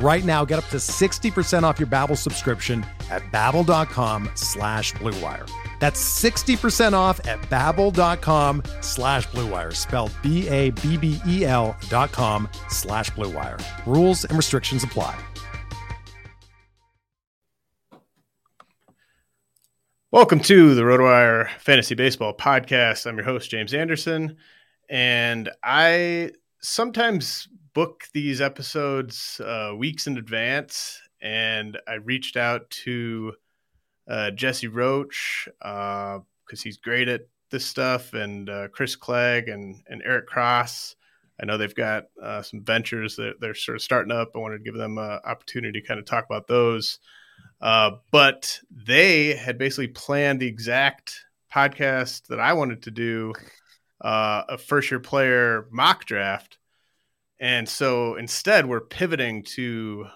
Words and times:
Right 0.00 0.24
now, 0.24 0.44
get 0.44 0.60
up 0.60 0.66
to 0.66 0.76
60% 0.76 1.64
off 1.64 1.80
your 1.80 1.88
Babbel 1.88 2.16
subscription 2.16 2.86
at 3.10 3.22
babbel.com 3.32 4.30
slash 4.34 4.92
bluewire. 4.94 5.50
That's 5.80 6.00
60% 6.22 6.92
off 6.92 7.26
at 7.26 7.40
babbel.com 7.42 8.62
slash 8.80 9.26
bluewire, 9.28 9.74
spelled 9.74 10.12
B-A-B-B-E-L 10.22 11.76
dot 11.88 12.12
com 12.12 12.48
slash 12.68 13.10
bluewire. 13.10 13.60
Rules 13.86 14.24
and 14.24 14.36
restrictions 14.36 14.84
apply. 14.84 15.18
Welcome 20.10 20.40
to 20.40 20.74
the 20.74 20.82
RotoWire 20.82 21.50
Fantasy 21.58 21.94
Baseball 21.94 22.34
Podcast. 22.34 23.04
I'm 23.06 23.16
your 23.16 23.24
host, 23.24 23.50
James 23.50 23.74
Anderson, 23.74 24.36
and 24.88 25.50
I 25.62 26.30
sometimes 26.60 27.46
book 27.78 28.08
these 28.12 28.40
episodes 28.40 29.40
uh, 29.44 29.70
weeks 29.78 30.08
in 30.08 30.18
advance. 30.18 31.00
And 31.22 31.78
I 31.86 31.94
reached 31.94 32.36
out 32.36 32.68
to 32.82 33.34
uh, 34.10 34.32
Jesse 34.32 34.66
Roach 34.66 35.48
because 35.60 36.20
uh, 36.60 36.64
he's 36.64 36.78
great 36.78 37.06
at 37.06 37.28
this 37.52 37.64
stuff, 37.64 38.14
and 38.14 38.50
uh, 38.50 38.66
Chris 38.72 38.96
Clegg 38.96 39.48
and, 39.48 39.80
and 39.86 40.02
Eric 40.04 40.26
Cross. 40.26 40.96
I 41.40 41.46
know 41.46 41.56
they've 41.56 41.72
got 41.72 42.06
uh, 42.20 42.42
some 42.42 42.64
ventures 42.64 43.14
that 43.14 43.34
they're 43.40 43.54
sort 43.54 43.76
of 43.76 43.82
starting 43.82 44.10
up. 44.10 44.32
I 44.34 44.38
wanted 44.38 44.58
to 44.58 44.64
give 44.64 44.74
them 44.74 44.98
an 44.98 45.20
opportunity 45.24 45.80
to 45.80 45.86
kind 45.86 46.00
of 46.00 46.04
talk 46.04 46.24
about 46.24 46.48
those. 46.48 46.98
Uh, 47.60 47.92
but 48.10 48.58
they 48.72 49.36
had 49.36 49.56
basically 49.56 49.86
planned 49.86 50.40
the 50.40 50.48
exact 50.48 51.26
podcast 51.54 52.26
that 52.26 52.40
I 52.40 52.54
wanted 52.54 52.82
to 52.82 52.90
do, 52.90 53.34
a 54.00 54.58
first 54.58 54.90
year 54.90 54.98
player 54.98 55.68
mock 55.70 56.06
draft. 56.06 56.57
And 57.40 57.68
so 57.68 58.16
instead, 58.16 58.66
we're 58.66 58.80
pivoting 58.80 59.42
to 59.54 60.06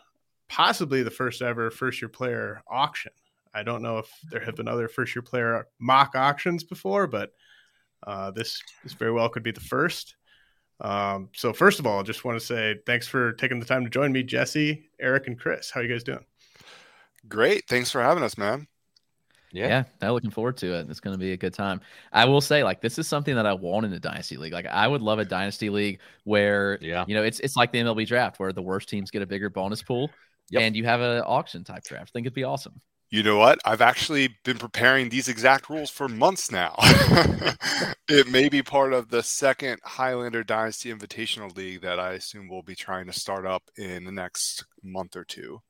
possibly 0.48 1.02
the 1.02 1.10
first 1.10 1.40
ever 1.40 1.70
first 1.70 2.02
year 2.02 2.08
player 2.08 2.62
auction. 2.68 3.12
I 3.54 3.62
don't 3.62 3.82
know 3.82 3.98
if 3.98 4.10
there 4.30 4.44
have 4.44 4.56
been 4.56 4.68
other 4.68 4.88
first 4.88 5.14
year 5.14 5.22
player 5.22 5.66
mock 5.78 6.14
auctions 6.14 6.64
before, 6.64 7.06
but 7.06 7.32
uh, 8.06 8.30
this 8.32 8.60
this 8.82 8.94
very 8.94 9.12
well 9.12 9.28
could 9.28 9.42
be 9.42 9.52
the 9.52 9.60
first. 9.60 10.16
Um, 10.80 11.28
so 11.34 11.52
first 11.52 11.78
of 11.78 11.86
all, 11.86 12.00
I 12.00 12.02
just 12.02 12.24
want 12.24 12.40
to 12.40 12.44
say 12.44 12.76
thanks 12.86 13.06
for 13.06 13.32
taking 13.34 13.60
the 13.60 13.66
time 13.66 13.84
to 13.84 13.90
join 13.90 14.10
me, 14.10 14.24
Jesse, 14.24 14.90
Eric, 15.00 15.28
and 15.28 15.38
Chris. 15.38 15.70
How 15.70 15.80
are 15.80 15.84
you 15.84 15.88
guys 15.88 16.02
doing? 16.02 16.24
Great. 17.28 17.68
Thanks 17.68 17.90
for 17.90 18.02
having 18.02 18.24
us, 18.24 18.36
man. 18.36 18.66
Yeah. 19.52 19.68
yeah, 19.68 19.84
I'm 20.00 20.12
looking 20.12 20.30
forward 20.30 20.56
to 20.58 20.74
it. 20.74 20.88
It's 20.88 21.00
going 21.00 21.14
to 21.14 21.18
be 21.18 21.32
a 21.32 21.36
good 21.36 21.52
time. 21.52 21.80
I 22.12 22.24
will 22.24 22.40
say, 22.40 22.64
like, 22.64 22.80
this 22.80 22.98
is 22.98 23.06
something 23.06 23.34
that 23.34 23.46
I 23.46 23.52
want 23.52 23.84
in 23.84 23.92
a 23.92 24.00
dynasty 24.00 24.36
league. 24.36 24.52
Like, 24.52 24.66
I 24.66 24.88
would 24.88 25.02
love 25.02 25.18
a 25.18 25.24
dynasty 25.24 25.68
league 25.68 26.00
where, 26.24 26.78
yeah, 26.80 27.04
you 27.06 27.14
know, 27.14 27.22
it's 27.22 27.38
it's 27.40 27.56
like 27.56 27.70
the 27.70 27.78
MLB 27.78 28.06
draft 28.06 28.40
where 28.40 28.52
the 28.52 28.62
worst 28.62 28.88
teams 28.88 29.10
get 29.10 29.22
a 29.22 29.26
bigger 29.26 29.50
bonus 29.50 29.82
pool, 29.82 30.10
yep. 30.50 30.62
and 30.62 30.74
you 30.74 30.84
have 30.84 31.00
an 31.00 31.22
auction 31.26 31.64
type 31.64 31.84
draft. 31.84 32.10
I 32.10 32.12
think 32.12 32.26
it'd 32.26 32.34
be 32.34 32.44
awesome. 32.44 32.80
You 33.12 33.22
know 33.22 33.36
what? 33.36 33.58
I've 33.66 33.82
actually 33.82 34.38
been 34.42 34.56
preparing 34.56 35.10
these 35.10 35.28
exact 35.28 35.68
rules 35.68 35.90
for 35.90 36.08
months 36.08 36.50
now. 36.50 36.76
it 38.08 38.26
may 38.30 38.48
be 38.48 38.62
part 38.62 38.94
of 38.94 39.10
the 39.10 39.22
second 39.22 39.80
Highlander 39.84 40.42
Dynasty 40.42 40.90
Invitational 40.90 41.54
League 41.54 41.82
that 41.82 42.00
I 42.00 42.14
assume 42.14 42.48
we'll 42.48 42.62
be 42.62 42.74
trying 42.74 43.04
to 43.08 43.12
start 43.12 43.44
up 43.44 43.64
in 43.76 44.04
the 44.04 44.12
next 44.12 44.64
month 44.82 45.14
or 45.14 45.24
two. 45.24 45.60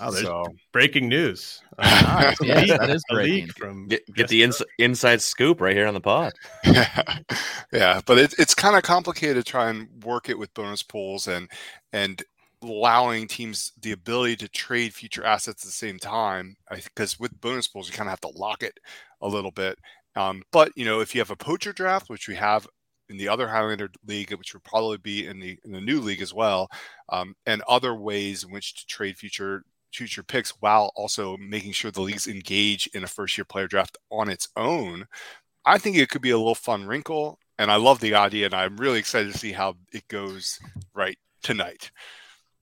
Oh, 0.00 0.10
there's 0.10 0.24
so. 0.24 0.46
breaking 0.72 1.08
news. 1.08 1.60
Uh, 1.78 2.34
yeah, 2.42 2.76
that 2.76 2.90
is 2.90 3.02
breaking. 3.08 3.48
From 3.48 3.88
get, 3.88 4.02
get 4.14 4.28
the 4.28 4.42
ins- 4.42 4.62
inside 4.78 5.20
scoop 5.20 5.60
right 5.60 5.74
here 5.74 5.86
on 5.86 5.94
the 5.94 6.00
pod. 6.00 6.32
yeah, 6.64 8.00
but 8.06 8.18
it, 8.18 8.34
it's 8.38 8.54
kind 8.54 8.76
of 8.76 8.82
complicated 8.82 9.36
to 9.36 9.50
try 9.50 9.70
and 9.70 9.88
work 10.04 10.28
it 10.28 10.38
with 10.38 10.52
bonus 10.54 10.82
pools 10.82 11.26
and 11.26 11.50
and 11.92 12.22
allowing 12.62 13.26
teams 13.26 13.72
the 13.80 13.92
ability 13.92 14.36
to 14.36 14.48
trade 14.48 14.94
future 14.94 15.24
assets 15.24 15.64
at 15.64 15.66
the 15.66 15.72
same 15.72 15.98
time. 15.98 16.56
Because 16.70 17.18
with 17.18 17.40
bonus 17.40 17.66
pools, 17.66 17.88
you 17.88 17.94
kind 17.94 18.08
of 18.08 18.12
have 18.12 18.20
to 18.20 18.38
lock 18.38 18.62
it 18.62 18.78
a 19.22 19.28
little 19.28 19.50
bit. 19.50 19.78
Um, 20.14 20.42
but 20.52 20.70
you 20.76 20.84
know, 20.84 21.00
if 21.00 21.14
you 21.14 21.20
have 21.20 21.30
a 21.30 21.36
poacher 21.36 21.72
draft, 21.72 22.10
which 22.10 22.28
we 22.28 22.34
have 22.36 22.68
in 23.08 23.16
the 23.16 23.28
other 23.28 23.48
Highlander 23.48 23.90
league, 24.06 24.32
which 24.32 24.54
would 24.54 24.64
probably 24.64 24.98
be 24.98 25.26
in 25.26 25.40
the 25.40 25.58
in 25.64 25.72
the 25.72 25.80
new 25.80 26.00
league 26.00 26.22
as 26.22 26.34
well, 26.34 26.68
um, 27.08 27.34
and 27.46 27.62
other 27.62 27.94
ways 27.94 28.44
in 28.44 28.52
which 28.52 28.74
to 28.74 28.86
trade 28.86 29.16
future 29.16 29.64
future 29.92 30.22
picks 30.22 30.50
while 30.60 30.92
also 30.96 31.36
making 31.36 31.72
sure 31.72 31.90
the 31.90 32.00
leagues 32.00 32.26
engage 32.26 32.88
in 32.94 33.04
a 33.04 33.08
first 33.08 33.36
year 33.36 33.44
player 33.44 33.66
draft 33.66 33.96
on 34.10 34.28
its 34.28 34.48
own. 34.56 35.06
I 35.64 35.78
think 35.78 35.96
it 35.96 36.08
could 36.08 36.22
be 36.22 36.30
a 36.30 36.38
little 36.38 36.54
fun 36.54 36.86
wrinkle. 36.86 37.38
And 37.58 37.70
I 37.70 37.76
love 37.76 38.00
the 38.00 38.14
idea, 38.14 38.46
and 38.46 38.54
I'm 38.54 38.76
really 38.76 38.98
excited 38.98 39.30
to 39.30 39.38
see 39.38 39.52
how 39.52 39.76
it 39.92 40.08
goes 40.08 40.58
right 40.94 41.18
tonight. 41.42 41.90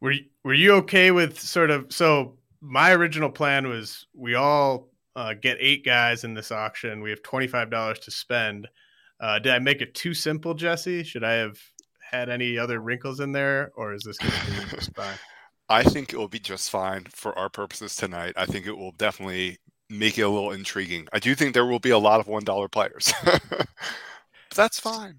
Were 0.01 0.11
you, 0.11 0.25
were 0.45 0.53
you 0.53 0.73
okay 0.75 1.11
with 1.11 1.41
sort 1.41 1.71
of 1.71 1.93
so 1.93 2.37
my 2.61 2.93
original 2.93 3.31
plan 3.31 3.69
was 3.69 4.07
we 4.15 4.35
all 4.35 4.91
uh, 5.17 5.35
get 5.35 5.57
eight 5.61 5.85
guys 5.85 6.25
in 6.25 6.35
this 6.35 6.53
auction. 6.53 7.01
We 7.01 7.11
have 7.11 7.23
twenty 7.23 7.47
five 7.47 7.71
dollars 7.71 8.01
to 8.01 8.11
spend. 8.11 8.69
Uh, 9.21 9.39
did 9.39 9.53
I 9.53 9.59
make 9.59 9.81
it 9.81 9.95
too 9.95 10.13
simple, 10.13 10.55
Jesse? 10.55 11.03
Should 11.03 11.25
I 11.25 11.33
have 11.33 11.59
had 12.11 12.29
any 12.29 12.59
other 12.59 12.81
wrinkles 12.81 13.21
in 13.21 13.33
there, 13.33 13.73
or 13.77 13.95
is 13.95 14.03
this 14.03 14.19
going 14.19 14.33
to 14.33 14.67
be 14.67 14.71
just 14.77 14.95
fine? 14.95 15.19
I 15.71 15.85
think 15.85 16.13
it 16.13 16.17
will 16.17 16.29
be 16.29 16.41
just 16.41 16.69
fine 16.69 17.07
for 17.15 17.37
our 17.39 17.49
purposes 17.49 17.95
tonight. 17.95 18.35
I 18.37 18.45
think 18.45 18.67
it 18.67 18.77
will 18.77 18.91
definitely 18.91 19.59
make 19.89 20.19
it 20.19 20.23
a 20.23 20.29
little 20.29 20.51
intriguing. 20.51 21.07
I 21.13 21.21
do 21.21 21.35
think 21.37 21.55
there 21.55 21.65
will 21.65 21.79
be 21.79 21.91
a 21.91 21.99
lot 21.99 22.19
of 22.19 22.27
one 22.27 22.45
dollar 22.45 22.69
players. 22.69 23.13
that's 24.55 24.81
fine. 24.81 25.19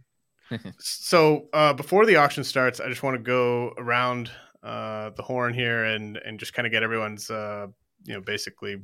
so 0.80 1.48
uh, 1.54 1.74
before 1.74 2.06
the 2.06 2.18
auction 2.18 2.44
starts, 2.44 2.82
I 2.82 2.90
just 2.90 3.02
want 3.02 3.16
to 3.16 3.24
go 3.24 3.74
around 3.78 4.30
uh, 4.62 5.12
the 5.16 5.24
horn 5.24 5.54
here 5.54 5.86
and 5.86 6.18
and 6.18 6.38
just 6.38 6.54
kind 6.54 6.66
of 6.66 6.72
get 6.72 6.84
everyone's 6.84 7.32
uh, 7.32 7.68
you 8.04 8.14
know 8.14 8.22
basically 8.22 8.82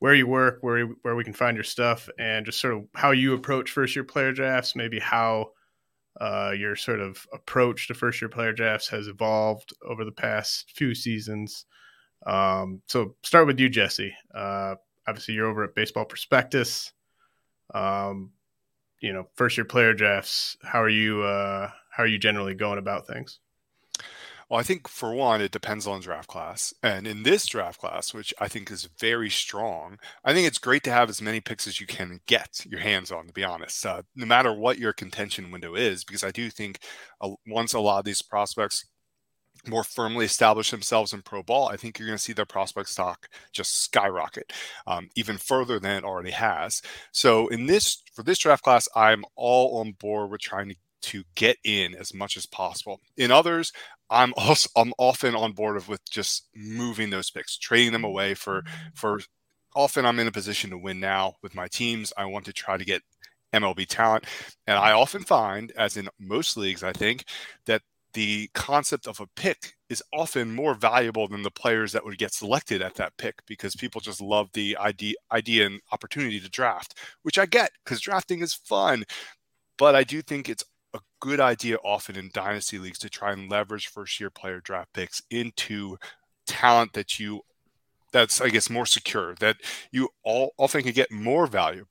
where 0.00 0.14
you 0.14 0.26
work, 0.26 0.58
where 0.60 0.78
you, 0.78 0.98
where 1.02 1.14
we 1.14 1.24
can 1.24 1.32
find 1.32 1.56
your 1.56 1.64
stuff, 1.64 2.08
and 2.18 2.44
just 2.44 2.60
sort 2.60 2.74
of 2.74 2.84
how 2.94 3.12
you 3.12 3.32
approach 3.34 3.70
first 3.70 3.94
year 3.94 4.04
player 4.04 4.32
drafts. 4.32 4.74
Maybe 4.74 4.98
how 4.98 5.52
uh, 6.20 6.52
your 6.56 6.76
sort 6.76 7.00
of 7.00 7.26
approach 7.32 7.88
to 7.88 7.94
first 7.94 8.20
year 8.20 8.28
player 8.28 8.52
drafts 8.52 8.88
has 8.88 9.08
evolved 9.08 9.72
over 9.84 10.04
the 10.04 10.12
past 10.12 10.72
few 10.74 10.94
seasons. 10.94 11.66
Um, 12.26 12.82
so 12.86 13.16
start 13.22 13.46
with 13.46 13.60
you, 13.60 13.68
Jesse. 13.68 14.14
Uh, 14.34 14.76
obviously, 15.06 15.34
you're 15.34 15.48
over 15.48 15.64
at 15.64 15.74
Baseball 15.74 16.04
Prospectus. 16.04 16.92
Um, 17.74 18.32
you 19.00 19.12
know, 19.12 19.28
first 19.34 19.56
year 19.56 19.64
player 19.64 19.92
drafts. 19.92 20.56
How 20.62 20.82
are 20.82 20.88
you? 20.88 21.22
Uh, 21.22 21.70
how 21.90 22.04
are 22.04 22.08
you 22.08 22.18
generally 22.18 22.54
going 22.54 22.78
about 22.78 23.06
things? 23.06 23.40
Well, 24.48 24.60
I 24.60 24.62
think 24.62 24.88
for 24.88 25.12
one, 25.14 25.40
it 25.40 25.50
depends 25.52 25.86
on 25.86 26.00
draft 26.00 26.28
class. 26.28 26.74
And 26.82 27.06
in 27.06 27.22
this 27.22 27.46
draft 27.46 27.80
class, 27.80 28.12
which 28.14 28.32
I 28.40 28.48
think 28.48 28.70
is 28.70 28.88
very 28.98 29.30
strong, 29.30 29.98
I 30.24 30.32
think 30.32 30.46
it's 30.46 30.58
great 30.58 30.84
to 30.84 30.92
have 30.92 31.08
as 31.08 31.22
many 31.22 31.40
picks 31.40 31.66
as 31.66 31.80
you 31.80 31.86
can 31.86 32.20
get 32.26 32.64
your 32.66 32.80
hands 32.80 33.10
on, 33.10 33.26
to 33.26 33.32
be 33.32 33.44
honest, 33.44 33.84
uh, 33.86 34.02
no 34.14 34.26
matter 34.26 34.52
what 34.52 34.78
your 34.78 34.92
contention 34.92 35.50
window 35.50 35.74
is, 35.74 36.04
because 36.04 36.24
I 36.24 36.30
do 36.30 36.50
think 36.50 36.78
uh, 37.20 37.30
once 37.46 37.72
a 37.72 37.80
lot 37.80 38.00
of 38.00 38.04
these 38.04 38.22
prospects 38.22 38.84
more 39.66 39.84
firmly 39.84 40.26
establish 40.26 40.70
themselves 40.70 41.12
in 41.14 41.22
pro 41.22 41.42
ball, 41.42 41.68
I 41.68 41.76
think 41.76 41.98
you're 41.98 42.08
going 42.08 42.18
to 42.18 42.22
see 42.22 42.32
their 42.34 42.44
prospect 42.44 42.88
stock 42.88 43.28
just 43.52 43.82
skyrocket 43.82 44.52
um, 44.86 45.08
even 45.16 45.38
further 45.38 45.78
than 45.80 45.96
it 45.96 46.04
already 46.04 46.32
has. 46.32 46.82
So 47.12 47.48
in 47.48 47.66
this 47.66 48.02
for 48.12 48.22
this 48.22 48.38
draft 48.38 48.62
class, 48.62 48.88
I'm 48.94 49.24
all 49.36 49.78
on 49.80 49.92
board 49.92 50.30
with 50.30 50.40
trying 50.40 50.68
to 50.68 50.76
to 51.04 51.24
get 51.34 51.56
in 51.64 51.94
as 51.94 52.14
much 52.14 52.36
as 52.36 52.46
possible. 52.46 53.00
In 53.16 53.30
others, 53.30 53.72
I'm 54.10 54.32
also 54.38 54.68
I'm 54.76 54.92
often 54.98 55.34
on 55.34 55.52
board 55.52 55.76
of 55.76 55.88
with 55.88 56.08
just 56.10 56.48
moving 56.54 57.10
those 57.10 57.30
picks, 57.30 57.56
trading 57.58 57.92
them 57.92 58.04
away 58.04 58.34
for 58.34 58.62
for 58.94 59.20
often 59.74 60.06
I'm 60.06 60.20
in 60.20 60.28
a 60.28 60.32
position 60.32 60.70
to 60.70 60.78
win 60.78 61.00
now 61.00 61.34
with 61.42 61.54
my 61.54 61.68
teams. 61.68 62.12
I 62.16 62.26
want 62.26 62.44
to 62.46 62.52
try 62.52 62.76
to 62.76 62.84
get 62.84 63.02
MLB 63.52 63.86
talent. 63.86 64.24
And 64.66 64.78
I 64.78 64.92
often 64.92 65.22
find, 65.22 65.72
as 65.72 65.96
in 65.96 66.08
most 66.18 66.56
leagues, 66.56 66.82
I 66.82 66.92
think, 66.92 67.24
that 67.66 67.82
the 68.12 68.48
concept 68.54 69.06
of 69.06 69.20
a 69.20 69.26
pick 69.34 69.74
is 69.90 70.02
often 70.12 70.54
more 70.54 70.74
valuable 70.74 71.28
than 71.28 71.42
the 71.42 71.50
players 71.50 71.92
that 71.92 72.04
would 72.04 72.16
get 72.16 72.32
selected 72.32 72.80
at 72.80 72.94
that 72.94 73.16
pick 73.18 73.34
because 73.46 73.74
people 73.74 74.00
just 74.00 74.20
love 74.20 74.48
the 74.52 74.76
idea, 74.78 75.14
idea 75.32 75.66
and 75.66 75.80
opportunity 75.92 76.40
to 76.40 76.48
draft, 76.48 76.98
which 77.22 77.38
I 77.38 77.46
get 77.46 77.70
because 77.84 78.00
drafting 78.00 78.40
is 78.40 78.54
fun. 78.54 79.04
But 79.76 79.96
I 79.96 80.04
do 80.04 80.22
think 80.22 80.48
it's 80.48 80.64
good 81.24 81.40
idea 81.40 81.78
often 81.82 82.16
in 82.16 82.30
dynasty 82.34 82.78
leagues 82.78 82.98
to 82.98 83.08
try 83.08 83.32
and 83.32 83.50
leverage 83.50 83.88
first 83.88 84.20
year 84.20 84.28
player 84.28 84.60
draft 84.60 84.92
picks 84.92 85.22
into 85.30 85.96
talent 86.46 86.92
that 86.92 87.18
you 87.18 87.40
that's 88.12 88.42
I 88.42 88.50
guess 88.50 88.68
more 88.68 88.84
secure 88.84 89.34
that 89.36 89.56
you 89.90 90.10
all 90.22 90.52
often 90.58 90.82
can 90.82 90.92
get 90.92 91.10
more 91.10 91.46
value 91.46 91.86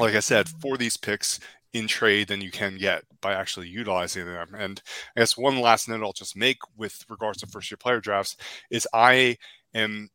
like 0.00 0.16
I 0.16 0.20
said 0.20 0.48
for 0.48 0.76
these 0.76 0.96
picks 0.96 1.38
in 1.72 1.86
trade 1.86 2.26
than 2.26 2.40
you 2.40 2.50
can 2.50 2.76
get 2.76 3.04
by 3.20 3.34
actually 3.34 3.68
utilizing 3.68 4.24
them. 4.24 4.54
And 4.56 4.82
I 5.16 5.20
guess 5.20 5.36
one 5.36 5.60
last 5.60 5.88
note 5.88 6.02
I'll 6.02 6.12
just 6.12 6.36
make 6.36 6.58
with 6.76 7.04
regards 7.08 7.38
to 7.38 7.46
first 7.46 7.70
year 7.70 7.78
player 7.78 8.00
drafts 8.00 8.36
is 8.70 8.88
I 8.92 9.36
am 9.74 10.08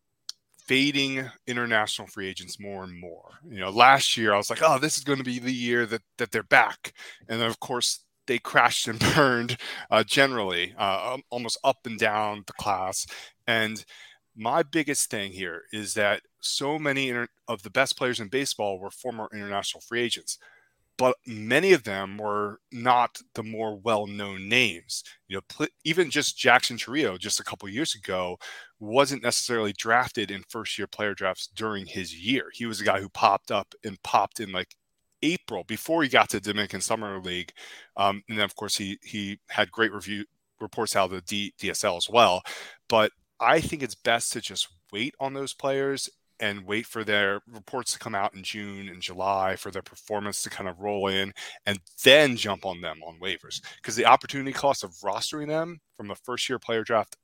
fading 0.65 1.29
international 1.47 2.07
free 2.07 2.27
agents 2.27 2.59
more 2.59 2.83
and 2.83 2.99
more. 2.99 3.29
You 3.47 3.59
know, 3.59 3.69
last 3.69 4.17
year 4.17 4.33
I 4.33 4.37
was 4.37 4.49
like, 4.49 4.61
oh, 4.61 4.79
this 4.79 4.97
is 4.97 5.03
going 5.03 5.19
to 5.19 5.23
be 5.23 5.39
the 5.39 5.53
year 5.53 5.85
that 5.85 6.01
that 6.17 6.31
they're 6.31 6.43
back, 6.43 6.93
and 7.29 7.39
then 7.39 7.47
of 7.47 7.59
course 7.59 8.01
they 8.31 8.39
crashed 8.39 8.87
and 8.87 8.99
burned 9.15 9.57
uh, 9.91 10.05
generally, 10.05 10.73
uh, 10.77 11.17
almost 11.29 11.59
up 11.65 11.85
and 11.85 11.99
down 11.99 12.43
the 12.47 12.53
class. 12.53 13.05
And 13.45 13.83
my 14.37 14.63
biggest 14.63 15.09
thing 15.11 15.33
here 15.33 15.63
is 15.73 15.93
that 15.95 16.21
so 16.39 16.79
many 16.79 17.09
inter- 17.09 17.27
of 17.49 17.63
the 17.63 17.69
best 17.69 17.97
players 17.97 18.21
in 18.21 18.29
baseball 18.29 18.79
were 18.79 18.89
former 18.89 19.27
international 19.33 19.81
free 19.81 20.01
agents 20.01 20.37
but 20.97 21.15
many 21.25 21.73
of 21.73 21.83
them 21.83 22.17
were 22.19 22.59
not 22.71 23.17
the 23.33 23.41
more 23.41 23.75
well-known 23.75 24.47
names. 24.47 25.03
You 25.27 25.37
know, 25.37 25.41
pl- 25.49 25.67
even 25.83 26.11
just 26.11 26.37
Jackson 26.37 26.77
Chourio 26.77 27.17
just 27.17 27.39
a 27.39 27.43
couple 27.43 27.67
years 27.69 27.95
ago 27.95 28.37
wasn't 28.79 29.23
necessarily 29.23 29.73
drafted 29.73 30.29
in 30.29 30.43
first-year 30.47 30.85
player 30.87 31.15
drafts 31.15 31.47
during 31.47 31.87
his 31.87 32.13
year. 32.15 32.51
He 32.53 32.67
was 32.67 32.81
a 32.81 32.85
guy 32.85 32.99
who 32.99 33.09
popped 33.09 33.49
up 33.49 33.73
and 33.83 34.01
popped 34.03 34.39
in 34.39 34.51
like 34.51 34.75
April 35.23 35.63
before 35.65 36.03
he 36.03 36.09
got 36.09 36.29
to 36.29 36.39
Dominican 36.39 36.81
Summer 36.81 37.19
League, 37.19 37.51
um, 37.97 38.21
and 38.29 38.37
then 38.37 38.45
of 38.45 38.55
course 38.55 38.77
he 38.77 38.97
he 39.03 39.39
had 39.49 39.71
great 39.71 39.93
review 39.93 40.25
reports 40.59 40.95
out 40.95 41.05
of 41.05 41.11
the 41.11 41.21
D, 41.21 41.53
DSL 41.59 41.97
as 41.97 42.09
well. 42.09 42.41
But 42.87 43.11
I 43.39 43.61
think 43.61 43.83
it's 43.83 43.95
best 43.95 44.33
to 44.33 44.41
just 44.41 44.67
wait 44.91 45.15
on 45.19 45.33
those 45.33 45.53
players 45.53 46.09
and 46.39 46.65
wait 46.65 46.85
for 46.87 47.03
their 47.03 47.41
reports 47.47 47.93
to 47.93 47.99
come 47.99 48.15
out 48.15 48.33
in 48.33 48.43
June 48.43 48.89
and 48.89 49.01
July 49.01 49.55
for 49.55 49.71
their 49.71 49.83
performance 49.83 50.41
to 50.43 50.49
kind 50.49 50.67
of 50.67 50.79
roll 50.79 51.07
in 51.07 51.31
and 51.65 51.79
then 52.03 52.35
jump 52.35 52.65
on 52.65 52.81
them 52.81 52.99
on 53.05 53.19
waivers 53.19 53.61
because 53.75 53.95
the 53.95 54.05
opportunity 54.05 54.51
cost 54.51 54.83
of 54.83 54.91
rostering 55.03 55.47
them 55.47 55.79
from 55.97 56.09
a 56.11 56.15
first 56.15 56.49
year 56.49 56.57
player 56.57 56.83
draft 56.83 57.15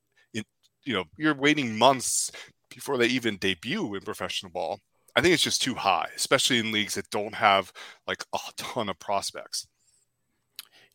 you 0.88 0.94
know 0.94 1.04
you're 1.18 1.36
waiting 1.36 1.78
months 1.78 2.32
before 2.74 2.98
they 2.98 3.08
even 3.08 3.38
debut 3.38 3.94
in 3.94 4.02
professional 4.02 4.52
ball 4.52 4.80
I 5.18 5.22
think 5.22 5.34
it's 5.34 5.44
just 5.44 5.62
too 5.62 5.76
high 5.76 6.10
especially 6.16 6.60
in 6.60 6.72
leagues 6.72 6.96
that 6.96 7.10
don't 7.10 7.36
have 7.36 7.74
like 8.08 8.24
a 8.34 8.40
ton 8.56 8.88
of 8.88 9.00
prospects 9.00 9.68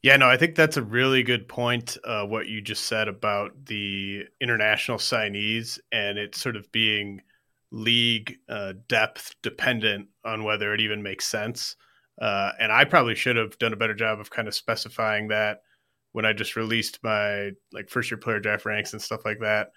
yeah, 0.02 0.16
no, 0.16 0.28
I 0.28 0.36
think 0.36 0.56
that's 0.56 0.76
a 0.76 0.82
really 0.82 1.22
good 1.22 1.46
point. 1.46 1.96
Uh, 2.02 2.26
what 2.26 2.48
you 2.48 2.60
just 2.60 2.86
said 2.86 3.06
about 3.06 3.52
the 3.66 4.24
international 4.40 4.98
signees 4.98 5.78
and 5.92 6.18
it 6.18 6.34
sort 6.34 6.56
of 6.56 6.70
being 6.72 7.22
league 7.70 8.36
uh, 8.48 8.74
depth 8.88 9.34
dependent 9.42 10.08
on 10.24 10.42
whether 10.42 10.74
it 10.74 10.80
even 10.80 11.04
makes 11.04 11.28
sense. 11.28 11.76
Uh, 12.20 12.50
and 12.58 12.72
I 12.72 12.84
probably 12.84 13.14
should 13.14 13.36
have 13.36 13.56
done 13.58 13.72
a 13.72 13.76
better 13.76 13.94
job 13.94 14.18
of 14.18 14.28
kind 14.28 14.48
of 14.48 14.54
specifying 14.54 15.28
that 15.28 15.62
when 16.10 16.26
I 16.26 16.32
just 16.32 16.56
released 16.56 16.98
my 17.04 17.52
like 17.72 17.88
first 17.88 18.10
year 18.10 18.18
player 18.18 18.40
draft 18.40 18.66
ranks 18.66 18.92
and 18.92 19.00
stuff 19.00 19.24
like 19.24 19.38
that. 19.40 19.70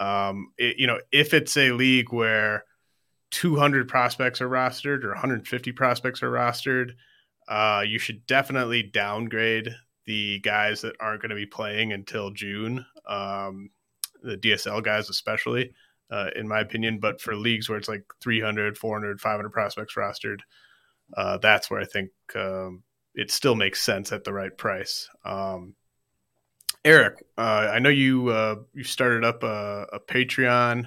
Um, 0.00 0.52
it, 0.56 0.78
you 0.78 0.86
know, 0.86 0.98
if 1.12 1.34
it's 1.34 1.56
a 1.56 1.72
league 1.72 2.12
where 2.12 2.64
200 3.30 3.88
prospects 3.88 4.40
are 4.40 4.48
rostered 4.48 5.04
or 5.04 5.10
150 5.10 5.72
prospects 5.72 6.22
are 6.22 6.30
rostered, 6.30 6.92
uh, 7.48 7.82
you 7.86 7.98
should 7.98 8.26
definitely 8.26 8.82
downgrade 8.82 9.74
the 10.06 10.38
guys 10.40 10.80
that 10.82 10.96
aren't 11.00 11.20
going 11.20 11.30
to 11.30 11.36
be 11.36 11.46
playing 11.46 11.92
until 11.92 12.30
June. 12.30 12.84
Um, 13.08 13.70
the 14.22 14.36
DSL 14.36 14.82
guys, 14.82 15.10
especially 15.10 15.72
uh, 16.10 16.30
in 16.36 16.46
my 16.48 16.60
opinion. 16.60 16.98
But 16.98 17.20
for 17.20 17.34
leagues 17.34 17.68
where 17.68 17.78
it's 17.78 17.88
like 17.88 18.04
300, 18.20 18.78
400, 18.78 19.20
500 19.20 19.50
prospects 19.50 19.94
rostered, 19.94 20.40
uh, 21.16 21.38
that's 21.38 21.70
where 21.70 21.80
I 21.80 21.84
think 21.84 22.10
um, 22.34 22.82
it 23.14 23.30
still 23.30 23.54
makes 23.54 23.82
sense 23.82 24.12
at 24.12 24.24
the 24.24 24.32
right 24.32 24.56
price. 24.56 25.08
Um, 25.24 25.74
Eric, 26.84 27.24
uh, 27.36 27.70
I 27.72 27.78
know 27.80 27.88
you 27.88 28.28
uh, 28.28 28.56
you 28.72 28.84
started 28.84 29.24
up 29.24 29.42
a, 29.42 29.86
a 29.92 30.00
Patreon. 30.00 30.86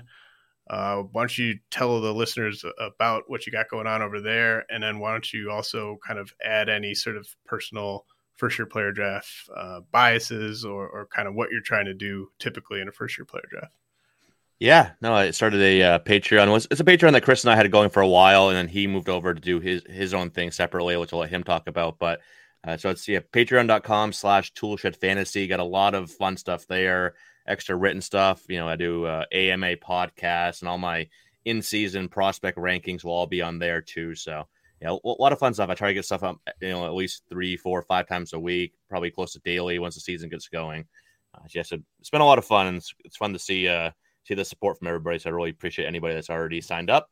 Uh, 0.69 0.97
why 1.11 1.23
don't 1.23 1.37
you 1.37 1.57
tell 1.71 1.99
the 1.99 2.13
listeners 2.13 2.63
about 2.79 3.23
what 3.27 3.45
you 3.45 3.51
got 3.51 3.69
going 3.69 3.87
on 3.87 4.01
over 4.01 4.21
there, 4.21 4.65
and 4.69 4.83
then 4.83 4.99
why 4.99 5.11
don't 5.11 5.33
you 5.33 5.49
also 5.49 5.97
kind 6.05 6.19
of 6.19 6.31
add 6.45 6.69
any 6.69 6.93
sort 6.93 7.17
of 7.17 7.27
personal 7.45 8.05
first 8.35 8.57
year 8.57 8.65
player 8.65 8.91
draft 8.91 9.27
uh, 9.55 9.81
biases 9.91 10.63
or, 10.63 10.87
or 10.87 11.07
kind 11.07 11.27
of 11.27 11.35
what 11.35 11.51
you're 11.51 11.61
trying 11.61 11.85
to 11.85 11.93
do 11.93 12.29
typically 12.39 12.79
in 12.79 12.87
a 12.87 12.91
first 12.91 13.17
year 13.17 13.25
player 13.25 13.43
draft? 13.49 13.73
Yeah, 14.59 14.91
no, 15.01 15.13
I 15.13 15.31
started 15.31 15.61
a 15.61 15.81
uh, 15.81 15.99
Patreon. 15.99 16.67
It's 16.69 16.81
a 16.81 16.83
Patreon 16.83 17.13
that 17.13 17.23
Chris 17.23 17.45
and 17.45 17.51
I 17.51 17.55
had 17.55 17.71
going 17.71 17.89
for 17.89 18.01
a 18.01 18.07
while, 18.07 18.49
and 18.49 18.57
then 18.57 18.67
he 18.67 18.87
moved 18.87 19.07
over 19.07 19.33
to 19.33 19.39
do 19.39 19.59
his 19.61 19.83
his 19.89 20.13
own 20.13 20.31
thing 20.31 20.51
separately, 20.51 20.97
which 20.97 21.13
I'll 21.13 21.19
let 21.19 21.29
him 21.29 21.43
talk 21.43 21.67
about. 21.67 21.97
But 21.97 22.19
uh, 22.67 22.75
so 22.75 22.89
it's 22.89 23.07
yeah, 23.07 23.19
patreon.com 23.19 24.11
slash 24.11 24.53
toolshed 24.53 24.97
fantasy. 24.99 25.47
Got 25.47 25.61
a 25.61 25.63
lot 25.63 25.95
of 25.95 26.11
fun 26.11 26.35
stuff 26.35 26.67
there, 26.67 27.15
extra 27.49 27.75
written 27.75 28.01
stuff. 28.01 28.43
You 28.47 28.57
know, 28.57 28.69
I 28.69 28.77
do 28.77 29.05
uh, 29.05 29.25
AMA 29.33 29.75
podcasts 29.77 30.61
and 30.61 30.69
all 30.69 30.77
my 30.77 31.09
in 31.45 31.61
season 31.61 32.07
prospect 32.07 32.57
rankings 32.57 33.03
will 33.03 33.11
all 33.11 33.27
be 33.27 33.41
on 33.41 33.59
there 33.59 33.81
too. 33.81 34.15
So 34.15 34.47
yeah, 34.81 34.91
a 34.91 34.97
lot 35.03 35.33
of 35.33 35.39
fun 35.39 35.53
stuff. 35.53 35.69
I 35.69 35.73
try 35.73 35.89
to 35.89 35.93
get 35.93 36.05
stuff 36.05 36.23
up, 36.23 36.39
you 36.61 36.69
know, 36.69 36.85
at 36.85 36.93
least 36.93 37.23
three, 37.29 37.57
four, 37.57 37.81
five 37.81 38.07
times 38.07 38.31
a 38.33 38.39
week, 38.39 38.73
probably 38.89 39.11
close 39.11 39.33
to 39.33 39.39
daily 39.39 39.79
once 39.79 39.95
the 39.95 40.01
season 40.01 40.29
gets 40.29 40.47
going. 40.47 40.85
Uh, 41.35 41.41
yeah, 41.53 41.63
so 41.63 41.77
it's 41.99 42.09
been 42.09 42.21
a 42.21 42.25
lot 42.25 42.37
of 42.37 42.45
fun, 42.45 42.67
and 42.67 42.77
it's, 42.77 42.93
it's 43.03 43.17
fun 43.17 43.33
to 43.33 43.39
see 43.39 43.67
uh, 43.67 43.91
see 44.23 44.35
the 44.35 44.45
support 44.45 44.77
from 44.77 44.87
everybody. 44.87 45.19
So 45.19 45.29
I 45.29 45.33
really 45.33 45.49
appreciate 45.49 45.85
anybody 45.85 46.13
that's 46.13 46.29
already 46.29 46.61
signed 46.61 46.89
up. 46.89 47.09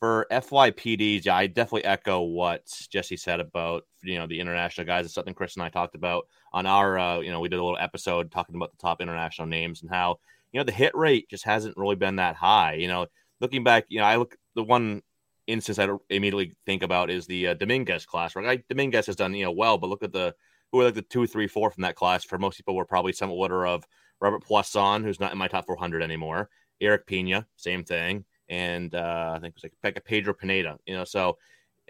For 0.00 0.26
FYPDs, 0.30 1.24
yeah, 1.24 1.36
I 1.36 1.46
definitely 1.46 1.84
echo 1.84 2.20
what 2.22 2.66
Jesse 2.90 3.16
said 3.16 3.40
about 3.40 3.84
you 4.02 4.18
know 4.18 4.26
the 4.26 4.40
international 4.40 4.86
guys. 4.86 5.06
It's 5.06 5.14
something 5.14 5.34
Chris 5.34 5.54
and 5.54 5.62
I 5.62 5.70
talked 5.70 5.94
about 5.94 6.26
on 6.52 6.66
our 6.66 6.98
uh, 6.98 7.20
you 7.20 7.30
know 7.30 7.40
we 7.40 7.48
did 7.48 7.58
a 7.58 7.64
little 7.64 7.78
episode 7.80 8.30
talking 8.30 8.56
about 8.56 8.72
the 8.72 8.76
top 8.76 9.00
international 9.00 9.48
names 9.48 9.80
and 9.80 9.90
how 9.90 10.18
you 10.52 10.60
know 10.60 10.64
the 10.64 10.72
hit 10.72 10.94
rate 10.94 11.30
just 11.30 11.44
hasn't 11.44 11.76
really 11.78 11.96
been 11.96 12.16
that 12.16 12.36
high. 12.36 12.74
You 12.74 12.88
know, 12.88 13.06
looking 13.40 13.64
back, 13.64 13.86
you 13.88 13.98
know, 13.98 14.04
I 14.04 14.16
look 14.16 14.36
the 14.54 14.62
one 14.62 15.02
instance 15.46 15.78
I 15.78 15.88
immediately 16.10 16.52
think 16.66 16.82
about 16.82 17.10
is 17.10 17.26
the 17.26 17.48
uh, 17.48 17.54
Dominguez 17.54 18.04
class. 18.04 18.36
Right, 18.36 18.66
Dominguez 18.68 19.06
has 19.06 19.16
done 19.16 19.34
you 19.34 19.44
know 19.44 19.52
well, 19.52 19.78
but 19.78 19.88
look 19.88 20.02
at 20.02 20.12
the 20.12 20.34
who 20.72 20.80
are 20.80 20.84
like 20.84 20.94
the 20.94 21.02
two, 21.02 21.26
three, 21.26 21.46
four 21.46 21.70
from 21.70 21.82
that 21.82 21.94
class. 21.94 22.24
For 22.24 22.38
most 22.38 22.56
people, 22.56 22.76
were 22.76 22.84
probably 22.84 23.12
some 23.12 23.30
order 23.30 23.66
of 23.66 23.86
Robert 24.20 24.44
Puason, 24.44 25.04
who's 25.04 25.20
not 25.20 25.32
in 25.32 25.38
my 25.38 25.48
top 25.48 25.66
400 25.66 26.02
anymore. 26.02 26.48
Eric 26.80 27.06
Pena, 27.06 27.46
same 27.56 27.84
thing. 27.84 28.24
And 28.48 28.94
uh, 28.94 29.32
I 29.34 29.40
think 29.40 29.54
it 29.56 29.62
was 29.62 29.72
like 29.82 30.04
Pedro 30.04 30.34
Pineda, 30.34 30.78
you 30.86 30.96
know, 30.96 31.04
so 31.04 31.36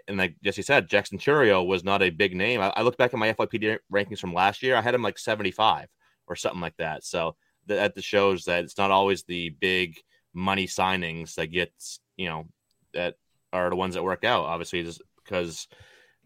and 0.07 0.17
like 0.17 0.35
Jesse 0.43 0.61
said, 0.61 0.87
Jackson 0.87 1.17
Chourio 1.17 1.65
was 1.65 1.83
not 1.83 2.01
a 2.01 2.09
big 2.09 2.35
name. 2.35 2.61
I, 2.61 2.71
I 2.75 2.81
look 2.81 2.97
back 2.97 3.13
at 3.13 3.19
my 3.19 3.33
FYP 3.33 3.79
rankings 3.91 4.19
from 4.19 4.33
last 4.33 4.63
year. 4.63 4.75
I 4.75 4.81
had 4.81 4.95
him 4.95 5.01
like 5.01 5.19
75 5.19 5.87
or 6.27 6.35
something 6.35 6.61
like 6.61 6.77
that. 6.77 7.03
So 7.03 7.35
that, 7.67 7.95
that 7.95 8.03
shows 8.03 8.45
that 8.45 8.63
it's 8.63 8.77
not 8.77 8.91
always 8.91 9.23
the 9.23 9.49
big 9.49 9.97
money 10.33 10.67
signings 10.67 11.35
that 11.35 11.47
gets, 11.47 11.99
you 12.15 12.29
know, 12.29 12.47
that 12.93 13.15
are 13.51 13.69
the 13.69 13.75
ones 13.75 13.95
that 13.95 14.03
work 14.03 14.23
out. 14.23 14.45
Obviously, 14.45 14.83
just 14.83 15.01
because 15.23 15.67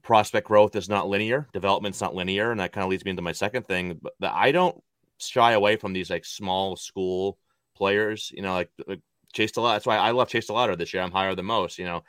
prospect 0.03 0.47
growth 0.47 0.75
is 0.75 0.89
not 0.89 1.09
linear, 1.09 1.47
development's 1.53 2.01
not 2.01 2.15
linear, 2.15 2.51
and 2.51 2.59
that 2.59 2.71
kind 2.71 2.83
of 2.83 2.89
leads 2.89 3.05
me 3.05 3.11
into 3.11 3.21
my 3.21 3.31
second 3.31 3.67
thing. 3.67 3.99
But 4.19 4.31
I 4.31 4.51
don't 4.51 4.81
shy 5.17 5.53
away 5.53 5.75
from 5.75 5.93
these 5.93 6.09
like 6.09 6.25
small 6.25 6.75
school 6.75 7.37
players. 7.75 8.31
You 8.33 8.43
know, 8.43 8.53
like, 8.53 8.69
like 8.87 9.01
Chase 9.31 9.51
DeLauter. 9.51 9.75
That's 9.75 9.85
why 9.85 9.97
I 9.97 10.11
love 10.11 10.29
Chase 10.29 10.47
DeLauter 10.47 10.77
this 10.77 10.93
year. 10.93 11.03
I'm 11.03 11.11
higher 11.11 11.35
than 11.35 11.45
most. 11.45 11.77
You 11.77 11.85
know, 11.85 12.03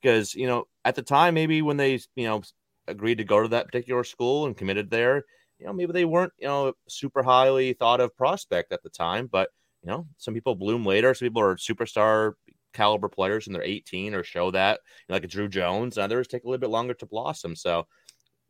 because 0.00 0.34
you 0.34 0.46
know 0.46 0.66
at 0.84 0.94
the 0.94 1.02
time 1.02 1.34
maybe 1.34 1.62
when 1.62 1.76
they 1.76 2.00
you 2.14 2.26
know 2.26 2.42
agreed 2.86 3.18
to 3.18 3.24
go 3.24 3.42
to 3.42 3.48
that 3.48 3.66
particular 3.66 4.04
school 4.04 4.46
and 4.46 4.56
committed 4.56 4.90
there, 4.90 5.24
you 5.58 5.66
know 5.66 5.72
maybe 5.72 5.92
they 5.92 6.04
weren't 6.04 6.32
you 6.38 6.46
know 6.46 6.72
super 6.88 7.22
highly 7.22 7.72
thought 7.72 8.00
of 8.00 8.16
prospect 8.16 8.72
at 8.72 8.82
the 8.82 8.90
time, 8.90 9.28
but 9.30 9.50
you 9.82 9.90
know 9.90 10.06
some 10.16 10.34
people 10.34 10.54
bloom 10.54 10.84
later. 10.84 11.14
Some 11.14 11.26
people 11.26 11.42
are 11.42 11.56
superstar 11.56 12.34
caliber 12.74 13.08
players 13.08 13.46
and 13.46 13.56
they're 13.56 13.62
18 13.62 14.14
or 14.14 14.22
show 14.22 14.50
that 14.50 14.80
you 15.08 15.12
know, 15.12 15.14
like 15.14 15.28
Drew 15.28 15.48
Jones. 15.48 15.98
Others 15.98 16.28
take 16.28 16.44
a 16.44 16.46
little 16.46 16.60
bit 16.60 16.70
longer 16.70 16.94
to 16.94 17.06
blossom. 17.06 17.56
So 17.56 17.86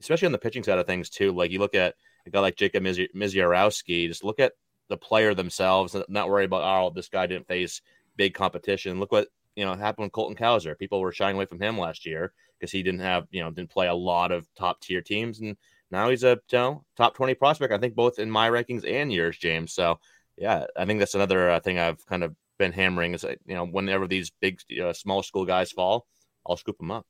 especially 0.01 0.27
on 0.27 0.33
the 0.33 0.39
pitching 0.39 0.63
side 0.63 0.79
of 0.79 0.87
things 0.87 1.09
too. 1.09 1.33
Like 1.33 1.51
you 1.51 1.59
look 1.59 1.75
at 1.75 1.95
a 2.27 2.31
guy 2.31 2.41
like 2.41 2.57
Jacob 2.57 2.85
Misiorowski, 2.85 4.09
just 4.09 4.25
look 4.25 4.41
at 4.41 4.53
the 4.89 4.97
player 4.97 5.35
themselves, 5.35 5.95
and 5.95 6.05
not 6.09 6.29
worry 6.29 6.45
about 6.45 6.63
oh 6.63 6.93
this 6.95 7.09
guy 7.09 7.27
didn't 7.27 7.49
face 7.49 7.81
big 8.19 8.35
competition. 8.35 9.01
Look 9.01 9.13
what 9.13 9.29
you 9.57 9.65
know 9.65 9.75
happened 9.75 10.05
with 10.05 10.13
Colton 10.13 10.37
Cowser. 10.37 10.79
People 10.79 11.01
were 11.01 11.13
shying 11.13 11.37
away 11.37 11.47
from 11.47 11.61
him 11.61 11.79
last 11.79 12.05
year 12.05 12.35
because 12.59 12.73
he 12.73 12.83
didn't 12.83 13.01
have, 13.01 13.27
you 13.31 13.43
know, 13.43 13.51
didn't 13.51 13.71
play 13.71 13.89
a 13.89 13.95
lot 13.95 14.33
of 14.33 14.47
top 14.55 14.81
tier 14.81 15.01
teams. 15.01 15.41
And 15.41 15.57
now 15.91 16.11
he's 16.11 16.25
a 16.25 16.39
you 16.51 16.59
know, 16.59 16.85
top 16.97 17.15
20 17.15 17.35
prospect, 17.35 17.73
I 17.73 17.79
think, 17.79 17.95
both 17.95 18.19
in 18.19 18.31
my 18.31 18.51
rankings 18.51 18.89
and 18.91 19.13
yours, 19.13 19.39
James. 19.39 19.73
So, 19.73 19.99
yeah, 20.37 20.67
I 20.77 20.85
think 20.85 20.99
that's 20.99 21.15
another 21.15 21.51
uh, 21.51 21.61
thing 21.61 21.79
I've 21.79 22.05
kind 22.07 22.25
of 22.25 22.35
been 22.59 22.73
hammering 22.73 23.15
is, 23.15 23.25
you 23.25 23.55
know, 23.55 23.65
whenever 23.65 24.07
these 24.07 24.31
big, 24.41 24.61
uh, 24.83 24.93
small 24.93 25.23
school 25.23 25.45
guys 25.45 25.73
fall, 25.73 26.07
I'll 26.47 26.57
scoop 26.57 26.79
them 26.79 26.91
up. 26.91 27.07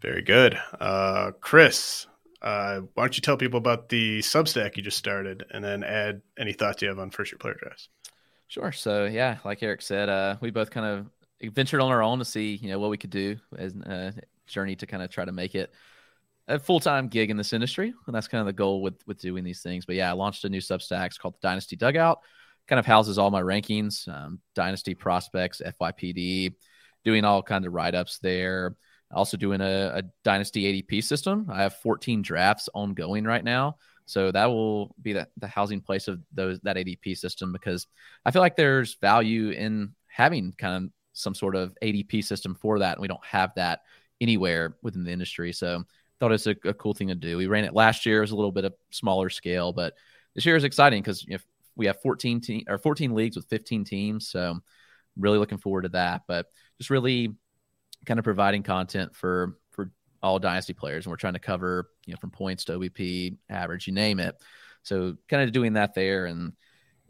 Very 0.00 0.22
good. 0.22 0.58
Uh, 0.80 1.32
Chris, 1.40 2.06
uh, 2.40 2.80
why 2.94 3.04
don't 3.04 3.16
you 3.16 3.20
tell 3.20 3.36
people 3.36 3.58
about 3.58 3.90
the 3.90 4.20
Substack 4.20 4.76
you 4.76 4.82
just 4.82 4.96
started 4.96 5.44
and 5.50 5.62
then 5.62 5.84
add 5.84 6.22
any 6.38 6.54
thoughts 6.54 6.80
you 6.80 6.88
have 6.88 6.98
on 6.98 7.10
first 7.10 7.32
year 7.32 7.38
player 7.38 7.58
drafts? 7.60 7.88
Sure. 8.50 8.72
So, 8.72 9.04
yeah, 9.04 9.38
like 9.44 9.62
Eric 9.62 9.80
said, 9.80 10.08
uh, 10.08 10.36
we 10.40 10.50
both 10.50 10.72
kind 10.72 10.84
of 10.84 11.54
ventured 11.54 11.80
on 11.80 11.92
our 11.92 12.02
own 12.02 12.18
to 12.18 12.24
see, 12.24 12.56
you 12.56 12.68
know, 12.68 12.80
what 12.80 12.90
we 12.90 12.98
could 12.98 13.10
do 13.10 13.36
as 13.56 13.76
a 13.76 14.12
journey 14.48 14.74
to 14.74 14.88
kind 14.88 15.04
of 15.04 15.10
try 15.10 15.24
to 15.24 15.30
make 15.30 15.54
it 15.54 15.72
a 16.48 16.58
full 16.58 16.80
time 16.80 17.06
gig 17.06 17.30
in 17.30 17.36
this 17.36 17.52
industry, 17.52 17.94
and 18.06 18.14
that's 18.14 18.26
kind 18.26 18.40
of 18.40 18.46
the 18.46 18.52
goal 18.52 18.82
with 18.82 19.06
with 19.06 19.20
doing 19.20 19.44
these 19.44 19.62
things. 19.62 19.86
But 19.86 19.94
yeah, 19.94 20.10
I 20.10 20.14
launched 20.14 20.44
a 20.44 20.48
new 20.48 20.58
Substack 20.58 21.16
called 21.16 21.34
the 21.34 21.46
Dynasty 21.46 21.76
Dugout. 21.76 22.22
Kind 22.66 22.80
of 22.80 22.86
houses 22.86 23.18
all 23.18 23.30
my 23.30 23.40
rankings, 23.40 24.08
um, 24.08 24.40
Dynasty 24.56 24.94
prospects, 24.94 25.62
FYPD, 25.64 26.52
doing 27.04 27.24
all 27.24 27.44
kinds 27.44 27.68
of 27.68 27.72
write 27.72 27.94
ups 27.94 28.18
there. 28.18 28.74
Also 29.12 29.36
doing 29.36 29.60
a, 29.60 29.92
a 29.94 30.02
Dynasty 30.24 30.82
ADP 30.82 31.04
system. 31.04 31.46
I 31.52 31.62
have 31.62 31.76
14 31.76 32.22
drafts 32.22 32.68
ongoing 32.74 33.22
right 33.22 33.44
now. 33.44 33.76
So 34.10 34.32
that 34.32 34.46
will 34.46 34.94
be 35.00 35.12
the, 35.12 35.28
the 35.36 35.46
housing 35.46 35.80
place 35.80 36.08
of 36.08 36.20
those 36.32 36.58
that 36.60 36.76
ADP 36.76 37.16
system 37.16 37.52
because 37.52 37.86
I 38.24 38.32
feel 38.32 38.42
like 38.42 38.56
there's 38.56 38.94
value 38.94 39.50
in 39.50 39.94
having 40.08 40.52
kind 40.58 40.84
of 40.84 40.90
some 41.12 41.34
sort 41.34 41.54
of 41.54 41.76
ADP 41.80 42.24
system 42.24 42.54
for 42.54 42.80
that. 42.80 42.96
And 42.96 43.02
we 43.02 43.08
don't 43.08 43.24
have 43.24 43.54
that 43.54 43.82
anywhere 44.20 44.76
within 44.82 45.04
the 45.04 45.12
industry. 45.12 45.52
So 45.52 45.84
thought 46.18 46.32
it's 46.32 46.48
a, 46.48 46.56
a, 46.64 46.74
cool 46.74 46.92
thing 46.92 47.08
to 47.08 47.14
do. 47.14 47.36
We 47.36 47.46
ran 47.46 47.64
it 47.64 47.72
last 47.72 48.04
year; 48.04 48.18
it 48.18 48.22
was 48.22 48.32
a 48.32 48.36
little 48.36 48.52
bit 48.52 48.64
of 48.64 48.74
smaller 48.90 49.30
scale, 49.30 49.72
but 49.72 49.94
this 50.34 50.44
year 50.44 50.56
is 50.56 50.64
exciting 50.64 51.02
because 51.02 51.26
know, 51.26 51.38
we 51.76 51.86
have 51.86 52.02
14 52.02 52.40
team 52.40 52.64
or 52.68 52.78
14 52.78 53.14
leagues 53.14 53.36
with 53.36 53.48
15 53.48 53.84
teams. 53.84 54.28
So 54.28 54.58
really 55.16 55.38
looking 55.38 55.58
forward 55.58 55.82
to 55.82 55.88
that. 55.90 56.22
But 56.26 56.46
just 56.78 56.90
really 56.90 57.34
kind 58.06 58.18
of 58.18 58.24
providing 58.24 58.62
content 58.62 59.14
for 59.14 59.56
all 60.22 60.38
dynasty 60.38 60.72
players, 60.72 61.06
and 61.06 61.10
we're 61.10 61.16
trying 61.16 61.34
to 61.34 61.38
cover 61.38 61.90
you 62.06 62.12
know 62.12 62.18
from 62.20 62.30
points 62.30 62.64
to 62.66 62.78
OBP, 62.78 63.36
average, 63.48 63.86
you 63.86 63.92
name 63.92 64.20
it. 64.20 64.36
So 64.82 65.16
kind 65.28 65.42
of 65.42 65.52
doing 65.52 65.74
that 65.74 65.94
there 65.94 66.26
and 66.26 66.52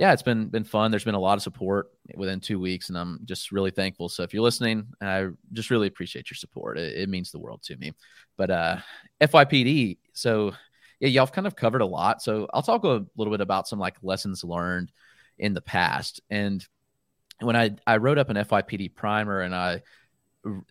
yeah, 0.01 0.15
it's 0.15 0.23
been 0.23 0.47
been 0.47 0.65
fun. 0.65 0.91
There's 0.91 1.05
been 1.05 1.15
a 1.15 1.21
lot 1.21 1.37
of 1.37 1.43
support 1.43 1.91
within 2.17 2.41
two 2.41 2.59
weeks, 2.59 2.89
and 2.89 2.97
I'm 2.97 3.21
just 3.27 3.53
really 3.53 3.71
thankful. 3.71 4.09
So 4.09 4.23
if 4.23 4.33
you're 4.33 4.43
listening, 4.43 4.87
I 5.03 5.29
just 5.53 5.69
really 5.69 5.89
appreciate 5.89 6.31
your 6.31 6.37
support. 6.37 6.79
It, 6.79 6.97
it 6.97 7.11
means 7.11 7.31
the 7.31 7.39
world 7.39 7.63
to 7.65 7.77
me. 7.77 7.93
But 8.39 8.51
uh, 8.51 8.77
FYPD, 9.21 9.99
so 10.15 10.55
yeah, 11.01 11.09
y'all 11.09 11.27
have 11.27 11.35
kind 11.35 11.47
of 11.47 11.55
covered 11.55 11.83
a 11.83 11.87
lot. 11.87 12.23
So 12.23 12.49
I'll 12.55 12.63
talk 12.63 12.85
a 12.85 13.05
little 13.15 13.31
bit 13.31 13.43
about 13.43 13.69
some 13.69 13.79
like 13.79 13.97
lessons 14.01 14.43
learned 14.43 14.91
in 15.39 15.53
the 15.53 15.61
past. 15.61 16.23
And 16.31 16.67
when 17.41 17.55
I 17.55 17.73
I 17.87 17.99
wrote 17.99 18.17
up 18.17 18.31
an 18.31 18.39
FYPD 18.39 18.95
primer, 18.95 19.43
and 19.43 19.55
I 19.55 19.83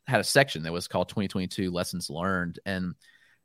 had 0.08 0.20
a 0.20 0.24
section 0.26 0.64
that 0.64 0.74
was 0.74 0.88
called 0.88 1.10
2022 1.10 1.72
lessons 1.72 2.10
learned, 2.10 2.60
and 2.66 2.96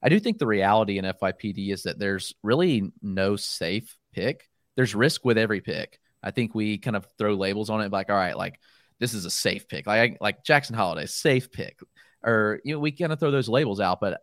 I 0.03 0.09
do 0.09 0.21
think 0.21 0.39
the 0.39 0.47
reality 0.47 0.99
in 0.99 1.05
FYPD 1.05 1.73
is 1.73 1.85
that 1.85 1.99
there's 1.99 2.35
really 2.43 2.93
no 3.03 3.37
safe 3.37 3.97
pick 4.13 4.49
there's 4.77 4.95
risk 4.95 5.25
with 5.25 5.39
every 5.39 5.61
pick. 5.61 5.99
I 6.23 6.31
think 6.31 6.55
we 6.55 6.79
kind 6.79 6.97
of 6.97 7.07
throw 7.19 7.35
labels 7.35 7.71
on 7.71 7.81
it 7.81 7.93
like, 7.93 8.11
all 8.11 8.17
right, 8.17 8.37
like 8.37 8.59
this 8.99 9.15
is 9.15 9.25
a 9.25 9.31
safe 9.31 9.69
pick. 9.69 9.87
Like 9.87 10.19
like 10.21 10.45
Jackson 10.45 10.77
Holliday 10.77 11.07
safe 11.07 11.51
pick. 11.53 11.79
Or 12.25 12.61
you 12.65 12.75
know, 12.75 12.81
we 12.81 12.93
kind 12.93 13.13
of 13.13 13.21
throw 13.21 13.31
those 13.31 13.49
labels 13.49 13.81
out, 13.81 14.01
but 14.01 14.21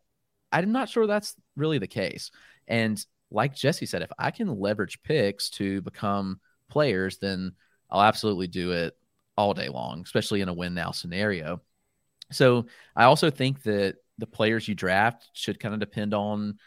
I'm 0.52 0.72
not 0.72 0.90
sure 0.90 1.08
that's 1.08 1.36
really 1.56 1.78
the 1.78 1.88
case. 1.88 2.32
And 2.68 3.04
like 3.30 3.56
Jesse 3.56 3.86
said, 3.86 4.02
if 4.02 4.12
I 4.18 4.32
can 4.32 4.60
leverage 4.60 5.02
picks 5.04 5.50
to 5.52 5.82
become 5.82 6.40
players, 6.70 7.18
then 7.20 7.54
I'll 7.90 8.02
absolutely 8.02 8.48
do 8.48 8.72
it 8.72 8.98
all 9.38 9.54
day 9.54 9.70
long, 9.70 10.02
especially 10.04 10.42
in 10.42 10.50
a 10.50 10.54
win 10.54 10.74
now 10.74 10.92
scenario. 10.92 11.62
So 12.32 12.66
I 12.96 13.06
also 13.06 13.30
think 13.30 13.64
that 13.64 13.96
the 14.18 14.28
players 14.28 14.68
you 14.68 14.76
draft 14.76 15.30
should 15.34 15.60
kind 15.60 15.74
of 15.74 15.80
depend 15.80 16.14
on 16.14 16.58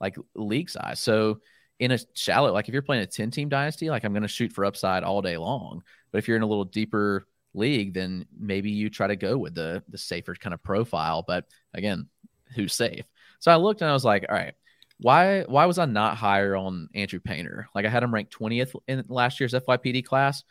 like 0.00 0.16
league 0.34 0.70
size. 0.70 1.00
So 1.00 1.40
in 1.78 1.90
a 1.90 1.98
shallow, 2.14 2.52
like 2.52 2.68
if 2.68 2.72
you're 2.72 2.82
playing 2.82 3.02
a 3.02 3.06
10 3.06 3.30
team 3.30 3.48
dynasty, 3.48 3.90
like 3.90 4.04
I'm 4.04 4.12
going 4.12 4.22
to 4.22 4.28
shoot 4.28 4.52
for 4.52 4.64
upside 4.64 5.02
all 5.02 5.22
day 5.22 5.36
long. 5.36 5.82
But 6.10 6.18
if 6.18 6.28
you're 6.28 6.36
in 6.36 6.42
a 6.42 6.46
little 6.48 6.64
deeper 6.64 7.26
league, 7.54 7.94
then 7.94 8.26
maybe 8.38 8.70
you 8.70 8.88
try 8.90 9.06
to 9.06 9.16
go 9.16 9.36
with 9.36 9.54
the 9.54 9.82
the 9.88 9.98
safer 9.98 10.34
kind 10.34 10.54
of 10.54 10.62
profile. 10.62 11.24
But 11.26 11.46
again, 11.74 12.08
who's 12.54 12.74
safe? 12.74 13.04
So 13.40 13.50
I 13.50 13.56
looked 13.56 13.80
and 13.80 13.90
I 13.90 13.94
was 13.94 14.04
like, 14.04 14.26
all 14.28 14.34
right, 14.34 14.54
why 14.98 15.42
why 15.42 15.66
was 15.66 15.78
I 15.78 15.84
not 15.86 16.16
higher 16.16 16.56
on 16.56 16.88
Andrew 16.94 17.20
Painter? 17.20 17.68
Like 17.74 17.84
I 17.84 17.88
had 17.88 18.02
him 18.02 18.14
ranked 18.14 18.36
20th 18.38 18.74
in 18.86 19.04
last 19.08 19.40
year's 19.40 19.54
FYPD 19.54 20.04
class. 20.04 20.44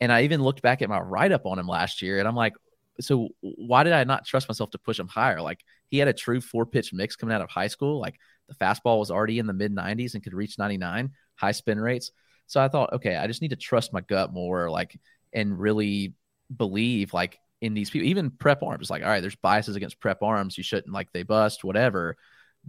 And 0.00 0.12
I 0.12 0.22
even 0.22 0.42
looked 0.42 0.62
back 0.62 0.80
at 0.80 0.88
my 0.88 1.00
write 1.00 1.32
up 1.32 1.44
on 1.44 1.58
him 1.58 1.66
last 1.66 2.02
year 2.02 2.18
and 2.18 2.28
I'm 2.28 2.36
like, 2.36 2.54
so 3.00 3.28
why 3.40 3.84
did 3.84 3.92
I 3.92 4.04
not 4.04 4.26
trust 4.26 4.48
myself 4.48 4.70
to 4.70 4.78
push 4.78 4.98
him 4.98 5.08
higher? 5.08 5.40
Like 5.40 5.64
he 5.88 5.98
had 5.98 6.08
a 6.08 6.12
true 6.12 6.40
four 6.40 6.66
pitch 6.66 6.92
mix 6.92 7.16
coming 7.16 7.34
out 7.34 7.42
of 7.42 7.50
high 7.50 7.68
school. 7.68 8.00
Like 8.00 8.18
the 8.48 8.54
fastball 8.54 8.98
was 8.98 9.10
already 9.10 9.38
in 9.38 9.46
the 9.46 9.52
mid 9.52 9.74
90s 9.74 10.14
and 10.14 10.22
could 10.22 10.34
reach 10.34 10.58
99, 10.58 11.12
high 11.36 11.52
spin 11.52 11.80
rates. 11.80 12.12
So 12.46 12.60
I 12.62 12.68
thought, 12.68 12.94
okay, 12.94 13.14
I 13.16 13.26
just 13.26 13.42
need 13.42 13.50
to 13.50 13.56
trust 13.56 13.92
my 13.92 14.00
gut 14.00 14.32
more, 14.32 14.70
like, 14.70 14.98
and 15.34 15.58
really 15.58 16.14
believe, 16.54 17.12
like, 17.12 17.38
in 17.60 17.74
these 17.74 17.90
people, 17.90 18.08
even 18.08 18.30
prep 18.30 18.62
arms. 18.62 18.88
Like, 18.88 19.02
all 19.02 19.10
right, 19.10 19.20
there's 19.20 19.36
biases 19.36 19.76
against 19.76 20.00
prep 20.00 20.22
arms. 20.22 20.56
You 20.56 20.64
shouldn't, 20.64 20.92
like, 20.92 21.12
they 21.12 21.24
bust, 21.24 21.62
whatever. 21.62 22.16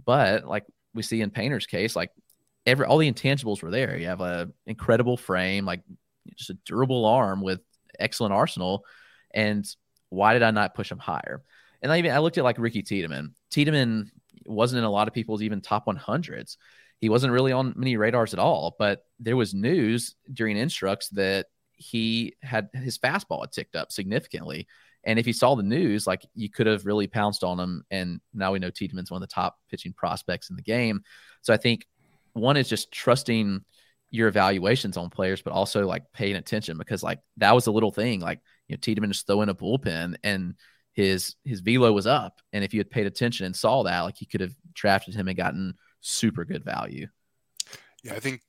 But 0.04 0.46
like 0.46 0.64
we 0.94 1.02
see 1.02 1.20
in 1.20 1.30
Painter's 1.30 1.66
case, 1.66 1.96
like, 1.96 2.10
every 2.66 2.86
all 2.86 2.98
the 2.98 3.10
intangibles 3.10 3.62
were 3.62 3.70
there. 3.70 3.96
You 3.96 4.06
have 4.06 4.20
a 4.20 4.50
incredible 4.66 5.16
frame, 5.16 5.64
like, 5.64 5.82
just 6.36 6.50
a 6.50 6.58
durable 6.66 7.06
arm 7.06 7.40
with 7.40 7.60
excellent 7.98 8.34
arsenal. 8.34 8.84
And 9.32 9.64
why 10.10 10.34
did 10.34 10.42
I 10.42 10.50
not 10.50 10.74
push 10.74 10.90
him 10.90 10.98
higher? 10.98 11.42
And 11.82 11.90
I 11.90 11.98
even 11.98 12.12
I 12.12 12.18
looked 12.18 12.38
at 12.38 12.44
like 12.44 12.58
Ricky 12.58 12.82
Tiedemann. 12.82 13.34
Tiedemann 13.50 14.10
wasn't 14.44 14.78
in 14.78 14.84
a 14.84 14.90
lot 14.90 15.08
of 15.08 15.14
people's 15.14 15.42
even 15.42 15.60
top 15.60 15.86
100s. 15.86 16.56
He 17.00 17.08
wasn't 17.08 17.32
really 17.32 17.52
on 17.52 17.72
many 17.76 17.96
radars 17.96 18.34
at 18.34 18.38
all, 18.38 18.76
but 18.78 19.06
there 19.18 19.36
was 19.36 19.54
news 19.54 20.14
during 20.30 20.56
instructs 20.58 21.08
that 21.10 21.46
he 21.72 22.34
had 22.42 22.68
his 22.74 22.98
fastball 22.98 23.40
had 23.40 23.52
ticked 23.52 23.74
up 23.74 23.90
significantly. 23.90 24.66
And 25.02 25.18
if 25.18 25.26
you 25.26 25.32
saw 25.32 25.54
the 25.54 25.62
news, 25.62 26.06
like 26.06 26.26
you 26.34 26.50
could 26.50 26.66
have 26.66 26.84
really 26.84 27.06
pounced 27.06 27.42
on 27.42 27.58
him. 27.58 27.84
And 27.90 28.20
now 28.34 28.52
we 28.52 28.58
know 28.58 28.70
Tiedemann's 28.70 29.10
one 29.10 29.22
of 29.22 29.26
the 29.26 29.34
top 29.34 29.58
pitching 29.70 29.94
prospects 29.94 30.50
in 30.50 30.56
the 30.56 30.62
game. 30.62 31.02
So 31.40 31.54
I 31.54 31.56
think 31.56 31.86
one 32.34 32.58
is 32.58 32.68
just 32.68 32.92
trusting 32.92 33.64
your 34.10 34.28
evaluations 34.28 34.96
on 34.96 35.08
players, 35.08 35.40
but 35.40 35.52
also 35.52 35.86
like 35.86 36.02
paying 36.12 36.36
attention 36.36 36.76
because 36.76 37.02
like 37.02 37.20
that 37.38 37.54
was 37.54 37.66
a 37.66 37.72
little 37.72 37.92
thing. 37.92 38.20
Like, 38.20 38.40
you 38.70 38.76
know, 38.76 38.80
Tiedemann 38.80 39.10
just 39.10 39.26
throw 39.26 39.42
in 39.42 39.48
a 39.48 39.54
bullpen 39.54 40.14
and 40.22 40.54
his 40.92 41.34
his 41.44 41.60
velo 41.60 41.92
was 41.92 42.06
up, 42.06 42.40
and 42.52 42.64
if 42.64 42.72
you 42.72 42.80
had 42.80 42.90
paid 42.90 43.06
attention 43.06 43.46
and 43.46 43.54
saw 43.54 43.82
that, 43.82 44.00
like 44.00 44.20
you 44.20 44.26
could 44.26 44.40
have 44.40 44.54
drafted 44.74 45.14
him 45.14 45.28
and 45.28 45.36
gotten 45.36 45.74
super 46.00 46.44
good 46.44 46.64
value. 46.64 47.06
Yeah, 48.02 48.14
I 48.14 48.20
think 48.20 48.42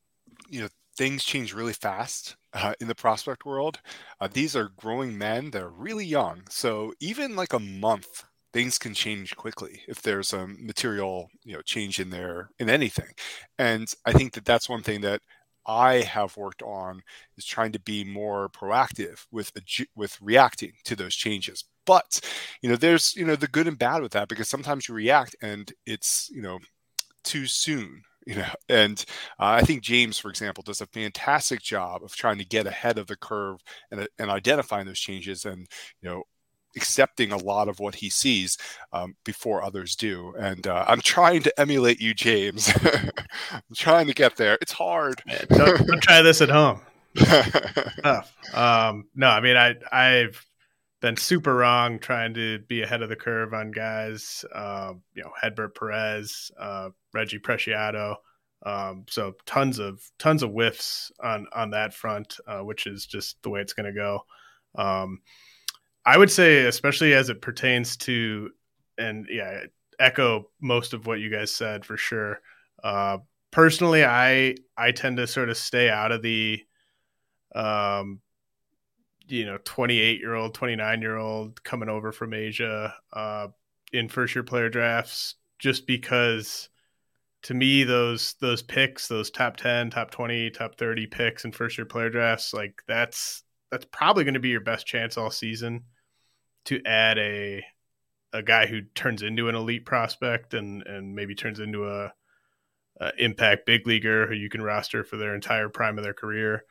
you 0.50 0.62
know 0.62 0.68
things 0.98 1.24
change 1.24 1.54
really 1.54 1.74
fast 1.74 2.36
uh, 2.54 2.74
in 2.80 2.88
the 2.88 2.96
prospect 2.96 3.46
world. 3.46 3.80
Uh, 4.20 4.28
these 4.32 4.56
are 4.56 4.72
growing 4.76 5.18
men; 5.18 5.52
they're 5.52 5.70
really 5.70 6.06
young, 6.06 6.44
so 6.50 6.94
even 7.00 7.36
like 7.36 7.54
a 7.54 7.60
month 7.60 8.24
things 8.54 8.78
can 8.78 8.94
change 8.94 9.36
quickly 9.38 9.82
if 9.88 10.02
there's 10.02 10.34
a 10.34 10.46
material 10.46 11.30
you 11.46 11.54
know 11.54 11.62
change 11.62 12.02
in 12.02 12.10
there 12.10 12.50
in 12.60 12.70
anything 12.70 13.10
and 13.58 13.94
i 14.06 14.12
think 14.12 14.34
that 14.34 14.44
that's 14.44 14.68
one 14.68 14.82
thing 14.84 15.00
that 15.00 15.22
I 15.66 15.96
have 16.02 16.38
worked 16.38 16.62
on 16.64 17.02
is 17.38 17.46
trying 17.46 17.72
to 17.74 17.80
be 17.80 18.04
more 18.04 18.50
proactive 18.50 19.26
with 19.32 19.52
with 19.96 20.18
reacting 20.22 20.74
to 20.86 20.96
those 20.96 21.16
changes. 21.16 21.64
But 21.86 22.20
you 22.62 22.70
know, 22.70 22.76
there's 22.76 23.16
you 23.16 23.26
know 23.26 23.36
the 23.36 23.48
good 23.48 23.68
and 23.68 23.78
bad 23.78 24.02
with 24.02 24.12
that 24.14 24.28
because 24.30 24.50
sometimes 24.50 24.88
you 24.88 24.96
react 24.96 25.36
and 25.42 25.72
it's 25.86 26.30
you 26.34 26.42
know 26.42 26.60
too 27.24 27.46
soon. 27.48 28.04
You 28.28 28.36
know, 28.36 28.48
and 28.70 29.04
uh, 29.40 29.46
I 29.46 29.62
think 29.62 29.84
James, 29.84 30.20
for 30.20 30.30
example, 30.30 30.64
does 30.64 30.82
a 30.82 30.88
fantastic 30.88 31.62
job 31.62 32.04
of 32.04 32.16
trying 32.16 32.38
to 32.40 32.46
get 32.46 32.68
ahead 32.68 32.98
of 32.98 33.08
the 33.08 33.16
curve 33.18 33.60
and, 33.92 34.08
and 34.20 34.30
identifying 34.30 34.88
those 34.88 35.00
changes 35.00 35.46
and 35.46 35.68
you 36.02 36.10
know 36.10 36.24
accepting 36.76 37.32
a 37.32 37.38
lot 37.38 37.68
of 37.68 37.80
what 37.80 37.96
he 37.96 38.10
sees 38.10 38.58
um, 38.94 39.16
before 39.24 39.64
others 39.64 39.96
do. 39.96 40.34
And 40.38 40.66
uh, 40.68 40.86
I'm 40.88 41.02
trying 41.02 41.44
to 41.44 41.60
emulate 41.60 42.02
you, 42.02 42.14
James. 42.14 42.72
I'm 43.52 43.62
trying 43.76 44.08
to 44.08 44.14
get 44.14 44.38
there. 44.38 44.58
It's 44.62 44.72
hard. 44.72 45.22
don't, 45.50 45.88
don't 45.88 46.04
try 46.04 46.22
this 46.22 46.42
at 46.42 46.50
home. 46.50 46.82
um, 48.54 49.06
no, 49.16 49.28
I 49.28 49.42
mean, 49.42 49.58
I 49.58 49.76
I've 49.92 50.46
been 51.02 51.18
super 51.18 51.56
wrong 51.56 52.00
trying 52.00 52.34
to 52.36 52.60
be 52.60 52.84
ahead 52.84 53.02
of 53.02 53.10
the 53.10 53.16
curve 53.16 53.54
on 53.54 53.72
guys. 53.72 54.46
Uh, 54.54 54.94
you 55.14 55.24
know, 55.24 55.32
Hedbert 55.42 55.76
Perez, 55.76 56.52
uh, 56.60 56.90
Reggie 57.14 57.40
Preciado. 57.40 58.16
Um, 58.64 59.06
so 59.10 59.34
tons 59.46 59.80
of 59.80 60.04
tons 60.20 60.44
of 60.44 60.52
whiffs 60.52 61.12
on 61.22 61.48
on 61.54 61.72
that 61.72 61.94
front, 61.94 62.38
uh, 62.48 62.60
which 62.60 62.86
is 62.86 63.06
just 63.06 63.42
the 63.42 63.50
way 63.50 63.60
it's 63.60 63.74
going 63.74 63.92
to 63.92 64.00
go. 64.00 64.22
Um, 64.76 65.22
I 66.06 66.18
would 66.18 66.32
say, 66.32 66.66
especially 66.66 67.14
as 67.14 67.30
it 67.30 67.42
pertains 67.42 67.98
to 67.98 68.52
and 68.98 69.28
yeah, 69.30 69.62
echo 70.00 70.50
most 70.60 70.94
of 70.94 71.06
what 71.08 71.20
you 71.20 71.30
guys 71.30 71.52
said 71.52 71.86
for 71.86 71.98
sure. 71.98 72.42
Uh, 72.84 73.20
personally, 73.52 74.04
I 74.06 74.56
I 74.78 74.92
tend 74.92 75.18
to 75.18 75.28
sort 75.28 75.50
of 75.50 75.58
stay 75.58 75.90
out 75.90 76.12
of 76.12 76.22
the, 76.22 76.62
um, 77.56 78.20
you 79.28 79.46
know, 79.46 79.58
twenty 79.64 80.00
eight 80.00 80.20
year 80.20 80.36
old, 80.36 80.54
twenty 80.54 80.76
nine 80.76 81.02
year 81.02 81.18
old 81.18 81.64
coming 81.64 81.90
over 81.90 82.12
from 82.12 82.34
Asia, 82.34 82.96
uh, 83.14 83.48
in 83.94 84.10
first 84.10 84.36
year 84.36 84.44
player 84.44 84.70
drafts, 84.70 85.36
just 85.60 85.86
because 85.88 86.70
to 87.44 87.54
me 87.54 87.84
those 87.84 88.36
those 88.40 88.62
picks 88.62 89.08
those 89.08 89.32
top 89.32 89.58
10 89.58 89.90
top 89.90 90.12
20 90.12 90.52
top 90.52 90.76
30 90.78 91.08
picks 91.08 91.44
in 91.44 91.52
first 91.52 91.78
year 91.78 91.86
player 91.86 92.10
drafts 92.10 92.54
like 92.54 92.84
that's 92.88 93.44
that's 93.72 93.86
probably 93.92 94.24
going 94.24 94.36
to 94.36 94.40
be 94.40 94.50
your 94.50 94.62
best 94.62 94.86
chance 94.86 95.18
all 95.18 95.32
season 95.32 95.86
to 96.66 96.82
add 96.86 97.18
a 97.18 97.64
a 98.34 98.42
guy 98.44 98.66
who 98.66 98.82
turns 98.96 99.24
into 99.24 99.50
an 99.50 99.56
elite 99.56 99.86
prospect 99.86 100.54
and 100.54 100.84
and 100.86 101.16
maybe 101.16 101.36
turns 101.36 101.60
into 101.60 101.90
a, 101.90 102.14
a 103.00 103.12
impact 103.18 103.66
big 103.66 103.88
leaguer 103.88 104.28
who 104.28 104.36
you 104.36 104.50
can 104.50 104.62
roster 104.62 105.04
for 105.04 105.18
their 105.18 105.34
entire 105.34 105.70
prime 105.70 105.98
of 105.98 106.04
their 106.04 106.14
career. 106.14 106.64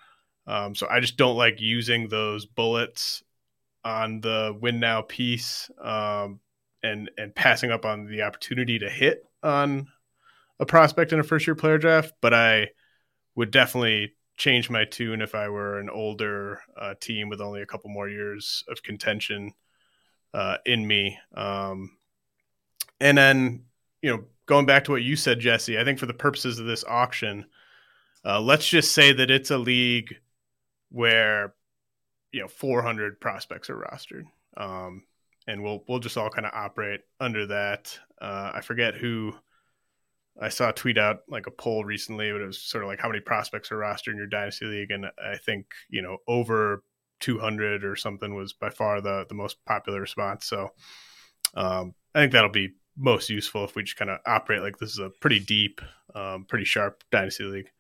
Um, 0.47 0.75
so 0.75 0.87
I 0.89 1.01
just 1.01 1.17
don't 1.17 1.37
like 1.37 1.61
using 1.61 2.09
those 2.09 2.47
bullets 2.47 3.23
on 3.85 4.21
the 4.21 4.57
win 4.61 4.81
now 4.81 5.03
piece 5.03 5.71
um, 5.83 6.41
and 6.83 7.11
and 7.19 7.35
passing 7.35 7.71
up 7.71 7.85
on 7.85 8.07
the 8.07 8.23
opportunity 8.23 8.79
to 8.79 8.91
hit 8.91 9.25
on 9.43 9.89
a 10.59 10.67
prospect 10.67 11.13
in 11.13 11.21
a 11.21 11.25
first 11.25 11.47
year 11.47 11.55
player 11.55 11.79
draft. 11.79 12.15
But 12.21 12.35
I 12.35 12.69
would 13.35 13.51
definitely 13.51 14.15
change 14.41 14.71
my 14.71 14.87
tune 14.87 15.21
if 15.21 15.35
I 15.35 15.51
were 15.51 15.79
an 15.79 15.91
older 15.91 16.63
uh, 16.75 16.95
team 16.99 17.29
with 17.29 17.43
only 17.43 17.61
a 17.61 17.67
couple 17.67 17.91
more 17.91 18.09
years 18.09 18.65
of 18.69 18.83
contention 18.83 19.53
uh, 20.33 20.57
in 20.65 20.87
me. 20.87 21.19
Um, 21.35 21.99
and 23.01 23.19
then, 23.19 23.65
you 24.01 24.11
know, 24.11 24.25
going 24.47 24.65
back 24.65 24.85
to 24.85 24.93
what 24.93 25.03
you 25.03 25.15
said, 25.15 25.41
Jesse, 25.41 25.79
I 25.79 25.85
think 25.85 25.99
for 25.99 26.07
the 26.07 26.15
purposes 26.15 26.59
of 26.59 26.65
this 26.65 26.85
auction, 26.85 27.45
uh, 28.25 28.41
let's 28.41 28.67
just 28.67 28.93
say 28.93 29.13
that 29.13 29.31
it's 29.31 29.51
a 29.51 29.59
league 29.59 30.17
where 30.91 31.55
you 32.33 32.41
know 32.41 32.49
400 32.49 33.21
prospects 33.21 33.69
are 33.69 33.77
rostered, 33.77 34.25
um, 34.57 35.05
and 35.47 35.63
we'll 35.63 35.85
we'll 35.89 35.99
just 35.99 36.17
all 36.17 36.31
kind 36.31 36.47
of 36.47 36.53
operate 36.55 37.01
under 37.19 37.47
that. 37.47 37.99
Uh, 38.21 38.53
I 38.55 38.61
forget 38.63 38.95
who. 38.95 39.35
I 40.41 40.49
saw 40.49 40.71
a 40.71 40.73
tweet 40.73 40.99
out 40.99 41.19
like 41.29 41.47
a 41.47 41.51
poll 41.51 41.85
recently, 41.85 42.33
but 42.33 42.41
it 42.41 42.47
was 42.47 42.61
sort 42.61 42.83
of 42.83 42.89
like 42.89 43.01
how 43.01 43.09
many 43.09 43.21
prospects 43.21 43.71
are 43.71 43.77
rostered 43.77 44.13
in 44.13 44.17
your 44.17 44.27
dynasty 44.27 44.67
league, 44.67 44.91
and 44.91 45.07
I 45.23 45.37
think 45.37 45.67
you 45.89 46.03
know 46.03 46.19
over 46.27 46.83
200 47.21 47.85
or 47.85 47.97
something 47.97 48.35
was 48.35 48.53
by 48.53 48.71
far 48.71 49.01
the 49.01 49.27
the 49.29 49.35
most 49.35 49.65
popular 49.67 50.01
response. 50.01 50.47
So 50.47 50.71
um, 51.55 51.95
I 52.15 52.21
think 52.21 52.33
that'll 52.33 52.51
be 52.51 52.75
most 52.97 53.31
useful 53.31 53.65
if 53.65 53.75
we 53.75 53.83
just 53.83 53.97
kind 53.97 54.11
of 54.11 54.19
operate 54.27 54.63
like 54.63 54.79
this 54.79 54.91
is 54.91 54.99
a 54.99 55.11
pretty 55.21 55.41
deep, 55.41 55.81
um, 56.15 56.45
pretty 56.49 56.65
sharp 56.65 57.05
dynasty 57.11 57.45
league. 57.45 57.71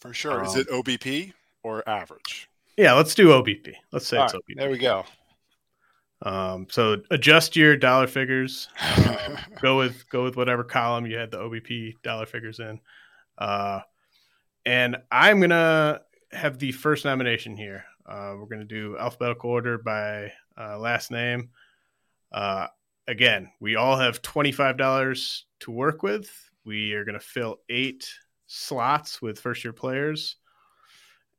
For 0.00 0.14
sure. 0.14 0.40
Um, 0.40 0.46
is 0.46 0.56
it 0.56 0.68
OBP 0.68 1.32
or 1.62 1.86
average? 1.88 2.48
Yeah, 2.76 2.94
let's 2.94 3.14
do 3.14 3.28
OBP. 3.28 3.74
Let's 3.92 4.06
say 4.06 4.16
All 4.16 4.24
it's 4.24 4.34
right, 4.34 4.42
OBP. 4.48 4.58
There 4.58 4.70
we 4.70 4.78
go. 4.78 5.04
Um, 6.22 6.66
so 6.70 7.02
adjust 7.10 7.56
your 7.56 7.76
dollar 7.76 8.06
figures. 8.06 8.68
Um, 8.96 9.38
go 9.60 9.78
with 9.78 10.08
go 10.10 10.22
with 10.22 10.36
whatever 10.36 10.64
column 10.64 11.06
you 11.06 11.16
had 11.16 11.30
the 11.30 11.38
OBP 11.38 11.94
dollar 12.02 12.26
figures 12.26 12.60
in. 12.60 12.80
Uh, 13.38 13.80
and 14.66 14.96
I'm 15.10 15.40
gonna 15.40 16.00
have 16.32 16.58
the 16.58 16.72
first 16.72 17.04
nomination 17.04 17.56
here. 17.56 17.84
Uh, 18.06 18.34
we're 18.36 18.46
to 18.60 18.64
do 18.64 18.98
alphabetical 18.98 19.50
order 19.50 19.78
by 19.78 20.32
uh, 20.58 20.78
last 20.78 21.10
name. 21.10 21.50
Uh, 22.32 22.66
again, 23.06 23.50
we 23.60 23.76
all 23.76 23.96
have 23.96 24.22
$25 24.22 25.42
to 25.60 25.70
work 25.70 26.02
with. 26.02 26.30
We 26.64 26.92
are 26.94 27.04
to 27.18 27.24
fill 27.24 27.58
eight 27.68 28.08
slots 28.46 29.22
with 29.22 29.40
first 29.40 29.64
year 29.64 29.72
players. 29.72 30.36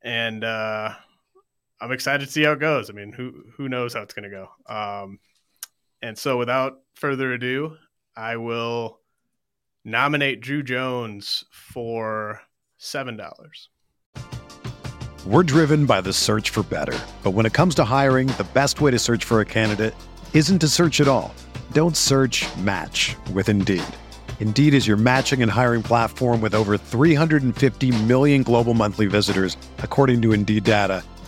And 0.02 0.44
uh, 0.44 0.94
I'm 1.82 1.90
excited 1.90 2.24
to 2.24 2.30
see 2.30 2.44
how 2.44 2.52
it 2.52 2.60
goes. 2.60 2.88
I 2.90 2.92
mean, 2.92 3.10
who, 3.10 3.42
who 3.56 3.68
knows 3.68 3.94
how 3.94 4.02
it's 4.02 4.14
going 4.14 4.30
to 4.30 4.46
go? 4.46 4.72
Um, 4.72 5.18
and 6.00 6.16
so, 6.16 6.38
without 6.38 6.78
further 6.94 7.32
ado, 7.32 7.76
I 8.16 8.36
will 8.36 9.00
nominate 9.84 10.40
Drew 10.40 10.62
Jones 10.62 11.42
for 11.50 12.40
$7. 12.80 13.18
We're 15.26 15.42
driven 15.42 15.84
by 15.84 16.00
the 16.00 16.12
search 16.12 16.50
for 16.50 16.62
better. 16.62 16.96
But 17.24 17.32
when 17.32 17.46
it 17.46 17.52
comes 17.52 17.74
to 17.76 17.84
hiring, 17.84 18.28
the 18.28 18.46
best 18.54 18.80
way 18.80 18.92
to 18.92 18.98
search 18.98 19.24
for 19.24 19.40
a 19.40 19.44
candidate 19.44 19.94
isn't 20.34 20.60
to 20.60 20.68
search 20.68 21.00
at 21.00 21.08
all. 21.08 21.34
Don't 21.72 21.96
search 21.96 22.46
match 22.58 23.16
with 23.34 23.48
Indeed. 23.48 23.82
Indeed 24.38 24.74
is 24.74 24.86
your 24.86 24.96
matching 24.96 25.42
and 25.42 25.50
hiring 25.50 25.82
platform 25.82 26.40
with 26.40 26.54
over 26.54 26.76
350 26.76 28.04
million 28.04 28.42
global 28.42 28.74
monthly 28.74 29.06
visitors, 29.06 29.56
according 29.78 30.20
to 30.22 30.32
Indeed 30.32 30.64
data, 30.64 31.04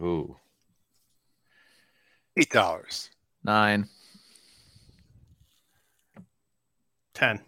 Ooh. 0.00 0.36
Eight 2.36 2.50
dollars. 2.50 3.10
Nine. 3.44 3.88
10. 7.14 7.40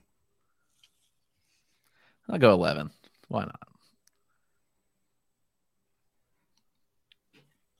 I'll 2.30 2.38
go 2.38 2.52
11. 2.52 2.90
Why 3.28 3.40
not? 3.40 3.68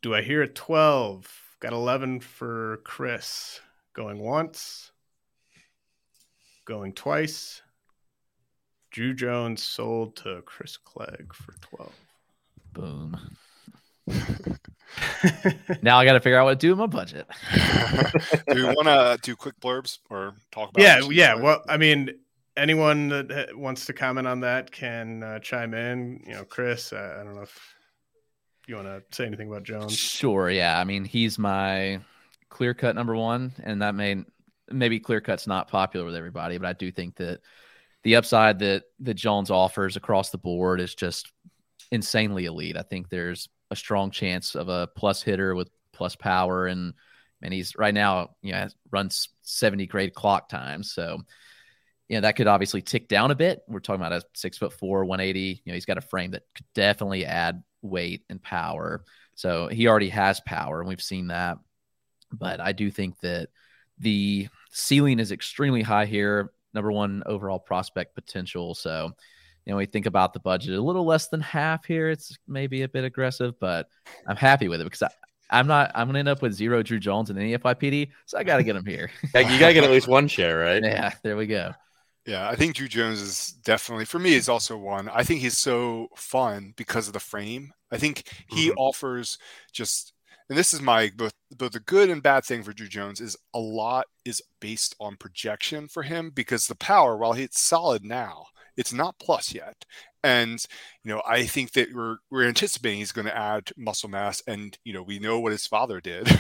Do 0.03 0.15
I 0.15 0.21
hear 0.21 0.43
a 0.43 0.49
12? 0.49 1.57
Got 1.61 1.73
11 1.73 2.21
for 2.21 2.81
Chris. 2.85 3.61
Going 3.95 4.19
once. 4.19 4.93
Going 6.67 6.93
twice. 6.93 7.63
Drew 8.91 9.15
Jones 9.15 9.63
sold 9.63 10.17
to 10.17 10.43
Chris 10.45 10.77
Clegg 10.77 11.33
for 11.33 11.55
12. 11.63 11.93
Boom. 12.75 13.37
now 15.83 15.99
I 15.99 16.05
got 16.05 16.15
to 16.15 16.21
figure 16.21 16.39
out 16.39 16.45
what 16.45 16.59
to 16.61 16.67
do 16.67 16.71
with 16.71 16.79
my 16.79 16.87
budget. 16.87 17.27
do 18.49 18.59
you 18.59 18.67
want 18.67 18.87
to 18.87 19.19
do 19.23 19.37
quick 19.37 19.59
blurbs 19.61 19.99
or 20.11 20.35
talk 20.51 20.71
about? 20.71 20.83
Yeah, 20.83 21.01
yeah. 21.11 21.35
Well, 21.35 21.63
I 21.69 21.77
mean, 21.77 22.11
anyone 22.57 23.09
that 23.09 23.57
wants 23.57 23.87
to 23.87 23.93
comment 23.93 24.27
on 24.27 24.41
that 24.41 24.71
can 24.71 25.23
uh, 25.23 25.39
chime 25.39 25.75
in. 25.75 26.23
You 26.27 26.35
know, 26.35 26.45
Chris, 26.45 26.93
uh, 26.93 27.19
I 27.21 27.25
don't 27.25 27.35
know 27.35 27.43
if 27.43 27.75
you 28.67 28.77
want 28.77 28.89
to 28.89 29.03
say 29.17 29.27
anything 29.27 29.49
about 29.49 29.63
Jones. 29.63 29.97
Sure. 29.97 30.51
Yeah. 30.51 30.79
I 30.79 30.85
mean, 30.85 31.05
he's 31.05 31.39
my 31.39 32.01
clear 32.49 32.75
cut 32.75 32.95
number 32.95 33.17
one, 33.17 33.53
and 33.63 33.83
that 33.83 33.95
may 33.95 34.25
maybe 34.71 35.01
clear 35.01 35.21
cut's 35.21 35.47
not 35.47 35.69
popular 35.69 36.05
with 36.05 36.15
everybody, 36.15 36.59
but 36.59 36.67
I 36.67 36.73
do 36.75 36.93
think 36.93 37.17
that 37.17 37.41
the 38.03 38.17
upside 38.17 38.59
that 38.61 38.85
that 39.01 39.15
Jones 39.15 39.51
offers 39.51 39.97
across 39.97 40.31
the 40.31 40.39
board 40.39 40.81
is 40.81 40.95
just 40.95 41.33
insanely 41.91 42.45
elite. 42.45 42.77
I 42.77 42.83
think 42.83 43.09
there's 43.09 43.49
a 43.71 43.77
strong 43.77 44.11
chance 44.11 44.55
of 44.55 44.69
a 44.69 44.89
plus 44.97 45.23
hitter 45.23 45.55
with 45.55 45.71
plus 45.93 46.17
power 46.17 46.67
and 46.67 46.95
and 47.43 47.55
he's 47.55 47.77
right 47.77 47.95
now, 47.95 48.31
you 48.43 48.53
know, 48.53 48.67
runs 48.91 49.29
70 49.43 49.87
grade 49.87 50.15
clock 50.15 50.49
times. 50.49 50.91
So, 50.93 51.21
you 52.09 52.17
know, 52.17 52.23
that 52.23 52.37
could 52.37 52.47
obviously 52.47 52.83
tick 52.83 53.09
down 53.09 53.31
a 53.31 53.37
bit. 53.37 53.63
We're 53.69 53.81
talking 53.81 54.01
about 54.01 54.13
a 54.13 54.25
six 54.35 54.59
foot 54.59 54.73
four, 54.73 55.05
180. 55.05 55.63
You 55.65 55.73
know, 55.73 55.75
he's 55.75 55.85
got 55.85 55.99
a 55.99 56.03
frame 56.03 56.33
that 56.33 56.43
could 56.55 56.67
definitely 56.75 57.25
add 57.25 57.63
weight 57.83 58.25
and 58.29 58.43
power. 58.43 59.05
So 59.35 59.69
he 59.69 59.87
already 59.87 60.09
has 60.09 60.41
power, 60.41 60.81
and 60.81 60.89
we've 60.89 61.01
seen 61.03 61.29
that. 61.29 61.59
But 62.33 62.61
I 62.61 62.73
do 62.73 62.91
think 62.91 63.21
that 63.21 63.51
the 63.99 64.49
ceiling 64.71 65.21
is 65.21 65.33
extremely 65.33 65.83
high 65.83 66.07
here. 66.07 66.53
Number 66.75 66.91
one 66.91 67.23
overall 67.25 67.59
prospect 67.59 68.15
potential. 68.15 68.75
So, 68.75 69.13
you 69.69 69.75
know, 69.75 69.79
we 69.79 69.85
think 69.85 70.07
about 70.07 70.33
the 70.33 70.41
budget 70.41 70.79
a 70.79 70.81
little 70.81 71.05
less 71.05 71.29
than 71.29 71.43
half 71.43 71.85
here. 71.85 72.09
It's 72.09 72.35
maybe 72.49 72.83
a 72.83 72.89
bit 72.89 73.05
aggressive, 73.05 73.61
but 73.61 73.87
I'm 74.27 74.35
happy 74.35 74.67
with 74.67 74.81
it 74.81 74.85
because 74.85 75.03
I, 75.03 75.11
I'm 75.51 75.67
not. 75.67 75.93
I'm 75.95 76.09
gonna 76.09 76.21
end 76.21 76.29
up 76.29 76.41
with 76.41 76.55
zero 76.55 76.83
Drew 76.83 76.99
Jones 76.99 77.29
in 77.29 77.37
any 77.37 77.57
FYPD, 77.57 78.09
so 78.25 78.39
I 78.39 78.45
got 78.45 78.57
to 78.57 78.63
get 78.63 78.77
him 78.77 78.87
here. 78.87 79.11
you 79.23 79.31
gotta 79.59 79.75
get 79.75 79.85
at 79.85 79.91
least 79.91 80.09
one 80.09 80.27
share, 80.27 80.59
right? 80.59 80.83
Yeah, 80.83 81.13
there 81.23 81.37
we 81.37 81.47
go. 81.47 81.73
Yeah, 82.25 82.49
I 82.49 82.57
think 82.57 82.77
Drew 82.77 82.89
Jones 82.89 83.21
is 83.21 83.53
definitely 83.63 84.07
for 84.07 84.19
me 84.19 84.33
is 84.33 84.49
also 84.49 84.79
one. 84.79 85.11
I 85.11 85.23
think 85.23 85.43
he's 85.43 85.59
so 85.59 86.09
fun 86.17 86.73
because 86.79 87.07
of 87.07 87.13
the 87.13 87.21
frame. 87.21 87.75
I 87.93 87.99
think 87.99 88.23
he 88.49 88.69
mm-hmm. 88.69 88.79
offers 88.79 89.37
just 89.71 90.15
and 90.49 90.57
this 90.57 90.73
is 90.73 90.81
my 90.81 91.13
both 91.15 91.33
both 91.51 91.73
the 91.73 91.81
good 91.81 92.09
and 92.09 92.23
bad 92.23 92.47
thing 92.47 92.63
for 92.63 92.73
Drew 92.73 92.89
Jones 92.89 93.21
is 93.21 93.37
a 93.53 93.59
lot 93.59 94.07
is 94.25 94.43
based 94.61 94.97
on 94.99 95.17
projection 95.17 95.89
for 95.89 96.05
him 96.05 96.31
because 96.31 96.67
the 96.67 96.75
power, 96.75 97.19
while 97.19 97.35
it's 97.35 97.61
solid 97.61 98.03
now, 98.03 98.47
it's 98.79 98.93
not 98.93 99.19
plus 99.19 99.53
yet. 99.53 99.85
And 100.25 100.65
you 101.05 101.13
know, 101.13 101.21
I 101.27 101.45
think 101.45 101.73
that 101.73 101.93
we're 101.95 102.17
we're 102.31 102.49
anticipating 102.49 102.99
he's 102.99 103.13
going 103.13 103.27
to 103.27 103.37
add 103.37 103.71
muscle 103.77 104.09
mass, 104.09 104.43
and 104.47 104.77
you 104.85 104.93
know, 104.93 105.03
we 105.03 105.19
know 105.19 105.41
what 105.41 105.53
his 105.53 105.67
father 105.67 106.01
did. 106.01 106.29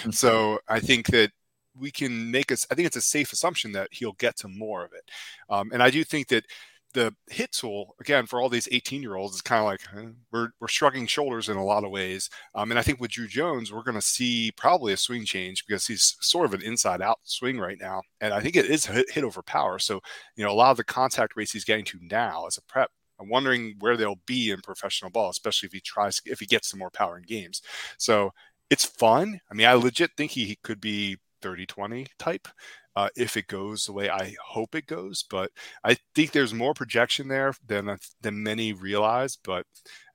Mm-hmm. 0.00 0.10
so 0.12 0.58
I 0.68 0.80
think 0.80 1.08
that 1.08 1.30
we 1.74 1.90
can 1.90 2.30
make 2.30 2.52
us. 2.52 2.66
I 2.70 2.74
think 2.74 2.86
it's 2.86 2.96
a 2.96 3.02
safe 3.02 3.32
assumption 3.32 3.72
that 3.72 3.88
he'll 3.90 4.12
get 4.14 4.36
to 4.38 4.48
more 4.48 4.84
of 4.84 4.92
it. 4.92 5.10
Um, 5.50 5.70
and 5.72 5.82
I 5.82 5.90
do 5.90 6.04
think 6.04 6.28
that 6.28 6.44
the 6.92 7.14
hit 7.28 7.52
tool 7.52 7.94
again 8.00 8.26
for 8.26 8.40
all 8.40 8.48
these 8.48 8.68
18 8.72 9.02
year 9.02 9.14
olds 9.14 9.34
is 9.34 9.42
kind 9.42 9.60
of 9.60 9.66
like 9.66 9.80
eh, 9.96 10.10
we're, 10.32 10.48
we're 10.60 10.68
shrugging 10.68 11.06
shoulders 11.06 11.48
in 11.48 11.56
a 11.56 11.64
lot 11.64 11.84
of 11.84 11.90
ways. 11.90 12.28
Um, 12.54 12.70
and 12.70 12.78
i 12.78 12.82
think 12.82 13.00
with 13.00 13.12
drew 13.12 13.26
jones 13.26 13.72
we're 13.72 13.82
going 13.82 13.94
to 13.94 14.02
see 14.02 14.52
probably 14.56 14.92
a 14.92 14.96
swing 14.96 15.24
change 15.24 15.64
because 15.66 15.86
he's 15.86 16.16
sort 16.20 16.46
of 16.46 16.54
an 16.54 16.62
inside 16.62 17.00
out 17.02 17.18
swing 17.22 17.58
right 17.58 17.78
now 17.80 18.02
and 18.20 18.34
i 18.34 18.40
think 18.40 18.56
it 18.56 18.66
is 18.66 18.86
hit, 18.86 19.10
hit 19.10 19.24
over 19.24 19.42
power. 19.42 19.78
So 19.78 20.00
you 20.36 20.44
know 20.44 20.50
a 20.50 20.54
lot 20.54 20.70
of 20.70 20.76
the 20.76 20.84
contact 20.84 21.36
rates 21.36 21.52
he's 21.52 21.64
getting 21.64 21.84
to 21.86 21.98
now 22.02 22.46
as 22.46 22.56
a 22.58 22.62
prep 22.62 22.90
i'm 23.20 23.28
wondering 23.28 23.76
where 23.80 23.96
they'll 23.96 24.20
be 24.26 24.50
in 24.50 24.60
professional 24.60 25.10
ball 25.10 25.30
especially 25.30 25.66
if 25.66 25.72
he 25.72 25.80
tries 25.80 26.20
if 26.26 26.40
he 26.40 26.46
gets 26.46 26.68
some 26.68 26.78
more 26.78 26.90
power 26.90 27.18
in 27.18 27.24
games. 27.24 27.62
So 27.98 28.32
it's 28.70 28.84
fun. 28.84 29.40
I 29.50 29.54
mean 29.54 29.66
i 29.66 29.74
legit 29.74 30.10
think 30.16 30.32
he, 30.32 30.44
he 30.44 30.56
could 30.62 30.80
be 30.80 31.18
30 31.42 31.66
20 31.66 32.06
type 32.18 32.48
uh, 32.96 33.08
if 33.16 33.36
it 33.36 33.46
goes 33.46 33.86
the 33.86 33.92
way 33.92 34.10
I 34.10 34.34
hope 34.44 34.74
it 34.74 34.86
goes. 34.86 35.22
But 35.22 35.50
I 35.84 35.96
think 36.14 36.32
there's 36.32 36.54
more 36.54 36.74
projection 36.74 37.28
there 37.28 37.54
than 37.66 37.96
than 38.20 38.42
many 38.42 38.72
realize. 38.72 39.36
But 39.36 39.66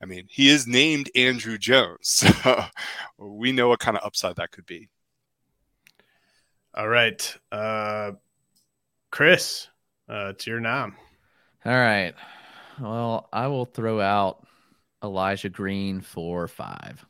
I 0.02 0.06
mean, 0.06 0.26
he 0.28 0.48
is 0.48 0.66
named 0.66 1.10
Andrew 1.14 1.58
Jones, 1.58 1.98
so 2.42 2.64
we 3.18 3.52
know 3.52 3.68
what 3.68 3.80
kind 3.80 3.96
of 3.96 4.04
upside 4.04 4.36
that 4.36 4.52
could 4.52 4.66
be. 4.66 4.88
All 6.74 6.88
right, 6.88 7.36
uh, 7.50 8.12
Chris, 9.10 9.68
uh, 10.08 10.32
it's 10.34 10.46
your 10.46 10.60
nom. 10.60 10.96
All 11.64 11.72
right. 11.72 12.14
Well, 12.80 13.28
I 13.32 13.46
will 13.46 13.64
throw 13.64 14.00
out 14.00 14.46
Elijah 15.02 15.48
Green 15.48 16.02
for 16.02 16.46
five. 16.46 17.04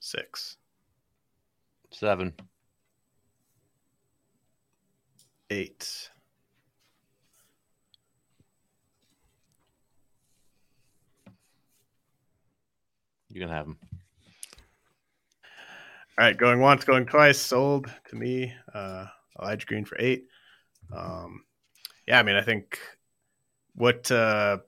Six. 0.00 0.56
Seven 1.90 2.34
eight. 5.54 6.10
You 13.30 13.40
can 13.40 13.48
have 13.48 13.66
them. 13.66 13.78
All 16.16 16.24
right, 16.24 16.36
going 16.36 16.60
once, 16.60 16.84
going 16.84 17.06
twice, 17.06 17.38
sold 17.38 17.90
to 18.08 18.16
me. 18.16 18.52
Uh, 18.72 19.06
Elijah 19.40 19.66
Green 19.66 19.84
for 19.84 19.96
eight. 19.98 20.26
Um, 20.92 21.44
yeah, 22.06 22.20
I 22.20 22.22
mean, 22.22 22.36
I 22.36 22.42
think 22.42 22.78
what 23.74 24.10
uh, 24.10 24.58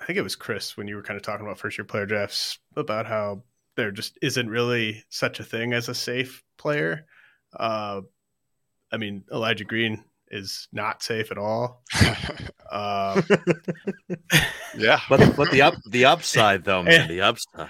I 0.00 0.04
think 0.06 0.18
it 0.18 0.22
was 0.22 0.36
Chris 0.36 0.76
when 0.76 0.88
you 0.88 0.96
were 0.96 1.02
kind 1.02 1.16
of 1.16 1.22
talking 1.22 1.44
about 1.44 1.58
first 1.58 1.76
year 1.76 1.84
player 1.84 2.06
drafts 2.06 2.58
about 2.76 3.06
how 3.06 3.42
there 3.76 3.90
just 3.90 4.18
isn't 4.22 4.48
really 4.48 5.04
such 5.10 5.40
a 5.40 5.44
thing 5.44 5.72
as 5.72 5.88
a 5.88 5.94
safe 5.94 6.42
player. 6.56 7.06
Uh, 7.54 8.02
I 8.90 8.96
mean, 8.96 9.24
Elijah 9.30 9.64
Green 9.64 10.04
is 10.30 10.68
not 10.72 11.02
safe 11.02 11.30
at 11.30 11.38
all. 11.38 11.82
uh, 12.70 13.20
yeah, 14.76 15.00
but 15.08 15.36
but 15.36 15.50
the 15.50 15.62
up 15.62 15.74
the 15.88 16.04
upside 16.04 16.64
though, 16.64 16.82
man, 16.82 17.08
the 17.08 17.22
upside. 17.22 17.68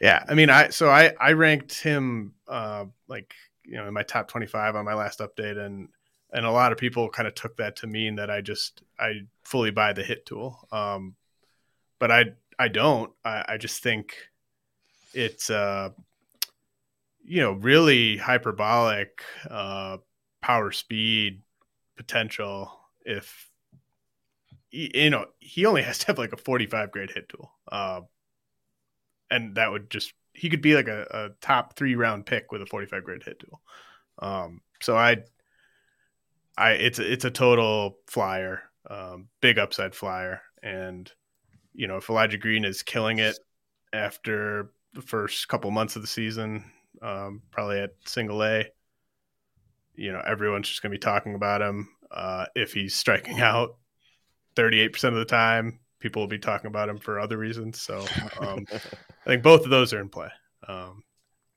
Yeah, 0.00 0.24
I 0.28 0.34
mean, 0.34 0.50
I 0.50 0.70
so 0.70 0.88
I 0.88 1.12
I 1.20 1.32
ranked 1.32 1.80
him 1.80 2.34
uh, 2.48 2.86
like 3.08 3.34
you 3.64 3.76
know 3.76 3.86
in 3.86 3.94
my 3.94 4.02
top 4.02 4.28
twenty 4.28 4.46
five 4.46 4.76
on 4.76 4.84
my 4.84 4.94
last 4.94 5.20
update, 5.20 5.58
and 5.58 5.88
and 6.32 6.46
a 6.46 6.50
lot 6.50 6.72
of 6.72 6.78
people 6.78 7.08
kind 7.08 7.26
of 7.28 7.34
took 7.34 7.56
that 7.56 7.76
to 7.76 7.86
mean 7.86 8.16
that 8.16 8.30
I 8.30 8.40
just 8.40 8.82
I 8.98 9.22
fully 9.44 9.70
buy 9.70 9.92
the 9.92 10.02
hit 10.02 10.26
tool. 10.26 10.66
Um, 10.72 11.16
but 11.98 12.10
I 12.10 12.24
I 12.58 12.68
don't. 12.68 13.12
I, 13.24 13.44
I 13.48 13.56
just 13.56 13.82
think 13.82 14.14
it's 15.12 15.50
uh 15.50 15.90
you 17.24 17.40
know 17.40 17.52
really 17.52 18.16
hyperbolic 18.16 19.22
uh 19.50 19.96
power 20.40 20.70
speed 20.70 21.42
potential 22.00 22.80
if 23.04 23.50
you 24.70 25.10
know 25.10 25.26
he 25.38 25.66
only 25.66 25.82
has 25.82 25.98
to 25.98 26.06
have 26.06 26.16
like 26.16 26.32
a 26.32 26.38
45 26.38 26.90
grade 26.90 27.10
hit 27.10 27.28
tool 27.28 27.52
uh, 27.70 28.00
and 29.30 29.56
that 29.56 29.70
would 29.70 29.90
just 29.90 30.14
he 30.32 30.48
could 30.48 30.62
be 30.62 30.74
like 30.74 30.88
a, 30.88 31.06
a, 31.10 31.28
top 31.42 31.76
three 31.76 31.94
round 31.94 32.24
pick 32.24 32.52
with 32.52 32.62
a 32.62 32.66
45 32.66 33.04
grade 33.04 33.22
hit 33.22 33.38
tool. 33.38 33.60
Um, 34.18 34.62
so 34.80 34.96
i 34.96 35.18
i 36.56 36.70
it's 36.70 36.98
it's 36.98 37.26
a 37.26 37.30
total 37.30 37.98
flyer 38.06 38.62
um, 38.88 39.28
big 39.42 39.58
upside 39.58 39.94
flyer. 39.94 40.40
And 40.62 41.12
you 41.74 41.86
know 41.86 41.98
if 41.98 42.08
elijah 42.08 42.38
green 42.38 42.64
is 42.64 42.82
killing 42.82 43.18
it 43.18 43.38
after 43.92 44.72
the 44.94 45.02
first 45.02 45.48
couple 45.48 45.70
months 45.70 45.96
of 45.96 46.02
the 46.02 46.08
season 46.08 46.64
um, 47.02 47.42
probably 47.50 47.78
at 47.78 47.90
single 48.06 48.42
a 48.42 48.70
you 50.00 50.12
know 50.12 50.22
everyone's 50.26 50.68
just 50.68 50.82
going 50.82 50.90
to 50.90 50.94
be 50.94 51.00
talking 51.00 51.34
about 51.34 51.62
him. 51.62 51.88
Uh, 52.10 52.46
if 52.54 52.72
he's 52.72 52.94
striking 52.94 53.40
out 53.40 53.76
38% 54.56 55.04
of 55.04 55.14
the 55.14 55.24
time, 55.24 55.78
people 56.00 56.22
will 56.22 56.28
be 56.28 56.38
talking 56.38 56.68
about 56.68 56.88
him 56.88 56.98
for 56.98 57.20
other 57.20 57.36
reasons. 57.36 57.80
So 57.80 58.04
um, 58.40 58.66
I 58.72 59.26
think 59.26 59.42
both 59.42 59.64
of 59.64 59.70
those 59.70 59.92
are 59.92 60.00
in 60.00 60.08
play. 60.08 60.28
Um, 60.66 61.02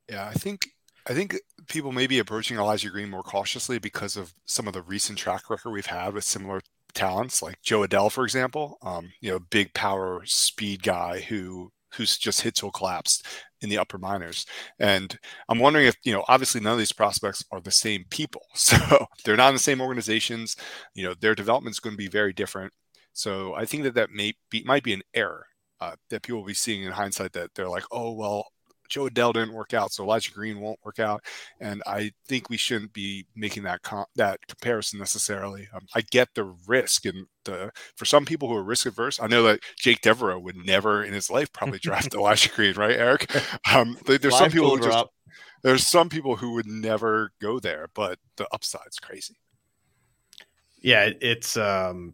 yeah, 0.09 0.27
I 0.27 0.33
think 0.33 0.67
I 1.07 1.13
think 1.13 1.37
people 1.67 1.91
may 1.91 2.07
be 2.07 2.19
approaching 2.19 2.57
Elijah 2.57 2.89
Green 2.89 3.09
more 3.09 3.23
cautiously 3.23 3.79
because 3.79 4.15
of 4.15 4.33
some 4.45 4.67
of 4.67 4.73
the 4.73 4.81
recent 4.81 5.17
track 5.17 5.49
record 5.49 5.71
we've 5.71 5.85
had 5.85 6.13
with 6.13 6.23
similar 6.23 6.61
talents, 6.93 7.41
like 7.41 7.61
Jo 7.61 7.85
Adell, 7.85 8.11
for 8.11 8.23
example. 8.23 8.77
Um, 8.81 9.11
you 9.19 9.31
know, 9.31 9.39
big 9.39 9.73
power 9.73 10.21
speed 10.25 10.83
guy 10.83 11.19
who 11.21 11.71
who's 11.95 12.17
just 12.17 12.41
hit 12.41 12.55
tool 12.55 12.71
collapsed 12.71 13.25
in 13.61 13.69
the 13.69 13.77
upper 13.77 13.97
minors. 13.97 14.45
And 14.79 15.17
I'm 15.49 15.59
wondering 15.59 15.85
if, 15.87 15.95
you 16.03 16.13
know, 16.13 16.25
obviously 16.27 16.61
none 16.61 16.73
of 16.73 16.79
these 16.79 16.91
prospects 16.91 17.43
are 17.51 17.61
the 17.61 17.71
same 17.71 18.05
people. 18.09 18.41
So 18.55 19.07
they're 19.23 19.37
not 19.37 19.49
in 19.49 19.55
the 19.55 19.59
same 19.59 19.81
organizations. 19.81 20.55
You 20.95 21.03
know, 21.03 21.13
their 21.13 21.35
development 21.35 21.75
is 21.75 21.79
going 21.79 21.93
to 21.93 21.97
be 21.97 22.07
very 22.07 22.33
different. 22.33 22.73
So 23.13 23.53
I 23.53 23.65
think 23.65 23.83
that 23.83 23.93
that 23.95 24.11
may 24.11 24.33
be, 24.49 24.63
might 24.65 24.83
be 24.83 24.93
an 24.93 25.03
error 25.13 25.45
uh, 25.79 25.95
that 26.09 26.23
people 26.23 26.39
will 26.39 26.47
be 26.47 26.53
seeing 26.53 26.83
in 26.83 26.91
hindsight 26.91 27.33
that 27.33 27.51
they're 27.55 27.69
like, 27.69 27.83
oh, 27.91 28.13
well, 28.13 28.47
Jo 28.93 29.09
Adell 29.09 29.33
didn't 29.33 29.53
work 29.53 29.73
out, 29.73 29.91
so 29.91 30.03
Elijah 30.03 30.31
Green 30.31 30.59
won't 30.59 30.77
work 30.83 30.99
out, 30.99 31.25
and 31.59 31.81
I 31.87 32.11
think 32.27 32.49
we 32.49 32.57
shouldn't 32.57 32.93
be 32.93 33.25
making 33.35 33.63
that 33.63 33.81
com- 33.81 34.05
that 34.15 34.45
comparison 34.47 34.99
necessarily. 34.99 35.67
Um, 35.73 35.87
I 35.95 36.01
get 36.01 36.29
the 36.35 36.53
risk, 36.67 37.05
and 37.05 37.25
the 37.43 37.71
for 37.95 38.05
some 38.05 38.23
people 38.23 38.47
who 38.47 38.55
are 38.55 38.63
risk 38.63 38.85
averse, 38.85 39.19
I 39.19 39.25
know 39.25 39.41
that 39.43 39.61
Jake 39.79 40.01
Devereaux 40.01 40.39
would 40.39 40.57
never 40.57 41.03
in 41.03 41.11
his 41.11 41.31
life 41.31 41.51
probably 41.51 41.79
draft 41.81 42.13
Elijah 42.13 42.49
Green, 42.49 42.75
right, 42.75 42.95
Eric? 42.95 43.33
Um, 43.73 43.97
there's 44.05 44.37
some 44.37 44.51
people 44.51 44.77
who 44.77 44.83
just 44.83 45.05
there's 45.63 45.87
some 45.87 46.09
people 46.09 46.35
who 46.35 46.53
would 46.53 46.67
never 46.67 47.31
go 47.41 47.59
there, 47.59 47.87
but 47.95 48.19
the 48.35 48.47
upside's 48.51 48.99
crazy. 48.99 49.37
Yeah, 50.81 51.09
it's 51.19 51.57
um, 51.57 52.13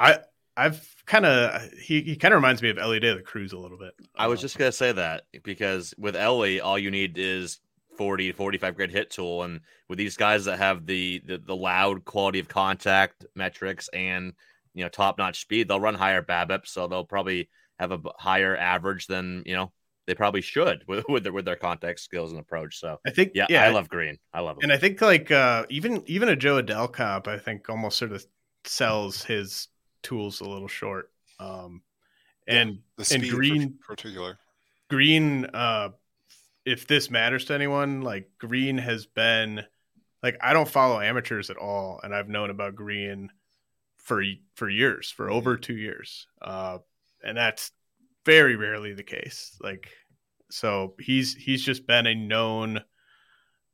I 0.00 0.18
I've 0.56 0.99
kind 1.10 1.26
of 1.26 1.72
he, 1.72 2.02
he 2.02 2.16
kind 2.16 2.32
of 2.32 2.38
reminds 2.38 2.62
me 2.62 2.70
of 2.70 2.78
Elly 2.78 3.00
De 3.00 3.12
La 3.12 3.20
Cruz 3.20 3.52
a 3.52 3.58
little 3.58 3.76
bit. 3.76 3.92
I 4.16 4.28
was 4.28 4.38
uh, 4.38 4.42
just 4.42 4.56
gonna 4.56 4.70
say 4.70 4.92
that 4.92 5.24
because 5.42 5.92
with 5.98 6.14
Elly, 6.14 6.60
all 6.60 6.78
you 6.78 6.90
need 6.90 7.18
is 7.18 7.58
40 7.98 8.30
45 8.32 8.76
grade 8.76 8.90
hit 8.92 9.10
tool, 9.10 9.42
and 9.42 9.60
with 9.88 9.98
these 9.98 10.16
guys 10.16 10.44
that 10.44 10.58
have 10.58 10.86
the 10.86 11.20
the, 11.26 11.38
the 11.38 11.56
loud 11.56 12.04
quality 12.04 12.38
of 12.38 12.48
contact 12.48 13.26
metrics 13.34 13.88
and 13.92 14.34
you 14.72 14.84
know 14.84 14.88
top 14.88 15.18
notch 15.18 15.40
speed, 15.40 15.66
they'll 15.66 15.80
run 15.80 15.96
higher 15.96 16.22
BABIP, 16.22 16.66
so 16.66 16.86
they'll 16.86 17.04
probably 17.04 17.50
have 17.80 17.90
a 17.90 18.00
higher 18.16 18.56
average 18.56 19.08
than 19.08 19.42
you 19.44 19.56
know 19.56 19.72
they 20.06 20.14
probably 20.14 20.42
should 20.42 20.84
with 20.88 21.04
with 21.08 21.24
their, 21.24 21.32
with 21.32 21.44
their 21.44 21.56
contact 21.56 21.98
skills 21.98 22.30
and 22.30 22.40
approach. 22.40 22.78
So 22.78 22.98
I 23.04 23.10
think 23.10 23.32
yeah, 23.34 23.46
yeah 23.50 23.64
I 23.64 23.70
love 23.70 23.88
Green. 23.88 24.16
I 24.32 24.40
love 24.40 24.58
him. 24.58 24.62
And 24.62 24.72
I 24.72 24.76
think 24.76 25.00
like 25.00 25.32
uh, 25.32 25.66
even 25.70 26.04
even 26.06 26.28
a 26.28 26.36
Jo 26.36 26.62
Adell 26.62 26.92
comp, 26.92 27.26
I 27.26 27.36
think 27.36 27.68
almost 27.68 27.98
sort 27.98 28.12
of 28.12 28.24
sells 28.64 29.24
his 29.24 29.66
tools 30.02 30.40
a 30.40 30.48
little 30.48 30.68
short. 30.68 31.10
Um, 31.38 31.82
and 32.46 32.78
yeah, 32.98 33.04
and 33.12 33.28
Green 33.28 33.62
in 33.62 33.78
particular, 33.84 34.38
Green. 34.88 35.46
Uh, 35.46 35.90
if 36.64 36.86
this 36.86 37.10
matters 37.10 37.46
to 37.46 37.54
anyone, 37.54 38.02
like 38.02 38.30
Green 38.38 38.78
has 38.78 39.06
been 39.06 39.64
like 40.22 40.36
I 40.40 40.52
don't 40.52 40.68
follow 40.68 41.00
amateurs 41.00 41.50
at 41.50 41.56
all, 41.56 42.00
and 42.02 42.14
I've 42.14 42.28
known 42.28 42.50
about 42.50 42.74
Green 42.74 43.30
for 43.96 44.22
for 44.54 44.68
years, 44.68 45.10
for 45.10 45.30
over 45.30 45.56
two 45.56 45.76
years, 45.76 46.26
uh, 46.42 46.78
and 47.24 47.36
that's 47.36 47.72
very 48.24 48.56
rarely 48.56 48.92
the 48.92 49.02
case. 49.02 49.56
Like, 49.62 49.88
so 50.50 50.94
he's 51.00 51.34
he's 51.34 51.64
just 51.64 51.86
been 51.86 52.06
a 52.06 52.14
known 52.14 52.82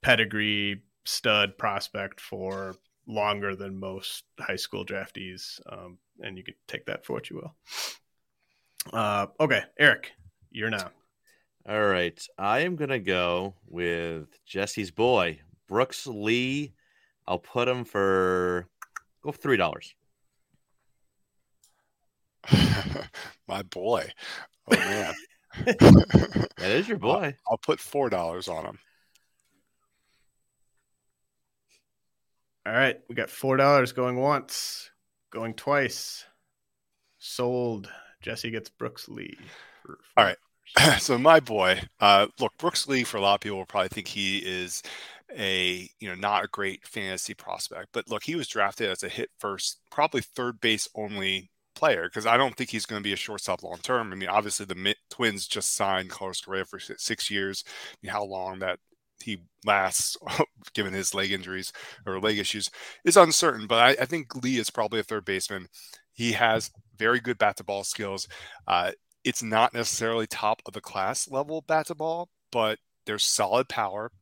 pedigree 0.03 0.83
stud 1.05 1.59
prospect 1.59 2.21
for 2.21 2.77
longer 3.07 3.55
than 3.55 3.79
most 3.79 4.25
high 4.39 4.57
school 4.57 4.85
draftees, 4.85 5.61
um, 5.71 5.99
and 6.21 6.37
you 6.37 6.45
can 6.45 6.55
take 6.67 6.87
that 6.87 7.05
for 7.05 7.13
what 7.13 7.31
you 7.31 7.37
will. 7.37 7.55
Uh, 8.93 9.27
okay, 9.41 9.63
Eric, 9.79 10.13
you're 10.51 10.71
now. 10.71 10.91
All 11.69 11.85
right, 11.85 12.25
I 12.39 12.61
am 12.61 12.77
gonna 12.77 13.01
go 13.01 13.55
with 13.67 14.29
Jesse's 14.47 14.91
boy, 14.91 15.41
Brooks 15.69 16.07
Lee. 16.07 16.75
I'll 17.27 17.41
put 17.41 17.67
him 17.67 17.85
for 17.85 18.69
go 19.23 19.33
three 19.33 19.57
dollars. 19.57 19.95
My 23.49 23.63
boy. 23.63 24.09
Oh 24.71 24.77
man. 24.77 25.15
that 25.65 26.51
is 26.59 26.89
your 26.89 26.99
boy. 26.99 27.35
I'll, 27.47 27.53
I'll 27.53 27.59
put 27.59 27.81
four 27.81 28.11
dollars 28.11 28.47
on 28.49 28.65
him. 28.65 28.79
All 32.67 32.73
right, 32.73 32.99
we 33.09 33.15
got 33.15 33.31
four 33.31 33.57
dollars 33.57 33.93
going 33.93 34.17
once, 34.17 34.91
going 35.37 35.55
twice. 35.55 36.25
Sold. 37.19 37.91
Jesse 38.23 38.51
gets 38.51 38.71
Brooks 38.71 39.07
Lee. 39.09 39.37
All 40.17 40.25
right. 40.25 40.39
So 40.99 41.17
my 41.17 41.39
boy, 41.41 41.81
uh, 42.01 42.27
look, 42.41 42.53
Brooks 42.59 42.89
Lee 42.89 43.05
for 43.05 43.19
a 43.19 43.21
lot 43.21 43.35
of 43.35 43.41
people 43.41 43.59
will 43.59 43.67
probably 43.67 43.89
think 43.89 44.09
he 44.09 44.39
is 44.39 44.83
a 45.37 45.89
you 46.01 46.09
know 46.09 46.15
not 46.15 46.45
a 46.45 46.49
great 46.49 46.87
fantasy 46.87 47.35
prospect, 47.35 47.89
but 47.93 48.09
look, 48.11 48.25
he 48.25 48.35
was 48.35 48.49
drafted 48.49 48.91
as 48.91 49.03
a 49.05 49.09
hit 49.09 49.31
first, 49.39 49.81
probably 49.91 50.23
third 50.23 50.61
base 50.61 50.89
only 50.97 51.51
player 51.77 52.09
because 52.09 52.27
I 52.27 52.37
don't 52.37 52.57
think 52.57 52.71
he's 52.71 52.87
going 52.87 53.01
to 53.01 53.07
be 53.07 53.13
a 53.13 53.17
shortstop 53.17 53.63
long 53.63 53.79
term. 53.79 54.13
I 54.13 54.17
mean, 54.17 54.29
obviously 54.29 54.67
the 54.67 54.95
Twins 55.09 55.47
just 55.47 55.77
signed 55.77 56.11
Carlos 56.11 56.41
Correa 56.41 56.65
for 56.65 56.81
six 56.81 57.31
years. 57.31 57.63
I 57.69 57.97
mean, 58.03 58.13
how 58.13 58.25
long 58.25 58.59
that 58.59 58.81
he 59.23 59.39
lasts, 59.65 60.17
given 60.75 60.93
his 60.93 61.15
leg 61.15 61.33
injuries 61.33 61.73
or 62.07 62.21
leg 62.21 62.39
issues, 62.39 62.71
is 63.05 63.17
uncertain. 63.17 63.67
But 63.67 63.79
I, 63.79 64.03
I 64.03 64.07
think 64.07 64.35
Lee 64.43 64.59
is 64.59 64.71
probably 64.71 65.01
a 65.01 65.05
third 65.05 65.25
baseman. 65.25 65.69
He 66.13 66.33
has 66.33 66.71
very 66.99 67.21
good 67.21 67.39
bat 67.39 67.57
to 67.59 67.65
ball 67.65 67.85
skills. 67.85 68.29
Uh, 68.67 68.93
it's 69.25 69.43
not 69.43 69.75
necessarily 69.75 70.27
top 70.27 70.63
of 70.67 70.73
the 70.73 70.81
class 70.81 71.29
level 71.31 71.63
bat 71.67 71.87
to 71.89 71.95
ball, 71.95 72.29
but 72.53 72.79
there's 73.07 73.25
solid 73.25 73.69
power, 73.69 74.13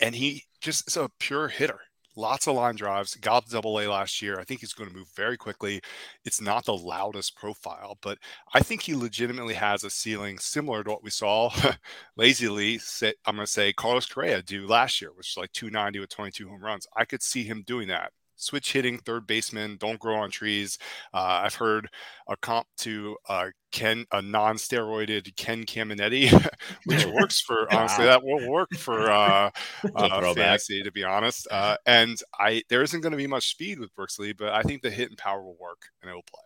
and 0.00 0.14
he 0.14 0.44
just 0.60 0.88
is 0.88 0.96
a 0.96 1.10
pure 1.18 1.48
hitter 1.48 1.80
lots 2.20 2.46
of 2.46 2.54
line 2.54 2.76
drives, 2.76 3.16
got 3.16 3.48
double 3.48 3.80
A 3.80 3.86
last 3.88 4.20
year. 4.22 4.38
I 4.38 4.44
think 4.44 4.60
he's 4.60 4.72
going 4.72 4.90
to 4.90 4.96
move 4.96 5.08
very 5.16 5.36
quickly. 5.36 5.80
It's 6.24 6.40
not 6.40 6.64
the 6.66 6.76
loudest 6.76 7.36
profile, 7.36 7.98
but 8.02 8.18
I 8.54 8.60
think 8.60 8.82
he 8.82 8.94
legitimately 8.94 9.54
has 9.54 9.84
a 9.84 9.90
ceiling 9.90 10.38
similar 10.38 10.84
to 10.84 10.90
what 10.90 11.02
we 11.02 11.10
saw 11.10 11.50
lazily 12.16 12.78
say, 12.78 13.14
I'm 13.26 13.36
going 13.36 13.46
to 13.46 13.52
say 13.52 13.72
Carlos 13.72 14.06
Correa 14.06 14.42
do 14.42 14.66
last 14.66 15.00
year, 15.00 15.10
which 15.14 15.30
is 15.30 15.36
like 15.36 15.52
290 15.52 16.00
with 16.00 16.10
22 16.10 16.48
home 16.48 16.62
runs. 16.62 16.86
I 16.96 17.04
could 17.04 17.22
see 17.22 17.44
him 17.44 17.64
doing 17.66 17.88
that 17.88 18.12
switch 18.40 18.72
hitting 18.72 18.98
third 18.98 19.26
baseman, 19.26 19.76
don't 19.78 19.98
grow 19.98 20.16
on 20.16 20.30
trees. 20.30 20.78
Uh, 21.12 21.42
I've 21.44 21.54
heard 21.54 21.88
a 22.28 22.36
comp 22.36 22.66
to 22.78 23.16
uh, 23.28 23.46
Ken, 23.72 24.04
a 24.12 24.22
non-steroided 24.22 25.34
Ken 25.36 25.64
Caminiti, 25.64 26.30
which 26.86 27.04
works 27.14 27.40
for 27.40 27.72
honestly 27.72 28.06
that 28.06 28.22
will 28.24 28.50
work 28.50 28.70
for 28.76 29.10
uh, 29.10 29.50
uh 29.94 30.34
fantasy 30.34 30.82
to 30.82 30.92
be 30.92 31.04
honest. 31.04 31.46
Uh, 31.50 31.76
and 31.86 32.20
I 32.38 32.62
there 32.68 32.82
isn't 32.82 33.00
going 33.00 33.12
to 33.12 33.18
be 33.18 33.26
much 33.26 33.50
speed 33.50 33.78
with 33.78 33.94
Brooks 33.94 34.18
Lee, 34.18 34.32
but 34.32 34.52
I 34.52 34.62
think 34.62 34.82
the 34.82 34.90
hit 34.90 35.08
and 35.08 35.18
power 35.18 35.42
will 35.42 35.56
work 35.60 35.82
and 36.02 36.10
it 36.10 36.14
will 36.14 36.22
play. 36.22 36.40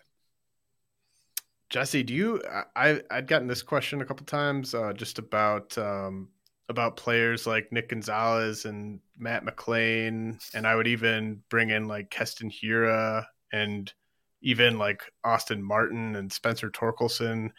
Jesse, 1.71 2.03
do 2.03 2.15
you? 2.15 2.43
I 2.77 3.01
I'd 3.11 3.27
gotten 3.27 3.49
this 3.49 3.63
question 3.63 4.01
a 4.01 4.05
couple 4.05 4.27
times 4.27 4.75
uh, 4.75 4.93
just 4.93 5.19
about 5.19 5.77
um, 5.79 6.29
about 6.69 6.97
players 6.97 7.47
like 7.47 7.73
Nick 7.73 7.91
Gonzalez 7.91 8.65
and 8.65 9.01
Matt 9.19 9.45
McLain, 9.45 10.39
and 10.55 10.67
I 10.67 10.75
would 10.75 10.87
even 10.87 11.43
bring 11.51 11.71
in 11.71 11.89
like 11.89 12.11
Keston 12.11 12.51
Hiura 12.51 13.27
and 13.53 13.93
even 14.41 14.79
like 14.79 15.03
Austin 15.25 15.63
Martin 15.63 16.17
and 16.17 16.33
Spencer 16.33 16.71
Torkelson. 16.71 17.51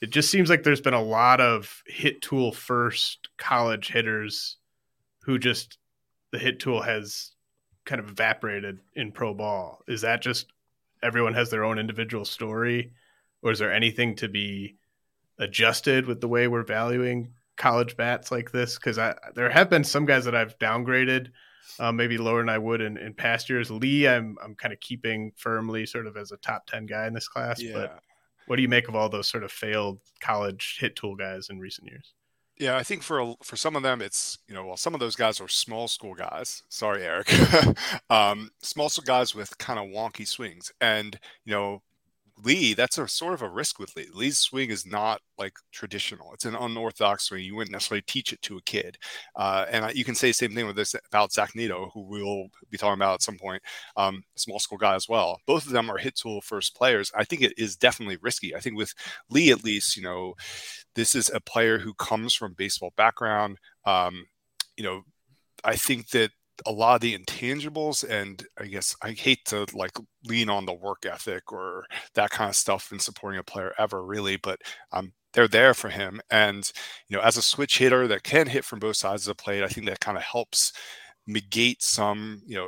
It 0.00 0.10
just 0.10 0.30
seems 0.30 0.48
like 0.48 0.62
there's 0.62 0.80
been 0.80 0.94
a 0.94 1.02
lot 1.02 1.40
of 1.40 1.82
hit 1.86 2.22
tool 2.22 2.52
first 2.52 3.28
college 3.38 3.88
hitters 3.88 4.56
who 5.22 5.38
just 5.38 5.78
the 6.32 6.38
hit 6.38 6.60
tool 6.60 6.80
has 6.80 7.32
kind 7.84 8.00
of 8.00 8.08
evaporated 8.08 8.78
in 8.94 9.12
pro 9.12 9.34
ball. 9.34 9.82
Is 9.88 10.02
that 10.02 10.22
just 10.22 10.46
everyone 11.02 11.34
has 11.34 11.50
their 11.50 11.64
own 11.64 11.78
individual 11.78 12.24
story, 12.24 12.92
or 13.42 13.52
is 13.52 13.58
there 13.58 13.72
anything 13.72 14.16
to 14.16 14.28
be 14.28 14.76
adjusted 15.38 16.06
with 16.06 16.20
the 16.20 16.28
way 16.28 16.46
we're 16.46 16.62
valuing 16.62 17.32
college 17.60 17.94
bats 17.94 18.32
like 18.32 18.50
this 18.50 18.76
because 18.76 18.98
I 18.98 19.14
there 19.34 19.50
have 19.50 19.68
been 19.68 19.84
some 19.84 20.06
guys 20.06 20.24
that 20.24 20.34
I've 20.34 20.58
downgraded, 20.58 21.28
uh, 21.78 21.92
maybe 21.92 22.16
lower 22.16 22.40
than 22.40 22.48
I 22.48 22.56
would 22.56 22.80
in, 22.80 22.96
in 22.96 23.12
past 23.12 23.50
years. 23.50 23.70
Lee, 23.70 24.08
I'm 24.08 24.36
I'm 24.42 24.54
kind 24.54 24.72
of 24.72 24.80
keeping 24.80 25.32
firmly 25.36 25.84
sort 25.84 26.06
of 26.06 26.16
as 26.16 26.32
a 26.32 26.38
top 26.38 26.66
ten 26.66 26.86
guy 26.86 27.06
in 27.06 27.12
this 27.12 27.28
class. 27.28 27.62
Yeah. 27.62 27.74
But 27.74 28.00
what 28.46 28.56
do 28.56 28.62
you 28.62 28.68
make 28.68 28.88
of 28.88 28.96
all 28.96 29.10
those 29.10 29.28
sort 29.28 29.44
of 29.44 29.52
failed 29.52 30.00
college 30.20 30.78
hit 30.80 30.96
tool 30.96 31.14
guys 31.14 31.50
in 31.50 31.60
recent 31.60 31.88
years? 31.88 32.14
Yeah, 32.58 32.76
I 32.76 32.82
think 32.82 33.02
for 33.02 33.36
for 33.42 33.56
some 33.56 33.76
of 33.76 33.82
them, 33.82 34.00
it's 34.00 34.38
you 34.48 34.54
know, 34.54 34.64
well, 34.64 34.76
some 34.78 34.94
of 34.94 35.00
those 35.00 35.16
guys 35.16 35.38
are 35.40 35.48
small 35.48 35.86
school 35.86 36.14
guys. 36.14 36.62
Sorry, 36.70 37.02
Eric. 37.02 37.30
um, 38.10 38.50
small 38.62 38.88
school 38.88 39.04
guys 39.04 39.34
with 39.34 39.58
kind 39.58 39.78
of 39.78 39.86
wonky 39.86 40.26
swings, 40.26 40.72
and 40.80 41.18
you 41.44 41.52
know, 41.52 41.82
Lee, 42.44 42.74
that's 42.74 42.98
a 42.98 43.06
sort 43.08 43.34
of 43.34 43.42
a 43.42 43.48
risk 43.48 43.78
with 43.78 43.94
Lee. 43.96 44.08
Lee's 44.12 44.38
swing 44.38 44.70
is 44.70 44.86
not 44.86 45.20
like 45.38 45.54
traditional. 45.72 46.32
It's 46.32 46.44
an 46.44 46.54
unorthodox 46.54 47.24
swing. 47.24 47.44
You 47.44 47.56
wouldn't 47.56 47.72
necessarily 47.72 48.02
teach 48.06 48.32
it 48.32 48.42
to 48.42 48.56
a 48.56 48.62
kid. 48.62 48.98
Uh, 49.36 49.66
and 49.70 49.94
you 49.96 50.04
can 50.04 50.14
say 50.14 50.28
the 50.28 50.34
same 50.34 50.54
thing 50.54 50.66
with 50.66 50.76
this 50.76 50.94
about 51.08 51.32
Zach 51.32 51.54
Neto, 51.54 51.90
who 51.92 52.02
we'll 52.02 52.46
be 52.70 52.78
talking 52.78 52.94
about 52.98 53.14
at 53.14 53.22
some 53.22 53.38
point, 53.38 53.62
um, 53.96 54.22
small 54.36 54.58
school 54.58 54.78
guy 54.78 54.94
as 54.94 55.08
well. 55.08 55.38
Both 55.46 55.66
of 55.66 55.72
them 55.72 55.90
are 55.90 55.98
hit 55.98 56.16
tool 56.16 56.40
first 56.40 56.76
players. 56.76 57.10
I 57.14 57.24
think 57.24 57.42
it 57.42 57.54
is 57.56 57.76
definitely 57.76 58.18
risky. 58.20 58.54
I 58.54 58.60
think 58.60 58.76
with 58.76 58.94
Lee, 59.30 59.50
at 59.50 59.64
least, 59.64 59.96
you 59.96 60.02
know, 60.02 60.34
this 60.94 61.14
is 61.14 61.30
a 61.30 61.40
player 61.40 61.78
who 61.78 61.94
comes 61.94 62.34
from 62.34 62.54
baseball 62.54 62.92
background. 62.96 63.58
Um, 63.84 64.26
you 64.76 64.84
know, 64.84 65.02
I 65.64 65.76
think 65.76 66.10
that 66.10 66.30
a 66.66 66.72
lot 66.72 66.96
of 66.96 67.00
the 67.00 67.16
intangibles 67.16 68.08
and 68.08 68.44
i 68.58 68.66
guess 68.66 68.94
i 69.02 69.10
hate 69.12 69.44
to 69.44 69.66
like 69.74 69.92
lean 70.24 70.48
on 70.50 70.66
the 70.66 70.74
work 70.74 71.04
ethic 71.06 71.52
or 71.52 71.84
that 72.14 72.30
kind 72.30 72.48
of 72.50 72.56
stuff 72.56 72.92
in 72.92 72.98
supporting 72.98 73.38
a 73.38 73.44
player 73.44 73.72
ever 73.78 74.04
really 74.04 74.36
but 74.36 74.60
um, 74.92 75.12
they're 75.32 75.48
there 75.48 75.74
for 75.74 75.88
him 75.90 76.20
and 76.30 76.72
you 77.08 77.16
know 77.16 77.22
as 77.22 77.36
a 77.36 77.42
switch 77.42 77.78
hitter 77.78 78.06
that 78.08 78.22
can 78.24 78.46
hit 78.48 78.64
from 78.64 78.78
both 78.78 78.96
sides 78.96 79.26
of 79.28 79.36
the 79.36 79.42
plate 79.42 79.62
i 79.62 79.68
think 79.68 79.86
that 79.86 80.00
kind 80.00 80.16
of 80.18 80.24
helps 80.24 80.72
negate 81.26 81.82
some 81.82 82.42
you 82.46 82.56
know 82.56 82.66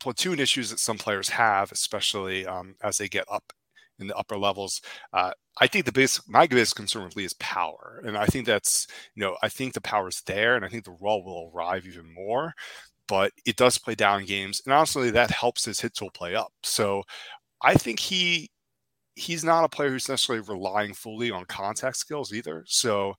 platoon 0.00 0.38
issues 0.38 0.70
that 0.70 0.78
some 0.78 0.98
players 0.98 1.28
have 1.30 1.72
especially 1.72 2.46
um, 2.46 2.74
as 2.82 2.98
they 2.98 3.08
get 3.08 3.24
up 3.30 3.52
in 3.98 4.06
the 4.06 4.16
upper 4.16 4.38
levels. 4.38 4.80
Uh, 5.12 5.32
I 5.60 5.66
think 5.66 5.84
the 5.84 5.92
biggest, 5.92 6.28
my 6.28 6.46
biggest 6.46 6.76
concern 6.76 7.02
with 7.04 7.16
Lee 7.16 7.24
is 7.24 7.34
power, 7.34 8.00
and 8.06 8.16
I 8.16 8.26
think 8.26 8.46
that's 8.46 8.86
you 9.16 9.22
know 9.24 9.36
I 9.42 9.48
think 9.48 9.74
the 9.74 9.80
power 9.80 10.08
is 10.08 10.22
there, 10.26 10.54
and 10.54 10.64
I 10.64 10.68
think 10.68 10.84
the 10.84 10.96
raw 11.00 11.16
will 11.16 11.50
arrive 11.52 11.84
even 11.86 12.12
more. 12.14 12.54
But 13.08 13.32
it 13.46 13.56
does 13.56 13.78
play 13.78 13.94
down 13.94 14.26
games, 14.26 14.60
and 14.64 14.72
honestly, 14.74 15.10
that 15.10 15.30
helps 15.30 15.64
his 15.64 15.80
hit 15.80 15.94
tool 15.94 16.10
play 16.12 16.34
up. 16.34 16.52
So 16.62 17.02
I 17.62 17.74
think 17.74 17.98
he 17.98 18.50
he's 19.14 19.42
not 19.42 19.64
a 19.64 19.68
player 19.68 19.90
who's 19.90 20.08
necessarily 20.08 20.44
relying 20.48 20.94
fully 20.94 21.30
on 21.30 21.44
contact 21.46 21.96
skills 21.96 22.32
either. 22.32 22.64
So 22.66 23.14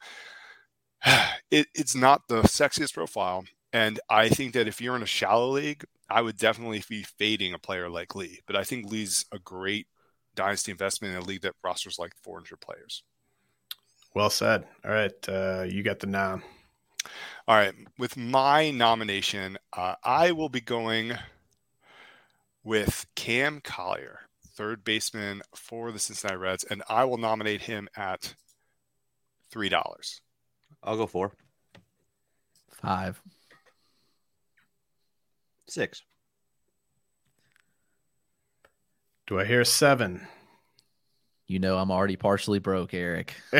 it, 1.52 1.68
it's 1.76 1.96
not 1.96 2.22
the 2.28 2.44
sexiest 2.44 2.94
profile. 2.94 3.44
And 3.74 4.00
I 4.10 4.30
think 4.30 4.54
that 4.54 4.68
if 4.68 4.82
you're 4.82 4.96
in 4.96 5.04
a 5.04 5.08
shallow 5.08 5.50
league, 5.50 5.84
I 6.10 6.22
would 6.22 6.38
definitely 6.38 6.84
be 6.90 7.04
fading 7.04 7.54
a 7.54 7.60
player 7.60 7.90
like 7.90 8.16
Lee. 8.16 8.40
But 8.48 8.56
I 8.56 8.64
think 8.64 8.90
Lee's 8.90 9.26
a 9.32 9.40
great 9.40 9.88
dynasty 10.36 10.72
investment 10.72 11.14
in 11.14 11.22
a 11.22 11.26
league 11.26 11.42
that 11.42 11.56
rosters 11.64 12.00
like 12.00 12.14
400 12.24 12.60
players. 12.60 13.04
Well 14.16 14.32
said. 14.32 14.66
All 14.84 14.92
right, 14.92 15.12
uh, 15.28 15.66
you 15.70 15.84
got 15.84 16.00
the 16.00 16.08
nom. 16.08 16.42
All 17.50 17.56
right, 17.56 17.74
with 17.98 18.16
my 18.16 18.70
nomination, 18.70 19.58
uh, 19.74 19.96
I 20.04 20.34
will 20.34 20.50
be 20.50 20.62
going 20.62 21.14
with 22.64 23.08
Cam 23.16 23.60
Collier, 23.60 24.20
third 24.54 24.84
baseman 24.84 25.42
for 25.56 25.92
the 25.92 25.98
Cincinnati 25.98 26.38
Reds, 26.38 26.64
and 26.64 26.84
I 26.88 27.06
will 27.06 27.18
nominate 27.18 27.62
him 27.62 27.90
at 27.98 28.36
three 29.50 29.68
dollars. 29.68 30.22
I'll 30.84 30.96
go 30.96 31.08
four. 31.08 31.32
Five. 32.84 33.20
Six. 35.68 36.04
Do 39.26 39.40
I 39.40 39.46
hear 39.46 39.66
seven? 39.66 40.28
You 41.48 41.58
know 41.58 41.80
I'm 41.80 41.90
already 41.90 42.16
partially 42.16 42.60
broke, 42.60 42.94
Eric. 42.94 43.34
All 43.54 43.60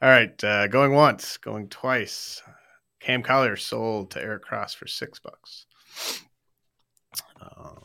right, 0.00 0.42
uh, 0.42 0.68
going 0.68 0.94
once, 0.94 1.36
going 1.36 1.68
twice. 1.68 2.40
Cam 3.02 3.22
Collier 3.22 3.56
sold 3.56 4.12
to 4.12 4.22
Eric 4.22 4.42
Cross 4.42 4.74
for 4.74 4.86
six 4.86 5.18
bucks. 5.18 5.66
Um, 7.40 7.82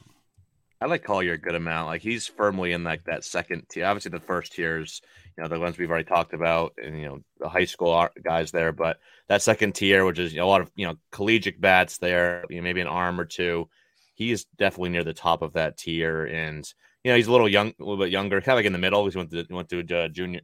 I 0.80 0.86
like 0.86 1.04
Collier 1.04 1.34
a 1.34 1.38
good 1.40 1.56
amount. 1.56 1.88
Like 1.88 2.02
he's 2.02 2.28
firmly 2.28 2.72
in 2.72 2.84
like 2.84 3.04
that 3.06 3.24
second 3.24 3.68
tier. 3.68 3.86
Obviously, 3.86 4.12
the 4.12 4.20
first 4.20 4.54
tiers, 4.54 5.02
you 5.36 5.42
know, 5.42 5.50
the 5.50 5.60
ones 5.60 5.78
we've 5.78 5.90
already 5.90 6.06
talked 6.06 6.34
about, 6.34 6.74
and 6.84 7.00
you 7.00 7.08
know, 7.08 7.20
the 7.40 7.50
high 7.50 7.66
school 7.66 8.08
guys 8.24 8.52
there. 8.52 8.72
But 8.72 9.00
that 9.28 9.42
second 9.42 9.74
tier, 9.74 10.06
which 10.06 10.20
is 10.20 10.34
you 10.34 10.40
know, 10.40 10.46
a 10.46 10.50
lot 10.50 10.62
of 10.62 10.72
you 10.76 10.86
know 10.86 10.96
collegiate 11.12 11.60
bats 11.60 11.98
there, 11.98 12.46
you 12.52 12.58
know, 12.58 12.64
maybe 12.64 12.82
an 12.82 12.88
arm 12.88 13.20
or 13.20 13.26
two. 13.26 13.68
He 14.14 14.32
is 14.32 14.46
definitely 14.58 14.90
near 14.90 15.04
the 15.04 15.14
top 15.14 15.42
of 15.42 15.54
that 15.54 15.78
tier, 15.78 16.26
and 16.26 16.64
you 17.04 17.12
know, 17.12 17.18
he's 17.18 17.28
a 17.28 17.32
little 17.32 17.50
young, 17.50 17.70
a 17.70 17.84
little 17.84 17.98
bit 17.98 18.12
younger, 18.12 18.40
kind 18.40 18.54
of 18.54 18.58
like 18.58 18.66
in 18.66 18.74
the 18.74 18.80
middle. 18.80 19.08
He 19.10 19.18
went 19.18 19.32
to 19.32 19.46
went 19.50 19.70
to 19.70 19.80
uh, 19.80 20.10
junior 20.10 20.42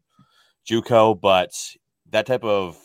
JUCO, 0.67 1.21
but 1.21 1.51
that 2.09 2.25
type 2.25 2.43
of 2.43 2.75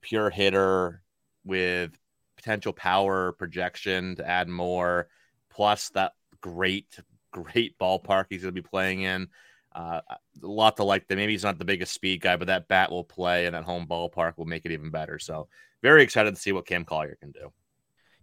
pure 0.00 0.30
hitter 0.30 1.02
with 1.46 1.96
potential 2.36 2.72
power 2.72 3.32
projection 3.32 4.16
to 4.16 4.28
add 4.28 4.48
more, 4.48 5.08
plus 5.50 5.88
that 5.90 6.12
great, 6.40 6.98
great 7.32 7.78
ballpark 7.78 8.26
he's 8.28 8.42
going 8.42 8.54
to 8.54 8.62
be 8.62 8.66
playing 8.66 9.02
in. 9.02 9.28
Uh, 9.74 10.00
a 10.08 10.46
lot 10.46 10.76
to 10.76 10.84
like. 10.84 11.06
That 11.06 11.16
maybe 11.16 11.32
he's 11.32 11.44
not 11.44 11.58
the 11.58 11.64
biggest 11.64 11.92
speed 11.92 12.20
guy, 12.22 12.36
but 12.36 12.46
that 12.46 12.66
bat 12.66 12.90
will 12.90 13.04
play, 13.04 13.44
and 13.46 13.54
that 13.54 13.64
home 13.64 13.86
ballpark 13.86 14.38
will 14.38 14.46
make 14.46 14.64
it 14.64 14.72
even 14.72 14.90
better. 14.90 15.18
So, 15.18 15.48
very 15.82 16.02
excited 16.02 16.34
to 16.34 16.40
see 16.40 16.52
what 16.52 16.66
Cam 16.66 16.84
Collier 16.84 17.16
can 17.20 17.30
do. 17.30 17.52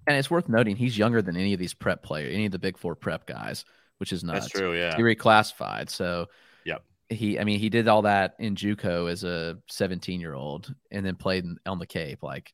And 0.07 0.17
it's 0.17 0.31
worth 0.31 0.49
noting 0.49 0.75
he's 0.75 0.97
younger 0.97 1.21
than 1.21 1.37
any 1.37 1.53
of 1.53 1.59
these 1.59 1.73
prep 1.73 2.01
players, 2.01 2.33
any 2.33 2.47
of 2.47 2.51
the 2.51 2.59
Big 2.59 2.77
Four 2.77 2.95
prep 2.95 3.27
guys, 3.27 3.65
which 3.97 4.11
is 4.11 4.23
nuts. 4.23 4.45
That's 4.45 4.49
true. 4.49 4.75
Yeah, 4.75 4.95
he 4.95 5.03
reclassified. 5.03 5.89
So, 5.89 6.27
yep. 6.65 6.83
He, 7.09 7.37
I 7.37 7.43
mean, 7.43 7.59
he 7.59 7.69
did 7.69 7.87
all 7.87 8.01
that 8.03 8.33
in 8.39 8.55
JUCO 8.55 9.11
as 9.11 9.23
a 9.23 9.59
17 9.69 10.19
year 10.19 10.33
old, 10.33 10.73
and 10.89 11.05
then 11.05 11.15
played 11.15 11.45
on 11.67 11.77
the 11.77 11.85
Cape. 11.85 12.23
Like, 12.23 12.51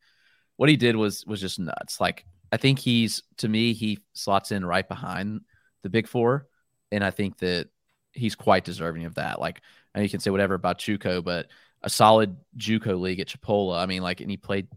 what 0.59 0.67
he 0.67 0.75
did 0.75 0.97
was 0.97 1.25
was 1.25 1.39
just 1.39 1.57
nuts. 1.57 2.01
Like, 2.01 2.25
I 2.51 2.57
think 2.57 2.79
he's 2.79 3.23
to 3.37 3.47
me 3.47 3.71
he 3.71 3.99
slots 4.11 4.51
in 4.51 4.65
right 4.65 4.85
behind 4.85 5.39
the 5.83 5.89
Big 5.89 6.05
Four, 6.05 6.47
and 6.91 7.01
I 7.01 7.11
think 7.11 7.37
that 7.37 7.69
he's 8.11 8.35
quite 8.35 8.65
deserving 8.65 9.05
of 9.05 9.15
that. 9.15 9.39
Like, 9.39 9.61
and 9.95 10.03
you 10.03 10.09
can 10.09 10.19
say 10.19 10.31
whatever 10.31 10.55
about 10.55 10.79
JUCO, 10.79 11.23
but 11.23 11.47
a 11.81 11.89
solid 11.89 12.35
JUCO 12.57 12.99
league 12.99 13.21
at 13.21 13.29
Chipola. 13.29 13.81
I 13.81 13.85
mean, 13.85 14.01
like, 14.01 14.19
and 14.19 14.29
he 14.29 14.35
played 14.35 14.67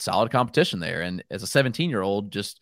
solid 0.00 0.32
competition 0.32 0.80
there, 0.80 1.02
and 1.02 1.22
as 1.30 1.44
a 1.44 1.46
17 1.46 1.88
year 1.88 2.02
old, 2.02 2.32
just 2.32 2.58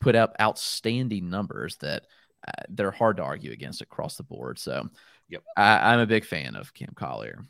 put 0.00 0.14
up 0.14 0.36
outstanding 0.40 1.30
numbers 1.30 1.78
that 1.78 2.04
uh, 2.46 2.62
they're 2.68 2.92
hard 2.92 3.16
to 3.16 3.24
argue 3.24 3.50
against 3.50 3.82
across 3.82 4.16
the 4.16 4.22
board. 4.22 4.60
So, 4.60 4.88
yep, 5.28 5.42
I, 5.56 5.94
I'm 5.94 5.98
a 5.98 6.06
big 6.06 6.26
fan 6.26 6.54
of 6.54 6.72
Cam 6.72 6.92
Collier. 6.94 7.44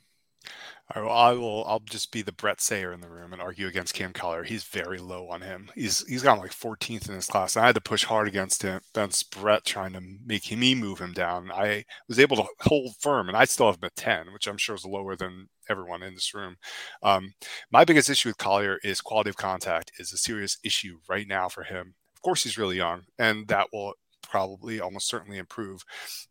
Right, 0.94 1.04
well, 1.04 1.16
I 1.16 1.32
will. 1.32 1.64
I'll 1.66 1.80
just 1.80 2.12
be 2.12 2.22
the 2.22 2.30
Bret 2.30 2.60
Sayre 2.60 2.92
in 2.92 3.00
the 3.00 3.08
room 3.08 3.32
and 3.32 3.42
argue 3.42 3.66
against 3.66 3.94
Cam 3.94 4.12
Collier. 4.12 4.44
He's 4.44 4.62
very 4.62 4.98
low 4.98 5.28
on 5.28 5.40
him. 5.40 5.68
He's 5.74 6.06
he's 6.06 6.22
got 6.22 6.38
like 6.38 6.52
14th 6.52 7.08
in 7.08 7.16
his 7.16 7.26
class. 7.26 7.56
I 7.56 7.66
had 7.66 7.74
to 7.74 7.80
push 7.80 8.04
hard 8.04 8.28
against 8.28 8.62
him 8.62 8.80
against 8.94 9.36
Bret 9.36 9.64
trying 9.64 9.94
to 9.94 10.00
make 10.24 10.56
me 10.56 10.76
move 10.76 11.00
him 11.00 11.12
down. 11.12 11.50
I 11.50 11.84
was 12.06 12.20
able 12.20 12.36
to 12.36 12.46
hold 12.60 12.94
firm, 13.00 13.26
and 13.28 13.36
I 13.36 13.46
still 13.46 13.66
have 13.66 13.76
him 13.76 13.84
at 13.86 13.96
10, 13.96 14.32
which 14.32 14.46
I'm 14.46 14.58
sure 14.58 14.76
is 14.76 14.84
lower 14.84 15.16
than 15.16 15.48
everyone 15.68 16.04
in 16.04 16.14
this 16.14 16.32
room. 16.34 16.56
Um, 17.02 17.34
my 17.72 17.84
biggest 17.84 18.08
issue 18.08 18.28
with 18.28 18.38
Collier 18.38 18.78
is 18.84 19.00
quality 19.00 19.30
of 19.30 19.36
contact 19.36 19.90
is 19.98 20.12
a 20.12 20.16
serious 20.16 20.58
issue 20.62 20.98
right 21.08 21.26
now 21.26 21.48
for 21.48 21.64
him. 21.64 21.94
Of 22.14 22.22
course, 22.22 22.44
he's 22.44 22.58
really 22.58 22.76
young, 22.76 23.02
and 23.18 23.48
that 23.48 23.68
will 23.72 23.94
probably 24.22 24.80
almost 24.80 25.08
certainly 25.08 25.38
improve. 25.38 25.84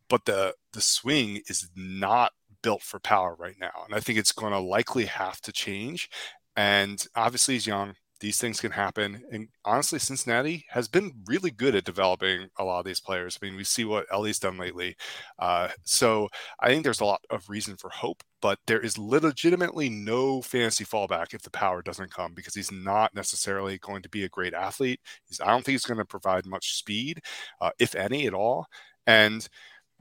But 0.10 0.25
the 0.25 0.54
the 0.73 0.82
swing 0.82 1.41
is 1.47 1.69
not 1.75 2.32
built 2.65 2.82
for 2.82 2.99
power 2.99 3.36
right 3.38 3.56
now. 3.62 3.84
And 3.86 3.93
I 3.93 3.99
think 3.99 4.17
it's 4.17 4.32
going 4.32 4.51
to 4.51 4.60
likely 4.60 5.06
have 5.06 5.39
to 5.41 5.51
change. 5.51 6.10
And 6.56 7.06
obviously, 7.15 7.54
he's 7.54 7.67
young. 7.67 7.93
These 8.21 8.39
things 8.39 8.60
can 8.60 8.71
happen. 8.71 9.21
And 9.32 9.49
honestly, 9.65 9.99
Cincinnati 9.99 10.65
has 10.69 10.88
been 10.88 11.12
really 11.28 11.51
good 11.51 11.75
at 11.75 11.84
developing 11.84 12.47
a 12.58 12.63
lot 12.63 12.80
of 12.80 12.86
these 12.86 12.99
players. 12.99 13.38
I 13.38 13.45
mean, 13.45 13.56
we 13.56 13.63
see 13.63 13.86
what 13.86 14.08
Elly's 14.12 14.39
done 14.39 14.58
lately. 14.58 14.95
Uh, 15.38 15.67
so 15.84 16.28
I 16.60 16.69
think 16.69 16.84
there's 16.84 17.01
a 17.01 17.06
lot 17.06 17.21
of 17.30 17.47
reason 17.49 17.78
for 17.78 17.91
hope, 17.91 18.23
but 18.41 18.58
there 18.65 18.80
is 18.80 18.97
legitimately 18.97 19.89
no 19.89 20.41
fantasy 20.41 20.86
fallback 20.86 21.36
if 21.36 21.43
the 21.43 21.51
power 21.51 21.84
doesn't 21.84 22.12
come 22.12 22.34
because 22.34 22.56
he's 22.56 22.71
not 22.71 23.13
necessarily 23.13 23.78
going 23.78 24.01
to 24.01 24.10
be 24.10 24.23
a 24.23 24.30
great 24.30 24.56
athlete. 24.56 25.01
He's, 25.28 25.39
I 25.39 25.47
don't 25.47 25.63
think 25.63 25.73
he's 25.73 25.86
going 25.86 25.99
to 25.99 26.06
provide 26.06 26.47
much 26.47 26.78
speed, 26.78 27.21
uh, 27.62 27.71
if 27.78 27.93
any 27.93 28.25
at 28.25 28.34
all. 28.34 28.65
And 29.06 29.47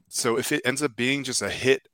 so 0.08 0.38
if 0.38 0.50
it 0.50 0.62
ends 0.64 0.82
up 0.82 0.96
being 0.96 1.24
just 1.24 1.42
a 1.42 1.50
hit 1.50 1.88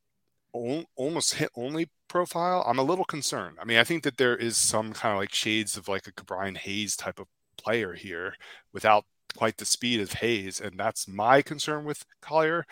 almost 0.52 1.34
hit 1.34 1.50
only 1.56 1.90
profile, 2.08 2.64
I'm 2.66 2.78
a 2.78 2.84
little 2.84 3.04
concerned. 3.04 3.56
I 3.60 3.64
mean, 3.64 3.78
I 3.78 3.84
think 3.84 4.02
that 4.02 4.16
there 4.16 4.36
is 4.36 4.56
some 4.56 4.92
kind 4.92 5.12
of 5.12 5.18
like 5.18 5.34
shades 5.34 5.76
of 5.76 5.88
like 5.88 6.06
a 6.06 6.12
Ke'Bryan 6.12 6.56
Hayes 6.58 6.96
type 6.96 7.18
of 7.18 7.28
player 7.56 7.94
here 7.94 8.34
without 8.72 9.04
quite 9.36 9.58
the 9.58 9.64
speed 9.64 10.00
of 10.00 10.14
Hayes. 10.14 10.60
And 10.60 10.78
that's 10.78 11.08
my 11.08 11.42
concern 11.42 11.84
with 11.84 12.04
Collier. 12.20 12.64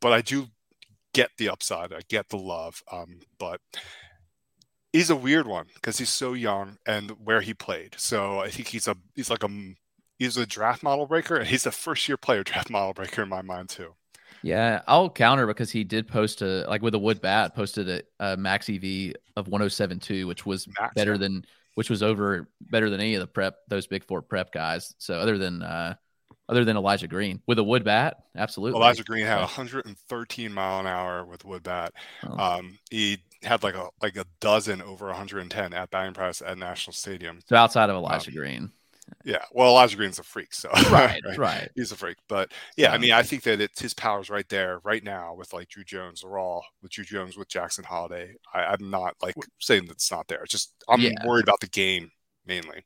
But 0.00 0.12
I 0.12 0.20
do 0.22 0.48
get 1.12 1.30
the 1.38 1.48
upside. 1.48 1.92
I 1.92 2.00
get 2.08 2.28
the 2.28 2.38
love. 2.38 2.82
Um, 2.90 3.20
but 3.38 3.60
he's 4.92 5.10
a 5.10 5.16
weird 5.16 5.46
one 5.46 5.66
because 5.74 5.98
he's 5.98 6.10
so 6.10 6.32
young 6.32 6.78
and 6.86 7.10
where 7.24 7.40
he 7.40 7.54
played. 7.54 7.94
So 7.98 8.40
I 8.40 8.50
think 8.50 8.68
he's 8.68 8.88
a 8.88 8.96
he's 9.14 9.30
like 9.30 9.42
a 9.44 9.48
he's 10.18 10.36
a 10.36 10.46
draft 10.46 10.82
model 10.82 11.06
breaker 11.06 11.36
and 11.36 11.48
he's 11.48 11.66
a 11.66 11.72
first 11.72 12.08
year 12.08 12.16
player 12.16 12.44
draft 12.44 12.70
model 12.70 12.94
breaker 12.94 13.22
in 13.22 13.28
my 13.28 13.42
mind 13.42 13.68
too. 13.68 13.94
Yeah, 14.42 14.82
I'll 14.86 15.10
counter 15.10 15.46
because 15.46 15.70
he 15.70 15.84
did 15.84 16.08
post 16.08 16.42
a 16.42 16.64
like 16.68 16.82
with 16.82 16.94
a 16.94 16.98
wood 16.98 17.20
bat 17.20 17.54
posted 17.54 17.88
a, 17.88 18.02
a 18.20 18.36
max 18.36 18.68
EV 18.68 19.14
of 19.36 19.46
107.2, 19.46 20.26
which 20.26 20.46
was 20.46 20.68
max, 20.78 20.94
better 20.94 21.18
than 21.18 21.44
which 21.74 21.90
was 21.90 22.02
over 22.02 22.48
better 22.60 22.90
than 22.90 23.00
any 23.00 23.14
of 23.14 23.20
the 23.20 23.26
prep 23.26 23.58
those 23.68 23.86
big 23.86 24.04
four 24.04 24.22
prep 24.22 24.52
guys. 24.52 24.94
So 24.98 25.18
other 25.18 25.38
than 25.38 25.62
uh 25.62 25.94
other 26.48 26.64
than 26.64 26.76
Elijah 26.76 27.08
Green 27.08 27.42
with 27.46 27.58
a 27.58 27.62
wood 27.62 27.84
bat, 27.84 28.24
absolutely. 28.34 28.78
Elijah 28.78 29.04
Green 29.04 29.26
had 29.26 29.40
113 29.40 30.52
mile 30.52 30.80
an 30.80 30.86
hour 30.86 31.24
with 31.24 31.44
wood 31.44 31.62
bat. 31.62 31.92
Oh. 32.26 32.38
Um, 32.38 32.78
he 32.90 33.18
had 33.42 33.62
like 33.62 33.74
a 33.74 33.88
like 34.00 34.16
a 34.16 34.24
dozen 34.40 34.80
over 34.80 35.06
110 35.06 35.74
at 35.74 35.90
batting 35.90 36.14
press 36.14 36.42
at 36.42 36.56
National 36.56 36.94
Stadium. 36.94 37.40
So 37.46 37.56
outside 37.56 37.90
of 37.90 37.96
Elijah 37.96 38.30
um, 38.30 38.36
Green, 38.36 38.72
yeah, 39.24 39.42
well, 39.52 39.68
Elijah 39.68 39.96
Green's 39.96 40.18
a 40.18 40.22
freak, 40.22 40.54
so 40.54 40.70
right, 40.90 41.20
right, 41.24 41.38
right, 41.38 41.68
he's 41.74 41.92
a 41.92 41.96
freak. 41.96 42.16
But 42.28 42.52
yeah, 42.76 42.92
I 42.92 42.98
mean, 42.98 43.12
I 43.12 43.22
think 43.22 43.42
that 43.44 43.60
it's 43.60 43.80
his 43.80 43.94
powers 43.94 44.30
right 44.30 44.48
there, 44.48 44.80
right 44.84 45.02
now, 45.02 45.34
with 45.34 45.52
like 45.52 45.68
Druw 45.68 45.84
Jones, 45.84 46.24
raw 46.24 46.60
with 46.82 46.92
Druw 46.92 47.04
Jones, 47.04 47.36
with 47.36 47.48
Jackson 47.48 47.84
Holliday. 47.84 48.34
I, 48.54 48.74
am 48.74 48.90
not 48.90 49.14
like 49.22 49.34
saying 49.58 49.86
that 49.86 49.92
it's 49.92 50.10
not 50.10 50.28
there. 50.28 50.42
It's 50.42 50.52
just 50.52 50.72
I'm 50.88 51.00
yeah. 51.00 51.26
worried 51.26 51.44
about 51.44 51.60
the 51.60 51.68
game 51.68 52.10
mainly. 52.46 52.84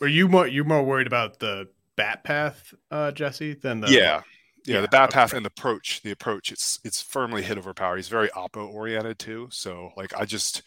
Were 0.00 0.08
you 0.08 0.28
more 0.28 0.46
you're 0.46 0.64
more 0.64 0.82
worried 0.82 1.06
about 1.06 1.38
the 1.38 1.68
bat 1.96 2.24
path, 2.24 2.74
uh, 2.90 3.12
Jesse, 3.12 3.54
than 3.54 3.80
the 3.80 3.90
yeah. 3.90 4.22
Yeah, 4.66 4.76
yeah, 4.76 4.80
the 4.80 4.88
bat 4.88 5.10
okay. 5.10 5.14
path 5.14 5.32
and 5.34 5.44
the 5.44 5.48
approach. 5.48 6.00
The 6.02 6.10
approach, 6.10 6.50
it's 6.50 6.80
it's 6.84 7.02
firmly 7.02 7.42
hit 7.42 7.58
over 7.58 7.74
power. 7.74 7.96
He's 7.96 8.08
very 8.08 8.28
oppo 8.28 8.72
oriented 8.72 9.18
too. 9.18 9.48
So 9.50 9.90
like 9.94 10.14
I 10.16 10.24
just 10.24 10.62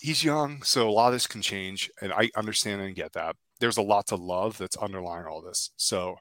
he's 0.00 0.24
young, 0.24 0.62
so 0.62 0.88
a 0.88 0.90
lot 0.90 1.08
of 1.08 1.12
this 1.12 1.28
can 1.28 1.40
change, 1.40 1.90
and 2.02 2.12
I 2.12 2.30
understand 2.36 2.80
and 2.80 2.96
get 2.96 3.12
that 3.12 3.36
there's 3.60 3.76
a 3.76 3.82
lot 3.82 4.06
to 4.08 4.16
love 4.16 4.58
that's 4.58 4.76
underlying 4.76 5.26
all 5.26 5.42
this. 5.42 5.70
So, 5.76 6.16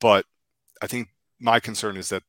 but 0.00 0.26
I 0.82 0.86
think 0.86 1.08
my 1.40 1.60
concern 1.60 1.96
is 1.96 2.08
that 2.10 2.22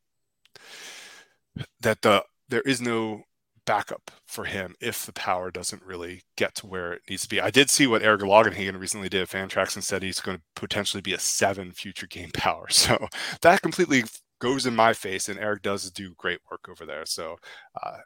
that 1.82 2.02
the 2.02 2.24
there 2.50 2.62
is 2.62 2.82
no 2.82 3.24
backup 3.66 4.12
for 4.28 4.46
him 4.46 4.76
if 4.80 5.06
the 5.06 5.14
power 5.14 5.50
doesn't 5.50 5.84
really 5.84 6.22
get 6.38 6.54
to 6.56 6.68
where 6.68 6.94
it 6.94 7.02
needs 7.10 7.24
to 7.24 7.30
be. 7.30 7.42
I 7.42 7.50
did 7.50 7.70
see 7.70 7.88
what 7.88 8.04
Eric 8.04 8.22
Longenhagen 8.22 8.80
recently 8.80 9.10
did 9.10 9.24
at 9.24 9.30
FanGraphs 9.30 9.76
and 9.76 9.84
said 9.84 10.04
he's 10.04 10.20
going 10.20 10.38
to 10.38 10.44
potentially 10.56 11.02
be 11.02 11.14
a 11.14 11.20
seven 11.20 11.72
future 11.72 12.08
game 12.08 12.32
power. 12.34 12.70
So 12.70 13.08
that 13.42 13.62
completely 13.62 14.04
goes 14.40 14.66
in 14.66 14.76
my 14.76 14.94
face, 14.94 15.30
and 15.30 15.40
Eric 15.40 15.64
does 15.64 15.90
do 15.92 16.14
great 16.18 16.40
work 16.52 16.68
over 16.70 16.86
there. 16.86 17.06
So, 17.06 17.38
uh, 17.82 17.98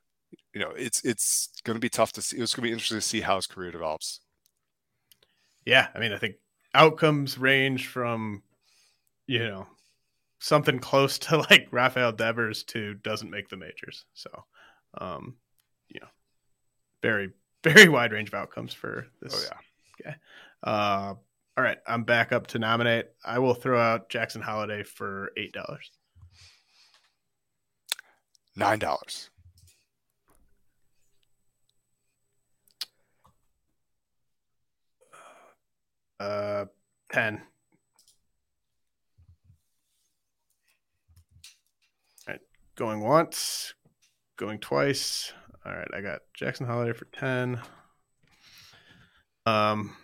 you 0.54 0.62
know, 0.62 0.72
it's 0.72 1.04
it's 1.04 1.50
going 1.64 1.76
to 1.76 1.82
be 1.82 1.90
tough 1.90 2.14
to 2.14 2.22
see. 2.22 2.38
It's 2.38 2.54
going 2.56 2.64
to 2.64 2.68
be 2.70 2.72
interesting 2.72 2.98
to 2.98 3.02
see 3.02 3.22
how 3.22 3.36
his 3.36 3.48
career 3.48 3.72
develops 3.72 4.22
yeah, 5.66 5.88
I 5.94 6.00
mean, 6.00 6.14
I 6.14 6.18
think 6.18 6.36
outcomes 6.74 7.38
range 7.38 7.88
from, 7.88 8.44
you 9.28 9.40
know, 9.40 9.68
something 10.40 10.80
close 10.80 11.20
to 11.20 11.38
like 11.50 11.68
Rafael 11.72 12.12
Devers 12.12 12.64
to 12.66 12.96
doesn't 12.96 13.30
make 13.30 13.50
the 13.50 13.58
majors. 13.58 14.06
So, 14.14 14.30
um, 14.98 15.36
you 15.90 16.00
know, 16.00 16.08
very, 17.02 17.32
very 17.64 17.90
wide 17.90 18.12
range 18.12 18.30
of 18.30 18.36
outcomes 18.36 18.74
for 18.74 19.08
this. 19.22 19.34
Oh, 19.36 19.50
yeah. 20.06 20.10
Okay. 20.10 20.18
Uh, 20.64 21.14
all 21.58 21.64
right. 21.64 21.80
I'm 21.86 22.04
back 22.04 22.32
up 22.32 22.48
to 22.48 22.60
nominate. 22.60 23.08
I 23.24 23.40
will 23.40 23.54
throw 23.54 23.80
out 23.80 24.10
Jackson 24.10 24.42
Holliday 24.42 24.84
for 24.84 25.32
$8. 25.38 25.52
$9. 28.58 29.30
Uh, 36.20 36.66
ten. 37.12 37.42
All 42.28 42.34
right, 42.34 42.40
going 42.76 43.02
once, 43.02 43.74
going 44.38 44.60
twice. 44.60 45.34
All 45.66 45.74
right, 45.74 45.88
I 45.94 46.02
got 46.02 46.22
Jackson 46.34 46.66
Holliday 46.66 46.94
for 46.94 47.06
ten. 47.06 47.62
Um, 49.46 49.96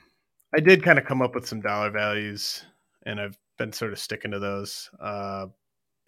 I 0.53 0.59
did 0.59 0.83
kind 0.83 0.97
of 0.97 1.05
come 1.05 1.21
up 1.21 1.35
with 1.35 1.47
some 1.47 1.61
dollar 1.61 1.91
values, 1.91 2.63
and 3.05 3.19
I've 3.19 3.37
been 3.57 3.73
sort 3.73 3.91
of 3.91 3.99
sticking 3.99 4.31
to 4.31 4.39
those. 4.39 4.89
Uh, 4.99 5.47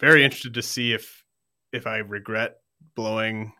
very 0.00 0.24
interested 0.24 0.54
to 0.54 0.62
see 0.62 0.92
if 0.92 1.24
if 1.72 1.86
I 1.86 1.98
regret 1.98 2.60
blowing 2.94 3.52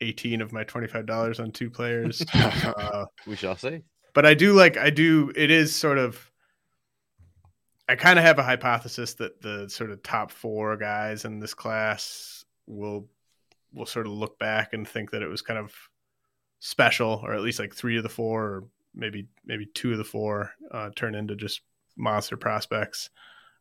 18 0.00 0.40
of 0.40 0.52
my 0.52 0.64
$25 0.64 1.40
on 1.40 1.50
two 1.50 1.70
players. 1.70 2.24
uh, 2.34 3.04
we 3.26 3.36
shall 3.36 3.56
see. 3.56 3.82
But 4.18 4.26
I 4.26 4.34
do 4.34 4.52
like, 4.52 4.76
I 4.76 4.90
do, 4.90 5.30
it 5.36 5.48
is 5.48 5.72
sort 5.72 5.96
of, 5.96 6.32
I 7.88 7.94
kind 7.94 8.18
of 8.18 8.24
have 8.24 8.40
a 8.40 8.42
hypothesis 8.42 9.14
that 9.14 9.40
the 9.42 9.68
sort 9.68 9.92
of 9.92 10.02
top 10.02 10.32
four 10.32 10.76
guys 10.76 11.24
in 11.24 11.38
this 11.38 11.54
class 11.54 12.44
will, 12.66 13.06
will 13.72 13.86
sort 13.86 14.06
of 14.06 14.12
look 14.12 14.36
back 14.36 14.72
and 14.72 14.88
think 14.88 15.12
that 15.12 15.22
it 15.22 15.28
was 15.28 15.40
kind 15.40 15.60
of 15.60 15.72
special, 16.58 17.20
or 17.22 17.32
at 17.32 17.42
least 17.42 17.60
like 17.60 17.72
three 17.72 17.96
of 17.96 18.02
the 18.02 18.08
four, 18.08 18.42
or 18.42 18.64
maybe, 18.92 19.28
maybe 19.46 19.66
two 19.66 19.92
of 19.92 19.98
the 19.98 20.02
four 20.02 20.50
uh, 20.72 20.90
turn 20.96 21.14
into 21.14 21.36
just 21.36 21.60
monster 21.96 22.36
prospects. 22.36 23.10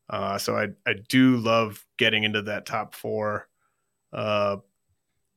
Uh, 0.10 0.40
so 0.40 0.58
I, 0.58 0.70
I 0.88 0.94
do 1.08 1.38
love 1.38 1.86
getting 1.98 2.24
into 2.24 2.42
that 2.42 2.66
top 2.66 2.96
four 2.96 3.48
uh, 4.12 4.58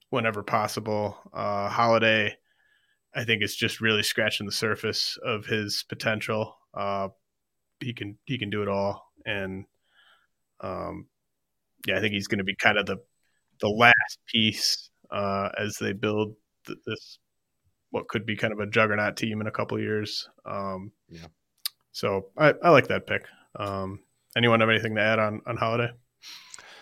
whenever 0.08 0.42
possible. 0.42 1.18
Uh, 1.30 1.68
Holliday, 1.68 2.38
I 3.14 3.24
think, 3.24 3.42
it's 3.42 3.56
just 3.56 3.80
really 3.80 4.02
scratching 4.02 4.46
the 4.46 4.52
surface 4.52 5.18
of 5.24 5.46
his 5.46 5.84
potential. 5.88 6.56
Uh, 6.74 7.08
he 7.80 7.92
can 7.92 8.18
he 8.24 8.38
can 8.38 8.50
do 8.50 8.62
it 8.62 8.68
all, 8.68 9.10
and 9.26 9.64
um, 10.60 11.06
yeah, 11.86 11.96
I 11.96 12.00
think 12.00 12.12
he's 12.12 12.28
going 12.28 12.38
to 12.38 12.44
be 12.44 12.54
kind 12.54 12.78
of 12.78 12.86
the 12.86 12.98
the 13.60 13.68
last 13.68 14.18
piece 14.26 14.90
uh, 15.10 15.48
as 15.58 15.76
they 15.80 15.92
build 15.92 16.34
th- 16.66 16.78
this 16.86 17.18
what 17.90 18.08
could 18.08 18.24
be 18.24 18.36
kind 18.36 18.52
of 18.52 18.60
a 18.60 18.66
juggernaut 18.66 19.16
team 19.16 19.40
in 19.40 19.46
a 19.46 19.50
couple 19.50 19.78
years. 19.78 20.28
Um, 20.44 20.92
yeah. 21.08 21.26
So 21.92 22.26
I, 22.38 22.54
I 22.62 22.70
like 22.70 22.88
that 22.88 23.06
pick. 23.06 23.26
Um, 23.56 24.00
anyone 24.36 24.60
have 24.60 24.70
anything 24.70 24.94
to 24.94 25.02
add 25.02 25.18
on 25.18 25.40
on 25.46 25.56
Holliday? 25.56 25.90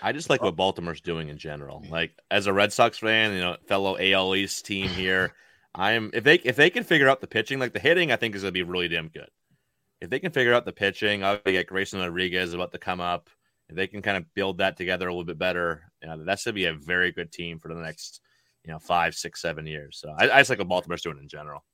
I 0.00 0.12
just 0.12 0.30
like 0.30 0.42
what 0.42 0.56
Baltimore's 0.56 1.00
doing 1.00 1.28
in 1.28 1.38
general. 1.38 1.84
Like 1.88 2.12
as 2.30 2.46
a 2.46 2.52
Red 2.52 2.72
Sox 2.72 2.98
fan, 2.98 3.32
you 3.32 3.40
know, 3.40 3.56
fellow 3.66 3.96
AL 3.98 4.34
East 4.36 4.64
team 4.64 4.88
here, 4.88 5.32
I'm 5.74 6.10
if 6.12 6.24
they 6.24 6.36
if 6.36 6.56
they 6.56 6.70
can 6.70 6.84
figure 6.84 7.08
out 7.08 7.20
the 7.20 7.26
pitching, 7.26 7.58
like 7.58 7.72
the 7.72 7.78
hitting, 7.80 8.10
I 8.12 8.16
think 8.16 8.34
is 8.34 8.42
gonna 8.42 8.52
be 8.52 8.62
really 8.62 8.88
damn 8.88 9.08
good. 9.08 9.28
If 10.00 10.10
they 10.10 10.18
can 10.18 10.32
figure 10.32 10.54
out 10.54 10.64
the 10.64 10.72
pitching, 10.72 11.24
I'll 11.24 11.40
get 11.44 11.66
Grayson 11.66 12.00
Rodriguez 12.00 12.54
about 12.54 12.72
to 12.72 12.78
come 12.78 13.00
up. 13.00 13.28
If 13.68 13.76
they 13.76 13.86
can 13.86 14.00
kind 14.00 14.16
of 14.16 14.32
build 14.34 14.58
that 14.58 14.76
together 14.76 15.08
a 15.08 15.12
little 15.12 15.24
bit 15.24 15.38
better, 15.38 15.90
you 16.02 16.08
know, 16.08 16.16
gonna 16.16 16.52
be 16.52 16.66
a 16.66 16.74
very 16.74 17.12
good 17.12 17.30
team 17.30 17.58
for 17.58 17.74
the 17.74 17.80
next, 17.80 18.20
you 18.64 18.72
know, 18.72 18.78
five, 18.78 19.14
six, 19.14 19.42
seven 19.42 19.66
years. 19.66 19.98
So 20.00 20.14
I, 20.18 20.30
I 20.30 20.40
just 20.40 20.50
like 20.50 20.58
what 20.58 20.68
Baltimore's 20.68 21.02
doing 21.02 21.18
in 21.18 21.28
general. 21.28 21.64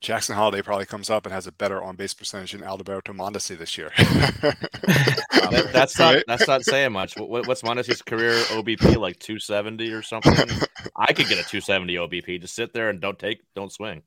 Jackson 0.00 0.36
Holliday 0.36 0.62
probably 0.62 0.86
comes 0.86 1.10
up 1.10 1.26
and 1.26 1.32
has 1.32 1.48
a 1.48 1.52
better 1.52 1.82
on 1.82 1.96
base 1.96 2.14
percentage 2.14 2.52
than 2.52 2.60
Adalberto 2.60 3.14
Mondesi 3.14 3.58
this 3.58 3.76
year. 3.76 3.90
that, 3.98 5.70
that's 5.72 5.98
not 5.98 6.22
that's 6.28 6.46
not 6.46 6.64
saying 6.64 6.92
much. 6.92 7.16
What, 7.16 7.48
what's 7.48 7.62
Mondesi's 7.62 8.02
career 8.02 8.34
OBP 8.44 8.96
like 8.96 9.18
270 9.18 9.92
or 9.92 10.02
something? 10.02 10.32
I 10.96 11.12
could 11.12 11.28
get 11.28 11.38
a 11.38 11.48
270 11.48 11.94
OBP. 11.94 12.40
Just 12.40 12.54
sit 12.54 12.72
there 12.72 12.90
and 12.90 13.00
don't 13.00 13.18
take, 13.18 13.40
don't 13.54 13.72
swing. 13.72 14.02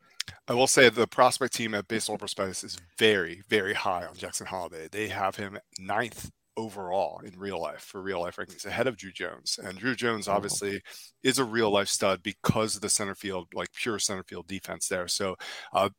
I 0.48 0.54
will 0.54 0.68
say 0.68 0.88
the 0.88 1.08
prospect 1.08 1.54
team 1.54 1.76
at 1.76 1.88
Baseball 1.88 2.18
Prospectus 2.18 2.64
is 2.64 2.78
very, 2.98 3.42
very 3.50 3.74
high 3.74 4.06
on 4.06 4.16
Jackson 4.16 4.48
Holliday. 4.48 4.88
They 4.90 5.10
have 5.10 5.36
him 5.36 5.60
ninth 5.78 6.32
overall 6.62 7.22
in 7.24 7.38
real 7.38 7.62
life 7.62 7.82
for 7.82 8.02
real 8.02 8.22
life 8.22 8.38
rankings 8.38 8.66
ahead 8.66 8.88
of 8.88 8.98
Druw 8.98 9.14
Jones. 9.14 9.60
And 9.62 9.80
Druw 9.80 9.96
Jones 9.96 10.28
oh. 10.28 10.34
obviously 10.34 10.78
oh. 10.78 10.90
is 11.24 11.40
a 11.40 11.44
real 11.44 11.72
life 11.72 11.88
stud 11.88 12.22
because 12.24 12.76
of 12.76 12.82
the 12.82 12.90
center 12.90 13.16
field, 13.16 13.48
like 13.54 13.74
pure 13.74 14.00
center 14.00 14.24
field 14.24 14.48
defense 14.48 14.88
there. 14.88 15.08
So 15.08 15.36
uh, 15.74 15.90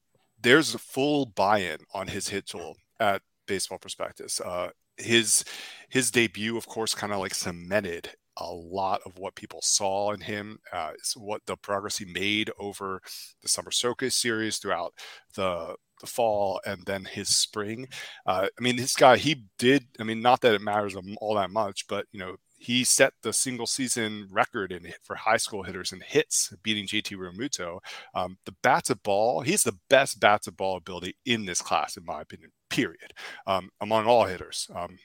there's 0.41 0.75
a 0.75 0.79
full 0.79 1.27
buy-in 1.27 1.79
on 1.95 2.09
his 2.09 2.29
hit 2.29 2.47
tool 2.47 2.77
at 3.01 3.23
Baseball 3.47 3.79
Prospectus. 3.79 4.41
Uh, 4.41 4.71
his 4.97 5.45
his 5.89 6.11
debut, 6.11 6.57
of 6.57 6.67
course, 6.67 6.95
kind 6.95 7.13
of 7.13 7.19
like 7.19 7.35
cemented 7.35 8.11
a 8.39 8.53
lot 8.53 9.01
of 9.05 9.19
what 9.19 9.35
people 9.35 9.61
saw 9.63 10.13
in 10.13 10.21
him, 10.21 10.59
uh, 10.73 10.93
what 11.17 11.43
the 11.47 11.57
progress 11.57 11.99
he 11.99 12.05
made 12.07 12.51
over 12.59 13.01
the 13.43 13.49
Summer 13.49 13.71
Circus 13.71 14.15
series 14.15 14.59
throughout 14.59 14.95
the 15.35 15.77
the 16.03 16.07
fall 16.07 16.61
and 16.67 16.85
then 16.85 17.07
his 17.07 17.35
spring. 17.35 17.89
Uh, 18.27 18.49
I 18.59 18.63
mean, 18.63 18.77
this 18.77 18.95
guy, 18.95 19.17
he 19.17 19.47
did. 19.59 19.87
I 19.99 20.05
mean, 20.05 20.21
not 20.21 20.43
that 20.43 20.55
it 20.55 20.61
matters 20.61 20.95
all 21.21 21.35
that 21.37 21.51
much, 21.51 21.87
but 21.89 22.07
you 22.13 22.21
know, 22.21 22.37
he 22.63 22.85
set 22.85 23.13
the 23.23 23.33
single 23.33 23.67
season 23.67 24.29
record 24.31 24.71
in 24.71 24.87
for 25.03 25.17
high 25.17 25.37
school 25.37 25.65
hitters 25.65 25.91
in 25.91 26.01
hits, 26.01 26.55
beating 26.63 26.87
JT 26.87 27.17
Realmuto. 27.17 27.81
Um, 28.15 28.39
the 28.45 28.55
bat-to-ball, 28.63 29.41
he's 29.41 29.65
the 29.65 29.79
best 29.91 30.21
bat-to-ball 30.21 30.77
ability 30.77 31.17
in 31.27 31.45
this 31.45 31.61
class, 31.61 31.97
in 31.97 32.05
my 32.05 32.21
opinion. 32.21 32.53
Period, 32.71 33.13
um, 33.47 33.69
among 33.83 34.07
all 34.07 34.25
hitters, 34.25 34.67
um, 34.75 34.97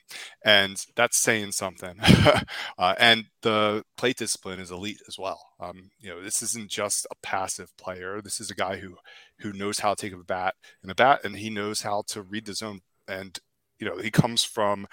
and 0.42 0.82
that's 0.96 1.18
saying 1.18 1.52
something. 1.52 1.96
uh, 2.78 2.94
and 2.98 3.26
the 3.42 3.84
plate 3.98 4.16
discipline 4.16 4.58
is 4.58 4.70
elite 4.70 5.02
as 5.06 5.18
well. 5.18 5.38
Um, 5.60 5.90
you 5.98 6.08
know, 6.08 6.22
this 6.22 6.40
isn't 6.42 6.70
just 6.70 7.06
a 7.10 7.14
passive 7.22 7.76
player. 7.76 8.22
This 8.22 8.40
is 8.40 8.50
a 8.50 8.54
guy 8.54 8.76
who 8.78 8.96
who 9.40 9.52
knows 9.52 9.78
how 9.78 9.94
to 9.94 10.00
take 10.00 10.18
a 10.18 10.24
bat 10.24 10.54
and 10.82 10.90
a 10.90 10.94
bat, 10.94 11.20
and 11.24 11.36
he 11.36 11.50
knows 11.50 11.80
how 11.80 12.02
to 12.08 12.22
read 12.22 12.46
the 12.46 12.54
zone. 12.54 12.80
And 13.06 13.38
you 13.78 13.88
know 13.88 13.96
he 13.96 14.10
comes 14.10 14.44
from 14.44 14.86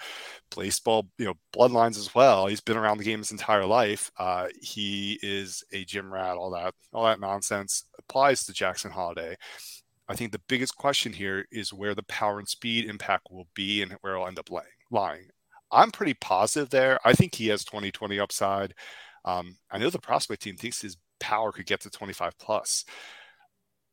baseball 0.56 1.08
you 1.18 1.26
know 1.26 1.34
bloodlines 1.54 1.98
as 1.98 2.14
well. 2.14 2.46
He's 2.46 2.60
been 2.60 2.76
around 2.76 2.98
the 2.98 3.04
game 3.04 3.18
his 3.18 3.32
entire 3.32 3.66
life. 3.66 4.10
Uh, 4.18 4.48
he 4.60 5.18
is 5.22 5.64
a 5.72 5.84
gym 5.84 6.12
rat 6.12 6.36
all 6.36 6.50
that 6.50 6.74
all 6.92 7.04
that 7.04 7.20
nonsense 7.20 7.84
applies 7.98 8.44
to 8.44 8.52
jackson 8.52 8.90
Holliday. 8.90 9.36
i 10.08 10.14
think 10.14 10.32
the 10.32 10.40
biggest 10.48 10.76
question 10.76 11.12
here 11.12 11.46
is 11.50 11.72
where 11.72 11.94
the 11.94 12.02
power 12.04 12.38
and 12.38 12.48
speed 12.48 12.88
impact 12.88 13.26
will 13.30 13.48
be 13.54 13.82
and 13.82 13.92
where 14.00 14.14
it'll 14.14 14.26
end 14.28 14.38
up 14.38 14.50
laying, 14.50 14.66
lying. 14.90 15.28
I'm 15.72 15.90
pretty 15.90 16.14
positive 16.14 16.70
there. 16.70 16.98
I 17.04 17.12
think 17.12 17.34
he 17.34 17.48
has 17.48 17.64
2020 17.64 18.20
upside. 18.20 18.74
Um, 19.24 19.56
i 19.70 19.78
know 19.78 19.90
the 19.90 19.98
prospect 19.98 20.42
team 20.42 20.56
thinks 20.56 20.80
his 20.80 20.96
power 21.18 21.50
could 21.50 21.66
get 21.66 21.80
to 21.80 21.90
25 21.90 22.38
plus 22.38 22.84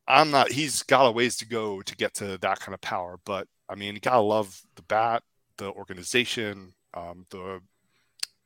i'm 0.07 0.31
not 0.31 0.51
he's 0.51 0.83
got 0.83 1.05
a 1.05 1.11
ways 1.11 1.37
to 1.37 1.47
go 1.47 1.81
to 1.81 1.95
get 1.95 2.13
to 2.13 2.37
that 2.39 2.59
kind 2.59 2.73
of 2.73 2.81
power 2.81 3.19
but 3.25 3.47
I 3.69 3.75
mean, 3.75 3.95
you 3.95 3.99
gotta 3.99 4.21
love 4.21 4.61
the 4.75 4.83
bat, 4.83 5.23
the 5.57 5.71
organization, 5.71 6.73
um, 6.93 7.25
the 7.29 7.61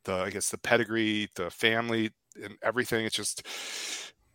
the 0.05 0.13
I 0.13 0.29
guess 0.29 0.49
the 0.49 0.57
pedigree, 0.57 1.29
the 1.35 1.49
family, 1.49 2.11
and 2.41 2.57
everything. 2.63 3.05
It's 3.05 3.15
just 3.15 3.45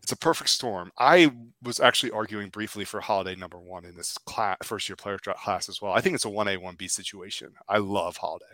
it's 0.03 0.13
a 0.13 0.17
perfect 0.17 0.51
storm. 0.51 0.91
I 0.99 1.33
was 1.63 1.81
actually 1.81 2.11
arguing 2.11 2.51
briefly 2.51 2.85
for 2.85 3.01
Holliday 3.01 3.37
number 3.37 3.59
one 3.59 3.85
in 3.85 3.97
this 3.97 4.19
class, 4.27 4.59
first 4.63 4.89
year 4.89 4.97
player 4.97 5.19
class 5.19 5.69
as 5.69 5.81
well. 5.81 5.93
I 5.93 6.01
think 6.01 6.15
it's 6.15 6.25
a 6.25 6.31
one 6.31 6.49
A 6.49 6.57
one 6.57 6.75
B 6.75 6.89
situation. 6.89 7.53
I 7.69 7.79
love 7.79 8.17
Holliday. 8.17 8.45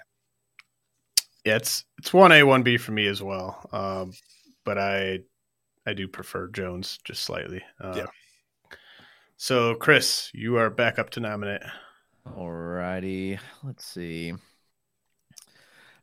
Yeah, 1.44 1.56
it's 1.56 1.84
it's 1.98 2.12
one 2.12 2.32
A 2.32 2.44
one 2.44 2.62
B 2.62 2.76
for 2.76 2.92
me 2.92 3.06
as 3.06 3.22
well. 3.22 3.68
Um, 3.72 4.12
but 4.64 4.78
I 4.78 5.20
I 5.86 5.94
do 5.94 6.06
prefer 6.06 6.48
Jones 6.48 6.98
just 7.04 7.24
slightly. 7.24 7.62
Uh, 7.80 7.94
yeah. 7.96 8.06
So 9.40 9.76
Chris, 9.76 10.32
you 10.34 10.56
are 10.56 10.68
back 10.68 10.98
up 10.98 11.10
to 11.10 11.20
nominate. 11.20 11.62
Alrighty, 12.26 13.38
let's 13.62 13.84
see. 13.84 14.32
I 14.32 14.36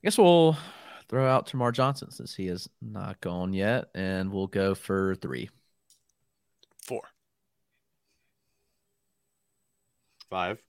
guess 0.02 0.18
we'll 0.18 0.58
throw 1.10 1.28
out 1.28 1.46
Termarr 1.46 1.74
Johnson 1.74 2.12
since 2.12 2.34
he 2.34 2.48
is 2.48 2.70
not 2.82 3.20
gone 3.20 3.52
yet, 3.52 3.90
and 3.94 4.32
we'll 4.32 4.48
go 4.48 4.74
for 4.74 5.16
three. 5.16 5.50
Four. 6.82 7.02
Five. 10.30 10.64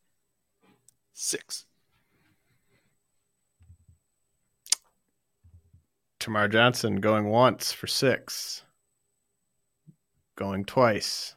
Six. 1.14 1.66
Termarr 6.18 6.50
Johnson 6.50 6.96
going 6.96 7.28
once 7.28 7.70
for 7.70 7.86
six. 7.86 8.64
Going 10.34 10.64
twice. 10.64 11.35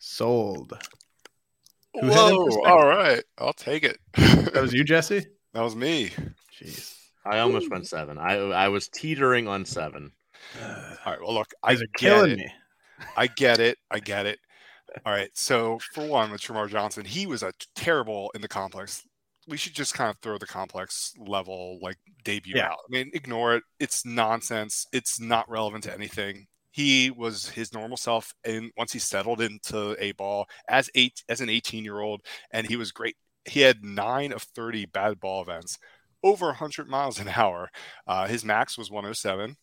Sold. 0.00 0.76
Who 2.00 2.06
had 2.08 2.30
him 2.30 2.36
for 2.36 2.60
Whoa! 2.60 2.64
All 2.70 2.86
right, 2.86 3.22
I'll 3.38 3.52
take 3.52 3.82
it. 3.84 3.98
That 4.14 4.60
was 4.62 4.72
you, 4.72 4.84
Jesse? 4.84 5.26
That 5.54 5.62
was 5.62 5.74
me. 5.74 6.10
Jeez. 6.60 6.94
I 7.24 7.38
almost 7.38 7.70
went 7.70 7.86
seven. 7.88 8.18
I 8.18 8.34
I 8.36 8.68
was 8.68 8.88
teetering 8.88 9.48
on 9.48 9.64
seven. 9.64 10.12
All 10.62 10.68
right. 11.06 11.18
Well, 11.20 11.32
look, 11.34 11.48
I 11.64 11.72
Guys 11.72 11.82
are 11.82 11.86
get 11.86 11.98
killing 11.98 12.30
it. 12.32 12.38
me. 12.38 12.52
I 13.16 13.26
get 13.28 13.58
it. 13.58 13.78
I 13.90 13.98
get 14.12 14.26
it. 14.26 14.38
All 15.06 15.12
right. 15.12 15.30
So 15.34 15.78
for 15.94 16.06
one, 16.06 16.30
with 16.30 16.42
Termarr 16.42 16.68
Johnson, 16.68 17.06
he 17.06 17.26
was 17.26 17.42
a 17.42 17.52
terrible 17.74 18.30
in 18.34 18.42
the 18.42 18.46
complex. 18.46 19.02
We 19.48 19.56
should 19.56 19.72
just 19.74 19.94
kind 19.94 20.10
of 20.10 20.18
throw 20.18 20.36
the 20.36 20.46
complex 20.46 21.12
level 21.18 21.78
like 21.82 21.96
debut 22.24 22.52
Yeah. 22.56 22.68
out. 22.68 22.78
I 22.86 22.90
mean, 22.90 23.10
ignore 23.14 23.54
it. 23.56 23.62
It's 23.80 24.04
nonsense. 24.04 24.86
It's 24.92 25.18
not 25.18 25.48
relevant 25.50 25.84
to 25.84 25.94
anything. 25.94 26.46
He 26.78 27.10
was 27.10 27.48
his 27.48 27.74
normal 27.74 27.96
self, 27.96 28.32
and 28.44 28.70
once 28.76 28.92
he 28.92 29.00
settled 29.00 29.40
into 29.40 29.96
a 29.98 30.12
ball 30.12 30.46
as 30.68 30.88
eight 30.94 31.24
as 31.28 31.40
an 31.40 31.48
18 31.48 31.82
year 31.82 31.98
old, 31.98 32.22
and 32.52 32.68
he 32.68 32.76
was 32.76 32.92
great. 32.92 33.16
He 33.44 33.62
had 33.62 33.82
nine 33.82 34.32
of 34.32 34.42
30 34.42 34.86
batted 34.86 35.18
ball 35.18 35.42
events, 35.42 35.76
over 36.22 36.46
100 36.46 36.88
miles 36.88 37.18
an 37.18 37.30
hour. 37.34 37.70
Uh, 38.06 38.28
his 38.28 38.44
max 38.44 38.78
was 38.78 38.92
107 38.92 39.56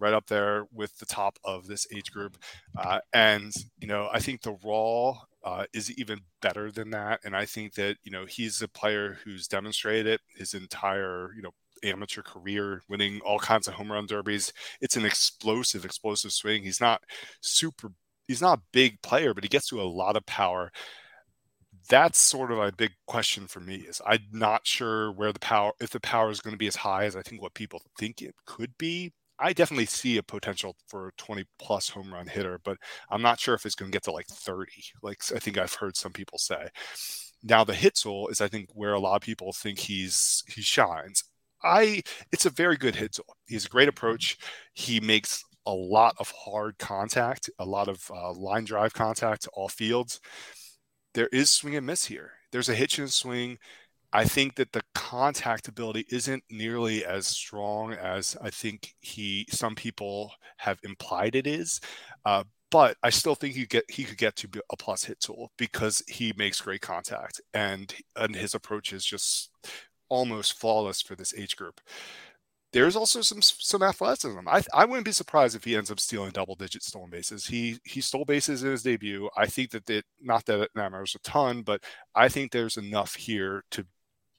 right 0.00 0.12
up 0.12 0.26
there 0.26 0.64
with 0.72 0.98
the 0.98 1.06
top 1.06 1.38
of 1.44 1.68
this 1.68 1.86
age 1.94 2.10
group. 2.10 2.36
Uh, 2.76 2.98
and, 3.12 3.52
you 3.78 3.86
know, 3.86 4.08
I 4.12 4.18
think 4.18 4.42
the 4.42 4.56
raw 4.64 5.16
uh, 5.44 5.66
is 5.72 5.92
even 5.92 6.22
better 6.42 6.72
than 6.72 6.90
that. 6.90 7.20
And 7.24 7.36
I 7.36 7.44
think 7.44 7.74
that, 7.74 7.98
you 8.02 8.10
know, 8.10 8.26
he's 8.26 8.62
a 8.62 8.68
player 8.68 9.18
who's 9.24 9.46
demonstrated 9.46 10.08
it 10.08 10.20
his 10.34 10.54
entire, 10.54 11.32
you 11.36 11.42
know, 11.42 11.52
amateur 11.84 12.22
career, 12.22 12.82
winning 12.88 13.20
all 13.24 13.38
kinds 13.38 13.68
of 13.68 13.74
home 13.74 13.92
run 13.92 14.06
derbies. 14.06 14.52
It's 14.80 14.96
an 14.96 15.04
explosive, 15.04 15.84
explosive 15.84 16.32
swing. 16.32 16.62
He's 16.62 16.80
not 16.80 17.02
super, 17.40 17.92
he's 18.26 18.42
not 18.42 18.58
a 18.58 18.62
big 18.72 19.00
player, 19.02 19.34
but 19.34 19.44
he 19.44 19.48
gets 19.48 19.68
to 19.68 19.80
a 19.80 19.84
lot 19.84 20.16
of 20.16 20.26
power. 20.26 20.70
That's 21.88 22.18
sort 22.18 22.52
of 22.52 22.58
a 22.58 22.72
big 22.72 22.92
question 23.06 23.46
for 23.46 23.60
me 23.60 23.76
is 23.76 24.00
I'm 24.06 24.20
not 24.32 24.66
sure 24.66 25.10
where 25.12 25.32
the 25.32 25.38
power 25.40 25.72
if 25.80 25.90
the 25.90 26.00
power 26.00 26.30
is 26.30 26.40
going 26.40 26.52
to 26.52 26.58
be 26.58 26.66
as 26.66 26.76
high 26.76 27.04
as 27.04 27.16
I 27.16 27.22
think 27.22 27.40
what 27.40 27.54
people 27.54 27.80
think 27.98 28.20
it 28.22 28.34
could 28.46 28.76
be. 28.78 29.12
I 29.38 29.52
definitely 29.52 29.86
see 29.86 30.18
a 30.18 30.22
potential 30.22 30.76
for 30.88 31.08
a 31.08 31.12
20 31.16 31.44
plus 31.58 31.88
home 31.88 32.12
run 32.12 32.26
hitter, 32.26 32.58
but 32.64 32.76
I'm 33.10 33.22
not 33.22 33.38
sure 33.40 33.54
if 33.54 33.64
it's 33.64 33.74
going 33.76 33.90
to 33.90 33.94
get 33.96 34.02
to 34.04 34.12
like 34.12 34.26
30, 34.26 34.72
like 35.02 35.20
I 35.34 35.38
think 35.38 35.56
I've 35.58 35.74
heard 35.74 35.96
some 35.96 36.12
people 36.12 36.38
say. 36.38 36.68
Now 37.42 37.64
the 37.64 37.74
hit 37.74 37.94
tool 37.96 38.28
is 38.28 38.40
I 38.40 38.48
think 38.48 38.70
where 38.74 38.94
a 38.94 38.98
lot 39.00 39.16
of 39.16 39.22
people 39.22 39.52
think 39.52 39.78
he's 39.78 40.42
he 40.48 40.62
shines. 40.62 41.24
I 41.62 42.02
it's 42.32 42.46
a 42.46 42.50
very 42.50 42.76
good 42.76 42.96
hit 42.96 43.12
tool. 43.12 43.36
He 43.46 43.54
has 43.54 43.66
a 43.66 43.68
great 43.68 43.88
approach. 43.88 44.38
He 44.74 45.00
makes 45.00 45.44
a 45.66 45.72
lot 45.72 46.14
of 46.18 46.30
hard 46.30 46.78
contact, 46.78 47.50
a 47.58 47.64
lot 47.64 47.88
of 47.88 48.10
uh, 48.14 48.32
line 48.32 48.64
drive 48.64 48.94
contact 48.94 49.42
to 49.42 49.50
all 49.50 49.68
fields. 49.68 50.20
There 51.14 51.28
is 51.32 51.50
swing 51.50 51.76
and 51.76 51.86
miss 51.86 52.04
here. 52.04 52.32
There's 52.52 52.68
a 52.68 52.74
hitch 52.74 52.98
and 52.98 53.12
swing. 53.12 53.58
I 54.12 54.24
think 54.24 54.54
that 54.56 54.72
the 54.72 54.82
contact 54.94 55.68
ability 55.68 56.06
isn't 56.10 56.42
nearly 56.50 57.04
as 57.04 57.26
strong 57.26 57.92
as 57.92 58.36
I 58.40 58.50
think 58.50 58.94
he 59.00 59.46
some 59.50 59.74
people 59.74 60.32
have 60.58 60.78
implied 60.82 61.34
it 61.36 61.46
is. 61.46 61.80
Uh, 62.24 62.44
but 62.70 62.96
I 63.02 63.10
still 63.10 63.34
think 63.34 63.54
he 63.54 63.66
get 63.66 63.84
he 63.90 64.04
could 64.04 64.18
get 64.18 64.36
to 64.36 64.48
be 64.48 64.60
a 64.70 64.76
plus 64.76 65.04
hit 65.04 65.20
tool 65.20 65.52
because 65.58 66.02
he 66.08 66.32
makes 66.36 66.60
great 66.60 66.80
contact 66.82 67.40
and 67.54 67.94
and 68.16 68.34
his 68.36 68.54
approach 68.54 68.92
is 68.92 69.04
just 69.04 69.50
almost 70.08 70.58
flawless 70.58 71.02
for 71.02 71.14
this 71.16 71.34
age 71.34 71.56
group. 71.56 71.80
There's 72.72 72.96
also 72.96 73.22
some 73.22 73.40
some 73.42 73.82
athleticism. 73.82 74.46
I 74.46 74.62
I 74.74 74.84
wouldn't 74.84 75.06
be 75.06 75.12
surprised 75.12 75.56
if 75.56 75.64
he 75.64 75.74
ends 75.76 75.90
up 75.90 76.00
stealing 76.00 76.30
double 76.32 76.54
digit 76.54 76.82
stolen 76.82 77.08
bases. 77.10 77.46
He 77.46 77.78
he 77.84 78.00
stole 78.02 78.26
bases 78.26 78.62
in 78.62 78.70
his 78.70 78.82
debut. 78.82 79.30
I 79.36 79.46
think 79.46 79.70
that 79.70 79.88
it 79.88 80.04
not 80.20 80.44
that 80.46 80.60
it 80.60 80.70
matters 80.74 81.14
a 81.14 81.18
ton, 81.20 81.62
but 81.62 81.82
I 82.14 82.28
think 82.28 82.52
there's 82.52 82.76
enough 82.76 83.14
here 83.14 83.64
to 83.70 83.86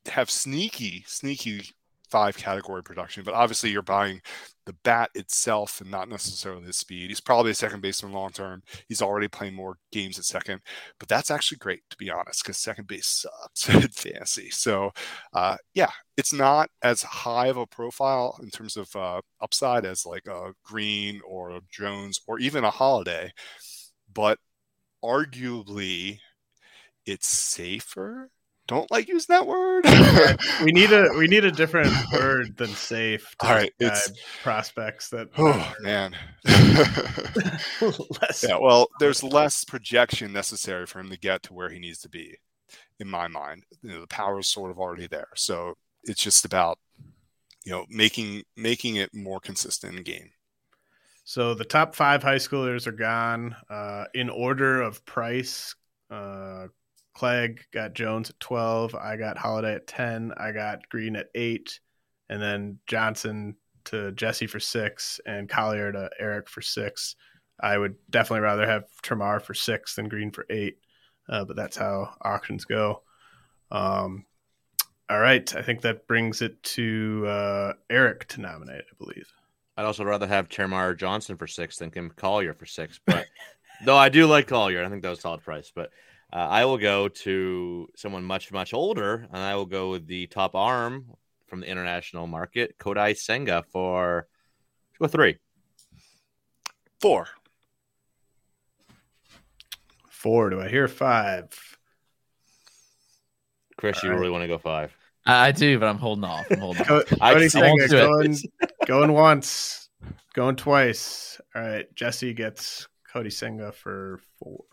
have 0.07 0.29
sneaky 0.29 1.03
sneaky 1.07 1.71
five 2.09 2.37
category 2.37 2.83
production. 2.83 3.23
But 3.23 3.33
obviously, 3.33 3.69
you're 3.71 3.81
buying 3.81 4.21
the 4.65 4.73
bat 4.83 5.09
itself 5.15 5.81
and 5.81 5.89
not 5.89 6.09
necessarily 6.09 6.65
the 6.65 6.73
speed. 6.73 7.09
He's 7.09 7.21
probably 7.21 7.51
a 7.51 7.55
second 7.55 7.81
baseman 7.81 8.13
long 8.13 8.31
term. 8.31 8.61
He's 8.87 9.01
already 9.01 9.27
playing 9.27 9.55
more 9.55 9.77
games 9.91 10.19
at 10.19 10.25
second, 10.25 10.61
but 10.99 11.09
that's 11.09 11.31
actually 11.31 11.57
great 11.57 11.81
to 11.89 11.97
be 11.97 12.09
honest, 12.11 12.43
because 12.43 12.57
second 12.57 12.87
base 12.87 13.07
sucks 13.07 13.69
in 13.83 13.87
fantasy. 13.89 14.49
So, 14.51 14.91
uh, 15.33 15.57
yeah, 15.73 15.89
it's 16.17 16.33
not 16.33 16.69
as 16.83 17.01
high 17.01 17.47
of 17.47 17.57
a 17.57 17.65
profile 17.65 18.37
in 18.43 18.49
terms 18.49 18.77
of 18.77 18.95
uh, 18.95 19.21
upside 19.41 19.85
as 19.85 20.05
like 20.05 20.27
a 20.27 20.53
Green 20.63 21.21
or 21.27 21.51
a 21.51 21.61
Jones 21.71 22.19
or 22.27 22.39
even 22.39 22.63
a 22.63 22.69
Holliday, 22.69 23.31
but 24.13 24.37
arguably 25.03 26.19
it's 27.05 27.27
safer. 27.27 28.29
Don't 28.69 28.89
like 28.91 29.07
using 29.07 29.33
that 29.33 29.47
word. 29.47 29.83
We 30.63 30.71
need 30.71 30.91
a 30.91 31.09
we 31.17 31.27
need 31.27 31.43
a 31.43 31.51
different 31.51 31.91
word 32.13 32.55
than 32.55 32.69
safe 32.69 33.35
to 33.39 33.47
All 33.47 33.55
right, 33.55 33.73
it's- 33.79 34.11
prospects 34.43 35.09
that 35.09 35.29
oh 35.37 35.73
man. 35.81 36.15
Yeah, 38.47 38.57
well, 38.61 38.87
there's 38.99 39.23
less 39.23 39.65
projection 39.65 40.31
necessary 40.31 40.85
for 40.85 40.99
him 40.99 41.09
to 41.09 41.17
get 41.17 41.41
to 41.43 41.53
where 41.53 41.69
he 41.69 41.79
needs 41.79 41.99
to 42.01 42.09
be, 42.09 42.37
in 42.99 43.07
my 43.07 43.27
mind. 43.27 43.63
You 43.81 43.89
know, 43.89 44.01
the 44.01 44.07
power 44.07 44.39
is 44.39 44.47
sort 44.47 44.69
of 44.69 44.77
already 44.77 45.07
there, 45.07 45.29
so 45.35 45.73
it's 46.03 46.21
just 46.21 46.45
about 46.45 46.77
you 47.65 47.71
know 47.71 47.85
making 47.89 48.43
making 48.55 48.97
it 48.97 49.09
more 49.15 49.39
consistent 49.39 49.97
in 49.97 50.03
game. 50.03 50.29
So 51.23 51.55
the 51.55 51.65
top 51.65 51.95
five 51.95 52.21
high 52.21 52.35
schoolers 52.35 52.85
are 52.85 52.91
gone 52.91 53.55
uh, 53.69 54.05
in 54.13 54.29
order 54.29 54.83
of 54.83 55.03
price. 55.05 55.73
Uh, 56.11 56.67
Clegg 57.19 57.65
got 57.73 57.95
Jones 57.95 58.29
at 58.29 58.39
12. 58.39 58.95
I 58.95 59.17
got 59.17 59.37
Holliday 59.37 59.75
at 59.75 59.87
10. 59.87 60.31
I 60.37 60.53
got 60.53 60.87
Green 60.87 61.17
at 61.17 61.27
8. 61.35 61.77
And 62.29 62.41
then 62.41 62.79
Johnson 62.87 63.57
to 63.85 64.13
Jesse 64.13 64.47
for 64.47 64.61
6 64.61 65.19
and 65.25 65.49
Collier 65.49 65.91
to 65.91 66.09
Eric 66.17 66.47
for 66.47 66.61
6. 66.61 67.15
I 67.59 67.77
would 67.77 67.95
definitely 68.09 68.39
rather 68.39 68.65
have 68.65 68.85
Termarr 69.03 69.41
for 69.41 69.53
6 69.53 69.95
than 69.95 70.07
Green 70.07 70.31
for 70.31 70.45
8. 70.49 70.77
Uh, 71.27 71.43
but 71.43 71.57
that's 71.57 71.75
how 71.75 72.15
auctions 72.21 72.63
go. 72.63 73.01
Um, 73.69 74.25
all 75.09 75.19
right. 75.19 75.53
I 75.53 75.61
think 75.61 75.81
that 75.81 76.07
brings 76.07 76.41
it 76.41 76.63
to 76.63 77.25
uh, 77.27 77.73
Eric 77.89 78.29
to 78.29 78.39
nominate, 78.39 78.85
I 78.89 78.95
believe. 78.97 79.27
I'd 79.75 79.83
also 79.83 80.05
rather 80.05 80.27
have 80.27 80.47
Termarr 80.47 80.97
Johnson 80.97 81.35
for 81.35 81.47
six 81.47 81.79
than 81.79 81.91
Cam 81.91 82.11
Collier 82.15 82.53
for 82.53 82.65
six. 82.65 82.97
But 83.05 83.25
though 83.85 83.97
I 83.97 84.07
do 84.07 84.25
like 84.25 84.47
Collier, 84.47 84.85
I 84.85 84.87
think 84.87 85.01
that 85.01 85.09
was 85.09 85.19
a 85.19 85.23
solid 85.23 85.43
price. 85.43 85.69
But 85.75 85.89
uh, 86.31 86.35
I 86.37 86.65
will 86.65 86.77
go 86.77 87.07
to 87.09 87.87
someone 87.95 88.23
much, 88.23 88.51
much 88.51 88.73
older, 88.73 89.27
and 89.31 89.41
I 89.41 89.55
will 89.55 89.65
go 89.65 89.89
with 89.91 90.05
the 90.07 90.27
top 90.27 90.53
arm 90.55 91.05
from 91.47 91.61
the 91.61 91.67
international 91.67 92.27
market, 92.27 92.77
Kodai 92.77 93.17
Senga, 93.17 93.63
for 93.71 94.27
go 94.99 95.07
three. 95.07 95.37
Four. 97.01 97.27
Four. 100.09 100.49
Do 100.51 100.61
I 100.61 100.67
hear 100.67 100.87
five? 100.87 101.49
Chris, 103.77 104.03
you 104.03 104.09
All 104.09 104.15
right. 104.15 104.19
really 104.19 104.31
want 104.31 104.43
to 104.43 104.47
go 104.47 104.57
five? 104.57 104.95
I 105.25 105.47
I 105.47 105.51
do, 105.51 105.79
but 105.79 105.87
I'm 105.87 105.97
holding 105.97 106.25
off. 106.25 106.45
I'm 106.51 106.59
holding 106.59 106.81
off. 106.89 107.03
I 107.21 107.33
Kodai 107.33 107.49
Senga 107.49 107.67
won't 107.69 107.81
it. 107.81 107.89
going, 107.89 108.37
going 108.85 109.13
once, 109.13 109.89
going 110.33 110.57
twice. 110.57 111.39
All 111.55 111.61
right. 111.61 111.95
Jesse 111.95 112.33
gets 112.33 112.87
Kodai 113.11 113.31
Senga 113.31 113.71
for 113.71 114.19
four. 114.37 114.65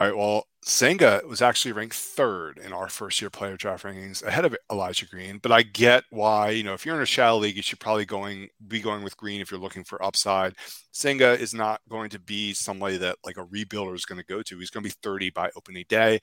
All 0.00 0.06
right. 0.06 0.16
Well, 0.16 0.46
Senga 0.62 1.20
was 1.28 1.42
actually 1.42 1.72
ranked 1.72 1.94
third 1.94 2.58
in 2.58 2.72
our 2.72 2.88
first 2.88 3.20
year 3.20 3.28
player 3.28 3.58
draft 3.58 3.84
rankings, 3.84 4.22
ahead 4.24 4.46
of 4.46 4.56
Elijah 4.72 5.06
Green. 5.06 5.38
But 5.42 5.52
I 5.52 5.60
get 5.62 6.04
why. 6.10 6.50
You 6.50 6.62
know, 6.62 6.72
if 6.72 6.86
you're 6.86 6.96
in 6.96 7.02
a 7.02 7.06
shallow 7.06 7.40
league, 7.40 7.56
you 7.56 7.62
should 7.62 7.80
probably 7.80 8.06
going 8.06 8.48
be 8.66 8.80
going 8.80 9.04
with 9.04 9.16
Green 9.18 9.42
if 9.42 9.50
you're 9.50 9.60
looking 9.60 9.84
for 9.84 10.02
upside. 10.02 10.54
Senga 10.92 11.32
is 11.38 11.52
not 11.52 11.82
going 11.90 12.08
to 12.10 12.18
be 12.18 12.54
somebody 12.54 12.96
that 12.96 13.16
like 13.26 13.36
a 13.36 13.44
rebuilder 13.44 13.94
is 13.94 14.06
going 14.06 14.18
to 14.20 14.26
go 14.26 14.42
to. 14.42 14.58
He's 14.58 14.70
going 14.70 14.82
to 14.84 14.88
be 14.88 14.96
30 15.02 15.30
by 15.30 15.50
opening 15.54 15.84
day. 15.88 16.20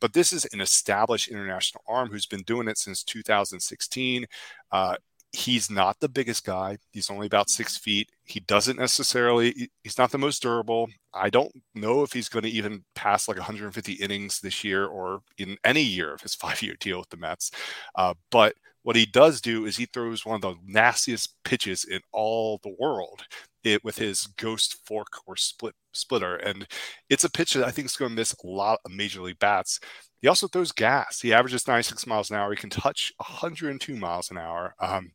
But 0.00 0.12
this 0.12 0.32
is 0.32 0.44
an 0.52 0.60
established 0.60 1.28
international 1.28 1.82
arm 1.88 2.10
who's 2.10 2.26
been 2.26 2.42
doing 2.42 2.68
it 2.68 2.78
since 2.78 3.02
2016. 3.02 4.26
Uh, 4.70 4.96
he's 5.32 5.70
not 5.70 6.00
the 6.00 6.08
biggest 6.08 6.44
guy. 6.44 6.78
He's 6.92 7.10
only 7.10 7.26
about 7.26 7.50
six 7.50 7.76
feet. 7.76 8.10
He 8.24 8.40
doesn't 8.40 8.78
necessarily, 8.78 9.70
he's 9.82 9.98
not 9.98 10.10
the 10.10 10.18
most 10.18 10.42
durable. 10.42 10.88
I 11.12 11.30
don't 11.30 11.52
know 11.74 12.02
if 12.02 12.12
he's 12.12 12.28
going 12.28 12.44
to 12.44 12.50
even 12.50 12.84
pass 12.94 13.28
like 13.28 13.36
150 13.36 13.92
innings 13.94 14.40
this 14.40 14.64
year 14.64 14.86
or 14.86 15.20
in 15.38 15.58
any 15.64 15.82
year 15.82 16.14
of 16.14 16.22
his 16.22 16.34
five 16.42 16.62
year 16.62 16.74
deal 16.80 16.98
with 16.98 17.10
the 17.10 17.16
Mets. 17.18 17.50
Uh, 17.94 18.14
but 18.30 18.54
What 18.82 18.96
he 18.96 19.06
does 19.06 19.40
do 19.40 19.66
is 19.66 19.76
he 19.76 19.86
throws 19.86 20.24
one 20.24 20.36
of 20.36 20.42
the 20.42 20.54
nastiest 20.64 21.34
pitches 21.44 21.84
in 21.84 22.00
all 22.12 22.58
the 22.62 22.74
world 22.78 23.24
it 23.66 23.84
with 23.84 23.98
his 23.98 24.26
ghost 24.38 24.78
fork 24.86 25.08
or 25.26 25.36
split 25.36 25.74
splitter. 25.92 26.36
And 26.36 26.66
it's 27.10 27.24
a 27.24 27.30
pitch 27.30 27.54
that 27.54 27.66
I 27.66 27.70
think 27.70 27.86
is 27.86 27.96
going 27.96 28.10
to 28.10 28.16
miss 28.16 28.32
a 28.32 28.46
lot 28.46 28.80
of 28.84 28.92
major 28.92 29.20
league 29.20 29.38
bats. 29.38 29.80
He 30.22 30.28
also 30.28 30.48
throws 30.48 30.72
gas. 30.72 31.20
He 31.20 31.32
averages 31.32 31.68
96 31.68 32.06
miles 32.06 32.30
an 32.30 32.36
hour. 32.36 32.50
He 32.50 32.56
can 32.56 32.70
touch 32.70 33.12
102 33.18 33.96
miles 33.96 34.30
an 34.30 34.38
hour. 34.38 34.74
Um, 34.80 35.12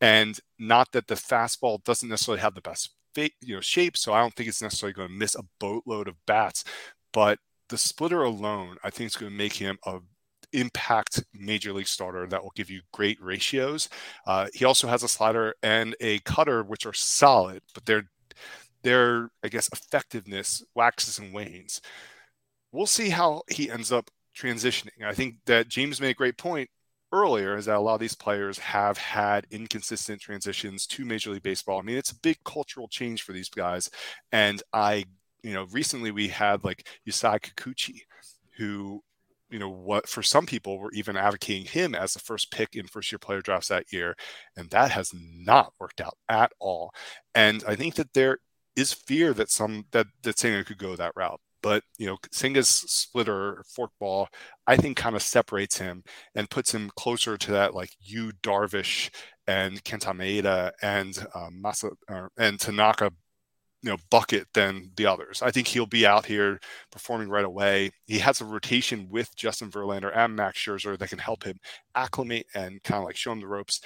and 0.00 0.38
not 0.58 0.92
that 0.92 1.06
the 1.06 1.14
fastball 1.14 1.82
doesn't 1.84 2.08
necessarily 2.08 2.40
have 2.40 2.54
the 2.54 2.60
best 2.60 2.94
you 3.16 3.54
know 3.54 3.60
shape, 3.60 3.96
so 3.96 4.12
I 4.12 4.20
don't 4.20 4.34
think 4.34 4.48
it's 4.48 4.62
necessarily 4.62 4.92
going 4.92 5.08
to 5.08 5.14
miss 5.14 5.36
a 5.36 5.44
boatload 5.60 6.08
of 6.08 6.16
bats. 6.26 6.64
But 7.12 7.38
the 7.68 7.78
splitter 7.78 8.22
alone, 8.22 8.76
I 8.82 8.90
think, 8.90 9.08
is 9.08 9.16
going 9.16 9.30
to 9.30 9.38
make 9.38 9.54
him 9.54 9.78
a 9.86 10.00
impact 10.54 11.24
major 11.32 11.72
league 11.72 11.88
starter 11.88 12.26
that 12.26 12.42
will 12.42 12.52
give 12.54 12.70
you 12.70 12.80
great 12.92 13.20
ratios. 13.20 13.88
Uh, 14.26 14.48
he 14.54 14.64
also 14.64 14.88
has 14.88 15.02
a 15.02 15.08
slider 15.08 15.54
and 15.62 15.94
a 16.00 16.18
cutter 16.20 16.62
which 16.62 16.86
are 16.86 16.92
solid, 16.92 17.62
but 17.74 17.84
their 17.86 18.04
their 18.82 19.30
I 19.42 19.48
guess 19.48 19.68
effectiveness 19.72 20.62
waxes 20.74 21.18
and 21.18 21.32
wanes. 21.34 21.80
We'll 22.72 22.86
see 22.86 23.10
how 23.10 23.42
he 23.48 23.70
ends 23.70 23.92
up 23.92 24.10
transitioning. 24.36 25.04
I 25.04 25.14
think 25.14 25.36
that 25.46 25.68
James 25.68 26.00
made 26.00 26.10
a 26.10 26.14
great 26.14 26.36
point 26.38 26.68
earlier 27.12 27.56
is 27.56 27.66
that 27.66 27.76
a 27.76 27.80
lot 27.80 27.94
of 27.94 28.00
these 28.00 28.16
players 28.16 28.58
have 28.58 28.98
had 28.98 29.46
inconsistent 29.50 30.20
transitions 30.20 30.86
to 30.88 31.04
Major 31.04 31.30
League 31.30 31.44
Baseball. 31.44 31.78
I 31.78 31.82
mean, 31.82 31.96
it's 31.96 32.10
a 32.10 32.18
big 32.20 32.38
cultural 32.44 32.88
change 32.88 33.22
for 33.22 33.32
these 33.32 33.48
guys. 33.48 33.88
And 34.32 34.60
I, 34.72 35.04
you 35.42 35.54
know, 35.54 35.66
recently 35.70 36.10
we 36.10 36.28
had 36.28 36.64
like 36.64 36.88
Yusei 37.06 37.40
Kikuchi, 37.40 38.00
who 38.56 39.02
you 39.54 39.60
know 39.60 39.70
what 39.70 40.08
for 40.08 40.22
some 40.22 40.46
people 40.46 40.80
were 40.80 40.90
even 40.94 41.16
advocating 41.16 41.64
him 41.64 41.94
as 41.94 42.12
the 42.12 42.18
first 42.18 42.50
pick 42.50 42.74
in 42.74 42.88
first 42.88 43.12
year 43.12 43.20
player 43.20 43.40
drafts 43.40 43.68
that 43.68 43.92
year 43.92 44.16
and 44.56 44.68
that 44.70 44.90
has 44.90 45.12
not 45.14 45.72
worked 45.78 46.00
out 46.00 46.16
at 46.28 46.50
all. 46.60 46.92
And 47.36 47.62
i 47.68 47.76
think 47.76 47.94
that 47.94 48.12
there 48.14 48.38
is 48.76 48.92
fear 48.92 49.32
that 49.34 49.50
some 49.50 49.84
that 49.92 50.08
that 50.24 50.38
Senga 50.40 50.64
could 50.64 50.78
go 50.78 50.96
that 50.96 51.12
route 51.16 51.40
but 51.62 51.84
you 51.98 52.06
know 52.06 52.16
Senga's 52.32 52.68
splitter 52.68 53.64
forkball 53.78 54.26
I 54.66 54.76
think 54.76 54.96
kind 54.96 55.14
of 55.16 55.22
separates 55.22 55.78
him 55.78 56.02
and 56.34 56.50
puts 56.50 56.74
him 56.74 56.90
closer 56.96 57.36
to 57.38 57.52
that 57.52 57.74
like 57.74 57.90
Yu 58.00 58.32
Darvish 58.42 59.10
and 59.46 59.82
Kenta 59.84 60.12
Maeda 60.14 60.72
and 60.82 61.16
um, 61.34 61.62
Masa 61.64 61.92
and 62.38 62.58
Tanaka 62.60 63.12
you 63.84 63.90
know 63.90 63.98
bucket 64.10 64.46
than 64.54 64.90
the 64.96 65.04
others. 65.06 65.42
I 65.42 65.50
think 65.50 65.68
he'll 65.68 65.86
be 65.86 66.06
out 66.06 66.24
here 66.24 66.58
performing 66.90 67.28
right 67.28 67.44
away. 67.44 67.90
He 68.06 68.18
has 68.18 68.40
a 68.40 68.44
rotation 68.46 69.08
with 69.10 69.36
Justin 69.36 69.70
Verlander 69.70 70.10
and 70.16 70.34
Max 70.34 70.58
Scherzer 70.58 70.98
that 70.98 71.10
can 71.10 71.18
help 71.18 71.44
him 71.44 71.58
acclimate 71.94 72.46
and 72.54 72.82
kind 72.82 72.98
of 73.00 73.04
like 73.04 73.16
show 73.16 73.32
him 73.32 73.40
the 73.40 73.46
ropes. 73.46 73.80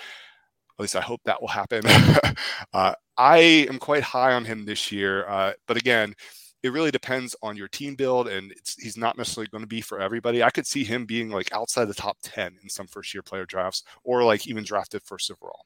At 0.78 0.82
least 0.82 0.94
I 0.94 1.00
hope 1.00 1.20
that 1.24 1.40
will 1.40 1.48
happen. 1.48 1.82
uh, 2.72 2.94
I 3.16 3.38
am 3.68 3.80
quite 3.80 4.04
high 4.04 4.32
on 4.34 4.44
him 4.44 4.64
this 4.64 4.92
year, 4.92 5.28
uh, 5.28 5.54
but 5.66 5.76
again, 5.76 6.14
it 6.62 6.72
really 6.72 6.92
depends 6.92 7.34
on 7.42 7.56
your 7.56 7.68
team 7.68 7.96
build, 7.96 8.28
and 8.28 8.52
he's 8.78 8.96
not 8.96 9.18
necessarily 9.18 9.48
going 9.48 9.62
to 9.62 9.68
be 9.68 9.80
for 9.80 10.00
everybody. 10.00 10.42
I 10.44 10.50
could 10.50 10.66
see 10.66 10.84
him 10.84 11.06
being 11.06 11.30
like 11.30 11.52
outside 11.52 11.86
the 11.86 11.94
top 11.94 12.18
ten 12.22 12.56
in 12.62 12.68
some 12.68 12.86
first 12.86 13.12
year 13.14 13.22
player 13.22 13.46
drafts, 13.46 13.82
or 14.04 14.22
like 14.24 14.46
even 14.46 14.62
drafted 14.64 15.02
first 15.02 15.30
overall. 15.30 15.62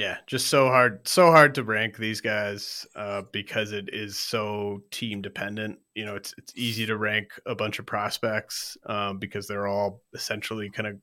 Yeah, 0.00 0.16
just 0.26 0.46
so 0.46 0.68
hard, 0.68 1.06
so 1.06 1.30
hard 1.30 1.54
to 1.56 1.62
rank 1.62 1.98
these 1.98 2.22
guys 2.22 2.86
uh, 2.96 3.20
because 3.32 3.72
it 3.72 3.90
is 3.92 4.18
so 4.18 4.82
team 4.90 5.20
dependent. 5.20 5.78
You 5.94 6.06
know, 6.06 6.16
it's 6.16 6.34
it's 6.38 6.54
easy 6.56 6.86
to 6.86 6.96
rank 6.96 7.38
a 7.44 7.54
bunch 7.54 7.78
of 7.78 7.84
prospects 7.84 8.78
um, 8.86 9.18
because 9.18 9.46
they're 9.46 9.66
all 9.66 10.00
essentially 10.14 10.70
kind 10.70 10.86
of 10.86 10.96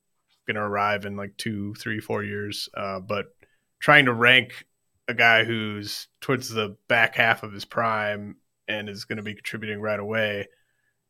going 0.47 0.55
to 0.55 0.63
arrive 0.63 1.05
in 1.05 1.15
like 1.15 1.37
two, 1.37 1.75
three, 1.75 1.99
four 1.99 2.23
years. 2.23 2.69
Uh, 2.75 2.99
but 2.99 3.27
trying 3.79 4.05
to 4.05 4.13
rank 4.13 4.65
a 5.07 5.13
guy 5.13 5.43
who's 5.43 6.07
towards 6.19 6.49
the 6.49 6.75
back 6.87 7.13
half 7.13 7.43
of 7.43 7.53
his 7.53 7.65
prime 7.65 8.37
and 8.67 8.89
is 8.89 9.05
going 9.05 9.17
to 9.17 9.23
be 9.23 9.35
contributing 9.35 9.79
right 9.79 9.99
away, 9.99 10.47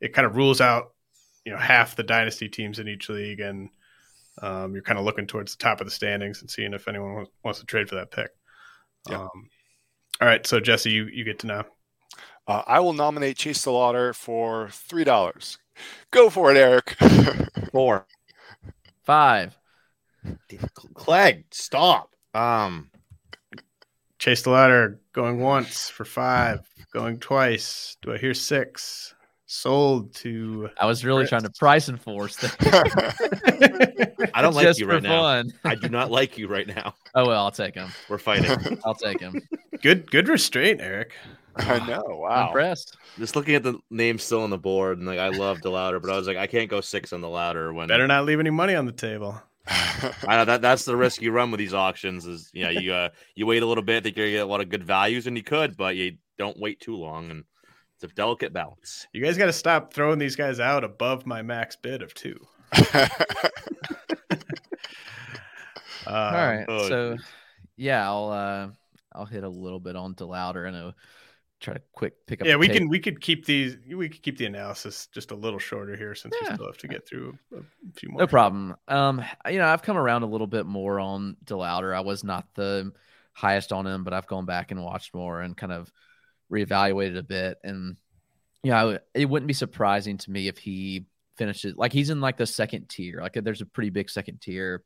it 0.01 0.11
kind 0.11 0.25
of 0.25 0.35
rules 0.35 0.59
out 0.59 0.91
you 1.45 1.53
know 1.53 1.57
half 1.57 1.95
the 1.95 2.03
dynasty 2.03 2.49
teams 2.49 2.79
in 2.79 2.89
each 2.89 3.07
league 3.07 3.39
and 3.39 3.69
um, 4.41 4.73
you're 4.73 4.83
kind 4.83 4.99
of 4.99 5.05
looking 5.05 5.27
towards 5.27 5.55
the 5.55 5.63
top 5.63 5.81
of 5.81 5.87
the 5.87 5.91
standings 5.91 6.41
and 6.41 6.49
seeing 6.49 6.73
if 6.73 6.87
anyone 6.87 7.25
wants 7.43 7.59
to 7.59 7.65
trade 7.65 7.89
for 7.89 7.95
that 7.95 8.11
pick. 8.11 8.29
Yeah. 9.09 9.21
Um, 9.21 9.49
all 10.19 10.27
right, 10.27 10.45
so 10.45 10.59
Jesse, 10.59 10.91
you 10.91 11.05
you 11.05 11.23
get 11.23 11.39
to 11.39 11.47
know. 11.47 11.63
Uh, 12.47 12.63
I 12.65 12.79
will 12.79 12.93
nominate 12.93 13.37
Chase 13.37 13.63
DeLauter 13.65 14.15
for 14.15 14.69
three 14.71 15.03
dollars. 15.03 15.57
Go 16.11 16.29
for 16.29 16.51
it, 16.51 16.57
Eric. 16.57 16.95
Four, 17.71 18.07
five. 19.03 19.57
Clegg, 20.95 21.45
stop. 21.51 22.15
Um, 22.33 22.89
Chase 24.19 24.43
DeLauter 24.43 24.97
going 25.13 25.39
once 25.39 25.89
for 25.89 26.05
five, 26.05 26.61
going 26.91 27.19
twice. 27.19 27.97
Do 28.01 28.13
I 28.13 28.17
hear 28.17 28.33
six? 28.33 29.13
Sold 29.49 30.13
to. 30.15 30.69
I 30.77 30.85
was 30.85 31.05
really 31.05 31.25
trying 31.25 31.43
to 31.43 31.49
price 31.49 31.87
enforce. 31.87 32.37
I 32.61 34.41
don't 34.41 34.53
like 34.53 34.77
you 34.77 34.85
right 34.85 35.01
now. 35.01 35.41
I 35.63 35.75
do 35.75 35.87
not 35.87 36.11
like 36.11 36.37
you 36.37 36.47
right 36.47 36.67
now. 36.67 36.93
Oh 37.15 37.25
well, 37.25 37.45
I'll 37.45 37.51
take 37.51 37.73
him. 37.73 37.89
We're 38.09 38.19
fighting. 38.19 38.79
I'll 38.85 38.93
take 38.93 39.19
him. 39.19 39.41
Good, 39.81 40.11
good 40.11 40.27
restraint, 40.27 40.81
Eric. 40.81 41.13
I 41.55 41.79
know. 41.87 42.03
Wow. 42.07 42.27
I'm 42.27 42.47
impressed. 42.47 42.95
Just 43.17 43.35
looking 43.35 43.55
at 43.55 43.63
the 43.63 43.79
name 43.89 44.19
still 44.19 44.43
on 44.43 44.51
the 44.51 44.57
board, 44.57 44.99
and 44.99 45.07
like 45.07 45.17
I 45.17 45.29
love 45.29 45.61
DeLauter, 45.61 45.99
but 45.99 46.11
I 46.11 46.17
was 46.17 46.27
like, 46.27 46.37
I 46.37 46.45
can't 46.45 46.69
go 46.69 46.79
six 46.79 47.11
on 47.11 47.21
DeLauter 47.21 47.73
when 47.73 47.87
better 47.87 48.05
not 48.05 48.25
leave 48.25 48.39
any 48.39 48.51
money 48.51 48.75
on 48.75 48.85
the 48.85 48.91
table. 48.91 49.41
I 49.67 50.35
know 50.37 50.45
that 50.45 50.61
that's 50.61 50.85
the 50.85 50.95
risk 50.95 51.23
you 51.23 51.31
run 51.31 51.49
with 51.49 51.57
these 51.57 51.73
auctions. 51.73 52.27
Is 52.27 52.51
you 52.53 52.65
know 52.65 52.69
you 52.69 52.93
uh, 52.93 53.09
you 53.33 53.47
wait 53.47 53.63
a 53.63 53.65
little 53.65 53.83
bit, 53.83 54.03
think 54.03 54.15
you're 54.15 54.27
gonna 54.27 54.37
get 54.37 54.43
a 54.43 54.45
lot 54.45 54.61
of 54.61 54.69
good 54.69 54.83
values, 54.83 55.25
and 55.25 55.35
you 55.35 55.43
could, 55.43 55.75
but 55.75 55.95
you 55.95 56.17
don't 56.37 56.59
wait 56.59 56.79
too 56.81 56.95
long, 56.95 57.31
and 57.31 57.45
it's 57.99 58.11
a 58.11 58.15
delicate 58.15 58.53
balance. 58.53 59.07
You 59.11 59.23
guys 59.23 59.37
got 59.37 59.47
to 59.47 59.53
stop 59.53 59.91
throwing 59.91 60.19
these 60.19 60.35
guys 60.35 60.59
out 60.59 60.83
above 60.83 61.25
my 61.25 61.41
max 61.41 61.75
bid 61.75 62.03
of 62.03 62.13
two. 62.13 62.39
uh, 62.73 63.07
All 66.07 66.31
right, 66.31 66.65
oh, 66.67 66.87
so 66.87 67.17
yeah, 67.75 68.05
I'll 68.07 68.29
uh, 68.29 68.69
I'll 69.13 69.25
hit 69.25 69.43
a 69.43 69.49
little 69.49 69.79
bit 69.79 69.95
on 69.95 70.15
louder 70.19 70.65
and 70.65 70.77
I'll 70.77 70.93
try 71.59 71.73
to 71.73 71.81
quick 71.91 72.13
pick 72.27 72.41
up. 72.41 72.47
Yeah, 72.47 72.55
we 72.57 72.67
tape. 72.67 72.77
can 72.77 72.87
we 72.87 72.99
could 72.99 73.19
keep 73.19 73.45
these 73.45 73.77
we 73.91 74.09
could 74.09 74.21
keep 74.21 74.37
the 74.37 74.45
analysis 74.45 75.07
just 75.11 75.31
a 75.31 75.35
little 75.35 75.57
shorter 75.57 75.95
here 75.95 76.13
since 76.13 76.35
yeah. 76.39 76.49
we 76.49 76.55
still 76.55 76.67
have 76.67 76.77
to 76.77 76.87
get 76.87 77.07
through 77.07 77.35
a, 77.55 77.61
few 77.95 78.09
more. 78.09 78.19
No 78.19 78.27
problem. 78.27 78.75
Um, 78.87 79.23
you 79.49 79.57
know, 79.57 79.65
I've 79.65 79.81
come 79.81 79.97
around 79.97 80.21
a 80.21 80.27
little 80.27 80.45
bit 80.45 80.67
more 80.67 80.99
on 80.99 81.35
DeLauter. 81.45 81.95
I 81.95 82.01
was 82.01 82.23
not 82.23 82.45
the 82.53 82.91
highest 83.33 83.73
on 83.73 83.87
him, 83.87 84.03
but 84.03 84.13
I've 84.13 84.27
gone 84.27 84.45
back 84.45 84.69
and 84.69 84.83
watched 84.83 85.15
more 85.15 85.41
and 85.41 85.57
kind 85.57 85.73
of 85.73 85.91
reevaluated 86.51 87.17
a 87.17 87.23
bit. 87.23 87.57
And 87.63 87.97
yeah, 88.63 88.97
it 89.13 89.25
wouldn't 89.29 89.47
be 89.47 89.53
surprising 89.53 90.17
to 90.17 90.31
me 90.31 90.47
if 90.47 90.57
he 90.57 91.05
finishes 91.37 91.75
like 91.75 91.93
he's 91.93 92.09
in 92.09 92.21
like 92.21 92.37
the 92.37 92.45
second 92.45 92.89
tier. 92.89 93.21
Like 93.21 93.33
there's 93.33 93.61
a 93.61 93.65
pretty 93.65 93.89
big 93.89 94.09
second 94.09 94.41
tier 94.41 94.83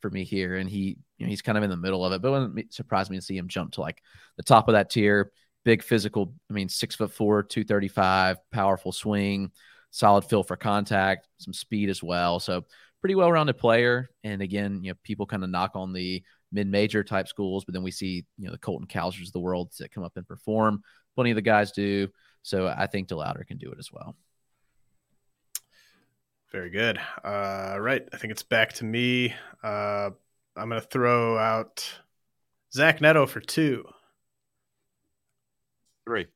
for 0.00 0.10
me 0.10 0.24
here, 0.24 0.56
and 0.56 0.68
he 0.68 0.96
you 1.18 1.26
know, 1.26 1.30
he's 1.30 1.42
kind 1.42 1.58
of 1.58 1.64
in 1.64 1.70
the 1.70 1.76
middle 1.76 2.04
of 2.04 2.12
it. 2.12 2.22
But 2.22 2.28
it 2.28 2.30
wouldn't 2.32 2.74
surprise 2.74 3.10
me 3.10 3.16
to 3.16 3.22
see 3.22 3.36
him 3.36 3.48
jump 3.48 3.72
to 3.72 3.80
like 3.80 4.02
the 4.36 4.42
top 4.42 4.68
of 4.68 4.72
that 4.72 4.90
tier. 4.90 5.32
Big 5.64 5.82
physical. 5.82 6.34
I 6.48 6.54
mean, 6.54 6.68
six 6.68 6.94
foot 6.94 7.12
four, 7.12 7.42
two 7.42 7.64
thirty 7.64 7.88
five, 7.88 8.38
powerful 8.50 8.92
swing, 8.92 9.50
solid 9.90 10.24
feel 10.24 10.42
for 10.42 10.56
contact, 10.56 11.28
some 11.38 11.52
speed 11.52 11.90
as 11.90 12.02
well. 12.02 12.40
So 12.40 12.64
pretty 13.00 13.14
well 13.14 13.30
rounded 13.30 13.58
player. 13.58 14.10
And 14.24 14.42
again, 14.42 14.82
you 14.82 14.90
know, 14.90 14.98
people 15.02 15.26
kind 15.26 15.44
of 15.44 15.50
knock 15.50 15.72
on 15.74 15.92
the 15.92 16.22
mid 16.52 16.66
major 16.66 17.04
type 17.04 17.28
schools, 17.28 17.64
but 17.64 17.74
then 17.74 17.82
we 17.82 17.90
see 17.90 18.24
you 18.38 18.46
know 18.46 18.52
the 18.52 18.58
Colton 18.58 18.86
Cowsers 18.86 19.26
of 19.26 19.32
the 19.32 19.40
world 19.40 19.72
that 19.78 19.92
come 19.92 20.04
up 20.04 20.16
and 20.16 20.26
perform. 20.26 20.82
Plenty 21.20 21.32
of 21.32 21.36
the 21.36 21.42
guys 21.42 21.70
do. 21.72 22.08
So 22.40 22.66
I 22.66 22.86
think 22.86 23.08
DeLauter 23.08 23.46
can 23.46 23.58
do 23.58 23.70
it 23.72 23.78
as 23.78 23.92
well. 23.92 24.16
Very 26.50 26.70
good. 26.70 26.98
Uh, 27.22 27.76
right. 27.78 28.08
I 28.10 28.16
think 28.16 28.30
it's 28.30 28.42
back 28.42 28.72
to 28.74 28.86
me. 28.86 29.34
Uh, 29.62 30.12
I'm 30.56 30.70
going 30.70 30.80
to 30.80 30.86
throw 30.86 31.36
out 31.36 31.92
Zach 32.72 33.02
Neto 33.02 33.26
for 33.26 33.38
two. 33.38 33.84
Three. 36.06 36.26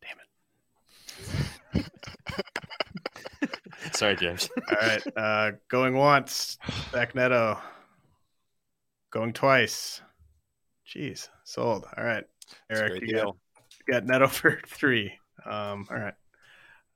Damn 0.00 1.82
it. 1.82 1.90
Sorry, 3.96 4.14
James. 4.14 4.48
All 4.70 4.88
right. 4.88 5.02
Uh, 5.16 5.50
going 5.68 5.96
once, 5.96 6.56
Zach 6.92 7.16
Neto. 7.16 7.58
Going 9.10 9.32
twice. 9.32 10.02
Jeez, 10.86 11.30
sold. 11.42 11.84
All 11.96 12.04
right, 12.04 12.22
Eric, 12.70 13.02
you 13.02 13.14
got, 13.14 13.26
you 13.26 13.34
got 13.90 14.04
Neto 14.04 14.26
for 14.28 14.60
three. 14.66 15.12
Um, 15.44 15.86
all 15.90 15.96
right. 15.96 16.14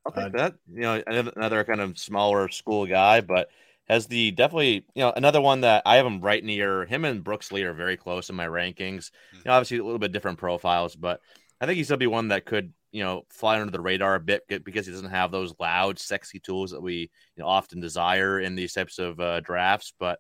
I'll 0.05 0.13
take 0.13 0.25
uh, 0.25 0.29
that. 0.31 0.55
You 0.73 0.81
know, 0.81 1.03
another 1.07 1.65
kind 1.65 1.81
of 1.81 1.99
smaller 1.99 2.49
school 2.49 2.87
guy, 2.87 3.21
but 3.21 3.49
has 3.89 4.07
the 4.07 4.31
definitely 4.31 4.87
you 4.95 5.03
know 5.03 5.13
another 5.15 5.41
one 5.41 5.63
that 5.63 5.83
I 5.85 5.97
have 5.97 6.07
him 6.07 6.21
right 6.21 6.43
near 6.43 6.87
him 6.87 7.05
and 7.05 7.23
Brooks 7.23 7.53
Lee 7.53 7.63
are 7.63 7.75
very 7.75 7.97
close 7.97 8.31
in 8.31 8.37
my 8.37 8.47
rankings. 8.47 9.11
Mm-hmm. 9.11 9.37
You 9.37 9.43
know, 9.47 9.53
obviously 9.53 9.79
a 9.79 9.85
little 9.85 9.99
bit 9.99 10.13
different 10.13 10.39
profiles, 10.39 10.97
but 10.97 11.21
I 11.61 11.67
think 11.67 11.77
he's 11.77 11.89
gonna 11.89 11.99
be 11.99 12.07
one 12.07 12.29
that 12.29 12.45
could 12.45 12.73
you 12.91 13.03
know 13.03 13.25
fly 13.31 13.61
under 13.61 13.71
the 13.71 13.81
radar 13.81 14.15
a 14.15 14.21
bit 14.21 14.45
because 14.65 14.87
he 14.87 14.93
doesn't 14.93 15.11
have 15.11 15.31
those 15.31 15.55
loud, 15.59 15.99
sexy 15.99 16.39
tools 16.41 16.71
that 16.71 16.83
we 16.83 17.11
you 17.37 17.43
know, 17.43 17.47
often 17.47 17.81
desire 17.81 18.41
in 18.41 18.55
these 18.55 18.73
types 18.73 18.99
of 18.99 19.19
uh, 19.21 19.41
drafts. 19.41 19.93
But 19.99 20.19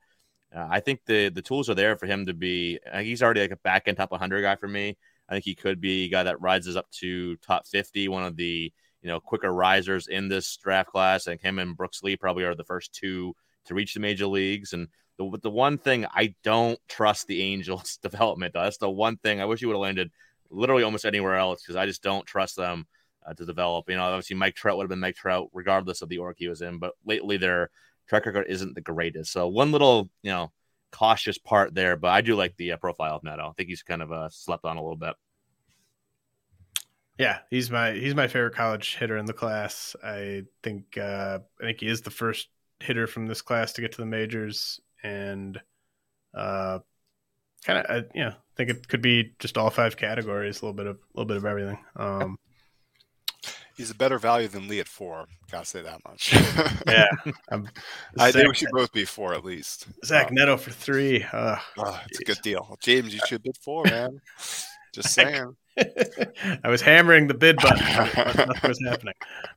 uh, 0.54 0.66
I 0.70 0.80
think 0.80 1.00
the 1.06 1.28
the 1.28 1.42
tools 1.42 1.70
are 1.70 1.74
there 1.74 1.96
for 1.96 2.06
him 2.06 2.26
to 2.26 2.34
be. 2.34 2.78
Uh, 2.90 3.00
he's 3.00 3.22
already 3.22 3.40
like 3.40 3.52
a 3.52 3.56
back 3.56 3.88
end 3.88 3.96
top 3.96 4.10
100 4.10 4.42
guy 4.42 4.56
for 4.56 4.68
me. 4.68 4.96
I 5.32 5.36
think 5.36 5.46
he 5.46 5.54
could 5.54 5.80
be 5.80 6.04
a 6.04 6.08
guy 6.10 6.24
that 6.24 6.42
rises 6.42 6.76
up 6.76 6.90
to 7.00 7.36
top 7.36 7.66
50, 7.66 8.08
one 8.08 8.22
of 8.22 8.36
the 8.36 8.70
you 9.00 9.08
know 9.08 9.18
quicker 9.18 9.50
risers 9.50 10.06
in 10.06 10.28
this 10.28 10.58
draft 10.58 10.90
class. 10.90 11.26
And 11.26 11.40
him 11.40 11.58
and 11.58 11.74
Brooks 11.74 12.02
Lee 12.02 12.18
probably 12.18 12.44
are 12.44 12.54
the 12.54 12.64
first 12.64 12.92
two 12.92 13.34
to 13.64 13.74
reach 13.74 13.94
the 13.94 14.00
major 14.00 14.26
leagues. 14.26 14.74
And 14.74 14.88
the 15.16 15.38
the 15.42 15.50
one 15.50 15.78
thing 15.78 16.04
I 16.12 16.34
don't 16.44 16.78
trust 16.86 17.28
the 17.28 17.40
Angels' 17.40 17.96
development. 18.02 18.52
That's 18.52 18.76
the 18.76 18.90
one 18.90 19.16
thing 19.16 19.40
I 19.40 19.46
wish 19.46 19.60
he 19.60 19.66
would 19.66 19.72
have 19.72 19.80
landed 19.80 20.10
literally 20.50 20.82
almost 20.82 21.06
anywhere 21.06 21.36
else 21.36 21.62
because 21.62 21.76
I 21.76 21.86
just 21.86 22.02
don't 22.02 22.26
trust 22.26 22.56
them 22.56 22.86
uh, 23.26 23.32
to 23.32 23.46
develop. 23.46 23.88
You 23.88 23.96
know, 23.96 24.02
obviously 24.02 24.36
Mike 24.36 24.54
Trout 24.54 24.76
would 24.76 24.84
have 24.84 24.90
been 24.90 25.00
Mike 25.00 25.16
Trout 25.16 25.48
regardless 25.54 26.02
of 26.02 26.10
the 26.10 26.18
org 26.18 26.36
he 26.38 26.48
was 26.48 26.60
in, 26.60 26.78
but 26.78 26.92
lately 27.06 27.38
their 27.38 27.70
track 28.06 28.26
record 28.26 28.48
isn't 28.50 28.74
the 28.74 28.82
greatest. 28.82 29.32
So 29.32 29.48
one 29.48 29.72
little, 29.72 30.10
you 30.22 30.30
know, 30.30 30.52
cautious 30.92 31.38
part 31.38 31.74
there, 31.74 31.96
but 31.96 32.08
I 32.08 32.20
do 32.20 32.36
like 32.36 32.56
the 32.56 32.72
uh, 32.72 32.76
profile 32.76 33.16
of 33.16 33.24
Neto. 33.24 33.48
I 33.48 33.52
think 33.52 33.68
he's 33.68 33.82
kind 33.82 34.02
of 34.02 34.12
uh, 34.12 34.28
slept 34.30 34.64
on 34.64 34.76
a 34.76 34.82
little 34.82 34.96
bit. 34.96 35.14
Yeah, 37.18 37.38
he's 37.50 37.70
my 37.70 37.92
he's 37.92 38.14
my 38.14 38.26
favorite 38.26 38.54
college 38.54 38.96
hitter 38.96 39.16
in 39.16 39.26
the 39.26 39.32
class. 39.32 39.94
I 40.02 40.42
think 40.62 40.96
uh, 40.96 41.40
I 41.60 41.64
think 41.64 41.80
he 41.80 41.88
is 41.88 42.00
the 42.00 42.10
first 42.10 42.48
hitter 42.80 43.06
from 43.06 43.26
this 43.26 43.42
class 43.42 43.72
to 43.74 43.80
get 43.80 43.92
to 43.92 43.98
the 43.98 44.06
majors, 44.06 44.80
and 45.02 45.60
uh, 46.34 46.80
kind 47.64 47.78
of 47.78 47.86
uh, 47.88 48.08
you 48.14 48.24
know 48.24 48.30
I 48.30 48.56
think 48.56 48.70
it 48.70 48.88
could 48.88 49.02
be 49.02 49.34
just 49.38 49.58
all 49.58 49.70
five 49.70 49.96
categories, 49.96 50.62
a 50.62 50.64
little 50.64 50.76
bit 50.76 50.86
of 50.86 50.96
a 50.96 51.00
little 51.14 51.28
bit 51.28 51.36
of 51.36 51.44
everything. 51.44 51.78
Um, 51.96 52.38
He's 53.76 53.90
a 53.90 53.94
better 53.94 54.18
value 54.18 54.48
than 54.48 54.68
Lee 54.68 54.80
at 54.80 54.88
four. 54.88 55.26
Gotta 55.50 55.64
say 55.64 55.82
that 55.82 56.04
much. 56.06 56.32
yeah, 56.86 57.08
i 58.18 58.30
think 58.30 58.48
we 58.48 58.54
should 58.54 58.70
both 58.70 58.92
be 58.92 59.04
four 59.04 59.34
at 59.34 59.44
least. 59.44 59.86
Zach 60.04 60.28
um, 60.28 60.34
Neto 60.34 60.56
for 60.56 60.70
three. 60.70 61.24
Uh, 61.32 61.56
oh, 61.78 62.00
it's 62.08 62.20
a 62.20 62.24
good 62.24 62.40
deal. 62.42 62.76
James, 62.82 63.14
you 63.14 63.20
should 63.26 63.42
bid 63.42 63.56
four, 63.62 63.84
man. 63.84 64.20
Just 64.94 65.14
saying. 65.14 65.56
I 65.78 66.68
was 66.68 66.82
hammering 66.82 67.26
the 67.26 67.34
bid 67.34 67.56
button. 67.56 67.84
Nothing 67.86 68.68
was 68.68 68.82
happening. 68.86 69.14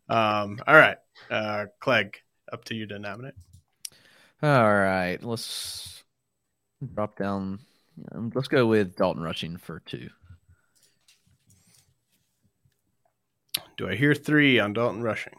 Um, 0.08 0.60
all 0.66 0.76
right, 0.76 0.98
uh, 1.30 1.66
Clegg, 1.82 2.16
up 2.54 2.64
to 2.66 2.76
you 2.76 2.88
to 2.88 3.00
nominate. 3.00 3.34
All 4.42 4.74
right, 4.74 5.18
let's 5.22 6.04
drop 6.94 7.18
down. 7.18 7.60
Let's 8.34 8.48
go 8.48 8.66
with 8.66 8.96
Dalton 8.96 9.24
Rushing 9.24 9.58
for 9.58 9.82
two. 9.82 10.10
Do 13.78 13.90
I 13.90 13.96
hear 13.96 14.16
three 14.16 14.60
on 14.60 14.74
Dalton 14.74 15.02
Rushing? 15.02 15.36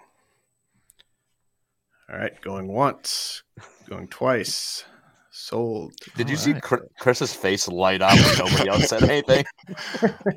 All 2.11 2.19
right, 2.19 2.41
going 2.43 2.69
once, 2.69 3.43
going 3.89 4.09
twice. 4.09 4.85
Sold. 5.31 5.93
Did 6.17 6.27
All 6.27 6.31
you 6.31 6.55
right. 6.55 6.65
see 6.65 6.87
Chris's 6.99 7.35
face 7.35 7.69
light 7.69 8.01
up 8.01 8.13
when 8.13 8.39
nobody 8.39 8.71
else 8.71 8.89
said 8.89 9.03
anything? 9.03 9.45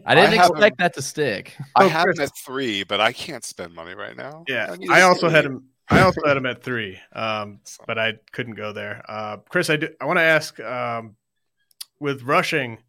I 0.06 0.16
didn't 0.16 0.38
I 0.38 0.46
expect 0.46 0.78
that 0.80 0.94
to 0.96 1.02
stick. 1.02 1.56
I 1.76 1.86
oh, 1.86 1.88
have 1.88 2.06
him 2.08 2.22
at 2.22 2.32
three, 2.46 2.84
but 2.84 3.00
I 3.00 3.14
can't 3.14 3.46
spend 3.46 3.74
money 3.74 3.94
right 3.94 4.18
now. 4.18 4.44
Yeah, 4.48 4.76
I, 4.90 5.00
I 5.00 5.02
also 5.04 5.30
had 5.30 5.46
him. 5.46 5.70
I 5.90 6.02
also 6.02 6.22
had 6.26 6.36
him 6.36 6.46
at 6.46 6.64
three, 6.64 7.00
um, 7.14 7.62
but 7.88 7.98
I 7.98 8.16
couldn't 8.32 8.56
go 8.56 8.74
there. 8.74 9.04
Uh, 9.08 9.38
Chris, 9.48 9.70
I 9.70 9.78
do. 9.78 9.90
I 10.02 10.06
want 10.06 10.18
to 10.18 10.24
ask 10.24 10.60
um, 10.60 11.16
with 12.00 12.24
rushing. 12.24 12.80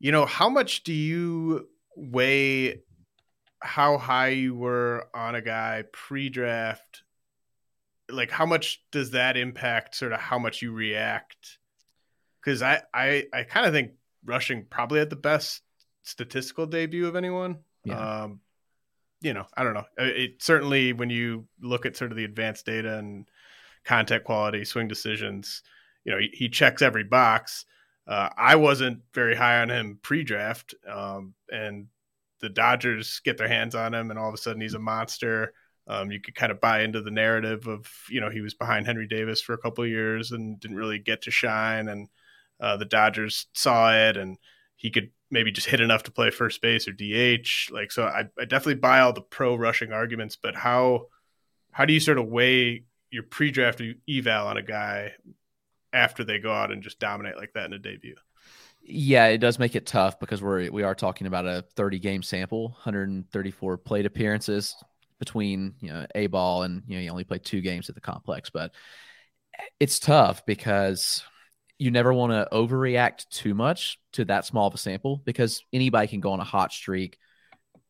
You 0.00 0.12
know, 0.12 0.26
how 0.26 0.50
much 0.50 0.82
do 0.82 0.92
you 0.92 1.68
weigh 1.96 2.82
how 3.64 3.96
high 3.96 4.28
you 4.28 4.54
were 4.54 5.08
on 5.14 5.34
a 5.34 5.40
guy 5.40 5.84
pre-draft 5.90 7.02
like 8.10 8.30
how 8.30 8.44
much 8.44 8.82
does 8.92 9.12
that 9.12 9.36
impact 9.36 9.94
sort 9.94 10.12
of 10.12 10.20
how 10.20 10.38
much 10.38 10.62
you 10.62 10.72
react? 10.72 11.58
Because 12.40 12.62
i 12.62 12.82
i 12.92 13.24
i 13.32 13.42
kind 13.44 13.66
of 13.66 13.72
think 13.72 13.92
rushing 14.24 14.66
probably 14.68 14.98
had 14.98 15.10
the 15.10 15.16
best 15.16 15.62
statistical 16.02 16.66
debut 16.66 17.06
of 17.06 17.16
anyone. 17.16 17.58
Yeah. 17.84 18.22
um 18.24 18.40
you 19.20 19.32
know 19.32 19.46
i 19.56 19.64
don't 19.64 19.74
know. 19.74 19.86
It 19.96 20.42
certainly 20.42 20.92
when 20.92 21.10
you 21.10 21.46
look 21.60 21.86
at 21.86 21.96
sort 21.96 22.10
of 22.10 22.16
the 22.16 22.24
advanced 22.24 22.66
data 22.66 22.98
and 22.98 23.26
contact 23.84 24.24
quality 24.24 24.64
swing 24.64 24.88
decisions 24.88 25.62
you 26.04 26.12
know 26.12 26.18
he, 26.18 26.30
he 26.32 26.48
checks 26.48 26.82
every 26.82 27.04
box. 27.04 27.64
Uh, 28.06 28.28
i 28.36 28.54
wasn't 28.54 29.00
very 29.14 29.34
high 29.34 29.62
on 29.62 29.70
him 29.70 29.98
pre-draft 30.02 30.74
um, 30.86 31.32
and 31.50 31.86
the 32.40 32.48
Dodgers 32.48 33.20
get 33.24 33.38
their 33.38 33.48
hands 33.48 33.74
on 33.74 33.94
him, 33.94 34.10
and 34.10 34.18
all 34.18 34.28
of 34.28 34.34
a 34.34 34.38
sudden 34.38 34.60
he's 34.60 34.74
a 34.74 34.78
monster. 34.78 35.52
Um, 35.86 36.10
you 36.10 36.20
could 36.20 36.34
kind 36.34 36.50
of 36.50 36.60
buy 36.60 36.82
into 36.82 37.02
the 37.02 37.10
narrative 37.10 37.66
of 37.66 37.86
you 38.08 38.20
know 38.20 38.30
he 38.30 38.40
was 38.40 38.54
behind 38.54 38.86
Henry 38.86 39.06
Davis 39.06 39.40
for 39.40 39.52
a 39.52 39.58
couple 39.58 39.86
years 39.86 40.32
and 40.32 40.58
didn't 40.58 40.76
really 40.76 40.98
get 40.98 41.22
to 41.22 41.30
shine, 41.30 41.88
and 41.88 42.08
uh, 42.60 42.76
the 42.76 42.84
Dodgers 42.84 43.46
saw 43.52 43.92
it, 43.94 44.16
and 44.16 44.38
he 44.76 44.90
could 44.90 45.10
maybe 45.30 45.50
just 45.50 45.66
hit 45.66 45.80
enough 45.80 46.04
to 46.04 46.12
play 46.12 46.30
first 46.30 46.62
base 46.62 46.88
or 46.88 46.92
DH. 46.92 47.70
Like 47.70 47.92
so, 47.92 48.04
I, 48.04 48.24
I 48.38 48.44
definitely 48.44 48.76
buy 48.76 49.00
all 49.00 49.12
the 49.12 49.20
pro 49.20 49.56
rushing 49.56 49.92
arguments, 49.92 50.36
but 50.36 50.54
how 50.54 51.06
how 51.72 51.84
do 51.84 51.92
you 51.92 52.00
sort 52.00 52.18
of 52.18 52.28
weigh 52.28 52.84
your 53.10 53.24
pre-draft 53.24 53.82
eval 54.08 54.46
on 54.46 54.56
a 54.56 54.62
guy 54.62 55.12
after 55.92 56.24
they 56.24 56.38
go 56.38 56.52
out 56.52 56.72
and 56.72 56.82
just 56.82 56.98
dominate 56.98 57.36
like 57.36 57.52
that 57.54 57.66
in 57.66 57.72
a 57.72 57.78
debut? 57.78 58.16
Yeah, 58.86 59.28
it 59.28 59.38
does 59.38 59.58
make 59.58 59.74
it 59.76 59.86
tough 59.86 60.20
because 60.20 60.42
we're 60.42 60.70
we 60.70 60.82
are 60.82 60.94
talking 60.94 61.26
about 61.26 61.46
a 61.46 61.64
30 61.74 61.98
game 61.98 62.22
sample, 62.22 62.64
134 62.68 63.78
plate 63.78 64.04
appearances 64.04 64.76
between 65.18 65.74
you 65.80 65.88
know 65.88 66.06
a 66.14 66.26
ball 66.26 66.64
and 66.64 66.82
you 66.86 66.96
know 66.96 67.02
you 67.02 67.10
only 67.10 67.24
play 67.24 67.38
two 67.38 67.62
games 67.62 67.88
at 67.88 67.94
the 67.94 68.00
complex, 68.00 68.50
but 68.50 68.72
it's 69.80 69.98
tough 69.98 70.44
because 70.46 71.22
you 71.78 71.90
never 71.90 72.12
want 72.12 72.32
to 72.32 72.48
overreact 72.52 73.28
too 73.30 73.54
much 73.54 73.98
to 74.12 74.24
that 74.26 74.44
small 74.44 74.68
of 74.68 74.74
a 74.74 74.78
sample 74.78 75.20
because 75.24 75.64
anybody 75.72 76.06
can 76.06 76.20
go 76.20 76.32
on 76.32 76.40
a 76.40 76.44
hot 76.44 76.72
streak 76.72 77.18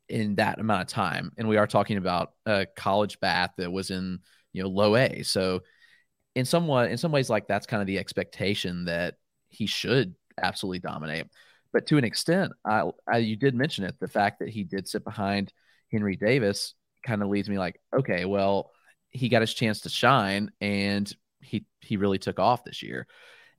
in 0.09 0.37
that 0.37 0.61
amount 0.61 0.83
of 0.83 0.89
time, 0.89 1.33
and 1.39 1.49
we 1.49 1.57
are 1.57 1.67
talking 1.67 1.97
about 1.97 2.33
a 2.47 2.67
college 2.77 3.21
bat 3.21 3.53
that 3.59 3.73
was 3.73 3.91
in 3.91 4.21
you 4.53 4.63
know 4.63 4.69
low 4.69 4.97
A, 4.97 5.23
so 5.25 5.63
in 6.35 6.45
somewhat 6.45 6.91
in 6.91 6.99
some 6.99 7.13
ways 7.13 7.31
like 7.31 7.49
that's 7.49 7.67
kind 7.67 7.81
of 7.83 7.87
the 7.87 7.99
expectation 7.99 8.87
that 8.87 9.17
he 9.49 9.67
should 9.67 10.15
absolutely 10.41 10.81
dominate. 10.81 11.27
But 11.73 11.87
to 11.89 11.99
an 11.99 12.05
extent, 12.05 12.53
I, 12.65 12.91
I, 13.11 13.19
you 13.19 13.37
did 13.37 13.55
mention 13.55 13.85
it. 13.85 13.97
The 13.99 14.09
fact 14.09 14.39
that 14.39 14.49
he 14.49 14.65
did 14.65 14.87
sit 14.87 15.05
behind 15.05 15.53
Henry 15.91 16.17
Davis 16.17 16.75
kind 17.05 17.23
of 17.23 17.29
leads 17.29 17.49
me 17.49 17.59
like, 17.59 17.81
okay, 17.93 18.25
well, 18.25 18.71
he 19.11 19.29
got 19.29 19.43
his 19.43 19.55
chance 19.55 19.81
to 19.81 19.89
shine, 19.89 20.51
and 20.61 21.13
he 21.41 21.67
he 21.81 21.97
really 21.97 22.19
took 22.19 22.39
off 22.39 22.65
this 22.65 22.83
year. 22.83 23.07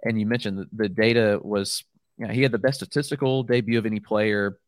And 0.03 0.19
you 0.19 0.25
mentioned 0.25 0.57
the, 0.57 0.67
the 0.71 0.89
data 0.89 1.39
was, 1.41 1.83
you 2.17 2.27
know, 2.27 2.33
he 2.33 2.41
had 2.41 2.51
the 2.51 2.57
best 2.57 2.79
statistical 2.79 3.43
debut 3.43 3.77
of 3.77 3.85
any 3.85 3.99
player. 3.99 4.59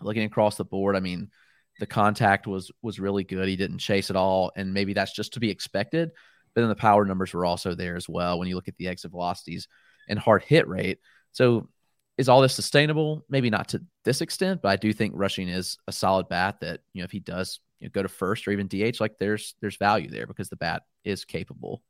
Looking 0.00 0.24
across 0.24 0.56
the 0.56 0.64
board, 0.64 0.96
I 0.96 1.00
mean, 1.00 1.30
the 1.78 1.86
contact 1.86 2.46
was 2.46 2.70
was 2.82 3.00
really 3.00 3.24
good. 3.24 3.48
He 3.48 3.56
didn't 3.56 3.78
chase 3.78 4.10
at 4.10 4.16
all, 4.16 4.52
and 4.56 4.74
maybe 4.74 4.92
that's 4.92 5.14
just 5.14 5.34
to 5.34 5.40
be 5.40 5.50
expected. 5.50 6.10
But 6.54 6.62
then 6.62 6.68
the 6.68 6.74
power 6.74 7.04
numbers 7.04 7.32
were 7.32 7.44
also 7.44 7.74
there 7.74 7.96
as 7.96 8.08
well. 8.08 8.38
When 8.38 8.48
you 8.48 8.54
look 8.54 8.68
at 8.68 8.76
the 8.76 8.88
exit 8.88 9.10
velocities 9.10 9.68
and 10.08 10.18
hard 10.18 10.42
hit 10.42 10.68
rate, 10.68 10.98
so 11.34 11.68
is 12.16 12.28
all 12.28 12.40
this 12.40 12.54
sustainable? 12.54 13.24
Maybe 13.28 13.50
not 13.50 13.68
to 13.68 13.82
this 14.04 14.20
extent, 14.20 14.62
but 14.62 14.68
I 14.68 14.76
do 14.76 14.92
think 14.92 15.12
rushing 15.16 15.48
is 15.48 15.76
a 15.86 15.92
solid 15.92 16.28
bat 16.28 16.60
that, 16.60 16.80
you 16.92 17.02
know, 17.02 17.04
if 17.04 17.10
he 17.10 17.18
does 17.18 17.60
you 17.80 17.88
know, 17.88 17.90
go 17.92 18.02
to 18.02 18.08
first 18.08 18.46
or 18.46 18.52
even 18.52 18.68
DH, 18.68 19.00
like 19.00 19.18
there's 19.18 19.54
there's 19.60 19.76
value 19.76 20.08
there 20.08 20.26
because 20.26 20.48
the 20.48 20.56
bat 20.56 20.82
is 21.04 21.24
capable. 21.24 21.82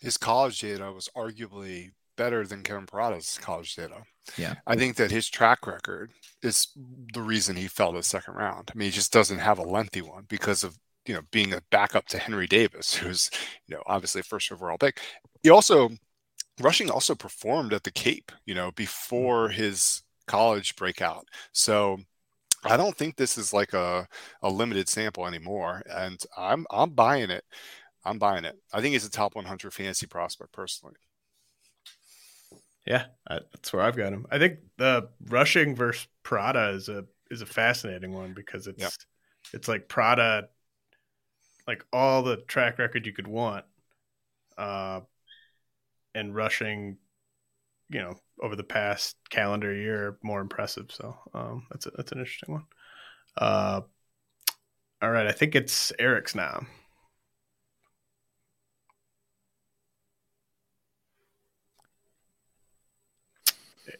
His 0.00 0.18
college 0.18 0.60
data 0.60 0.92
was 0.92 1.08
arguably 1.16 1.92
better 2.16 2.46
than 2.46 2.62
Kevin 2.62 2.84
Parada's 2.84 3.38
college 3.40 3.74
data. 3.74 4.02
Yeah. 4.36 4.56
I 4.66 4.76
think 4.76 4.96
that 4.96 5.10
his 5.10 5.30
track 5.30 5.66
record 5.66 6.10
is 6.42 6.68
the 7.14 7.22
reason 7.22 7.56
he 7.56 7.66
fell 7.66 7.92
to 7.92 7.98
the 7.98 8.02
second 8.02 8.34
round. 8.34 8.70
I 8.70 8.76
mean, 8.76 8.86
he 8.86 8.92
just 8.92 9.12
doesn't 9.12 9.38
have 9.38 9.58
a 9.58 9.62
lengthy 9.62 10.02
one 10.02 10.26
because 10.28 10.62
of, 10.62 10.78
you 11.06 11.14
know, 11.14 11.22
being 11.30 11.54
a 11.54 11.62
backup 11.70 12.06
to 12.08 12.18
Henry 12.18 12.46
Davis, 12.46 12.94
who's, 12.96 13.30
you 13.66 13.74
know, 13.74 13.82
obviously 13.86 14.20
a 14.20 14.24
first 14.24 14.52
overall 14.52 14.76
pick. 14.76 15.00
He 15.42 15.48
also 15.48 15.88
Rushing 16.60 16.90
also 16.90 17.14
performed 17.14 17.72
at 17.72 17.84
the 17.84 17.90
Cape, 17.90 18.32
you 18.44 18.54
know, 18.54 18.70
before 18.72 19.48
mm-hmm. 19.48 19.60
his 19.60 20.02
college 20.26 20.76
breakout. 20.76 21.26
So 21.52 21.98
I 22.64 22.76
don't 22.76 22.96
think 22.96 23.16
this 23.16 23.38
is 23.38 23.52
like 23.52 23.72
a, 23.72 24.06
a 24.42 24.50
limited 24.50 24.88
sample 24.88 25.26
anymore. 25.26 25.82
And 25.90 26.20
I'm 26.36 26.66
I'm 26.70 26.90
buying 26.90 27.30
it. 27.30 27.44
I'm 28.04 28.18
buying 28.18 28.44
it. 28.44 28.56
I 28.72 28.80
think 28.80 28.92
he's 28.92 29.06
a 29.06 29.10
top 29.10 29.34
100 29.34 29.72
fantasy 29.72 30.06
prospect 30.06 30.52
personally. 30.52 30.96
Yeah, 32.86 33.06
that's 33.28 33.72
where 33.72 33.82
I've 33.82 33.96
got 33.96 34.12
him. 34.12 34.26
I 34.30 34.38
think 34.38 34.58
the 34.78 35.08
rushing 35.26 35.76
versus 35.76 36.08
Parada 36.24 36.74
is 36.74 36.88
a 36.88 37.04
is 37.30 37.42
a 37.42 37.46
fascinating 37.46 38.12
one 38.12 38.32
because 38.32 38.66
it's 38.66 38.80
yep. 38.80 38.92
it's 39.52 39.68
like 39.68 39.88
Parada, 39.88 40.44
like 41.68 41.84
all 41.92 42.22
the 42.22 42.38
track 42.38 42.78
record 42.78 43.06
you 43.06 43.12
could 43.12 43.28
want, 43.28 43.64
uh, 44.56 45.00
and 46.14 46.34
rushing 46.34 46.96
you 47.90 48.00
know 48.00 48.14
over 48.42 48.56
the 48.56 48.64
past 48.64 49.16
calendar 49.28 49.74
year 49.74 50.18
more 50.22 50.40
impressive. 50.40 50.90
So 50.90 51.16
um, 51.34 51.66
that's 51.70 51.86
a, 51.86 51.90
that's 51.90 52.12
an 52.12 52.18
interesting 52.18 52.54
one. 52.54 52.64
Uh, 53.36 53.80
all 55.02 55.10
right, 55.10 55.26
I 55.26 55.32
think 55.32 55.54
it's 55.54 55.92
Eric's 55.98 56.34
now. 56.34 56.66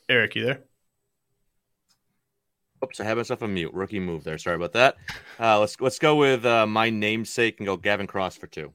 Eric, 0.09 0.35
you 0.35 0.45
there? 0.45 0.61
Oops, 2.85 2.99
I 2.99 3.05
have 3.05 3.19
myself 3.19 3.43
a 3.43 3.49
mute. 3.49 3.73
Rookie 3.75 4.01
move 4.01 4.25
there. 4.25 4.39
Sorry 4.39 4.57
about 4.57 4.73
that. 4.73 4.97
Uh, 5.39 5.61
let's 5.61 5.81
let's 5.81 5.99
go 5.99 6.17
with 6.17 6.47
uh, 6.47 6.67
my 6.67 6.91
namesake 6.91 7.59
and 7.59 7.67
go 7.67 7.77
Gavin 7.77 8.07
Cross 8.07 8.37
for 8.37 8.47
two. 8.47 8.73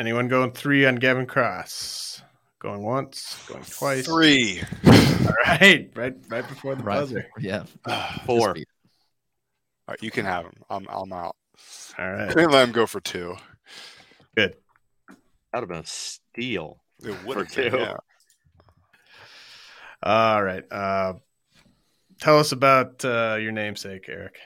Anyone 0.00 0.28
going 0.28 0.52
three 0.52 0.86
on 0.86 0.96
Gavin 0.96 1.26
Cross? 1.26 2.22
Going 2.58 2.82
once, 2.82 3.38
going 3.46 3.62
twice. 3.64 4.06
Three. 4.06 4.62
All 4.86 4.92
right, 5.46 5.90
right, 5.94 6.16
right 6.30 6.48
before 6.48 6.74
the 6.74 6.82
Right. 6.82 7.00
buzzer. 7.00 7.26
Yeah. 7.38 7.64
Four. 8.24 8.48
All 8.48 8.54
right, 9.88 10.02
you 10.02 10.10
can 10.10 10.24
have 10.24 10.46
him. 10.46 10.54
I'm 10.70 10.86
I'm 10.88 11.12
out. 11.12 11.36
All 11.98 12.10
right, 12.12 12.30
Couldn't 12.30 12.50
let 12.50 12.66
him 12.66 12.72
go 12.72 12.86
for 12.86 13.00
two. 13.00 13.36
good. 14.34 14.56
That 15.52 15.60
would 15.60 15.60
have 15.60 15.68
been 15.68 15.78
a 15.80 15.86
steal. 15.86 16.80
It 17.04 17.14
would 17.26 17.34
For 17.34 17.44
have 17.44 17.54
been, 17.54 17.70
two. 17.72 17.78
yeah. 17.78 17.96
All 20.02 20.42
right. 20.42 20.64
Uh, 20.72 21.14
tell 22.22 22.38
us 22.38 22.52
about 22.52 23.04
uh, 23.04 23.36
your 23.38 23.52
namesake, 23.52 24.06
Eric. 24.08 24.38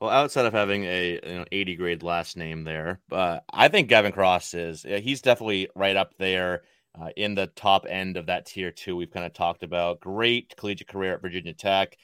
Well, 0.00 0.10
outside 0.10 0.44
of 0.44 0.52
having 0.52 0.84
a 0.84 1.20
you 1.22 1.34
know, 1.38 1.44
80 1.50 1.76
grade 1.76 2.02
last 2.02 2.36
name 2.36 2.64
there, 2.64 3.00
but 3.08 3.44
I 3.50 3.68
think 3.68 3.88
Gavin 3.88 4.12
Cross 4.12 4.52
is 4.52 4.82
he's 4.82 5.22
definitely 5.22 5.70
right 5.74 5.96
up 5.96 6.12
there 6.18 6.64
uh, 7.00 7.08
in 7.16 7.34
the 7.34 7.46
top 7.46 7.86
end 7.88 8.16
of 8.16 8.26
that 8.26 8.46
tier 8.46 8.70
two. 8.70 8.96
We've 8.96 9.10
kind 9.10 9.24
of 9.24 9.32
talked 9.32 9.62
about 9.62 10.00
great 10.00 10.54
collegiate 10.56 10.88
career 10.88 11.14
at 11.14 11.22
Virginia 11.22 11.54
Tech. 11.54 11.96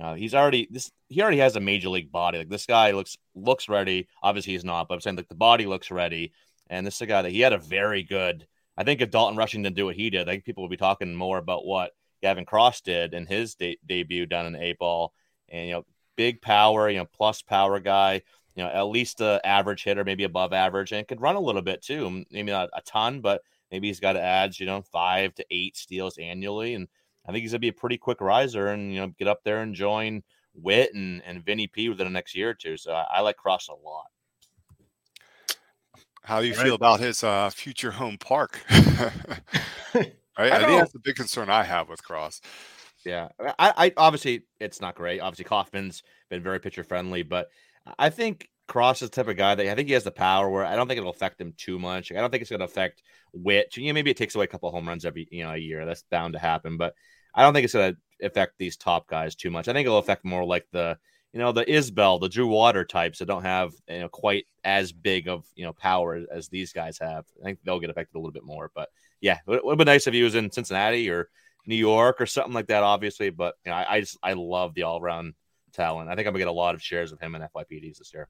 Uh, 0.00 0.14
he's 0.14 0.34
already 0.34 0.68
this. 0.70 0.90
He 1.08 1.20
already 1.22 1.38
has 1.38 1.56
a 1.56 1.60
major 1.60 1.88
league 1.88 2.12
body. 2.12 2.38
Like 2.38 2.48
this 2.48 2.66
guy 2.66 2.92
looks 2.92 3.16
looks 3.34 3.68
ready. 3.68 4.08
Obviously, 4.22 4.52
he's 4.52 4.64
not, 4.64 4.88
but 4.88 4.94
I'm 4.94 5.00
saying 5.00 5.16
like 5.16 5.28
the 5.28 5.34
body 5.34 5.66
looks 5.66 5.90
ready. 5.90 6.32
And 6.68 6.86
this 6.86 6.96
is 6.96 7.00
a 7.00 7.06
guy 7.06 7.22
that 7.22 7.32
he 7.32 7.40
had 7.40 7.52
a 7.52 7.58
very 7.58 8.04
good. 8.04 8.46
I 8.76 8.84
think 8.84 9.00
if 9.00 9.10
Dalton 9.10 9.36
Rushing 9.36 9.62
didn't 9.62 9.76
do 9.76 9.86
what 9.86 9.96
he 9.96 10.08
did, 10.08 10.28
I 10.28 10.32
think 10.32 10.44
people 10.44 10.62
would 10.62 10.70
be 10.70 10.76
talking 10.76 11.14
more 11.14 11.38
about 11.38 11.66
what 11.66 11.90
Gavin 12.22 12.44
Cross 12.44 12.82
did 12.82 13.12
in 13.12 13.26
his 13.26 13.56
de- 13.56 13.78
debut 13.84 14.26
down 14.26 14.46
in 14.46 14.54
A 14.56 14.74
ball. 14.74 15.12
And 15.48 15.66
you 15.66 15.72
know, 15.74 15.84
big 16.16 16.40
power, 16.42 16.88
you 16.88 16.98
know, 16.98 17.04
plus 17.06 17.42
power 17.42 17.80
guy, 17.80 18.22
you 18.54 18.62
know, 18.64 18.70
at 18.70 18.82
least 18.84 19.20
a 19.20 19.40
average 19.44 19.84
hitter, 19.84 20.04
maybe 20.04 20.24
above 20.24 20.52
average, 20.52 20.92
and 20.92 21.06
could 21.08 21.20
run 21.20 21.36
a 21.36 21.40
little 21.40 21.62
bit 21.62 21.82
too. 21.82 22.24
Maybe 22.30 22.50
not 22.52 22.70
a 22.74 22.82
ton, 22.82 23.20
but 23.20 23.42
maybe 23.70 23.88
he's 23.88 24.00
got 24.00 24.14
to 24.14 24.22
add, 24.22 24.58
you 24.58 24.66
know, 24.66 24.82
five 24.82 25.34
to 25.36 25.46
eight 25.50 25.76
steals 25.76 26.18
annually. 26.18 26.74
And 26.74 26.88
I 27.26 27.32
think 27.32 27.42
he's 27.42 27.52
gonna 27.52 27.60
be 27.60 27.68
a 27.68 27.72
pretty 27.72 27.98
quick 27.98 28.20
riser 28.20 28.68
and 28.68 28.92
you 28.92 29.00
know, 29.00 29.08
get 29.18 29.28
up 29.28 29.42
there 29.44 29.62
and 29.62 29.74
join 29.74 30.22
Witt 30.54 30.94
and, 30.94 31.22
and 31.24 31.44
Vinny 31.44 31.66
P 31.66 31.88
within 31.88 32.06
the 32.06 32.10
next 32.12 32.34
year 32.34 32.50
or 32.50 32.54
two. 32.54 32.76
So 32.76 32.92
I, 32.92 33.06
I 33.18 33.20
like 33.20 33.36
Cross 33.36 33.68
a 33.68 33.74
lot. 33.74 34.06
How 36.24 36.40
do 36.40 36.46
you 36.46 36.52
All 36.52 36.58
right. 36.58 36.64
feel 36.64 36.74
about 36.74 37.00
his 37.00 37.24
uh, 37.24 37.50
future 37.50 37.92
home 37.92 38.18
park? 38.18 38.60
right? 38.70 39.32
I, 40.36 40.48
don't- 40.48 40.66
think 40.66 40.78
that's 40.78 40.92
the 40.92 40.98
big 40.98 41.16
concern 41.16 41.48
I 41.50 41.64
have 41.64 41.88
with 41.88 42.02
Cross. 42.02 42.40
Yeah, 43.04 43.28
I, 43.40 43.54
I 43.58 43.92
obviously 43.96 44.42
it's 44.58 44.80
not 44.80 44.94
great. 44.94 45.20
Obviously, 45.20 45.44
Kauffman's 45.46 46.02
been 46.28 46.42
very 46.42 46.60
pitcher 46.60 46.84
friendly, 46.84 47.22
but 47.22 47.48
I 47.98 48.10
think 48.10 48.48
Cross 48.68 49.02
is 49.02 49.10
the 49.10 49.16
type 49.16 49.28
of 49.28 49.36
guy 49.36 49.54
that 49.54 49.66
I 49.66 49.74
think 49.74 49.88
he 49.88 49.94
has 49.94 50.04
the 50.04 50.10
power 50.10 50.50
where 50.50 50.64
I 50.64 50.76
don't 50.76 50.86
think 50.86 50.98
it'll 50.98 51.10
affect 51.10 51.40
him 51.40 51.54
too 51.56 51.78
much. 51.78 52.12
I 52.12 52.16
don't 52.16 52.30
think 52.30 52.42
it's 52.42 52.50
going 52.50 52.60
to 52.60 52.66
affect 52.66 53.02
Which 53.32 53.76
You 53.76 53.86
know, 53.86 53.94
maybe 53.94 54.10
it 54.10 54.16
takes 54.16 54.34
away 54.34 54.44
a 54.44 54.48
couple 54.48 54.70
home 54.70 54.86
runs 54.86 55.04
every 55.04 55.26
you 55.30 55.44
know 55.44 55.52
a 55.52 55.56
year. 55.56 55.86
That's 55.86 56.04
bound 56.10 56.34
to 56.34 56.38
happen, 56.38 56.76
but 56.76 56.94
I 57.34 57.42
don't 57.42 57.54
think 57.54 57.64
it's 57.64 57.74
going 57.74 57.94
to 57.94 58.26
affect 58.26 58.54
these 58.58 58.76
top 58.76 59.08
guys 59.08 59.34
too 59.34 59.50
much. 59.50 59.68
I 59.68 59.72
think 59.72 59.86
it'll 59.86 59.98
affect 59.98 60.24
more 60.24 60.44
like 60.44 60.66
the 60.72 60.98
you 61.32 61.38
know 61.40 61.52
the 61.52 61.64
Isbel, 61.64 62.20
the 62.20 62.28
Drew 62.28 62.48
Water 62.48 62.84
types 62.84 63.18
that 63.20 63.26
don't 63.26 63.42
have 63.44 63.72
you 63.88 64.00
know 64.00 64.08
quite 64.08 64.44
as 64.62 64.92
big 64.92 65.26
of 65.26 65.46
you 65.54 65.64
know 65.64 65.72
power 65.72 66.20
as 66.30 66.48
these 66.48 66.72
guys 66.72 66.98
have. 66.98 67.24
I 67.40 67.44
think 67.44 67.60
they'll 67.64 67.80
get 67.80 67.90
affected 67.90 68.16
a 68.16 68.20
little 68.20 68.32
bit 68.32 68.44
more. 68.44 68.70
But 68.74 68.90
yeah, 69.20 69.38
it 69.48 69.64
would 69.64 69.78
been 69.78 69.86
nice 69.86 70.06
if 70.06 70.14
he 70.14 70.22
was 70.22 70.34
in 70.34 70.50
Cincinnati 70.50 71.08
or 71.08 71.28
New 71.66 71.76
York 71.76 72.20
or 72.20 72.26
something 72.26 72.52
like 72.52 72.68
that, 72.68 72.82
obviously. 72.82 73.30
But 73.30 73.54
you 73.64 73.70
know, 73.70 73.76
I, 73.76 73.94
I 73.94 74.00
just 74.00 74.18
I 74.22 74.32
love 74.34 74.74
the 74.74 74.82
all 74.82 75.00
around 75.00 75.34
talent. 75.72 76.08
I 76.08 76.14
think 76.14 76.26
I'm 76.26 76.32
gonna 76.32 76.40
get 76.40 76.48
a 76.48 76.52
lot 76.52 76.74
of 76.74 76.82
shares 76.82 77.12
of 77.12 77.20
him 77.20 77.34
in 77.34 77.42
FYPDs 77.42 77.98
this 77.98 78.12
year. 78.12 78.28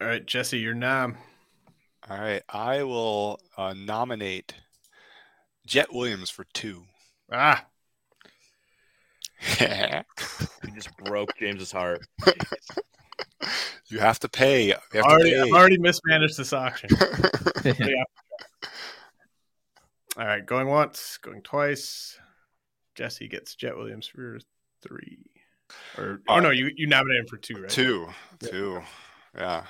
All 0.00 0.08
right, 0.08 0.24
Jesse, 0.24 0.58
your 0.58 0.74
nom. 0.74 1.16
All 2.08 2.18
right, 2.18 2.42
I 2.48 2.82
will 2.82 3.40
uh, 3.56 3.74
nominate 3.74 4.54
Jett 5.66 5.92
Williams 5.92 6.28
for 6.28 6.44
two. 6.52 6.84
Ah, 7.32 7.64
He 9.58 10.70
just 10.74 10.96
broke 10.96 11.30
James's 11.38 11.72
heart. 11.72 12.06
you 13.88 13.98
have 13.98 14.18
to 14.20 14.28
pay. 14.28 14.68
You 14.68 14.74
have 14.92 15.04
already, 15.04 15.30
to 15.30 15.42
I've 15.42 15.52
already 15.52 15.78
mismanaged 15.78 16.36
this 16.36 16.52
auction. 16.52 16.90
All 20.16 20.26
right, 20.26 20.44
going 20.44 20.68
once, 20.68 21.18
going 21.18 21.42
twice. 21.42 22.18
Jesse 22.94 23.26
gets 23.26 23.56
Jett 23.56 23.76
Williams 23.76 24.06
for 24.06 24.38
three. 24.80 25.18
Or 25.98 26.20
oh 26.28 26.38
no, 26.38 26.50
you 26.50 26.70
you 26.76 26.86
nominated 26.86 27.24
him 27.24 27.28
for 27.28 27.36
two, 27.36 27.62
right? 27.62 27.68
Two, 27.68 28.08
two, 28.38 28.80
yeah. 29.36 29.64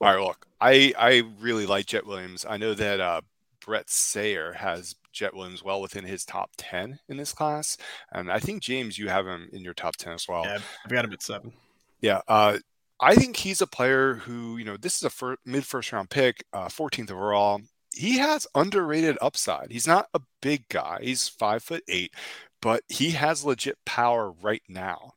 All 0.00 0.14
right, 0.14 0.20
look, 0.20 0.46
I 0.60 0.92
I 0.96 1.22
really 1.40 1.66
like 1.66 1.86
Jett 1.86 2.06
Williams. 2.06 2.46
I 2.48 2.56
know 2.56 2.74
that 2.74 3.00
uh, 3.00 3.22
Bret 3.64 3.90
Sayre 3.90 4.52
has 4.52 4.94
Jett 5.12 5.34
Williams 5.34 5.64
well 5.64 5.80
within 5.80 6.04
his 6.04 6.24
top 6.24 6.50
ten 6.56 7.00
in 7.08 7.16
this 7.16 7.32
class, 7.32 7.76
and 8.12 8.30
I 8.30 8.38
think 8.38 8.62
James, 8.62 8.96
you 8.96 9.08
have 9.08 9.26
him 9.26 9.48
in 9.52 9.62
your 9.62 9.74
top 9.74 9.96
ten 9.96 10.12
as 10.12 10.28
well. 10.28 10.44
Yeah, 10.44 10.58
I've 10.84 10.90
got 10.90 11.04
him 11.04 11.12
at 11.12 11.22
seven. 11.22 11.52
Yeah, 12.00 12.20
uh, 12.28 12.58
I 13.00 13.14
think 13.14 13.36
he's 13.36 13.60
a 13.60 13.66
player 13.66 14.14
who, 14.14 14.56
you 14.56 14.64
know, 14.64 14.76
this 14.76 14.96
is 14.96 15.02
a 15.02 15.10
fir- 15.10 15.36
mid 15.44 15.64
first 15.66 15.92
round 15.92 16.10
pick, 16.10 16.44
uh, 16.52 16.68
14th 16.68 17.10
overall. 17.10 17.60
He 17.96 18.18
has 18.18 18.46
underrated 18.54 19.18
upside. 19.20 19.70
He's 19.70 19.86
not 19.86 20.08
a 20.14 20.20
big 20.42 20.68
guy. 20.68 20.98
He's 21.02 21.28
five 21.28 21.62
foot 21.62 21.82
eight, 21.88 22.12
but 22.60 22.82
he 22.88 23.10
has 23.12 23.44
legit 23.44 23.78
power 23.84 24.32
right 24.42 24.62
now. 24.68 25.12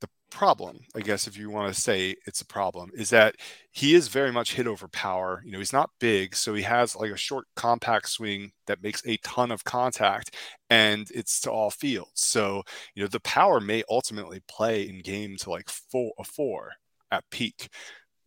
The 0.00 0.08
problem, 0.30 0.80
I 0.94 1.00
guess, 1.00 1.26
if 1.26 1.36
you 1.36 1.50
want 1.50 1.74
to 1.74 1.80
say 1.80 2.14
it's 2.26 2.40
a 2.40 2.46
problem, 2.46 2.90
is 2.94 3.10
that 3.10 3.36
he 3.72 3.94
is 3.94 4.08
very 4.08 4.30
much 4.32 4.54
hit 4.54 4.66
over 4.66 4.88
power. 4.88 5.42
You 5.44 5.52
know, 5.52 5.58
he's 5.58 5.72
not 5.72 5.90
big, 6.00 6.36
so 6.36 6.54
he 6.54 6.62
has 6.62 6.94
like 6.96 7.10
a 7.12 7.16
short, 7.16 7.46
compact 7.56 8.08
swing 8.08 8.52
that 8.66 8.82
makes 8.82 9.02
a 9.06 9.16
ton 9.18 9.50
of 9.50 9.64
contact, 9.64 10.34
and 10.70 11.08
it's 11.14 11.40
to 11.42 11.50
all 11.50 11.70
fields. 11.70 12.10
So, 12.22 12.62
you 12.94 13.02
know, 13.02 13.08
the 13.08 13.20
power 13.20 13.60
may 13.60 13.82
ultimately 13.90 14.40
play 14.48 14.88
in 14.88 15.00
game 15.02 15.36
to 15.38 15.50
like 15.50 15.68
four 15.68 16.12
a 16.18 16.24
four 16.24 16.72
at 17.10 17.24
peak, 17.30 17.68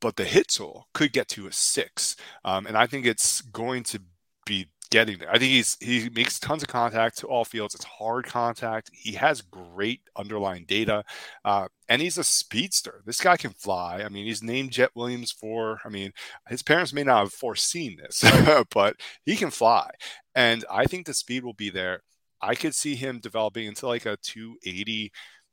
but 0.02 0.18
the 0.18 0.26
hit 0.26 0.50
tool 0.50 0.88
could 0.94 1.14
get 1.14 1.30
to 1.30 1.48
a 1.48 1.54
six, 1.54 2.18
um, 2.44 2.66
and 2.66 2.76
I 2.76 2.88
think 2.88 3.06
it's 3.06 3.42
going 3.42 3.84
to 3.84 4.02
be 4.46 4.68
getting 4.92 5.18
there. 5.18 5.32
I 5.32 5.40
think 5.40 5.52
he's 5.52 5.78
he 5.80 6.10
makes 6.10 6.40
tons 6.40 6.62
of 6.62 6.68
contact 6.68 7.18
to 7.20 7.28
all 7.28 7.46
fields. 7.46 7.74
It's 7.74 7.86
hard 7.86 8.26
contact. 8.26 8.92
He 8.94 9.14
has 9.14 9.42
great 9.42 10.02
underlying 10.16 10.66
data, 10.68 11.04
uh, 11.44 11.68
and 11.90 12.02
he's 12.02 12.18
a 12.18 12.24
speedster. 12.24 13.02
This 13.06 13.22
guy 13.22 13.38
can 13.38 13.52
fly. 13.52 14.04
I 14.04 14.10
mean, 14.10 14.26
he's 14.26 14.44
named 14.44 14.72
Jett 14.72 14.92
Williams 14.94 15.32
for. 15.32 15.80
I 15.84 15.90
mean, 15.90 16.12
his 16.50 16.62
parents 16.62 16.94
may 16.94 17.04
not 17.04 17.22
have 17.22 17.34
foreseen 17.34 17.98
this, 17.98 18.24
but 18.74 18.98
he 19.26 19.36
can 19.36 19.50
fly, 19.50 19.90
and 20.36 20.64
I 20.70 20.86
think 20.86 21.08
the 21.08 21.14
speed 21.14 21.44
will 21.44 21.54
be 21.54 21.70
there. 21.72 22.02
I 22.42 22.56
could 22.56 22.76
see 22.76 22.96
him 22.96 23.20
developing 23.20 23.68
into 23.68 23.88
like 23.88 24.06
a 24.06 24.18
280, 24.18 25.12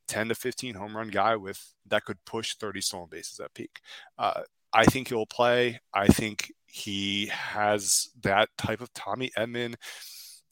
10 0.08 0.28
to 0.28 0.34
15 0.34 0.74
home 0.74 0.96
run 0.96 1.08
guy 1.08 1.36
with 1.36 1.74
that 1.86 2.04
could 2.04 2.24
push 2.24 2.54
30 2.54 2.80
stolen 2.80 3.08
bases 3.10 3.38
at 3.40 3.54
peak. 3.54 3.80
Uh, 4.18 4.42
I 4.72 4.84
think 4.84 5.08
he'll 5.08 5.26
play. 5.26 5.80
I 5.94 6.08
think 6.08 6.52
he 6.66 7.26
has 7.26 8.08
that 8.22 8.50
type 8.58 8.80
of 8.80 8.92
Tommy 8.92 9.30
Edman 9.36 9.74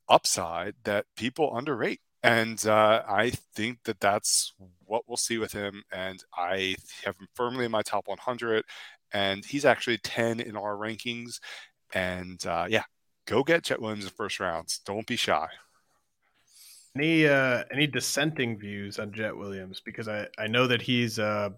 upside 0.09 0.75
that 0.85 1.07
people 1.17 1.57
underrate. 1.57 2.01
And 2.23 2.65
uh, 2.67 3.03
I 3.09 3.31
think 3.55 3.85
that 3.85 4.01
that's 4.01 4.55
what 4.85 5.05
we'll 5.07 5.17
see 5.17 5.39
with 5.39 5.53
him. 5.53 5.83
And 5.93 6.23
I 6.37 6.77
have 7.05 7.17
him 7.17 7.29
firmly 7.35 7.67
in 7.67 7.71
my 7.71 7.83
top 7.83 8.09
100. 8.09 8.65
And 9.13 9.45
he's 9.45 9.65
actually 9.65 9.99
10 9.99 10.41
in 10.41 10.57
our 10.57 10.75
rankings. 10.75 11.39
And 11.95 12.45
uh, 12.47 12.67
yeah, 12.69 12.85
go 13.27 13.43
get 13.45 13.65
Jett 13.65 13.81
Williams 13.81 14.05
in 14.05 14.09
the 14.09 14.15
first 14.15 14.41
rounds. 14.41 14.81
Don't 14.85 15.07
be 15.07 15.17
shy. 15.17 15.49
Any 16.97 17.29
uh 17.29 17.65
any 17.71 17.87
dissenting 17.87 18.59
views 18.59 18.99
on 18.99 19.13
Jett 19.13 19.37
Williams? 19.37 19.83
Because 19.85 20.09
I 20.09 20.29
I 20.39 20.47
know 20.47 20.67
that 20.67 20.81
he's 20.81 21.19
uh 21.19 21.51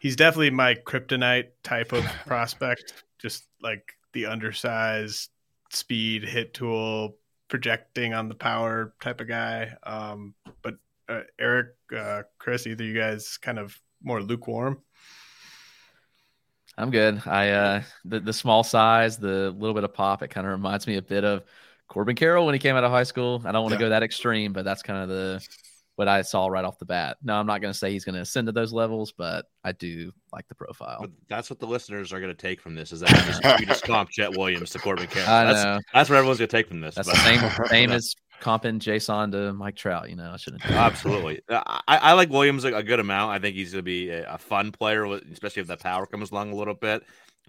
he's 0.00 0.16
definitely 0.16 0.50
my 0.50 0.74
kryptonite 0.74 1.50
type 1.62 1.92
of 1.92 2.04
prospect. 2.26 3.04
Just 3.20 3.44
like 3.62 3.92
the 4.12 4.26
undersized 4.26 5.30
speed 5.70 6.24
hit 6.24 6.52
tool 6.52 7.16
projecting 7.46 8.12
on 8.12 8.28
the 8.28 8.34
power 8.34 8.92
type 9.00 9.20
of 9.20 9.28
guy. 9.28 9.72
Um, 9.84 10.34
but 10.62 10.74
uh, 11.08 11.20
Eric, 11.38 11.68
uh, 11.96 12.22
Chris, 12.38 12.66
either 12.66 12.82
you 12.82 12.98
guys 12.98 13.36
kind 13.36 13.60
of 13.60 13.78
more 14.02 14.20
lukewarm. 14.20 14.82
I'm 16.76 16.90
good. 16.90 17.22
I 17.24 17.50
uh 17.50 17.82
the 18.04 18.18
the 18.18 18.32
small 18.32 18.64
size, 18.64 19.16
the 19.16 19.54
little 19.56 19.74
bit 19.74 19.84
of 19.84 19.94
pop, 19.94 20.24
it 20.24 20.28
kind 20.28 20.44
of 20.44 20.52
reminds 20.52 20.88
me 20.88 20.96
a 20.96 21.02
bit 21.02 21.22
of 21.22 21.44
Corbin 21.92 22.16
Carroll 22.16 22.46
when 22.46 22.54
he 22.54 22.58
came 22.58 22.74
out 22.74 22.84
of 22.84 22.90
high 22.90 23.02
school. 23.02 23.42
I 23.44 23.52
don't 23.52 23.62
want 23.62 23.74
to 23.74 23.76
yeah. 23.76 23.86
go 23.86 23.88
that 23.90 24.02
extreme, 24.02 24.54
but 24.54 24.64
that's 24.64 24.82
kind 24.82 25.02
of 25.02 25.10
the 25.10 25.46
what 25.96 26.08
I 26.08 26.22
saw 26.22 26.46
right 26.46 26.64
off 26.64 26.78
the 26.78 26.86
bat. 26.86 27.18
No, 27.22 27.34
I'm 27.34 27.46
not 27.46 27.60
going 27.60 27.70
to 27.70 27.78
say 27.78 27.92
he's 27.92 28.06
going 28.06 28.14
to 28.14 28.22
ascend 28.22 28.46
to 28.46 28.52
those 28.52 28.72
levels, 28.72 29.12
but 29.12 29.44
I 29.62 29.72
do 29.72 30.10
like 30.32 30.48
the 30.48 30.54
profile. 30.54 31.02
But 31.02 31.10
that's 31.28 31.50
what 31.50 31.60
the 31.60 31.66
listeners 31.66 32.10
are 32.14 32.18
going 32.18 32.34
to 32.34 32.40
take 32.40 32.62
from 32.62 32.74
this 32.74 32.92
is 32.92 33.00
that 33.00 33.10
you 33.10 33.16
just, 33.16 33.60
you 33.60 33.66
just 33.66 33.84
comp 33.84 34.08
Jett 34.08 34.34
Williams 34.34 34.70
to 34.70 34.78
Corbin 34.78 35.06
Carroll. 35.06 35.28
I 35.28 35.44
that's, 35.44 35.64
know. 35.64 35.80
That's 35.92 36.08
what 36.08 36.16
everyone's 36.16 36.38
going 36.38 36.48
to 36.48 36.56
take 36.56 36.66
from 36.66 36.80
this. 36.80 36.94
That's 36.94 37.08
but. 37.08 37.16
the 37.16 37.38
same, 37.38 37.66
same 37.68 37.90
as 37.92 38.14
comping 38.40 38.78
Jasson 38.78 39.32
to 39.32 39.52
Mike 39.52 39.76
Trout. 39.76 40.08
You 40.08 40.16
know, 40.16 40.30
I 40.32 40.38
shouldn't. 40.38 40.64
Absolutely. 40.64 41.42
Uh, 41.46 41.62
I, 41.66 41.98
I, 41.98 42.12
like 42.14 42.30
Williams 42.30 42.64
a, 42.64 42.74
a, 42.74 42.82
good 42.82 43.00
amount. 43.00 43.32
I 43.32 43.38
think 43.38 43.54
he's 43.54 43.72
going 43.72 43.80
to 43.80 43.82
be 43.82 44.08
a, 44.08 44.32
a, 44.32 44.38
fun 44.38 44.72
player, 44.72 45.04
especially 45.04 45.60
if 45.60 45.68
the 45.68 45.76
power 45.76 46.06
comes 46.06 46.30
along 46.30 46.52
a 46.52 46.56
little 46.56 46.74
bit. 46.74 47.02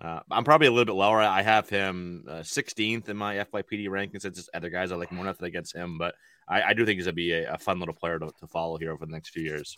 Uh, 0.04 0.20
I'm 0.30 0.43
probably 0.43 0.68
a 0.68 0.72
little 0.72 0.86
bit 0.86 0.95
lower. 0.95 1.22
I 1.22 1.41
have 1.41 1.70
him 1.70 2.26
uh, 2.28 2.34
16th 2.41 3.08
in 3.08 3.16
my 3.16 3.36
FYPD 3.36 3.88
rankings. 3.88 4.26
It's 4.26 4.38
just 4.38 4.49
other 4.54 4.70
guys 4.70 4.91
I 4.91 4.95
like 4.95 5.14
more 5.14 5.24
nothing 5.24 5.47
against 5.47 5.74
him, 5.74 5.97
but 5.97 6.14
I, 6.47 6.62
I 6.62 6.74
do 6.74 6.86
think 6.86 6.97
he's 6.97 7.06
to 7.06 7.14
be 7.14 7.32
a, 7.32 7.54
a, 7.54 7.58
fun 7.58 7.80
little 7.80 7.95
player 7.95 8.20
to, 8.20 8.30
to 8.39 8.47
follow 8.47 8.78
here 8.78 8.91
over 8.91 9.06
the 9.06 9.14
next 9.14 9.30
few 9.30 9.43
years. 9.43 9.78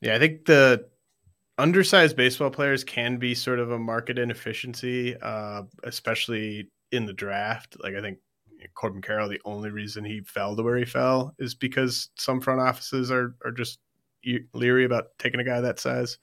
Yeah, 0.00 0.16
I 0.16 0.18
think 0.18 0.44
the 0.44 0.88
undersized 1.56 2.16
baseball 2.16 2.50
players 2.50 2.82
can 2.82 3.18
be 3.18 3.34
sort 3.34 3.60
of 3.60 3.70
a 3.70 3.78
market 3.78 4.18
inefficiency, 4.18 5.16
uh, 5.22 5.62
especially 5.84 6.70
in 6.90 7.06
the 7.06 7.12
draft. 7.12 7.76
Like 7.80 7.94
I 7.94 8.00
think 8.00 8.18
Corbin 8.74 9.02
Carroll, 9.02 9.28
the 9.28 9.40
only 9.44 9.70
reason 9.70 10.04
he 10.04 10.20
fell 10.22 10.56
to 10.56 10.62
where 10.64 10.76
he 10.76 10.84
fell 10.84 11.32
is 11.38 11.54
because 11.54 12.10
some 12.16 12.40
front 12.40 12.60
offices 12.60 13.12
are 13.12 13.36
are 13.44 13.52
just 13.52 13.78
leery 14.52 14.84
about 14.84 15.06
taking 15.18 15.40
a 15.40 15.44
guy 15.44 15.60
that 15.60 15.78
size. 15.78 16.18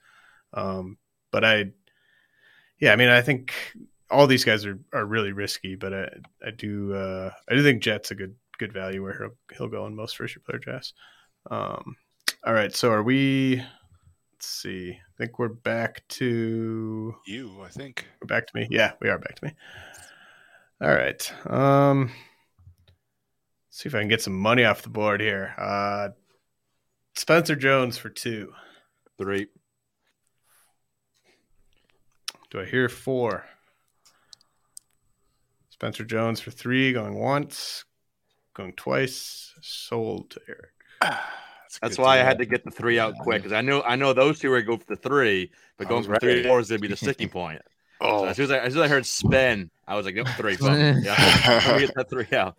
Um, 0.52 0.98
but 1.32 1.44
I, 1.44 1.72
yeah, 2.78 2.92
I 2.92 2.96
mean, 2.96 3.08
I 3.08 3.22
think 3.22 3.52
all 4.10 4.26
these 4.26 4.44
guys 4.44 4.64
are, 4.64 4.78
are 4.92 5.06
really 5.06 5.32
risky, 5.32 5.74
but 5.74 5.92
I 5.92 6.08
I 6.46 6.50
do 6.50 6.94
uh, 6.94 7.30
I 7.48 7.54
do 7.54 7.62
think 7.62 7.82
Jett's 7.82 8.10
a 8.10 8.14
good 8.14 8.34
good 8.58 8.72
value 8.72 9.02
where 9.02 9.18
he'll 9.18 9.56
he'll 9.56 9.68
go 9.68 9.86
in 9.86 9.96
most 9.96 10.16
first 10.16 10.36
year 10.36 10.42
player 10.44 10.58
drafts. 10.58 10.94
Um, 11.50 11.96
all 12.44 12.54
right, 12.54 12.74
so 12.74 12.90
are 12.90 13.02
we? 13.02 13.62
Let's 14.32 14.46
see. 14.46 14.92
I 14.92 15.16
think 15.16 15.38
we're 15.38 15.48
back 15.48 16.06
to 16.08 17.14
you. 17.26 17.62
I 17.62 17.68
think 17.68 18.06
we're 18.20 18.26
back 18.26 18.46
to 18.46 18.56
me. 18.56 18.68
Yeah, 18.70 18.92
we 19.00 19.08
are 19.08 19.18
back 19.18 19.36
to 19.36 19.44
me. 19.46 19.52
All 20.82 20.94
right. 20.94 21.32
Um, 21.50 22.10
see 23.70 23.88
if 23.88 23.94
I 23.94 24.00
can 24.00 24.08
get 24.08 24.22
some 24.22 24.38
money 24.38 24.64
off 24.64 24.82
the 24.82 24.90
board 24.90 25.20
here. 25.20 25.54
Uh, 25.56 26.08
Spencer 27.14 27.56
Jones 27.56 27.96
for 27.96 28.10
two. 28.10 28.52
Three. 29.16 29.46
Do 32.54 32.60
I 32.60 32.64
hear 32.66 32.88
four? 32.88 33.44
Spencer 35.70 36.04
Jones 36.04 36.38
for 36.38 36.52
three, 36.52 36.92
going 36.92 37.18
once, 37.18 37.84
going 38.54 38.72
twice. 38.74 39.52
Sold 39.60 40.30
to 40.30 40.40
Eric. 40.46 40.70
Ah, 41.02 41.32
that's, 41.62 41.78
That's 41.80 41.98
why 41.98 42.20
I 42.20 42.22
had 42.22 42.38
to 42.38 42.46
get 42.46 42.62
the 42.62 42.70
three 42.70 43.00
out 43.00 43.14
quick 43.18 43.42
because 43.42 43.52
I 43.52 43.60
know 43.60 43.82
I 43.82 43.96
know 43.96 44.12
those 44.12 44.38
two 44.38 44.52
are 44.52 44.62
going 44.62 44.78
for 44.78 44.94
the 44.94 45.00
three, 45.00 45.50
but 45.76 45.88
going 45.88 46.04
for 46.04 46.14
three 46.20 46.44
four 46.44 46.60
is 46.60 46.68
gonna 46.68 46.78
be 46.78 46.86
the 46.86 46.96
sticking 46.96 47.28
point. 47.40 47.60
oh, 48.00 48.20
so 48.20 48.26
as 48.28 48.36
soon 48.36 48.44
as, 48.44 48.50
I, 48.52 48.58
as 48.58 48.72
soon 48.72 48.82
as 48.82 48.88
I 48.88 48.94
heard 48.94 49.04
spin, 49.04 49.68
I 49.88 49.96
was 49.96 50.06
like, 50.06 50.14
nope, 50.14 50.28
three. 50.36 50.56
yeah, 50.62 51.76
get 51.76 51.92
that 51.96 52.08
three 52.08 52.38
out. 52.38 52.56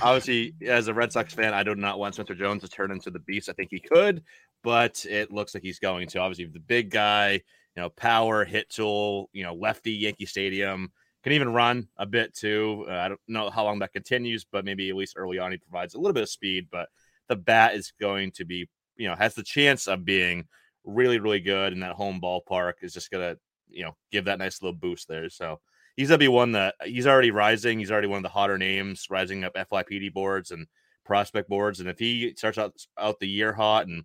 Obviously, 0.00 0.54
as 0.68 0.86
a 0.86 0.94
Red 0.94 1.10
Sox 1.10 1.34
fan, 1.34 1.52
I 1.52 1.64
do 1.64 1.74
not 1.74 1.98
want 1.98 2.14
Spencer 2.14 2.36
Jones 2.36 2.62
to 2.62 2.68
turn 2.68 2.92
into 2.92 3.10
the 3.10 3.18
beast. 3.18 3.48
I 3.48 3.54
think 3.54 3.70
he 3.72 3.80
could, 3.80 4.22
but 4.62 5.04
it 5.04 5.32
looks 5.32 5.52
like 5.52 5.64
he's 5.64 5.80
going 5.80 6.06
to. 6.10 6.20
Obviously, 6.20 6.44
the 6.44 6.60
big 6.60 6.90
guy, 6.90 7.42
you 7.76 7.82
know, 7.82 7.90
power, 7.90 8.44
hit 8.44 8.68
tool, 8.68 9.30
you 9.32 9.42
know, 9.42 9.54
lefty, 9.54 9.92
Yankee 9.92 10.26
Stadium 10.26 10.90
can 11.22 11.32
even 11.32 11.52
run 11.52 11.88
a 11.96 12.06
bit 12.06 12.34
too. 12.34 12.84
Uh, 12.88 12.94
I 12.94 13.08
don't 13.08 13.20
know 13.28 13.50
how 13.50 13.64
long 13.64 13.78
that 13.78 13.92
continues, 13.92 14.44
but 14.44 14.64
maybe 14.64 14.90
at 14.90 14.96
least 14.96 15.14
early 15.16 15.38
on 15.38 15.52
he 15.52 15.58
provides 15.58 15.94
a 15.94 15.98
little 15.98 16.12
bit 16.12 16.24
of 16.24 16.28
speed. 16.28 16.66
But 16.70 16.88
the 17.28 17.36
bat 17.36 17.74
is 17.74 17.92
going 18.00 18.32
to 18.32 18.44
be, 18.44 18.68
you 18.96 19.08
know, 19.08 19.14
has 19.14 19.34
the 19.34 19.42
chance 19.42 19.86
of 19.86 20.04
being 20.04 20.46
really, 20.84 21.18
really 21.18 21.40
good, 21.40 21.72
and 21.72 21.82
that 21.82 21.94
home 21.94 22.20
ballpark 22.20 22.74
is 22.82 22.92
just 22.92 23.10
gonna, 23.10 23.36
you 23.68 23.84
know, 23.84 23.96
give 24.10 24.24
that 24.24 24.38
nice 24.38 24.60
little 24.60 24.76
boost 24.76 25.06
there. 25.08 25.30
So 25.30 25.60
he's 25.96 26.08
gonna 26.08 26.18
be 26.18 26.28
one 26.28 26.52
that 26.52 26.74
he's 26.84 27.06
already 27.06 27.30
rising. 27.30 27.78
He's 27.78 27.92
already 27.92 28.08
one 28.08 28.18
of 28.18 28.24
the 28.24 28.28
hotter 28.28 28.58
names, 28.58 29.06
rising 29.08 29.44
up 29.44 29.54
FYPD 29.54 30.12
boards 30.12 30.50
and 30.50 30.66
prospect 31.04 31.48
boards. 31.48 31.78
And 31.78 31.88
if 31.88 31.98
he 31.98 32.34
starts 32.36 32.58
out 32.58 32.74
out 32.98 33.20
the 33.20 33.28
year 33.28 33.52
hot 33.52 33.86
and 33.86 34.02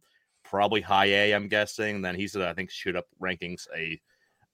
probably 0.50 0.82
high 0.82 1.06
A, 1.06 1.34
I'm 1.34 1.48
guessing, 1.48 2.02
then 2.02 2.16
he's 2.16 2.36
I 2.36 2.54
think 2.54 2.72
shoot 2.72 2.96
up 2.96 3.06
rankings 3.22 3.68
a 3.76 4.00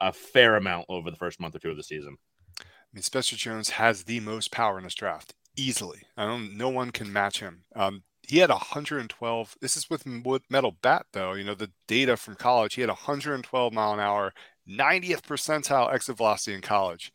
a 0.02 0.12
fair 0.12 0.56
amount 0.56 0.86
over 0.90 1.10
the 1.10 1.18
first 1.18 1.40
month 1.40 1.56
or 1.56 1.60
two 1.60 1.72
of 1.72 1.78
the 1.78 1.84
season. 1.84 2.18
I 2.60 2.64
mean, 2.94 3.04
Spencer 3.04 3.36
Jones 3.36 3.72
has 3.72 4.04
the 4.04 4.20
most 4.20 4.52
power 4.52 4.78
in 4.78 4.84
this 4.84 4.96
draft 4.96 5.34
easily. 5.56 6.02
I 6.18 6.26
don't. 6.26 6.58
No 6.58 6.70
one 6.70 6.92
can 6.92 7.12
match 7.12 7.40
him. 7.40 7.64
Um, 7.76 8.04
he 8.22 8.40
had 8.40 8.50
112. 8.50 9.58
This 9.62 9.78
is 9.78 9.90
with 9.90 10.06
wood 10.06 10.44
metal 10.50 10.78
bat, 10.82 11.06
though. 11.14 11.34
You 11.34 11.44
know 11.44 11.56
the 11.56 11.72
data 11.88 12.18
from 12.18 12.36
college. 12.36 12.76
He 12.76 12.82
had 12.82 12.90
112 12.90 13.74
mile 13.74 13.94
an 13.94 14.00
hour, 14.00 14.34
90th 14.70 15.22
percentile 15.22 15.94
exit 15.94 16.18
velocity 16.18 16.56
in 16.56 16.62
college. 16.62 17.12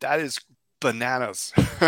That 0.00 0.20
is 0.20 0.38
bananas. 0.80 1.52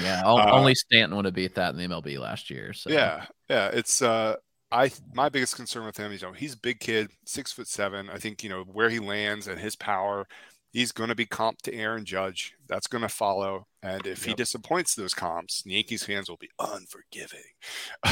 yeah, 0.00 0.22
uh, 0.24 0.50
only 0.52 0.74
Stanton 0.74 1.16
would 1.16 1.26
have 1.26 1.34
beat 1.34 1.54
that 1.56 1.74
in 1.74 1.76
the 1.76 1.86
MLB 1.86 2.18
last 2.18 2.50
year. 2.50 2.72
So 2.72 2.90
yeah, 2.90 3.26
yeah, 3.48 3.68
it's 3.68 4.02
uh, 4.02 4.36
I 4.70 4.90
my 5.14 5.28
biggest 5.28 5.56
concern 5.56 5.86
with 5.86 5.96
him 5.96 6.12
is 6.12 6.22
you 6.22 6.28
know 6.28 6.34
he's 6.34 6.54
a 6.54 6.58
big 6.58 6.80
kid, 6.80 7.08
six 7.24 7.52
foot 7.52 7.68
seven. 7.68 8.10
I 8.10 8.18
think 8.18 8.42
you 8.42 8.50
know 8.50 8.64
where 8.64 8.90
he 8.90 8.98
lands 8.98 9.48
and 9.48 9.58
his 9.58 9.76
power 9.76 10.26
he's 10.70 10.92
going 10.92 11.08
to 11.08 11.14
be 11.14 11.26
comped 11.26 11.62
to 11.62 11.74
Aaron 11.74 12.04
Judge. 12.04 12.54
That's 12.68 12.86
going 12.86 13.02
to 13.02 13.08
follow. 13.08 13.66
And 13.82 14.06
if 14.06 14.26
yep. 14.26 14.28
he 14.28 14.34
disappoints 14.34 14.94
those 14.94 15.14
comps, 15.14 15.62
Yankees 15.64 16.04
fans 16.04 16.28
will 16.28 16.36
be 16.36 16.50
unforgiving. 16.58 17.40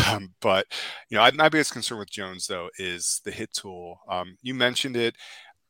Um, 0.08 0.34
but, 0.40 0.66
you 1.08 1.16
know, 1.16 1.22
I, 1.22 1.30
my 1.32 1.48
biggest 1.48 1.72
concern 1.72 1.98
with 1.98 2.10
Jones, 2.10 2.46
though, 2.46 2.68
is 2.78 3.20
the 3.24 3.30
hit 3.30 3.52
tool. 3.52 4.00
Um, 4.08 4.36
you 4.42 4.54
mentioned 4.54 4.96
it. 4.96 5.16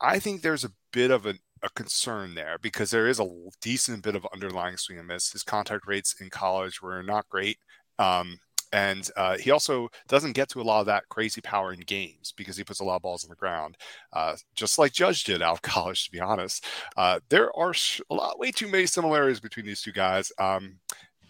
I 0.00 0.18
think 0.18 0.42
there's 0.42 0.64
a 0.64 0.72
bit 0.92 1.10
of 1.10 1.26
a, 1.26 1.34
a 1.62 1.70
concern 1.70 2.34
there 2.34 2.58
because 2.60 2.90
there 2.90 3.08
is 3.08 3.20
a 3.20 3.28
decent 3.62 4.02
bit 4.02 4.16
of 4.16 4.26
underlying 4.32 4.76
swing 4.76 4.98
and 4.98 5.08
miss. 5.08 5.32
His 5.32 5.42
contact 5.42 5.86
rates 5.86 6.16
in 6.20 6.28
college 6.28 6.82
were 6.82 7.02
not 7.02 7.28
great. 7.28 7.58
Um, 7.98 8.38
and 8.72 9.08
uh, 9.16 9.38
he 9.38 9.50
also 9.50 9.88
doesn't 10.08 10.32
get 10.32 10.48
to 10.50 10.60
a 10.60 10.62
lot 10.62 10.80
of 10.80 10.86
that 10.86 11.08
crazy 11.08 11.40
power 11.40 11.72
in 11.72 11.80
games 11.80 12.32
because 12.36 12.56
he 12.56 12.64
puts 12.64 12.80
a 12.80 12.84
lot 12.84 12.96
of 12.96 13.02
balls 13.02 13.24
on 13.24 13.30
the 13.30 13.36
ground, 13.36 13.76
uh, 14.12 14.36
just 14.54 14.78
like 14.78 14.92
Judge 14.92 15.24
did 15.24 15.42
out 15.42 15.54
of 15.54 15.62
college. 15.62 16.06
To 16.06 16.10
be 16.10 16.20
honest, 16.20 16.64
uh, 16.96 17.20
there 17.28 17.56
are 17.56 17.74
a 18.10 18.14
lot, 18.14 18.38
way 18.38 18.50
too 18.50 18.68
many 18.68 18.86
similarities 18.86 19.40
between 19.40 19.66
these 19.66 19.82
two 19.82 19.92
guys. 19.92 20.32
Um, 20.38 20.78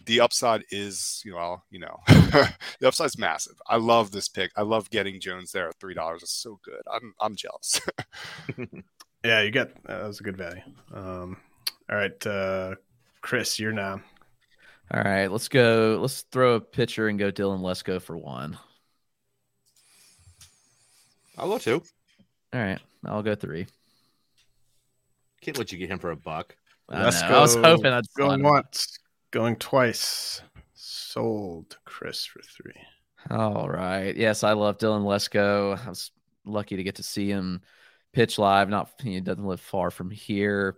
the 0.05 0.21
upside 0.21 0.63
is, 0.71 1.21
you 1.25 1.33
know, 1.33 1.61
you 1.69 1.79
know, 1.79 1.99
the 2.07 2.87
upside 2.87 3.07
is 3.07 3.17
massive. 3.17 3.55
I 3.67 3.75
love 3.75 4.11
this 4.11 4.29
pick. 4.29 4.51
I 4.55 4.61
love 4.61 4.89
getting 4.89 5.19
Jones 5.19 5.51
there 5.51 5.69
at 5.69 5.79
three 5.79 5.93
dollars. 5.93 6.23
It's 6.23 6.31
so 6.31 6.59
good. 6.63 6.81
I'm 6.91 7.13
I'm 7.19 7.35
jealous. 7.35 7.81
yeah, 9.23 9.41
you 9.41 9.51
got 9.51 9.69
that 9.85 10.07
was 10.07 10.19
a 10.19 10.23
good 10.23 10.37
value. 10.37 10.61
Um, 10.93 11.37
all 11.89 11.97
right, 11.97 12.25
uh, 12.25 12.75
Chris, 13.21 13.59
you're 13.59 13.73
now. 13.73 14.01
All 14.93 15.03
right, 15.03 15.29
let's 15.29 15.49
go. 15.49 15.99
Let's 16.01 16.21
throw 16.31 16.55
a 16.55 16.61
pitcher 16.61 17.09
and 17.09 17.19
go 17.19 17.29
Dylan 17.29 17.59
Lesko 17.59 18.01
for 18.01 18.17
one. 18.17 18.57
I'll 21.37 21.49
go 21.49 21.57
two. 21.57 21.83
All 22.53 22.61
right, 22.61 22.79
I'll 23.05 23.21
go 23.21 23.35
three. 23.35 23.67
Can't 25.41 25.57
let 25.57 25.71
you 25.71 25.77
get 25.77 25.89
him 25.89 25.99
for 25.99 26.11
a 26.11 26.15
buck. 26.15 26.55
I, 26.89 27.01
I 27.01 27.39
was 27.41 27.55
hoping 27.55 27.91
I'd 27.91 28.05
going 28.17 28.41
once, 28.43 28.97
going 29.31 29.57
twice. 29.57 30.41
Sold 30.73 31.71
to 31.71 31.77
Chris 31.83 32.25
for 32.25 32.41
three. 32.41 32.81
All 33.29 33.67
right. 33.67 34.15
Yes, 34.15 34.43
I 34.43 34.53
love 34.53 34.77
Dylan 34.77 35.03
Lesko. 35.03 35.85
I 35.85 35.89
was 35.89 36.11
lucky 36.45 36.77
to 36.77 36.83
get 36.83 36.95
to 36.95 37.03
see 37.03 37.29
him 37.29 37.61
pitch 38.13 38.37
live. 38.37 38.69
Not 38.69 38.89
he 39.01 39.19
doesn't 39.19 39.45
live 39.45 39.59
far 39.59 39.91
from 39.91 40.09
here 40.09 40.77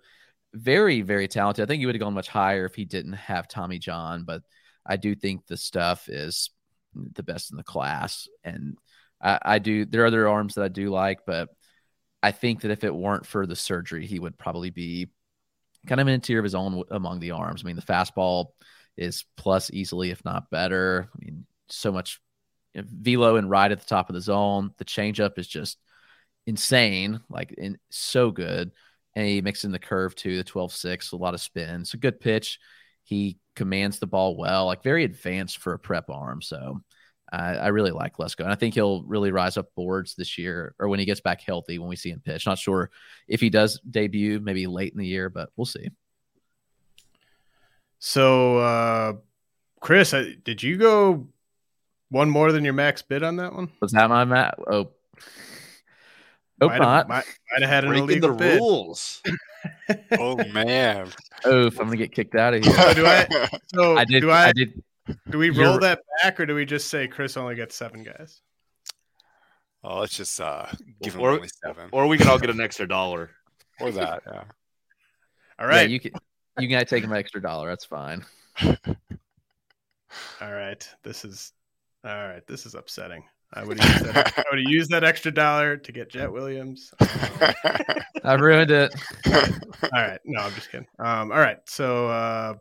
very, 0.54 1.02
very 1.02 1.28
talented. 1.28 1.64
I 1.64 1.66
think 1.68 1.80
he 1.80 1.86
would 1.86 1.96
have 1.96 2.02
gone 2.02 2.14
much 2.14 2.28
higher 2.28 2.66
if 2.66 2.76
he 2.76 2.86
didn't 2.86 3.14
have 3.14 3.48
Tommy 3.48 3.80
John, 3.80 4.24
but 4.24 4.42
I 4.86 4.98
do 4.98 5.16
think 5.16 5.46
the 5.46 5.58
stuff 5.58 6.10
is 6.10 6.50
the 6.94 7.24
best 7.24 7.52
in 7.52 7.58
the 7.58 7.64
class. 7.64 8.28
And 8.44 8.78
I, 9.22 9.40
I 9.44 9.60
do, 9.60 9.86
there 9.86 10.04
are 10.04 10.08
other 10.08 10.28
arms 10.28 10.56
that 10.56 10.64
I 10.64 10.70
do 10.70 10.90
like, 10.90 11.20
but 11.26 11.50
I 12.24 12.32
think 12.32 12.62
that 12.62 12.72
if 12.72 12.84
it 12.84 12.94
weren't 12.94 13.26
for 13.26 13.46
the 13.46 13.56
surgery, 13.56 14.06
he 14.06 14.20
would 14.20 14.38
probably 14.38 14.72
be 14.72 15.10
kind 15.88 16.02
of 16.02 16.08
an 16.08 16.14
interior 16.14 16.40
of 16.40 16.44
his 16.44 16.56
own 16.56 16.84
among 16.92 17.20
the 17.20 17.32
arms. 17.32 17.64
I 17.64 17.68
mean, 17.68 17.76
the 17.76 17.82
fastball 17.82 18.48
is 18.98 19.26
plus 19.38 19.72
easily, 19.72 20.10
if 20.10 20.26
not 20.26 20.50
better. 20.50 21.10
I 21.14 21.26
mean, 21.26 21.46
so 21.70 21.92
much 21.92 22.20
you 22.74 22.82
know, 22.82 22.88
velo 22.92 23.36
and 23.38 23.50
ride 23.50 23.72
at 23.72 23.80
the 23.80 23.86
top 23.86 24.10
of 24.10 24.16
the 24.16 24.22
zone. 24.22 24.72
The 24.78 24.86
changeup 24.86 25.38
is 25.38 25.48
just 25.48 25.78
insane, 26.46 27.22
like 27.30 27.52
in 27.52 27.78
so 27.90 28.32
good 28.32 28.72
and 29.16 29.28
he 29.28 29.42
mixed 29.42 29.66
in 29.66 29.72
the 29.72 29.80
curve 29.80 30.16
too, 30.16 30.38
the 30.38 30.44
12 30.44 30.74
6, 30.74 31.12
a 31.12 31.16
lot 31.16 31.34
of 31.34 31.42
spin. 31.42 31.82
It's 31.82 31.94
a 31.94 31.98
good 31.98 32.20
pitch. 32.20 32.60
He 33.04 33.38
commands 33.56 34.00
the 34.00 34.08
ball 34.08 34.38
well, 34.38 34.66
like 34.66 34.84
very 34.84 35.04
advanced 35.04 35.58
for 35.58 35.74
a 35.74 35.80
prep 35.80 36.10
arm. 36.10 36.42
So 36.42 36.82
I, 37.32 37.56
I 37.56 37.68
really 37.68 37.92
like 37.92 38.18
Lesko, 38.18 38.42
and 38.42 38.52
I 38.52 38.56
think 38.56 38.74
he'll 38.74 39.04
really 39.04 39.32
rise 39.32 39.58
up 39.58 39.74
boards 39.76 40.16
this 40.16 40.38
year, 40.38 40.74
or 40.80 40.88
when 40.88 41.00
he 41.00 41.06
gets 41.06 41.22
back 41.22 41.42
healthy, 41.42 41.80
when 41.80 41.90
we 41.90 41.96
see 41.96 42.10
him 42.10 42.22
pitch. 42.24 42.46
Not 42.46 42.58
sure 42.58 42.90
if 43.28 43.40
he 43.40 43.50
does 43.50 43.80
debut, 43.90 44.40
maybe 44.40 44.68
late 44.68 44.94
in 44.94 45.00
the 45.00 45.08
year, 45.08 45.30
but 45.30 45.50
we'll 45.56 45.66
see. 45.66 45.90
So, 48.00 48.58
uh, 48.58 49.14
Chris, 49.80 50.14
did 50.44 50.64
you 50.64 50.78
go 50.78 51.28
one 52.10 52.30
more 52.30 52.52
than 52.52 52.64
your 52.64 52.74
max 52.74 53.02
bid 53.02 53.24
on 53.24 53.36
that 53.38 53.54
one? 53.54 53.70
Was 53.82 53.92
that 53.92 54.10
my 54.10 54.26
max? 54.26 54.58
Oh, 54.70 54.92
hope 56.62 56.72
might 56.72 56.78
not. 56.80 56.98
Have, 56.98 57.08
might, 57.10 57.26
might 57.52 57.62
have 57.62 57.70
had 57.70 57.84
an 57.84 57.90
Breaking 57.90 58.04
illegal 58.10 58.30
the 58.32 58.36
bid. 58.36 58.60
rules. 58.60 59.22
oh 60.14 60.36
man. 60.52 61.10
Oof, 61.48 61.80
I'm 61.80 61.86
gonna 61.88 61.98
get 61.98 62.12
kicked 62.12 62.36
out 62.36 62.54
of 62.54 62.64
here. 62.64 62.74
So 62.74 62.94
do 62.94 63.06
I? 63.06 63.28
So 63.74 63.98
I 63.98 64.06
did. 64.06 64.22
Do 64.22 64.32
I, 64.32 64.48
I 64.48 64.52
did. 64.54 64.84
Do 65.30 65.38
we 65.38 65.50
roll 65.50 65.74
You're- 65.74 65.80
that 65.82 66.02
back, 66.22 66.40
or 66.40 66.46
do 66.46 66.56
we 66.56 66.66
just 66.66 66.90
say 66.90 67.08
Chris 67.08 67.36
only 67.38 67.56
gets 67.56 67.76
seven 67.76 68.04
guys? 68.04 68.42
Oh, 69.84 70.00
let's 70.00 70.16
just 70.16 70.40
uh, 70.42 70.68
give 71.02 71.16
him 71.16 71.22
only 71.22 71.48
seven 71.64 71.88
Or 71.94 72.06
we 72.08 72.18
can 72.18 72.28
all 72.28 72.38
get 72.38 72.50
an 72.50 72.60
extra 72.60 72.88
dollar. 72.88 73.32
or 73.80 73.92
that. 73.92 74.24
Yeah. 74.28 74.44
All 75.58 75.68
Yeah, 75.70 75.82
you 75.84 76.00
can. 76.00 76.12
You 76.60 76.68
can 76.68 76.86
take 76.86 77.06
an 77.06 77.14
extra 77.14 77.42
dollar. 77.42 77.70
That's 77.70 77.86
fine. 77.86 78.26
All 80.42 80.52
right. 80.54 80.88
This 81.04 81.24
is 81.24 81.54
all 82.04 82.12
right. 82.28 82.46
This 82.48 82.66
is 82.66 82.76
upsetting. 82.76 83.24
I 83.54 83.64
would 83.64 83.80
have 83.80 84.02
used 84.02 84.14
that, 84.14 84.34
I 84.38 84.44
would 84.52 84.60
have 84.60 84.72
used 84.72 84.90
that 84.92 85.04
extra 85.04 85.32
dollar 85.32 85.78
to 85.78 85.92
get 85.92 86.10
Jett 86.10 86.32
Williams. 86.32 86.94
Um, 87.00 87.08
I 88.24 88.34
ruined 88.36 88.72
it. 88.72 88.94
all 89.28 89.90
right. 89.94 90.20
No, 90.24 90.42
I'm 90.42 90.54
just 90.54 90.72
kidding. 90.72 90.88
Um, 91.00 91.32
all 91.32 91.40
right. 91.40 91.58
So 91.66 92.08
uh, 92.08 92.56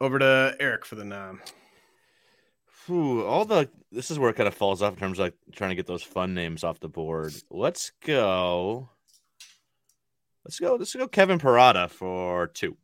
over 0.00 0.18
to 0.18 0.56
Eric 0.60 0.84
for 0.84 0.94
the 0.94 1.04
nom. 1.04 1.40
Whew, 2.86 3.24
all 3.24 3.44
the 3.44 3.68
this 3.92 4.10
is 4.10 4.18
where 4.18 4.30
it 4.30 4.36
kind 4.36 4.46
of 4.46 4.54
falls 4.54 4.82
off 4.82 4.94
in 4.94 5.00
terms 5.00 5.18
of 5.18 5.24
like 5.24 5.34
trying 5.52 5.70
to 5.70 5.76
get 5.76 5.86
those 5.86 6.02
fun 6.02 6.34
names 6.34 6.64
off 6.64 6.80
the 6.80 6.88
board. 6.88 7.34
Let's 7.50 7.92
go. 8.04 8.88
Let's 10.44 10.58
go. 10.58 10.76
Let's 10.76 10.94
go. 10.94 11.08
Kevin 11.08 11.38
Parada 11.38 11.90
for 11.90 12.46
two. 12.46 12.76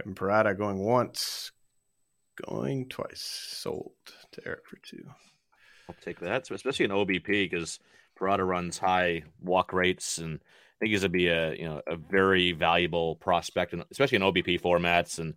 Kevin 0.00 0.14
Parada 0.14 0.56
going 0.56 0.78
once, 0.78 1.52
going 2.48 2.88
twice. 2.88 3.20
Sold 3.20 3.92
to 4.32 4.42
Eric 4.46 4.66
for 4.66 4.76
two. 4.76 5.04
I'll 5.88 5.96
take 6.02 6.20
that, 6.20 6.46
so 6.46 6.54
especially 6.54 6.86
in 6.86 6.90
OBP 6.90 7.26
because 7.26 7.78
Parada 8.18 8.46
runs 8.46 8.78
high 8.78 9.24
walk 9.42 9.72
rates, 9.72 10.18
and 10.18 10.36
I 10.36 10.74
think 10.78 10.92
he's 10.92 11.00
gonna 11.00 11.10
be 11.10 11.28
a 11.28 11.54
you 11.54 11.64
know 11.64 11.82
a 11.86 11.96
very 11.96 12.52
valuable 12.52 13.16
prospect, 13.16 13.74
and 13.74 13.84
especially 13.90 14.16
in 14.16 14.22
OBP 14.22 14.60
formats. 14.60 15.18
And 15.18 15.34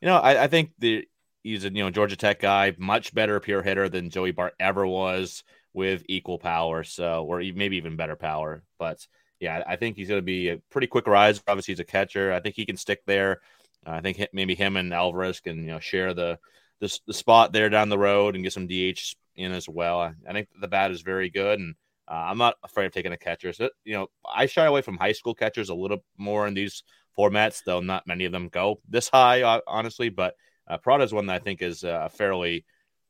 you 0.00 0.06
know, 0.06 0.16
I, 0.16 0.44
I 0.44 0.46
think 0.48 0.70
the 0.78 1.06
he's 1.42 1.64
a 1.64 1.68
you 1.68 1.82
know 1.82 1.90
Georgia 1.90 2.16
Tech 2.16 2.40
guy, 2.40 2.74
much 2.78 3.14
better 3.14 3.38
pure 3.40 3.62
hitter 3.62 3.88
than 3.88 4.10
Joey 4.10 4.30
Bart 4.30 4.54
ever 4.58 4.86
was 4.86 5.44
with 5.74 6.04
equal 6.08 6.38
power, 6.38 6.84
so 6.84 7.24
or 7.24 7.40
maybe 7.54 7.76
even 7.76 7.96
better 7.96 8.16
power. 8.16 8.62
But 8.78 9.06
yeah, 9.40 9.62
I 9.66 9.76
think 9.76 9.96
he's 9.96 10.08
gonna 10.08 10.22
be 10.22 10.48
a 10.48 10.58
pretty 10.70 10.86
quick 10.86 11.06
rise. 11.06 11.42
Obviously, 11.46 11.72
he's 11.72 11.80
a 11.80 11.84
catcher. 11.84 12.32
I 12.32 12.40
think 12.40 12.54
he 12.54 12.64
can 12.64 12.76
stick 12.78 13.02
there. 13.06 13.40
I 13.86 14.00
think 14.00 14.26
maybe 14.32 14.54
him 14.54 14.76
and 14.76 14.92
Alvarez 14.92 15.40
can 15.40 15.58
you 15.58 15.70
know 15.72 15.80
share 15.80 16.14
the 16.14 16.38
the, 16.80 16.98
the 17.06 17.14
spot 17.14 17.52
there 17.52 17.70
down 17.70 17.88
the 17.88 17.98
road 17.98 18.34
and 18.34 18.44
get 18.44 18.52
some 18.52 18.66
DH 18.66 19.14
in 19.36 19.52
as 19.52 19.68
well. 19.68 20.00
I, 20.00 20.12
I 20.28 20.32
think 20.32 20.48
the 20.60 20.68
bat 20.68 20.90
is 20.90 21.00
very 21.02 21.30
good, 21.30 21.58
and 21.58 21.74
uh, 22.10 22.14
I'm 22.14 22.38
not 22.38 22.56
afraid 22.62 22.86
of 22.86 22.92
taking 22.92 23.12
a 23.12 23.16
catcher. 23.16 23.52
So 23.52 23.70
you 23.84 23.94
know, 23.94 24.08
I 24.28 24.46
shy 24.46 24.64
away 24.66 24.82
from 24.82 24.96
high 24.98 25.12
school 25.12 25.34
catchers 25.34 25.68
a 25.70 25.74
little 25.74 26.04
more 26.18 26.46
in 26.46 26.54
these 26.54 26.82
formats, 27.18 27.62
though 27.64 27.80
not 27.80 28.06
many 28.06 28.24
of 28.24 28.32
them 28.32 28.48
go 28.48 28.80
this 28.88 29.08
high, 29.08 29.42
uh, 29.42 29.60
honestly. 29.66 30.08
But 30.10 30.34
uh, 30.68 30.78
Parada 30.78 31.02
is 31.04 31.12
one 31.14 31.26
that 31.26 31.34
I 31.36 31.38
think 31.38 31.62
is 31.62 31.84
uh, 31.84 32.08
fairly. 32.08 32.64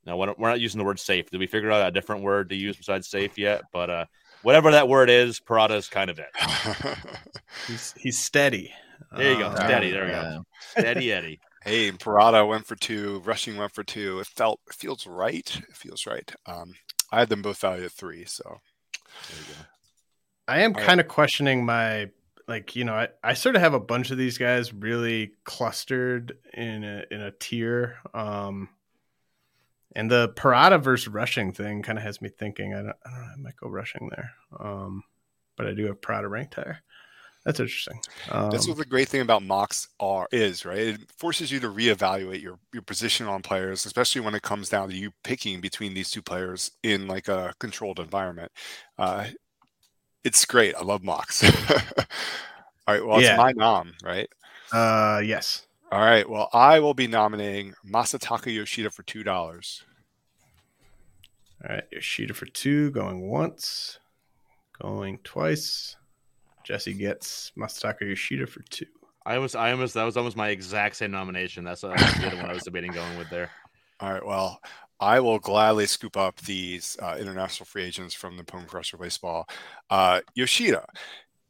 No, 0.04 0.16
we're 0.16 0.26
not- 0.26 0.38
we're 0.38 0.48
not 0.50 0.60
using 0.60 0.78
the 0.78 0.84
word 0.84 1.00
safe. 1.00 1.30
Did 1.30 1.40
we 1.40 1.48
figure 1.48 1.72
out 1.72 1.88
a 1.88 1.90
different 1.90 2.22
word 2.22 2.50
to 2.50 2.54
use 2.54 2.76
besides 2.76 3.08
safe 3.08 3.36
yet? 3.36 3.62
But 3.72 3.90
uh, 3.90 4.04
whatever 4.42 4.70
that 4.70 4.86
word 4.88 5.10
is, 5.10 5.40
Parada 5.40 5.72
is 5.76 5.88
kind 5.88 6.10
of 6.10 6.20
it. 6.20 6.28
He's 7.66 7.94
he's 7.98 8.18
steady. 8.18 8.72
There 9.16 9.32
you 9.32 9.38
go, 9.38 9.48
Um, 9.48 9.57
steady. 9.57 9.90
There 9.90 10.04
we 10.04 10.11
go, 10.11 10.16
Uh, 10.18 10.40
steady 10.59 11.12
Eddie. 11.12 11.40
hey, 11.64 11.90
Parada 11.92 12.46
went 12.46 12.66
for 12.66 12.76
two. 12.76 13.20
Rushing 13.24 13.57
went 13.57 13.74
for 13.74 13.84
two. 13.84 14.20
It 14.20 14.26
felt 14.26 14.61
it 14.68 14.74
feels 14.74 15.07
right. 15.07 15.57
It 15.68 15.76
feels 15.76 16.07
right. 16.07 16.30
Um, 16.46 16.74
I 17.12 17.20
had 17.20 17.28
them 17.28 17.42
both 17.42 17.59
valued 17.59 17.84
at 17.86 17.92
three. 17.92 18.24
So 18.24 18.59
There 19.30 19.38
you 19.40 19.54
go. 19.54 19.61
I 20.48 20.61
am 20.61 20.72
All 20.72 20.80
right. 20.80 20.86
kind 20.86 21.00
of 21.00 21.09
questioning 21.09 21.64
my 21.64 22.11
like 22.48 22.76
you 22.76 22.84
know 22.84 22.94
I, 22.94 23.09
I 23.24 23.34
sort 23.34 23.57
of 23.57 23.62
have 23.62 23.74
a 23.74 23.80
bunch 23.80 24.11
of 24.11 24.18
these 24.18 24.38
guys 24.38 24.72
really 24.72 25.32
clustered 25.44 26.38
in 26.54 26.84
a 26.84 27.04
in 27.11 27.20
a 27.20 27.32
tier 27.32 27.98
um 28.14 28.68
and 29.96 30.11
the 30.11 30.28
Parada 30.36 30.80
versus 30.80 31.09
rushing 31.09 31.52
thing 31.52 31.82
kind 31.82 31.98
of 31.98 32.04
has 32.04 32.20
me 32.22 32.28
thinking 32.28 32.74
I 32.74 32.82
don't 32.82 32.96
I 33.04 33.11
don't 33.11 33.20
know 33.20 33.32
I 33.32 33.36
might 33.38 33.57
go 33.57 33.68
rushing 33.68 34.09
there 34.14 34.32
um 34.61 35.02
but 35.57 35.66
I 35.66 35.72
do 35.74 35.86
have 35.86 36.00
Parada 36.00 36.30
ranked 36.30 36.54
higher 36.54 36.78
that's 37.47 37.61
interesting 37.61 37.99
um, 38.30 38.51
That's 38.51 38.68
what 38.68 38.76
the 38.76 38.84
great 38.84 39.09
thing 39.09 39.22
about 39.22 39.42
mocks 39.42 39.88
are 40.01 40.26
is, 40.32 40.66
right? 40.66 40.78
It 40.78 41.01
forces 41.16 41.51
you 41.51 41.61
to 41.61 41.68
reevaluate 41.68 42.42
your 42.42 42.59
your 42.74 42.82
position 42.82 43.26
on 43.26 43.40
players, 43.40 43.86
especially 43.86 44.20
when 44.20 44.34
it 44.34 44.42
comes 44.42 44.68
down 44.68 44.90
to 44.90 44.97
you 44.97 45.12
picking 45.24 45.61
between 45.62 45.94
these 45.94 46.11
two 46.11 46.20
players 46.22 46.72
in 46.82 47.07
like 47.09 47.28
a 47.28 47.55
controlled 47.59 48.01
environment. 48.01 48.53
Uh, 48.99 49.28
it's 50.24 50.44
great. 50.44 50.74
I 50.74 50.82
love 50.82 51.03
mocks. 51.05 51.42
All 52.88 52.94
right, 52.94 53.07
well, 53.07 53.22
Yeah. 53.22 53.30
it's 53.34 53.38
my 53.38 53.53
nom, 53.53 53.94
right? 54.05 54.28
uh 54.72 55.22
yes 55.24 55.66
All 55.92 56.01
right, 56.01 56.28
well, 56.28 56.49
I 56.53 56.80
will 56.80 56.94
be 56.94 57.07
nominating 57.07 57.74
Masataka 57.88 58.53
Yoshida 58.53 58.90
for 58.90 59.05
two 59.05 59.22
dollars. 59.22 59.84
all 61.62 61.74
right 61.76 61.84
Yoshida 61.92 62.34
for 62.34 62.47
two 62.47 62.90
going 62.90 63.28
once 63.28 63.99
going 64.82 65.18
twice 65.24 65.97
Jesse 66.66 66.94
gets 66.94 67.52
Masataka 67.56 68.02
Yoshida 68.02 68.46
for 68.46 68.62
two 68.62 68.86
I 69.24 69.38
was, 69.38 69.56
I 69.56 69.72
almost, 69.72 69.94
that 69.94 70.04
was 70.04 70.16
almost 70.16 70.36
my 70.36 70.50
exact 70.50 70.96
same 70.96 71.10
nomination. 71.10 71.64
That's 71.64 71.82
what 71.82 72.00
I 72.00 72.20
did 72.20 72.34
when 72.34 72.46
I 72.46 72.52
was 72.52 72.62
debating 72.62 72.92
going 72.92 73.18
with 73.18 73.28
there. 73.28 73.50
All 74.00 74.12
right. 74.12 74.24
Well, 74.24 74.60
I 75.00 75.18
will 75.18 75.40
gladly 75.40 75.86
scoop 75.86 76.16
up 76.16 76.40
these 76.42 76.96
uh, 77.02 77.16
international 77.18 77.66
free 77.66 77.82
agents 77.82 78.14
from 78.14 78.36
the 78.36 78.44
Pone 78.44 78.66
Crusher 78.66 78.96
Baseball. 78.96 79.48
Uh, 79.90 80.20
Yoshida, 80.36 80.86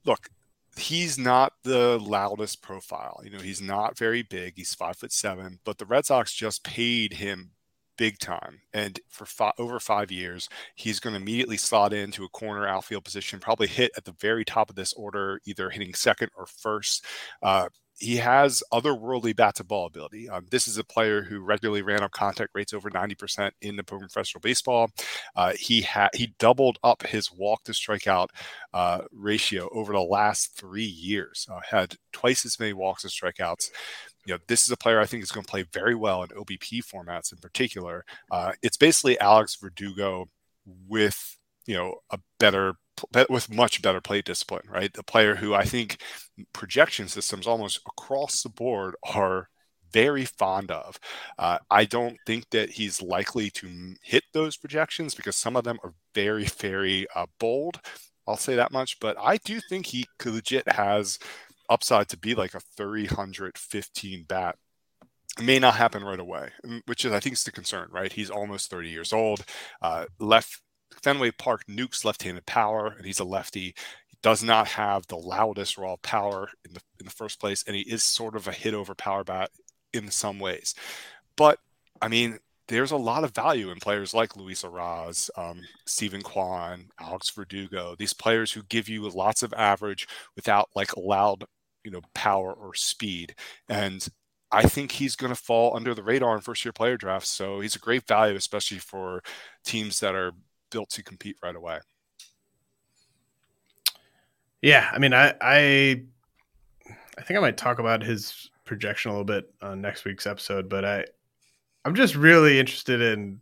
look, 0.07 0.31
he's 0.79 1.19
not 1.19 1.53
the 1.65 1.99
loudest 1.99 2.63
profile. 2.63 3.21
You 3.23 3.31
know, 3.31 3.41
he's 3.41 3.61
not 3.61 3.99
very 3.99 4.23
big. 4.23 4.55
He's 4.57 4.75
five 4.75 4.97
foot 4.97 5.13
seven, 5.13 5.61
but 5.65 5.77
the 5.77 5.87
Red 5.87 6.07
Sox 6.07 6.33
just 6.33 6.65
paid 6.65 7.13
him 7.13 7.51
big 7.97 8.19
time. 8.19 8.61
And 8.73 9.01
for 9.09 9.27
fi- 9.27 9.53
over 9.59 9.81
five 9.81 10.11
years, 10.11 10.49
he's 10.75 11.01
going 11.01 11.15
to 11.15 11.21
immediately 11.21 11.57
slot 11.57 11.93
into 11.93 12.25
a 12.25 12.29
corner 12.29 12.67
outfield 12.67 13.05
position, 13.05 13.41
probably 13.41 13.67
hit 13.67 13.93
at 13.97 14.05
the 14.05 14.15
very 14.21 14.45
top 14.45 14.71
of 14.71 14.77
this 14.77 14.93
order, 14.95 15.41
either 15.47 15.71
hitting 15.71 15.95
second 15.95 16.31
or 16.37 16.47
first. 16.47 17.05
Uh, 17.43 17.69
he 17.99 18.17
has 18.17 18.63
otherworldly 18.73 19.35
bat 19.35 19.55
to 19.57 19.65
ball 19.65 19.87
ability. 19.87 20.29
Um, 20.29 20.47
this 20.51 20.69
is 20.69 20.77
a 20.77 20.85
player 20.85 21.23
who 21.23 21.41
regularly 21.41 21.83
ran 21.83 22.03
up 22.03 22.11
contact 22.11 22.51
rates 22.55 22.75
over 22.75 22.91
90% 22.91 23.53
in 23.63 23.77
the 23.77 23.85
professional 23.85 24.41
baseball. 24.41 24.91
Uh, 25.35 25.53
he 25.59 25.81
had 25.81 26.11
he 26.15 26.35
doubled 26.39 26.79
up 26.85 27.07
his 27.07 27.33
walk 27.33 27.65
to 27.65 27.73
strikeout 27.73 28.29
uh, 28.75 29.03
ratio 29.13 29.69
over 29.73 29.93
the 29.93 30.01
last 30.01 30.55
three 30.57 30.85
years. 30.85 31.47
Uh, 31.51 31.61
had 31.69 31.97
twice 32.13 32.45
as 32.45 32.61
many 32.61 32.73
walks 32.73 33.05
as 33.05 33.13
strikeouts. 33.13 33.71
You 34.27 34.35
know, 34.35 34.41
this 34.49 34.65
is 34.65 34.71
a 34.71 34.77
player 34.77 35.01
I 35.01 35.07
think 35.07 35.23
is 35.23 35.33
going 35.33 35.45
to 35.45 35.51
play 35.51 35.65
very 35.73 35.95
well 35.95 36.23
in 36.23 36.31
OBP 36.31 36.83
formats 36.85 37.33
in 37.33 37.39
particular. 37.39 38.05
Uh, 38.31 38.53
it's 38.63 38.77
basically 38.77 39.19
Alex 39.21 39.57
Verdugo 39.57 40.29
with 40.89 41.39
you 41.67 41.75
know 41.75 41.95
a 42.11 42.19
better 42.39 42.75
with 43.29 43.53
much 43.53 43.83
better 43.83 44.01
plate 44.01 44.25
discipline, 44.25 44.67
right? 44.69 44.93
The 44.93 45.03
player 45.03 45.35
who 45.37 45.55
I 45.55 45.65
think 45.65 46.01
projection 46.53 47.09
systems 47.09 47.47
almost 47.47 47.81
across 47.87 48.43
the 48.43 48.49
board 48.49 48.97
are 49.15 49.49
very 49.93 50.25
fond 50.25 50.71
of. 50.71 50.99
Uh, 51.39 51.59
I 51.71 51.85
don't 51.85 52.17
think 52.27 52.51
that 52.51 52.71
he's 52.71 53.03
likely 53.03 53.51
to 53.51 53.95
hit 54.03 54.25
those 54.33 54.57
projections 54.57 55.15
because 55.15 55.37
some 55.37 55.57
of 55.57 55.65
them 55.65 55.79
are 55.85 55.95
very, 56.15 56.45
very 56.45 57.07
uh, 57.15 57.27
bold. 57.39 57.81
I'll 58.27 58.37
say 58.37 58.57
that 58.57 58.73
much, 58.73 58.99
but 59.01 59.17
I 59.21 59.37
do 59.39 59.61
think 59.69 59.87
he 59.87 60.07
legit 60.25 60.69
has 60.71 61.19
upside 61.69 62.09
to 62.09 62.19
be 62.19 62.35
like 62.35 62.55
a 62.55 62.61
315 62.77 64.25
bat. 64.29 64.57
May 65.41 65.59
not 65.59 65.75
happen 65.75 66.03
right 66.03 66.19
away, 66.19 66.51
which 66.87 67.05
is 67.05 67.13
I 67.13 67.21
think 67.21 67.35
is 67.35 67.45
the 67.45 67.53
concern, 67.53 67.89
right? 67.91 68.13
He's 68.13 68.31
almost 68.31 68.71
30 68.71 68.89
years 68.89 69.13
old. 69.13 69.45
Uh, 69.83 70.07
left 70.19 70.63
Fenway 71.03 71.33
Park 71.33 71.65
nukes 71.69 72.05
left-handed 72.05 72.47
power, 72.47 72.95
and 72.97 73.05
he's 73.05 73.21
a 73.21 73.25
lefty. 73.25 73.75
He 74.09 74.17
does 74.23 74.43
not 74.43 74.69
have 74.69 75.07
the 75.07 75.17
loudest 75.17 75.77
raw 75.77 75.97
power 76.03 76.49
in 76.67 76.75
the 76.75 76.81
in 76.99 77.07
the 77.07 77.13
first 77.13 77.39
place, 77.39 77.65
and 77.67 77.77
he 77.77 77.83
is 77.83 78.03
sort 78.03 78.35
of 78.35 78.49
a 78.49 78.53
hit 78.53 78.73
over 78.75 78.95
power 78.95 79.25
bat 79.25 79.51
in 79.93 80.11
some 80.11 80.39
ways. 80.39 80.75
But 81.37 81.59
I 82.01 82.09
mean, 82.09 82.39
there's 82.69 82.91
a 82.91 82.97
lot 82.97 83.25
of 83.25 83.35
value 83.35 83.71
in 83.71 83.79
players 83.79 84.13
like 84.13 84.37
Luis 84.37 84.63
Arraez, 84.63 85.31
um, 85.37 85.61
Steven 85.87 86.23
Kwan, 86.23 86.89
Alex 86.99 87.31
Verdugo. 87.31 87.95
These 87.97 88.15
players 88.15 88.53
who 88.53 88.63
give 88.65 88.89
you 88.89 89.09
lots 89.09 89.43
of 89.43 89.55
average 89.55 90.09
without 90.35 90.69
like 90.75 90.97
loud, 90.97 91.45
you 91.87 91.93
know 91.93 92.03
power 92.13 92.53
or 92.53 92.75
speed. 92.75 93.37
And 93.69 94.07
I 94.51 94.65
think 94.65 94.91
he's 94.93 95.15
going 95.15 95.33
to 95.33 95.41
fall 95.41 95.77
under 95.77 95.95
the 95.95 96.03
radar 96.03 96.35
in 96.35 96.41
first 96.41 96.65
year 96.65 96.73
player 96.73 96.97
drafts. 96.97 97.31
So 97.31 97.61
he's 97.61 97.77
a 97.77 97.79
great 97.79 98.07
value, 98.07 98.35
especially 98.35 98.79
for 98.79 99.23
teams 99.65 100.01
that 100.01 100.15
are 100.17 100.33
built 100.71 100.91
to 100.91 101.05
compete 101.05 101.37
right 101.43 101.55
away. 101.55 101.79
Yeah, 104.61 104.91
I 104.93 104.99
mean, 104.99 105.15
I 105.15 105.33
I 105.41 106.03
I 107.17 107.23
think 107.23 107.39
I 107.39 107.41
might 107.41 107.57
talk 107.57 107.79
about 107.79 108.03
his 108.03 108.51
projection 108.65 109.11
a 109.11 109.15
little 109.15 109.25
bit 109.25 109.49
on 109.63 109.81
next 109.81 110.05
week's 110.05 110.27
episode, 110.27 110.69
but 110.69 110.85
I 110.85 111.05
I'm 111.85 111.95
just 111.95 112.17
really 112.17 112.59
interested 112.59 113.01
in 113.01 113.39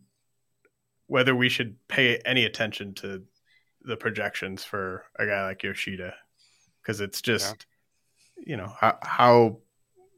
whether 1.06 1.34
we 1.34 1.48
should 1.48 1.76
pay 1.88 2.18
any 2.26 2.44
attention 2.44 2.92
to 2.94 3.22
the 3.80 3.96
projections 3.96 4.64
for 4.64 5.06
a 5.18 5.24
guy 5.24 5.46
like 5.46 5.62
Yoshida 5.62 6.14
because 6.82 7.00
it's 7.00 7.22
just. 7.22 7.64
You 8.36 8.56
know 8.56 8.72
how, 8.80 8.98
how 9.02 9.58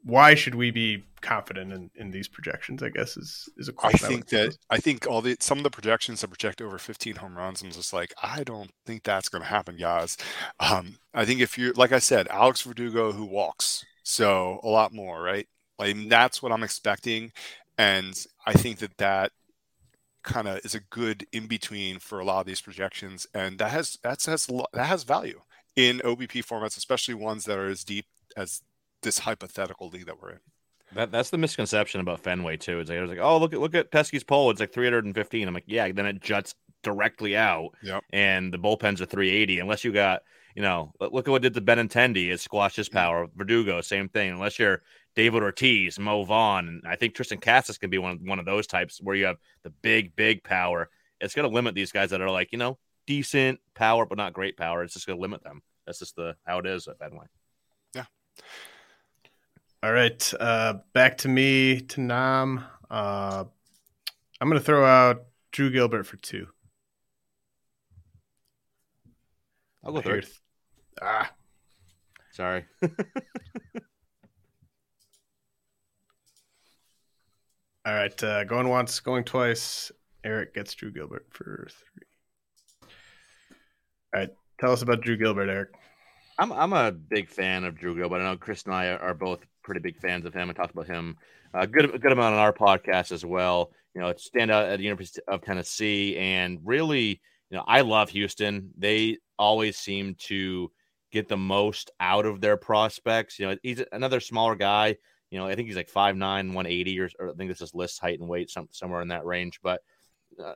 why 0.03 0.35
should 0.35 0.55
we 0.55 0.71
be 0.71 1.03
confident 1.21 1.73
in, 1.73 1.91
in 1.95 2.11
these 2.11 2.27
projections? 2.27 2.81
I 2.81 2.89
guess 2.89 3.17
is 3.17 3.49
is 3.57 3.67
a 3.67 3.73
question. 3.73 4.05
I 4.05 4.09
think 4.09 4.33
I 4.33 4.37
that 4.37 4.57
I 4.69 4.77
think 4.77 5.07
all 5.07 5.21
the 5.21 5.37
some 5.39 5.57
of 5.57 5.63
the 5.63 5.69
projections 5.69 6.21
that 6.21 6.29
project 6.29 6.61
over 6.61 6.77
15 6.77 7.17
home 7.17 7.37
runs. 7.37 7.61
I'm 7.61 7.71
just 7.71 7.93
like, 7.93 8.13
I 8.21 8.43
don't 8.43 8.71
think 8.85 9.03
that's 9.03 9.29
going 9.29 9.43
to 9.43 9.49
happen, 9.49 9.77
guys. 9.77 10.17
Um, 10.59 10.97
I 11.13 11.25
think 11.25 11.41
if 11.41 11.57
you 11.57 11.73
like 11.73 11.91
I 11.91 11.99
said, 11.99 12.27
Alex 12.29 12.61
Verdugo 12.61 13.11
who 13.11 13.25
walks, 13.25 13.85
so 14.03 14.59
a 14.63 14.69
lot 14.69 14.93
more, 14.93 15.21
right? 15.21 15.47
Like 15.77 15.95
that's 16.09 16.41
what 16.41 16.51
I'm 16.51 16.63
expecting, 16.63 17.31
and 17.77 18.15
I 18.45 18.53
think 18.53 18.79
that 18.79 18.97
that 18.97 19.31
kind 20.23 20.47
of 20.47 20.59
is 20.65 20.75
a 20.75 20.79
good 20.79 21.25
in 21.31 21.47
between 21.47 21.99
for 21.99 22.19
a 22.19 22.25
lot 22.25 22.41
of 22.41 22.45
these 22.45 22.61
projections, 22.61 23.27
and 23.33 23.59
that 23.59 23.71
has 23.71 23.97
that's 24.01 24.25
has 24.25 24.47
that 24.73 24.85
has 24.85 25.03
value 25.03 25.41
in 25.77 25.99
OBP 25.99 26.43
formats, 26.45 26.75
especially 26.75 27.13
ones 27.13 27.45
that 27.45 27.57
are 27.57 27.69
as 27.69 27.85
deep 27.85 28.07
as 28.35 28.61
this 29.03 29.19
hypothetical 29.19 29.87
league 29.87 30.07
that 30.07 30.21
we're 30.21 30.31
in. 30.31 30.39
That 30.95 31.11
that's 31.11 31.29
the 31.29 31.37
misconception 31.37 32.01
about 32.01 32.21
Fenway 32.21 32.57
too. 32.57 32.79
It's 32.79 32.89
like 32.89 32.99
I 32.99 33.01
was 33.01 33.09
like, 33.09 33.19
oh 33.19 33.37
look 33.37 33.53
at 33.53 33.59
look 33.59 33.75
at 33.75 33.91
Pesky's 33.91 34.23
Pole. 34.23 34.49
It's 34.51 34.59
like 34.59 34.73
315. 34.73 35.47
I'm 35.47 35.53
like, 35.53 35.63
yeah. 35.67 35.89
Then 35.91 36.05
it 36.05 36.21
juts 36.21 36.55
directly 36.81 37.37
out. 37.37 37.71
Yep. 37.83 38.03
And 38.11 38.53
the 38.53 38.57
bullpens 38.57 39.01
are 39.01 39.05
380. 39.05 39.59
Unless 39.59 39.83
you 39.83 39.91
got, 39.91 40.21
you 40.55 40.61
know, 40.61 40.93
look 40.99 41.27
at 41.27 41.31
what 41.31 41.41
did 41.41 41.53
the 41.53 41.61
Benintendi. 41.61 42.31
It 42.31 42.39
squashed 42.39 42.77
his 42.77 42.89
power. 42.89 43.27
Verdugo, 43.35 43.81
same 43.81 44.09
thing. 44.09 44.31
Unless 44.31 44.59
you're 44.59 44.81
David 45.15 45.43
Ortiz, 45.43 45.99
Mo 45.99 46.23
Vaughn. 46.23 46.67
And 46.67 46.81
I 46.87 46.95
think 46.95 47.13
Triston 47.13 47.41
Casas 47.41 47.77
can 47.77 47.89
be 47.89 47.97
one 47.97 48.13
of, 48.13 48.21
one 48.21 48.39
of 48.39 48.45
those 48.45 48.65
types 48.65 48.99
where 49.01 49.15
you 49.15 49.25
have 49.25 49.37
the 49.63 49.69
big, 49.69 50.15
big 50.15 50.43
power. 50.43 50.89
It's 51.19 51.35
going 51.35 51.47
to 51.47 51.53
limit 51.53 51.75
these 51.75 51.91
guys 51.91 52.11
that 52.11 52.21
are 52.21 52.31
like, 52.31 52.51
you 52.51 52.57
know, 52.57 52.77
decent 53.07 53.59
power, 53.73 54.05
but 54.05 54.19
not 54.19 54.33
great 54.33 54.55
power. 54.57 54.83
It's 54.83 54.93
just 54.93 55.07
going 55.07 55.17
to 55.17 55.21
limit 55.21 55.43
them. 55.43 55.63
That's 55.87 55.97
just 55.97 56.15
the 56.15 56.35
how 56.45 56.59
it 56.59 56.67
is 56.67 56.87
at 56.87 56.99
Fenway. 56.99 57.25
Yeah. 57.95 58.05
All 59.81 59.91
right. 59.91 60.33
Uh, 60.39 60.75
back 60.93 61.17
to 61.19 61.29
me, 61.29 61.81
to 61.81 62.01
Nam. 62.01 62.63
Uh, 62.91 63.45
I'm 64.39 64.49
going 64.49 64.59
to 64.59 64.65
throw 64.65 64.85
out 64.85 65.25
Drew 65.51 65.71
Gilbert 65.71 66.03
for 66.03 66.17
two. 66.17 66.47
I'll 69.83 69.93
go 69.93 70.01
third. 70.01 70.27
Ah. 71.01 71.31
Sorry. 72.31 72.65
All 77.85 77.93
right. 77.93 78.21
Uh, 78.23 78.43
going 78.43 78.67
once, 78.67 78.99
going 78.99 79.23
twice. 79.23 79.91
Eric 80.23 80.53
gets 80.53 80.73
Drew 80.73 80.91
Gilbert 80.91 81.27
for 81.31 81.67
three. 81.71 82.06
All 84.13 84.21
right. 84.21 84.29
Tell 84.59 84.71
us 84.71 84.81
about 84.81 85.01
Drew 85.01 85.17
Gilbert, 85.17 85.49
Eric. 85.49 85.69
I'm 86.39 86.51
I'm 86.51 86.73
a 86.73 86.91
big 86.91 87.29
fan 87.29 87.63
of 87.63 87.77
Drew 87.77 87.95
Gilbert. 87.95 88.21
I 88.21 88.23
know 88.23 88.37
Chris 88.37 88.63
and 88.63 88.73
I 88.73 88.89
are 88.89 89.13
both 89.13 89.45
pretty 89.63 89.81
big 89.81 89.97
fans 89.99 90.25
of 90.25 90.33
him. 90.33 90.49
I 90.49 90.53
talked 90.53 90.73
about 90.73 90.87
him 90.87 91.17
a 91.53 91.67
good 91.67 91.93
a 91.93 91.99
good 91.99 92.11
amount 92.11 92.35
on 92.35 92.39
our 92.39 92.53
podcast 92.53 93.11
as 93.11 93.25
well. 93.25 93.71
You 93.93 94.01
know, 94.01 94.13
stand 94.17 94.51
out 94.51 94.67
at 94.67 94.77
the 94.77 94.83
University 94.83 95.21
of 95.27 95.41
Tennessee, 95.41 96.17
and 96.17 96.59
really, 96.63 97.21
you 97.49 97.57
know, 97.57 97.63
I 97.67 97.81
love 97.81 98.09
Houston. 98.09 98.71
They 98.77 99.17
always 99.39 99.77
seem 99.77 100.15
to 100.19 100.71
get 101.11 101.27
the 101.27 101.37
most 101.37 101.91
out 101.99 102.25
of 102.25 102.39
their 102.41 102.57
prospects. 102.57 103.39
You 103.39 103.47
know, 103.47 103.57
he's 103.63 103.83
another 103.91 104.19
smaller 104.19 104.55
guy. 104.55 104.97
You 105.31 105.39
know, 105.39 105.47
I 105.47 105.55
think 105.55 105.67
he's 105.67 105.75
like 105.75 105.91
5'9", 105.91 106.19
180 106.19 106.99
or, 106.99 107.09
or 107.19 107.29
I 107.31 107.33
think 107.33 107.49
this 107.49 107.61
is 107.61 107.73
list 107.73 107.99
height 107.99 108.19
and 108.19 108.29
weight, 108.29 108.49
some, 108.49 108.69
somewhere 108.71 109.01
in 109.01 109.09
that 109.09 109.25
range. 109.25 109.59
But 109.61 109.81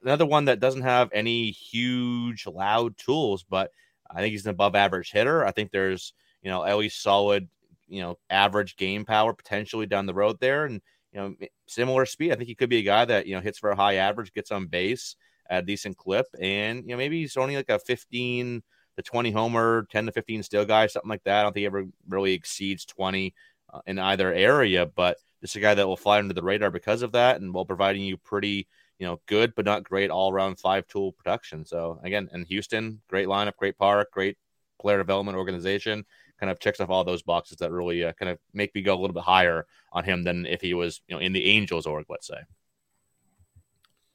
another 0.01 0.25
one 0.25 0.45
that 0.45 0.59
doesn't 0.59 0.81
have 0.81 1.09
any 1.13 1.51
huge 1.51 2.45
loud 2.47 2.97
tools, 2.97 3.43
but 3.43 3.71
I 4.09 4.21
think 4.21 4.31
he's 4.31 4.45
an 4.45 4.51
above 4.51 4.75
average 4.75 5.11
hitter. 5.11 5.45
I 5.45 5.51
think 5.51 5.71
there's, 5.71 6.13
you 6.41 6.49
know, 6.49 6.63
at 6.63 6.77
least 6.77 7.01
solid 7.01 7.49
you 7.91 8.01
know, 8.01 8.17
average 8.29 8.77
game 8.77 9.03
power 9.03 9.33
potentially 9.33 9.85
down 9.85 10.05
the 10.05 10.13
road 10.13 10.39
there. 10.39 10.65
And, 10.65 10.81
you 11.11 11.19
know, 11.19 11.35
similar 11.67 12.05
speed. 12.05 12.31
I 12.31 12.35
think 12.35 12.47
he 12.47 12.55
could 12.55 12.69
be 12.69 12.77
a 12.77 12.83
guy 12.83 13.03
that, 13.03 13.27
you 13.27 13.35
know, 13.35 13.41
hits 13.41 13.59
for 13.59 13.69
a 13.69 13.75
high 13.75 13.95
average, 13.95 14.33
gets 14.33 14.49
on 14.49 14.67
base 14.67 15.17
at 15.49 15.63
a 15.63 15.65
decent 15.65 15.97
clip. 15.97 16.25
And, 16.39 16.83
you 16.83 16.91
know, 16.91 16.97
maybe 16.97 17.19
he's 17.19 17.35
only 17.35 17.57
like 17.57 17.69
a 17.69 17.77
15 17.77 18.63
to 18.95 19.03
20 19.03 19.31
homer, 19.31 19.85
10 19.91 20.05
to 20.05 20.11
15 20.13 20.41
still 20.43 20.65
guy, 20.65 20.87
something 20.87 21.09
like 21.09 21.23
that. 21.25 21.39
I 21.39 21.43
don't 21.43 21.51
think 21.51 21.61
he 21.61 21.65
ever 21.65 21.85
really 22.07 22.31
exceeds 22.31 22.85
20 22.85 23.35
uh, 23.73 23.81
in 23.85 23.99
either 23.99 24.33
area, 24.33 24.85
but 24.85 25.17
this 25.41 25.51
is 25.51 25.57
a 25.57 25.59
guy 25.59 25.73
that 25.73 25.87
will 25.87 25.97
fly 25.97 26.19
under 26.19 26.33
the 26.33 26.41
radar 26.41 26.71
because 26.71 27.01
of 27.01 27.11
that 27.11 27.41
and 27.41 27.53
while 27.53 27.65
providing 27.65 28.03
you 28.03 28.15
pretty, 28.15 28.69
you 29.01 29.07
know, 29.07 29.19
good 29.25 29.55
but 29.55 29.65
not 29.65 29.83
great 29.83 30.11
all 30.11 30.31
around 30.31 30.59
five 30.59 30.87
tool 30.87 31.11
production. 31.11 31.65
So 31.65 31.99
again, 32.03 32.29
in 32.31 32.45
Houston, 32.45 33.01
great 33.09 33.27
lineup, 33.27 33.57
great 33.57 33.75
park, 33.75 34.11
great 34.11 34.37
player 34.79 34.99
development 34.99 35.37
organization 35.37 36.05
kind 36.39 36.51
of 36.51 36.59
checks 36.59 36.79
off 36.79 36.89
all 36.89 37.03
those 37.03 37.23
boxes 37.23 37.57
that 37.57 37.71
really 37.71 38.03
uh, 38.03 38.13
kind 38.13 38.29
of 38.29 38.37
make 38.53 38.73
me 38.75 38.81
go 38.83 38.93
a 38.93 38.99
little 38.99 39.13
bit 39.13 39.23
higher 39.23 39.65
on 39.91 40.03
him 40.03 40.23
than 40.23 40.45
if 40.45 40.61
he 40.61 40.75
was, 40.75 41.01
you 41.07 41.15
know, 41.15 41.21
in 41.21 41.33
the 41.33 41.45
Angels 41.45 41.87
org, 41.87 42.05
let's 42.09 42.27
say. 42.27 42.37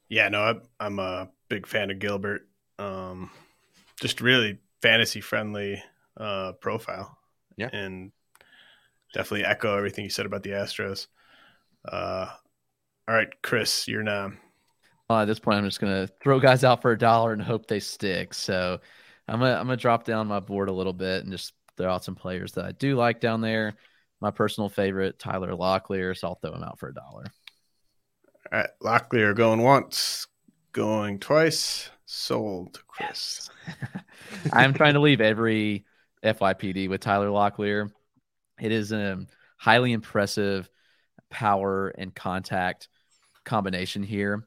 Yeah, 0.09 0.29
no, 0.29 0.61
I'm 0.79 0.99
a 1.01 1.31
big 1.49 1.67
fan 1.67 1.91
of 1.91 1.99
Gilbert. 1.99 2.47
Um, 2.79 3.31
just 4.01 4.21
really 4.21 4.59
fantasy 4.83 5.21
friendly 5.21 5.83
uh, 6.17 6.53
profile. 6.61 7.19
Yeah, 7.57 7.71
and 7.73 8.13
definitely 9.15 9.45
echo 9.45 9.77
everything 9.77 10.05
you 10.05 10.11
said 10.11 10.27
about 10.27 10.45
the 10.45 10.51
Astros. 10.51 11.09
Uh, 11.85 12.27
all 13.09 13.15
right, 13.15 13.31
Chris, 13.43 13.89
you're 13.89 14.05
now. 14.05 14.33
Uh, 15.09 15.21
at 15.21 15.27
this 15.27 15.39
point, 15.39 15.59
I'm 15.59 15.65
just 15.65 15.81
gonna 15.81 16.09
throw 16.21 16.41
guys 16.41 16.65
out 16.65 16.83
for 16.83 16.91
a 16.91 16.99
dollar 16.99 17.33
and 17.33 17.43
hope 17.43 17.67
they 17.67 17.81
stick. 17.81 18.35
So 18.35 18.81
I'm 19.29 19.39
gonna 19.39 19.55
I'm 19.55 19.67
gonna 19.67 19.77
drop 19.77 20.05
down 20.05 20.27
my 20.27 20.41
board 20.41 20.69
a 20.69 20.73
little 20.73 20.93
bit 20.93 21.23
and 21.23 21.33
just 21.33 21.53
throw 21.77 21.93
out 21.93 22.05
some 22.05 22.15
players 22.15 22.53
that 22.53 22.65
I 22.65 22.73
do 22.73 22.97
like 22.97 23.21
down 23.21 23.41
there. 23.41 23.75
My 24.21 24.31
personal 24.31 24.69
favorite, 24.69 25.19
Tyler 25.19 25.53
Locklear, 25.53 26.17
so 26.17 26.29
I'll 26.29 26.35
throw 26.37 26.55
him 26.55 26.63
out 26.63 26.79
for 26.79 26.89
a 26.89 26.95
dollar. 26.95 27.25
All 28.53 28.59
right, 28.61 28.71
Locklear 28.83 29.37
going 29.37 29.61
once, 29.61 30.27
going 30.73 31.19
twice, 31.19 31.91
sold, 32.07 32.83
Chris. 32.87 33.51
I'm 34.53 34.73
trying 34.73 34.95
to 34.95 35.01
leave 35.01 35.21
every 35.21 35.85
FYPD 36.25 36.89
with 36.89 37.01
Tyler 37.01 37.29
Locklear. 37.29 37.91
It 38.61 38.73
is 38.73 38.93
a 38.93 39.27
highly 39.59 39.93
impressive 39.93 40.69
power 41.29 41.89
and 41.89 42.15
contact 42.15 42.89
combination 43.45 44.03
here. 44.03 44.47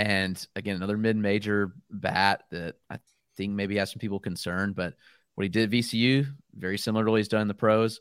And 0.00 0.42
again, 0.56 0.76
another 0.76 0.96
mid 0.96 1.18
major 1.18 1.74
bat 1.90 2.44
that 2.52 2.76
I 2.88 2.98
think 3.36 3.52
maybe 3.52 3.76
has 3.76 3.92
some 3.92 3.98
people 3.98 4.18
concerned, 4.18 4.74
but 4.74 4.94
what 5.34 5.42
he 5.42 5.50
did 5.50 5.64
at 5.64 5.78
VCU, 5.78 6.26
very 6.54 6.78
similar 6.78 7.04
to 7.04 7.10
what 7.10 7.18
he's 7.18 7.28
done 7.28 7.42
in 7.42 7.48
the 7.48 7.54
pros. 7.54 8.00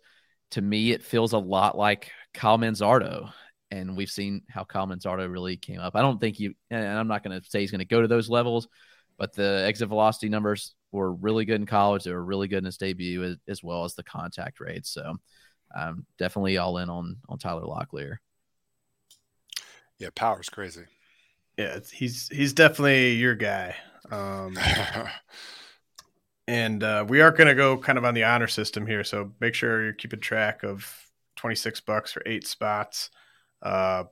To 0.51 0.61
me, 0.61 0.93
it 0.93 1.03
feels 1.03 1.33
a 1.33 1.37
lot 1.37 1.77
like 1.77 2.09
Kyle 2.33 2.57
Manzardo. 2.57 3.33
And 3.69 3.97
we've 3.97 4.09
seen 4.09 4.43
how 4.49 4.63
Kyle 4.63 4.87
Manzardo 4.87 5.29
really 5.29 5.57
came 5.57 5.81
up. 5.81 5.97
I 5.97 6.01
don't 6.01 6.21
think 6.21 6.39
you, 6.39 6.53
and 6.71 6.87
I'm 6.87 7.09
not 7.09 7.21
going 7.21 7.37
to 7.37 7.45
say 7.49 7.59
he's 7.59 7.69
going 7.69 7.79
to 7.79 7.85
go 7.85 8.01
to 8.01 8.07
those 8.07 8.29
levels, 8.29 8.69
but 9.17 9.33
the 9.33 9.65
exit 9.67 9.89
velocity 9.89 10.29
numbers 10.29 10.75
were 10.93 11.13
really 11.13 11.43
good 11.43 11.59
in 11.59 11.65
college. 11.65 12.05
They 12.05 12.13
were 12.13 12.23
really 12.23 12.47
good 12.47 12.59
in 12.59 12.65
his 12.65 12.77
debut, 12.77 13.25
as, 13.25 13.35
as 13.49 13.61
well 13.61 13.83
as 13.83 13.95
the 13.95 14.03
contact 14.03 14.61
rate. 14.61 14.87
So, 14.87 15.17
um, 15.77 16.05
definitely 16.17 16.57
all 16.57 16.77
in 16.77 16.89
on 16.89 17.17
on 17.27 17.37
Tyler 17.37 17.63
Locklear. 17.63 18.15
Yeah, 19.99 20.09
power's 20.15 20.49
crazy. 20.49 20.85
Yeah, 21.59 21.79
he's 21.91 22.29
he's 22.29 22.53
definitely 22.53 23.15
your 23.15 23.35
guy. 23.35 23.75
Um, 24.09 24.57
and 26.47 26.81
uh, 26.81 27.03
we 27.05 27.19
are 27.19 27.31
going 27.31 27.49
to 27.49 27.53
go 27.53 27.77
kind 27.77 27.97
of 27.97 28.05
on 28.05 28.13
the 28.13 28.23
honor 28.23 28.47
system 28.47 28.87
here. 28.87 29.03
So 29.03 29.33
make 29.41 29.53
sure 29.55 29.83
you're 29.83 29.91
keeping 29.91 30.21
track 30.21 30.63
of 30.63 30.89
26 31.35 31.81
bucks 31.81 32.13
for 32.13 32.23
eight 32.25 32.47
spots. 32.47 33.09
Uh, 33.61 34.05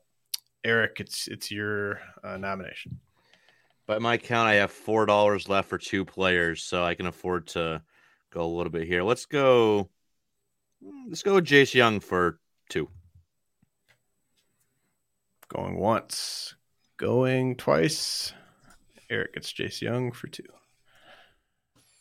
Eric, 0.66 1.00
it's 1.00 1.30
it's 1.30 1.50
your 1.50 2.02
uh, 2.22 2.36
nomination. 2.36 3.00
By 3.86 4.00
my 4.00 4.18
count, 4.18 4.50
I 4.50 4.56
have 4.56 4.72
four 4.72 5.06
dollars 5.06 5.48
left 5.48 5.70
for 5.70 5.78
two 5.78 6.04
players, 6.04 6.64
so 6.64 6.84
I 6.84 6.96
can 6.96 7.06
afford 7.06 7.48
to 7.48 7.82
go 8.30 8.42
a 8.42 8.54
little 8.54 8.74
bit 8.74 8.90
here. 8.90 9.04
Let's 9.04 9.26
go. 9.26 9.90
Let's 11.08 11.24
go 11.24 11.36
with 11.36 11.46
Jace 11.46 11.74
Jung 11.74 12.02
for 12.02 12.42
two. 12.68 12.90
Going 15.48 15.78
once, 15.78 16.57
going 16.98 17.56
twice. 17.56 18.34
Eric 19.10 19.36
gets 19.36 19.54
Jace 19.54 19.82
Jung 19.82 20.12
for 20.12 20.28
two. 20.28 20.44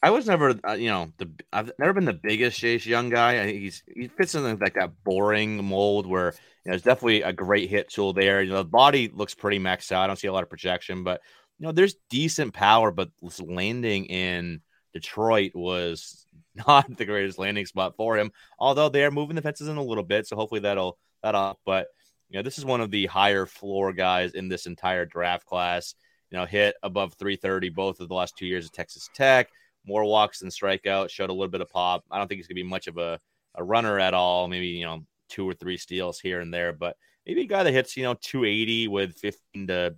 I 0.02 0.10
was 0.10 0.26
never, 0.26 0.54
uh, 0.66 0.74
you 0.74 0.88
know, 0.88 1.12
the 1.18 1.30
I've 1.52 1.72
never 1.78 1.92
been 1.92 2.04
the 2.04 2.12
biggest 2.12 2.60
Jace 2.60 2.86
Jung 2.86 3.08
guy. 3.08 3.40
I 3.40 3.44
think 3.46 3.58
he's 3.58 3.82
he 3.92 4.08
fits 4.08 4.34
in 4.34 4.44
like 4.58 4.74
that 4.74 4.92
boring 5.04 5.64
mold 5.64 6.06
where 6.06 6.34
you 6.64 6.70
know 6.70 6.74
it's 6.74 6.84
definitely 6.84 7.22
a 7.22 7.32
great 7.32 7.70
hit 7.70 7.88
tool 7.88 8.12
there. 8.12 8.42
You 8.42 8.50
know, 8.50 8.58
the 8.58 8.64
body 8.64 9.08
looks 9.08 9.34
pretty 9.34 9.58
maxed 9.58 9.92
out. 9.92 10.04
I 10.04 10.06
don't 10.06 10.18
see 10.18 10.28
a 10.28 10.32
lot 10.32 10.42
of 10.42 10.50
projection, 10.50 11.02
but 11.02 11.22
you 11.58 11.66
know, 11.66 11.72
there's 11.72 11.96
decent 12.10 12.52
power. 12.52 12.90
But 12.90 13.10
landing 13.40 14.06
in 14.06 14.60
Detroit 14.92 15.52
was 15.54 16.26
not 16.54 16.94
the 16.96 17.06
greatest 17.06 17.38
landing 17.38 17.66
spot 17.66 17.96
for 17.96 18.16
him. 18.16 18.32
Although 18.58 18.90
they 18.90 19.04
are 19.04 19.10
moving 19.10 19.36
the 19.36 19.42
fences 19.42 19.68
in 19.68 19.76
a 19.76 19.82
little 19.82 20.04
bit, 20.04 20.26
so 20.26 20.36
hopefully 20.36 20.60
that'll 20.60 20.98
that'll. 21.22 21.58
But 21.64 21.88
you 22.28 22.38
know, 22.38 22.42
this 22.42 22.58
is 22.58 22.64
one 22.64 22.80
of 22.80 22.90
the 22.90 23.06
higher 23.06 23.46
floor 23.46 23.92
guys 23.92 24.32
in 24.32 24.48
this 24.48 24.66
entire 24.66 25.04
draft 25.04 25.46
class. 25.46 25.94
You 26.30 26.38
know, 26.38 26.44
hit 26.44 26.74
above 26.82 27.14
330 27.14 27.68
both 27.70 28.00
of 28.00 28.08
the 28.08 28.14
last 28.14 28.36
two 28.36 28.46
years 28.46 28.66
at 28.66 28.72
Texas 28.72 29.08
Tech 29.14 29.48
more 29.86 30.04
walks 30.04 30.40
than 30.40 30.50
strikeouts, 30.50 31.10
showed 31.10 31.30
a 31.30 31.32
little 31.32 31.48
bit 31.48 31.60
of 31.60 31.70
pop. 31.70 32.04
I 32.10 32.18
don't 32.18 32.28
think 32.28 32.38
he's 32.38 32.48
going 32.48 32.56
to 32.56 32.62
be 32.62 32.68
much 32.68 32.88
of 32.88 32.98
a, 32.98 33.20
a 33.54 33.62
runner 33.62 33.98
at 33.98 34.14
all. 34.14 34.48
Maybe, 34.48 34.66
you 34.66 34.84
know, 34.84 35.04
two 35.28 35.48
or 35.48 35.54
three 35.54 35.76
steals 35.76 36.18
here 36.18 36.40
and 36.40 36.52
there, 36.52 36.72
but 36.72 36.96
maybe 37.24 37.42
a 37.42 37.46
guy 37.46 37.62
that 37.62 37.72
hits, 37.72 37.96
you 37.96 38.02
know, 38.02 38.14
280 38.14 38.88
with 38.88 39.16
15 39.16 39.66
to 39.68 39.94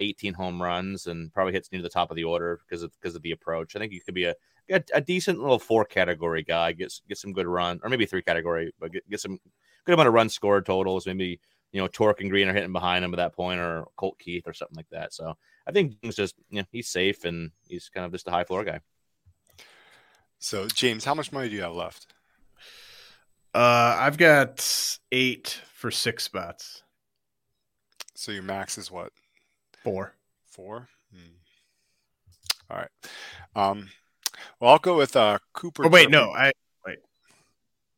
18 0.00 0.34
home 0.34 0.62
runs 0.62 1.06
and 1.06 1.32
probably 1.32 1.52
hits 1.52 1.70
near 1.72 1.82
the 1.82 1.88
top 1.88 2.10
of 2.10 2.16
the 2.16 2.24
order 2.24 2.60
because 2.66 2.82
of 2.82 2.92
because 3.00 3.14
of 3.14 3.22
the 3.22 3.32
approach. 3.32 3.74
I 3.74 3.78
think 3.78 3.92
he 3.92 4.00
could 4.00 4.14
be 4.14 4.24
a 4.24 4.34
a, 4.70 4.82
a 4.94 5.00
decent 5.00 5.38
little 5.38 5.58
four 5.58 5.84
category 5.84 6.42
guy. 6.42 6.72
Get 6.72 6.92
get 7.08 7.18
some 7.18 7.32
good 7.32 7.46
run, 7.46 7.80
or 7.82 7.90
maybe 7.90 8.06
three 8.06 8.22
category, 8.22 8.72
but 8.80 8.92
get, 8.92 9.08
get 9.08 9.20
some 9.20 9.38
good 9.84 9.94
amount 9.94 10.08
of 10.08 10.14
run 10.14 10.28
scored 10.28 10.66
totals. 10.66 11.06
Maybe 11.06 11.40
you 11.72 11.80
know 11.80 11.88
Torque 11.88 12.20
and 12.20 12.30
Greene 12.30 12.48
are 12.48 12.54
hitting 12.54 12.72
behind 12.72 13.04
him 13.04 13.12
at 13.14 13.16
that 13.16 13.34
point, 13.34 13.60
or 13.60 13.86
Colt 13.96 14.18
Keith 14.18 14.46
or 14.46 14.52
something 14.52 14.76
like 14.76 14.90
that. 14.90 15.12
So 15.12 15.34
I 15.66 15.72
think 15.72 15.96
he's 16.02 16.16
just 16.16 16.36
you 16.50 16.60
know 16.60 16.66
he's 16.70 16.88
safe 16.88 17.24
and 17.24 17.50
he's 17.68 17.88
kind 17.88 18.06
of 18.06 18.12
just 18.12 18.28
a 18.28 18.30
high 18.30 18.44
floor 18.44 18.64
guy. 18.64 18.80
So, 20.38 20.66
James, 20.66 21.04
how 21.04 21.14
much 21.14 21.30
money 21.32 21.48
do 21.48 21.54
you 21.54 21.62
have 21.62 21.74
left? 21.74 22.12
Uh, 23.54 23.96
I've 23.98 24.18
got 24.18 24.98
eight 25.12 25.60
for 25.72 25.90
six 25.90 26.24
spots. 26.24 26.82
So 28.14 28.32
your 28.32 28.42
max 28.42 28.76
is 28.76 28.90
what? 28.90 29.12
Four. 29.82 30.14
Four. 30.46 30.88
Hmm. 31.12 31.32
All 32.70 32.76
right. 32.76 32.88
Um. 33.54 33.88
Well, 34.58 34.72
I'll 34.72 34.78
go 34.78 34.96
with 34.96 35.14
uh 35.16 35.38
Cooper. 35.52 35.86
Oh, 35.86 35.88
wait, 35.88 36.10
no, 36.10 36.30
I 36.30 36.46
wait. 36.46 36.46
Am 36.46 36.52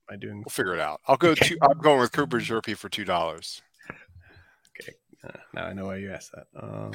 I 0.09 0.17
doing? 0.17 0.39
We'll 0.39 0.51
figure 0.51 0.75
it 0.75 0.81
out. 0.81 1.01
I'll 1.07 1.17
go. 1.17 1.31
Okay. 1.31 1.49
Two, 1.49 1.59
I'm 1.63 1.79
going 1.79 2.01
with 2.01 2.13
Cooper 2.13 2.39
Hjerpe 2.39 2.77
for 2.77 2.89
two 2.89 3.05
dollars. 3.05 3.63
Okay. 4.81 4.93
Uh, 5.23 5.39
now 5.55 5.65
I 5.65 5.73
know 5.73 5.87
why 5.87 5.97
you 5.97 6.13
asked 6.13 6.33
that. 6.33 6.47
Um, 6.61 6.93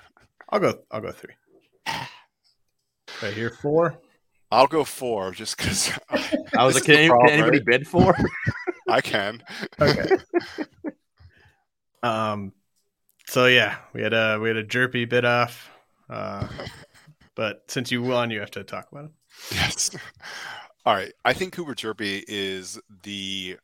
I'll 0.48 0.60
go. 0.60 0.78
I'll 0.90 1.00
go 1.00 1.12
three. 1.12 1.34
Right 3.22 3.34
here, 3.34 3.50
four. 3.50 3.98
I'll 4.50 4.66
go 4.66 4.84
four 4.84 5.32
just 5.32 5.56
because. 5.56 5.90
I 6.56 6.64
was 6.64 6.74
like, 6.74 6.84
can, 6.84 7.08
problem, 7.08 7.28
can 7.28 7.38
anybody 7.38 7.58
right? 7.58 7.66
bid 7.66 7.88
four? 7.88 8.14
I 8.88 9.00
can. 9.00 9.42
Okay. 9.80 10.16
um. 12.02 12.52
So 13.26 13.46
yeah, 13.46 13.76
we 13.92 14.02
had 14.02 14.12
a 14.12 14.38
we 14.40 14.48
had 14.48 14.56
a 14.56 14.64
Hjerpe 14.64 15.08
bid 15.08 15.24
off, 15.24 15.70
uh, 16.10 16.46
but 17.34 17.64
since 17.68 17.90
you 17.90 18.02
won, 18.02 18.30
you 18.30 18.40
have 18.40 18.50
to 18.52 18.62
talk 18.62 18.92
about 18.92 19.06
it. 19.06 19.10
Yes. 19.52 19.90
All 20.84 20.94
right. 20.94 21.12
I 21.24 21.32
think 21.32 21.52
Cooper 21.52 21.74
Hjerpe 21.74 22.24
is 22.26 22.80
the 23.04 23.56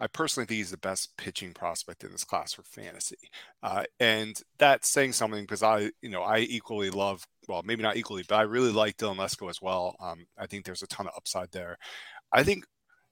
I 0.00 0.06
personally 0.06 0.46
think 0.46 0.56
he's 0.56 0.70
the 0.70 0.78
best 0.78 1.14
pitching 1.18 1.52
prospect 1.52 2.02
in 2.02 2.12
this 2.12 2.24
class 2.24 2.54
for 2.54 2.62
fantasy, 2.62 3.18
uh, 3.62 3.84
and 4.00 4.40
that's 4.58 4.88
saying 4.90 5.12
something 5.12 5.42
because 5.42 5.62
I, 5.62 5.90
you 6.00 6.08
know, 6.08 6.22
I 6.22 6.38
equally 6.38 6.90
love, 6.90 7.24
well, 7.46 7.62
maybe 7.64 7.82
not 7.82 7.96
equally, 7.96 8.24
but 8.26 8.36
I 8.36 8.42
really 8.42 8.72
like 8.72 8.96
Dylan 8.96 9.16
Lesko 9.16 9.50
as 9.50 9.60
well. 9.60 9.94
Um, 10.00 10.24
I 10.38 10.46
think 10.46 10.64
there's 10.64 10.82
a 10.82 10.86
ton 10.88 11.06
of 11.06 11.12
upside 11.16 11.52
there. 11.52 11.76
I 12.32 12.42
think 12.42 12.64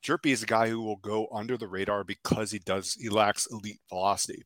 Hjerpe 0.04 0.32
is 0.32 0.42
a 0.42 0.46
guy 0.46 0.68
who 0.68 0.82
will 0.82 0.96
go 0.96 1.28
under 1.32 1.56
the 1.56 1.68
radar 1.68 2.02
because 2.02 2.50
he 2.50 2.58
does 2.60 2.94
he 2.94 3.10
lacks 3.10 3.46
elite 3.50 3.80
velocity. 3.90 4.42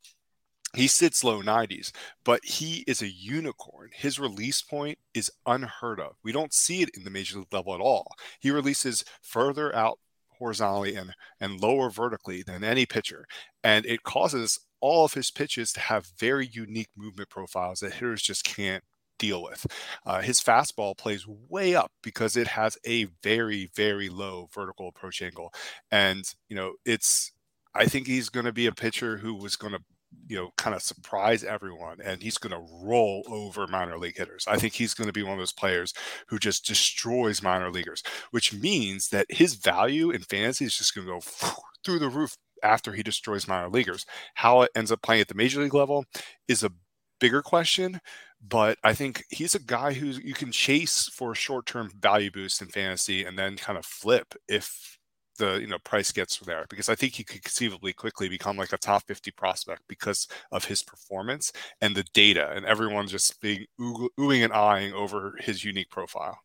He 0.74 0.88
sits 0.88 1.24
low 1.24 1.42
90s, 1.42 1.92
but 2.24 2.44
he 2.44 2.84
is 2.86 3.02
a 3.02 3.08
unicorn. 3.08 3.90
His 3.94 4.18
release 4.18 4.62
point 4.62 4.98
is 5.14 5.30
unheard 5.46 6.00
of. 6.00 6.16
We 6.22 6.32
don't 6.32 6.52
see 6.52 6.82
it 6.82 6.90
in 6.96 7.04
the 7.04 7.10
major 7.10 7.38
league 7.38 7.52
level 7.52 7.74
at 7.74 7.80
all. 7.80 8.08
He 8.40 8.50
releases 8.50 9.04
further 9.22 9.74
out 9.74 9.98
horizontally 10.38 10.96
and, 10.96 11.14
and 11.40 11.60
lower 11.60 11.90
vertically 11.90 12.42
than 12.42 12.64
any 12.64 12.86
pitcher. 12.86 13.26
And 13.62 13.86
it 13.86 14.02
causes 14.02 14.58
all 14.80 15.04
of 15.04 15.14
his 15.14 15.30
pitches 15.30 15.72
to 15.72 15.80
have 15.80 16.12
very 16.18 16.46
unique 16.46 16.90
movement 16.96 17.30
profiles 17.30 17.80
that 17.80 17.94
hitters 17.94 18.22
just 18.22 18.44
can't 18.44 18.84
deal 19.18 19.42
with. 19.42 19.66
Uh, 20.04 20.20
his 20.20 20.40
fastball 20.40 20.96
plays 20.96 21.26
way 21.26 21.74
up 21.74 21.90
because 22.02 22.36
it 22.36 22.48
has 22.48 22.76
a 22.86 23.04
very, 23.22 23.70
very 23.74 24.08
low 24.08 24.48
vertical 24.52 24.88
approach 24.88 25.22
angle. 25.22 25.52
And, 25.90 26.24
you 26.48 26.56
know, 26.56 26.74
it's, 26.84 27.32
I 27.74 27.86
think 27.86 28.06
he's 28.06 28.28
going 28.28 28.46
to 28.46 28.52
be 28.52 28.66
a 28.66 28.72
pitcher 28.72 29.18
who 29.18 29.34
was 29.34 29.56
going 29.56 29.72
to 29.72 29.80
you 30.28 30.36
know, 30.36 30.50
kind 30.56 30.74
of 30.74 30.82
surprise 30.82 31.44
everyone, 31.44 31.98
and 32.02 32.22
he's 32.22 32.38
going 32.38 32.52
to 32.52 32.72
roll 32.82 33.22
over 33.28 33.66
minor 33.66 33.98
league 33.98 34.16
hitters. 34.16 34.46
I 34.48 34.56
think 34.56 34.74
he's 34.74 34.94
going 34.94 35.06
to 35.08 35.12
be 35.12 35.22
one 35.22 35.34
of 35.34 35.38
those 35.38 35.52
players 35.52 35.92
who 36.28 36.38
just 36.38 36.66
destroys 36.66 37.42
minor 37.42 37.70
leaguers, 37.70 38.02
which 38.30 38.52
means 38.52 39.08
that 39.08 39.26
his 39.28 39.54
value 39.54 40.10
in 40.10 40.22
fantasy 40.22 40.64
is 40.64 40.76
just 40.76 40.94
going 40.94 41.06
to 41.06 41.14
go 41.14 41.20
through 41.84 41.98
the 41.98 42.08
roof 42.08 42.36
after 42.62 42.92
he 42.92 43.02
destroys 43.02 43.48
minor 43.48 43.68
leaguers. 43.68 44.06
How 44.34 44.62
it 44.62 44.70
ends 44.74 44.90
up 44.90 45.02
playing 45.02 45.20
at 45.20 45.28
the 45.28 45.34
major 45.34 45.60
league 45.60 45.74
level 45.74 46.04
is 46.48 46.64
a 46.64 46.72
bigger 47.20 47.42
question, 47.42 48.00
but 48.46 48.78
I 48.82 48.94
think 48.94 49.24
he's 49.30 49.54
a 49.54 49.62
guy 49.62 49.92
who 49.92 50.06
you 50.06 50.34
can 50.34 50.52
chase 50.52 51.08
for 51.08 51.32
a 51.32 51.36
short 51.36 51.66
term 51.66 51.90
value 52.00 52.30
boost 52.30 52.60
in 52.60 52.68
fantasy 52.68 53.24
and 53.24 53.38
then 53.38 53.56
kind 53.56 53.78
of 53.78 53.86
flip 53.86 54.34
if 54.48 54.98
the 55.38 55.58
you 55.60 55.66
know 55.66 55.78
price 55.78 56.12
gets 56.12 56.38
there 56.38 56.66
because 56.68 56.88
I 56.88 56.94
think 56.94 57.14
he 57.14 57.24
could 57.24 57.42
conceivably 57.42 57.92
quickly 57.92 58.28
become 58.28 58.56
like 58.56 58.72
a 58.72 58.78
top 58.78 59.04
50 59.06 59.30
prospect 59.32 59.82
because 59.88 60.28
of 60.52 60.64
his 60.64 60.82
performance 60.82 61.52
and 61.80 61.94
the 61.94 62.04
data 62.14 62.50
and 62.54 62.64
everyone 62.64 63.08
just 63.08 63.40
being 63.40 63.66
oohing 63.80 64.44
and 64.44 64.52
eyeing 64.52 64.92
over 64.92 65.34
his 65.40 65.64
unique 65.64 65.90
profile. 65.90 66.38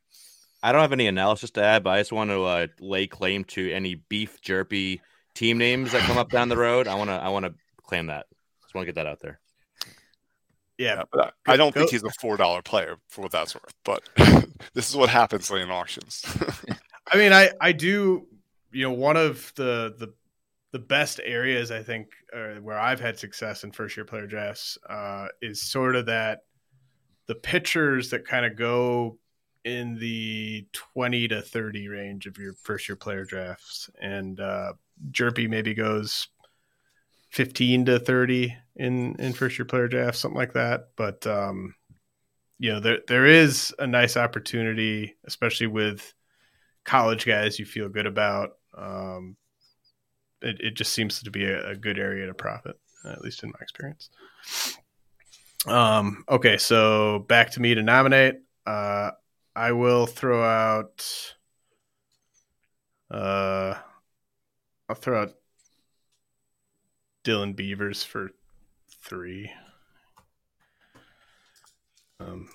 I 0.61 0.71
don't 0.71 0.81
have 0.81 0.93
any 0.93 1.07
analysis 1.07 1.51
to 1.51 1.63
add, 1.63 1.83
but 1.83 1.91
I 1.91 1.99
just 1.99 2.11
want 2.11 2.31
to 2.31 2.43
uh, 2.43 2.67
lay 2.81 3.07
claim 3.07 3.45
to 3.45 3.71
any 3.71 3.95
beef 3.95 4.41
Hjerpe 4.41 4.99
team 5.33 5.57
names 5.57 5.93
that 5.93 6.01
come 6.01 6.17
up 6.17 6.29
down 6.29 6.49
the 6.49 6.57
road. 6.57 6.87
I 6.87 6.95
want 6.95 7.09
to 7.09 7.15
I 7.15 7.29
want 7.29 7.45
to 7.45 7.53
claim 7.83 8.07
that. 8.07 8.25
Just 8.61 8.75
want 8.75 8.83
to 8.83 8.91
get 8.91 8.95
that 8.95 9.07
out 9.07 9.19
there. 9.21 9.39
Yeah, 10.77 11.03
but 11.11 11.33
I 11.45 11.57
don't 11.57 11.73
think 11.73 11.91
he's 11.91 12.03
a 12.03 12.09
four 12.21 12.37
dollar 12.37 12.61
player 12.61 12.97
for 13.09 13.21
what 13.21 13.31
that's 13.31 13.53
worth. 13.53 13.73
But 13.83 14.01
this 14.73 14.89
is 14.89 14.95
what 14.95 15.09
happens 15.09 15.49
in 15.51 15.69
auctions. 15.69 16.23
I 17.11 17.17
mean, 17.17 17.33
I 17.33 17.51
I 17.59 17.71
do 17.71 18.27
you 18.71 18.83
know, 18.83 18.93
one 18.93 19.17
of 19.17 19.51
the 19.55 19.95
the 19.97 20.13
the 20.71 20.79
best 20.79 21.19
areas 21.23 21.71
I 21.71 21.81
think 21.81 22.07
uh, 22.33 22.55
where 22.61 22.77
I've 22.77 22.99
had 22.99 23.17
success 23.17 23.63
in 23.63 23.71
first 23.71 23.97
year 23.97 24.05
player 24.05 24.27
drafts 24.27 24.77
uh, 24.87 25.27
is 25.41 25.61
sort 25.61 25.95
of 25.95 26.05
that 26.05 26.41
the 27.25 27.35
pitchers 27.35 28.09
that 28.11 28.27
kind 28.27 28.45
of 28.45 28.55
go 28.55 29.17
in 29.63 29.99
the 29.99 30.65
20 30.73 31.27
to 31.27 31.41
30 31.41 31.87
range 31.87 32.25
of 32.25 32.37
your 32.37 32.53
first 32.53 32.87
year 32.87 32.95
player 32.95 33.25
drafts. 33.25 33.89
And 34.01 34.39
uh, 34.39 34.73
Hjerpe 35.11 35.49
maybe 35.49 35.73
goes 35.73 36.27
15 37.29 37.85
to 37.85 37.99
30 37.99 38.55
in, 38.77 39.15
in 39.19 39.33
first 39.33 39.59
year 39.59 39.65
player 39.65 39.87
drafts, 39.87 40.19
something 40.19 40.37
like 40.37 40.53
that. 40.53 40.89
But, 40.95 41.25
um, 41.27 41.75
you 42.57 42.73
know, 42.73 42.79
there, 42.79 42.99
there 43.07 43.25
is 43.25 43.73
a 43.79 43.87
nice 43.87 44.17
opportunity, 44.17 45.15
especially 45.25 45.67
with 45.67 46.13
college 46.85 47.25
guys 47.25 47.59
you 47.59 47.65
feel 47.65 47.89
good 47.89 48.07
about 48.07 48.51
um, 48.79 49.35
it, 50.41 50.59
it 50.61 50.73
just 50.73 50.93
seems 50.93 51.21
to 51.21 51.31
be 51.31 51.45
a, 51.45 51.71
a, 51.71 51.75
good 51.75 51.99
area 51.99 52.25
to 52.25 52.33
profit, 52.33 52.79
at 53.05 53.21
least 53.21 53.43
in 53.43 53.49
my 53.49 53.59
experience. 53.61 54.09
Um, 55.67 56.23
okay, 56.29 56.57
so 56.57 57.25
back 57.27 57.51
to 57.51 57.61
me 57.61 57.75
to 57.75 57.83
nominate. 57.83 58.35
Uh, 58.65 59.11
I 59.55 59.73
will 59.73 60.05
throw 60.05 60.43
out. 60.43 61.35
Uh, 63.11 63.75
I'll 64.87 64.95
throw 64.95 65.23
out 65.23 65.33
Dylan 67.25 67.55
Beavers 67.55 68.03
for 68.03 68.31
three. 69.03 69.51
Um, 72.21 72.49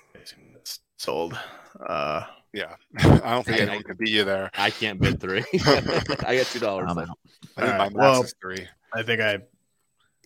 sold. 0.97 1.37
Uh, 1.79 2.23
yeah, 2.55 2.75
I 2.97 3.33
don't 3.33 3.45
think 3.45 3.59
anyone 3.59 3.83
can 3.83 3.97
beat 3.97 4.09
you 4.09 4.23
there. 4.23 4.49
I 4.53 4.69
can't 4.69 4.99
bid 4.99 5.19
three. 5.19 5.43
I 5.65 6.37
got 6.37 6.45
two 6.47 6.59
dollars. 6.59 6.89
I 6.89 6.93
think 6.93 7.09
right. 7.57 7.77
my 7.77 7.83
max 7.83 7.93
well, 7.93 8.23
is 8.23 8.33
three. 8.41 8.65
I 8.93 9.03
think 9.03 9.21
I 9.21 9.39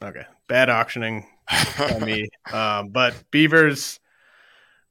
okay. 0.01 0.23
Bad 0.47 0.69
auctioning 0.69 1.25
on 1.79 2.05
me, 2.05 2.29
um, 2.53 2.89
but 2.89 3.15
Beavers 3.31 3.99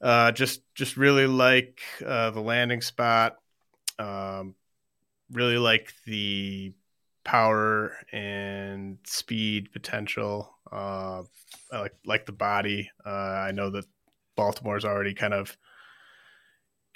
uh, 0.00 0.32
just 0.32 0.62
just 0.74 0.96
really 0.96 1.28
like 1.28 1.80
uh, 2.04 2.30
the 2.30 2.40
landing 2.40 2.82
spot. 2.82 3.36
Um, 4.00 4.56
really 5.30 5.58
like 5.58 5.92
the 6.06 6.72
power 7.24 7.96
and 8.12 8.98
speed 9.04 9.72
potential. 9.72 10.52
Uh, 10.72 11.22
I 11.70 11.80
like 11.80 11.94
like 12.04 12.26
the 12.26 12.32
body. 12.32 12.90
Uh, 13.06 13.10
I 13.10 13.52
know 13.52 13.70
that 13.70 13.86
Baltimore's 14.34 14.84
already 14.84 15.14
kind 15.14 15.34
of 15.34 15.56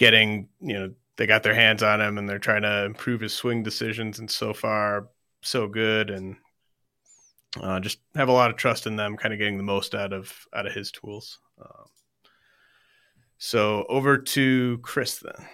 getting 0.03 0.49
you 0.61 0.75
know 0.75 0.93
they 1.17 1.27
got 1.29 1.45
their 1.45 1.55
hands 1.55 1.81
on 1.81 2.01
him 2.01 2.19
and 2.19 2.29
they're 2.29 2.41
trying 2.41 2.63
to 2.63 2.85
improve 2.85 3.21
his 3.21 3.33
swing 3.33 3.63
decisions. 3.63 4.19
And 4.19 4.29
so 4.29 4.53
far, 4.53 5.07
so 5.41 5.69
good. 5.69 6.11
And 6.11 6.35
uh, 7.61 7.79
just 7.79 7.99
have 8.17 8.29
a 8.29 8.33
lot 8.33 8.51
of 8.51 8.57
trust 8.57 8.89
in 8.89 8.97
them, 8.97 9.17
kind 9.17 9.33
of 9.33 9.39
getting 9.39 9.59
the 9.59 9.63
most 9.63 9.95
out 9.95 10.13
of 10.13 10.33
out 10.53 10.67
of 10.67 10.73
his 10.73 10.91
tools. 10.91 11.39
Um, 11.61 11.87
so 13.39 13.87
over 13.89 14.19
to 14.19 14.79
Chris 14.83 15.19
then. 15.19 15.47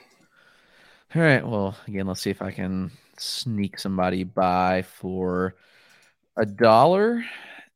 All 1.14 1.20
right. 1.20 1.46
Well, 1.46 1.76
again, 1.86 2.06
let's 2.06 2.22
see 2.22 2.30
if 2.30 2.40
I 2.40 2.50
can 2.50 2.90
sneak 3.18 3.78
somebody 3.78 4.24
by 4.24 4.80
for 4.82 5.56
a 6.38 6.46
dollar. 6.46 7.22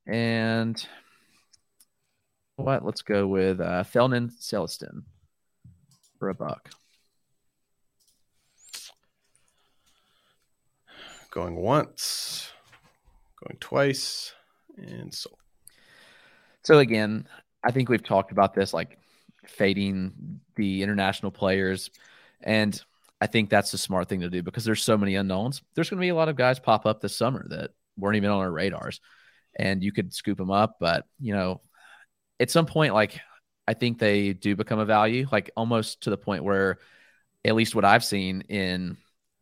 And 0.07 0.83
what? 2.57 2.83
Let's 2.83 3.03
go 3.03 3.27
with 3.27 3.61
uh, 3.61 3.85
Felnin 3.85 4.31
Celestin 4.31 5.03
for 6.23 6.29
a 6.29 6.35
buck. 6.35 6.71
Going 11.33 11.57
once, 11.57 12.49
going 13.45 13.59
twice, 13.59 14.33
and 14.77 15.13
so. 15.13 15.31
So 16.63 16.79
again, 16.79 17.27
I 17.65 17.73
think 17.73 17.89
we've 17.89 18.05
talked 18.05 18.31
about 18.31 18.55
this, 18.55 18.73
like 18.73 18.99
fading 19.49 20.13
the 20.55 20.85
international 20.85 21.33
players, 21.33 21.91
and 22.41 22.81
I 23.21 23.27
think 23.27 23.51
that's 23.51 23.73
the 23.73 23.79
smart 23.79 24.09
thing 24.09 24.21
to 24.21 24.31
do 24.31 24.45
because 24.45 24.65
there's 24.65 24.85
so 24.85 24.97
many 24.97 25.17
unknowns. 25.17 25.61
There's 25.75 25.91
going 25.91 25.99
to 25.99 26.05
be 26.05 26.11
a 26.11 26.15
lot 26.15 26.29
of 26.29 26.37
guys 26.37 26.61
pop 26.61 26.87
up 26.87 27.01
this 27.01 27.17
summer 27.17 27.45
that 27.49 27.71
weren't 27.99 28.17
even 28.17 28.31
on 28.31 28.39
our 28.39 28.53
radars, 28.53 29.01
and 29.59 29.83
you 29.83 29.91
could 29.91 30.15
scoop 30.15 30.39
them 30.39 30.53
up. 30.53 30.77
But 30.79 31.05
you 31.19 31.35
know, 31.35 31.63
at 32.39 32.53
some 32.53 32.67
point, 32.67 32.95
like 32.95 33.21
I 33.67 33.75
think 33.75 33.99
they 33.99 34.33
do 34.33 34.57
become 34.57 34.79
a 34.79 34.85
value, 34.85 35.27
like 35.31 35.51
almost 35.57 36.03
to 36.03 36.11
the 36.11 36.19
point 36.19 36.45
where, 36.45 36.79
at 37.45 37.57
least 37.57 37.75
what 37.75 37.85
I've 37.85 38.05
seen 38.05 38.43
in 38.43 38.97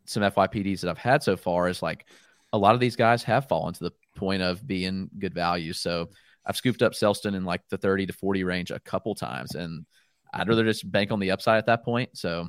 some 0.07 0.23
FYPDs 0.23 0.81
that 0.81 0.91
I've 0.91 0.99
had 0.99 1.23
so 1.23 1.37
far 1.37 1.69
is 1.69 1.83
like 1.83 2.07
a 2.53 2.59
lot 2.59 2.75
of 2.75 2.81
these 2.81 2.97
guys 2.97 3.23
have 3.25 3.47
fallen 3.47 3.75
to 3.75 3.85
the 3.85 3.93
point 4.17 4.43
of 4.43 4.67
being 4.67 5.11
good 5.19 5.35
value. 5.35 5.73
So 5.73 6.09
I've 6.45 6.57
scooped 6.57 6.83
up 6.83 6.93
Celestin 6.93 7.35
in 7.35 7.45
like 7.45 7.63
the 7.69 7.79
30 7.79 8.07
to 8.07 8.13
40 8.13 8.45
range 8.45 8.71
a 8.71 8.81
couple 8.81 9.15
times, 9.15 9.55
and 9.55 9.85
I'd 10.33 10.49
rather 10.49 10.65
just 10.65 10.91
bank 10.91 11.13
on 11.13 11.21
the 11.21 11.31
upside 11.31 11.59
at 11.59 11.67
that 11.67 11.85
point. 11.85 12.17
So 12.17 12.49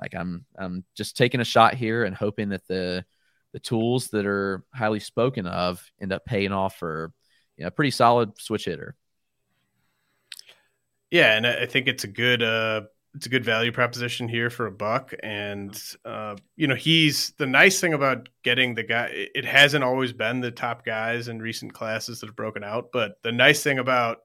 like 0.00 0.14
I'm 0.14 0.44
I'm 0.58 0.84
just 0.96 1.16
taking 1.16 1.40
a 1.40 1.44
shot 1.44 1.74
here 1.74 2.04
and 2.04 2.14
hoping 2.14 2.50
that 2.50 2.66
the 2.66 3.04
the 3.52 3.60
tools 3.60 4.08
that 4.08 4.26
are 4.26 4.64
highly 4.74 5.00
spoken 5.00 5.46
of 5.46 5.84
end 6.00 6.12
up 6.12 6.24
paying 6.24 6.52
off 6.52 6.76
for 6.76 7.12
you 7.56 7.62
know, 7.64 7.68
a 7.68 7.72
pretty 7.72 7.90
solid 7.90 8.40
switch 8.40 8.66
hitter. 8.66 8.94
Yeah, 11.10 11.36
and 11.36 11.46
I 11.46 11.66
think 11.66 11.88
it's 11.88 12.04
a 12.04 12.08
good 12.08 12.42
uh 12.42 12.82
it's 13.14 13.26
a 13.26 13.30
good 13.30 13.44
value 13.44 13.72
proposition 13.72 14.28
here 14.28 14.50
for 14.50 14.66
a 14.66 14.70
buck. 14.70 15.14
And 15.22 15.80
uh, 16.04 16.36
you 16.56 16.66
know, 16.66 16.74
he's 16.74 17.32
the 17.38 17.46
nice 17.46 17.80
thing 17.80 17.94
about 17.94 18.28
getting 18.44 18.74
the 18.74 18.82
guy. 18.82 19.28
It 19.34 19.44
hasn't 19.44 19.82
always 19.82 20.12
been 20.12 20.40
the 20.40 20.50
top 20.50 20.84
guys 20.84 21.28
in 21.28 21.40
recent 21.40 21.72
classes 21.72 22.20
that 22.20 22.26
have 22.26 22.36
broken 22.36 22.62
out, 22.62 22.90
but 22.92 23.18
the 23.22 23.32
nice 23.32 23.62
thing 23.62 23.78
about 23.78 24.18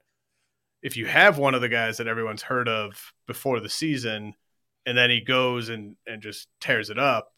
if 0.81 0.97
you 0.97 1.05
have 1.05 1.37
one 1.37 1.55
of 1.55 1.61
the 1.61 1.69
guys 1.69 1.97
that 1.97 2.07
everyone's 2.07 2.41
heard 2.41 2.67
of 2.67 3.13
before 3.25 3.61
the 3.61 3.69
season, 3.69 4.33
and 4.85 4.97
then 4.97 5.09
he 5.09 5.21
goes 5.21 5.69
and 5.69 5.95
and 6.05 6.21
just 6.21 6.49
tears 6.59 6.89
it 6.89 6.99
up, 6.99 7.31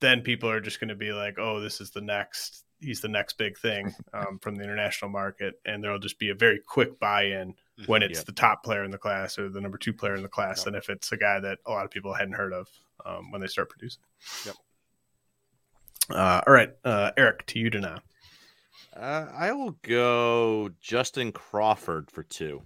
then 0.00 0.22
people 0.22 0.48
are 0.50 0.60
just 0.60 0.80
going 0.80 0.88
to 0.88 0.94
be 0.94 1.12
like, 1.12 1.38
oh, 1.38 1.60
this 1.60 1.80
is 1.80 1.90
the 1.90 2.00
next. 2.00 2.64
He's 2.80 3.00
the 3.00 3.08
next 3.08 3.38
big 3.38 3.56
thing 3.58 3.94
um, 4.12 4.38
from 4.40 4.56
the 4.56 4.64
international 4.64 5.10
market, 5.10 5.54
and 5.64 5.84
there'll 5.84 5.98
just 5.98 6.18
be 6.18 6.30
a 6.30 6.34
very 6.34 6.58
quick 6.58 6.98
buy-in. 6.98 7.54
When 7.86 8.04
it's 8.04 8.20
yep. 8.20 8.26
the 8.26 8.32
top 8.32 8.62
player 8.62 8.84
in 8.84 8.92
the 8.92 8.98
class 8.98 9.36
or 9.36 9.48
the 9.48 9.60
number 9.60 9.76
two 9.76 9.92
player 9.92 10.14
in 10.14 10.22
the 10.22 10.28
class 10.28 10.58
yep. 10.58 10.66
than 10.66 10.74
if 10.76 10.88
it's 10.88 11.10
a 11.10 11.16
guy 11.16 11.40
that 11.40 11.58
a 11.66 11.72
lot 11.72 11.84
of 11.84 11.90
people 11.90 12.14
hadn't 12.14 12.34
heard 12.34 12.52
of 12.52 12.68
um, 13.04 13.32
when 13.32 13.40
they 13.40 13.48
start 13.48 13.68
producing. 13.68 14.02
Yep. 14.46 14.54
Uh, 16.10 16.40
all 16.46 16.52
right, 16.52 16.70
uh, 16.84 17.10
Eric, 17.16 17.46
to 17.46 17.58
you 17.58 17.70
to 17.70 17.80
now. 17.80 17.98
Uh, 18.96 19.26
I 19.34 19.52
will 19.52 19.72
go 19.82 20.70
Justin 20.80 21.32
Crawford 21.32 22.10
for 22.10 22.22
two. 22.22 22.62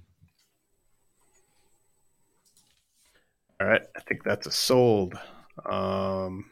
All 3.61 3.67
right, 3.67 3.83
I 3.97 4.01
think 4.01 4.25
that's 4.25 4.47
a 4.47 4.51
sold. 4.51 5.19
Um, 5.65 6.47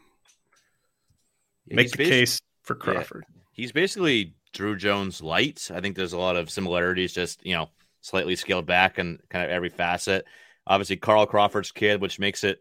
make 1.67 1.91
the 1.91 2.05
case 2.05 2.41
for 2.63 2.75
Crawford. 2.75 3.23
Yeah, 3.29 3.41
he's 3.53 3.71
basically 3.71 4.33
Druw 4.53 4.77
Jones 4.77 5.21
light. 5.21 5.69
I 5.73 5.79
think 5.79 5.95
there's 5.95 6.13
a 6.13 6.17
lot 6.17 6.35
of 6.35 6.49
similarities. 6.49 7.13
Just 7.13 7.45
you 7.45 7.53
know, 7.53 7.69
slightly 8.01 8.35
scaled 8.35 8.65
back 8.65 8.97
and 8.97 9.19
kind 9.29 9.45
of 9.45 9.51
every 9.51 9.69
facet. 9.69 10.25
Obviously, 10.65 10.97
Carl 10.97 11.25
Crawford's 11.25 11.71
kid, 11.71 12.01
which 12.01 12.19
makes 12.19 12.43
it 12.43 12.59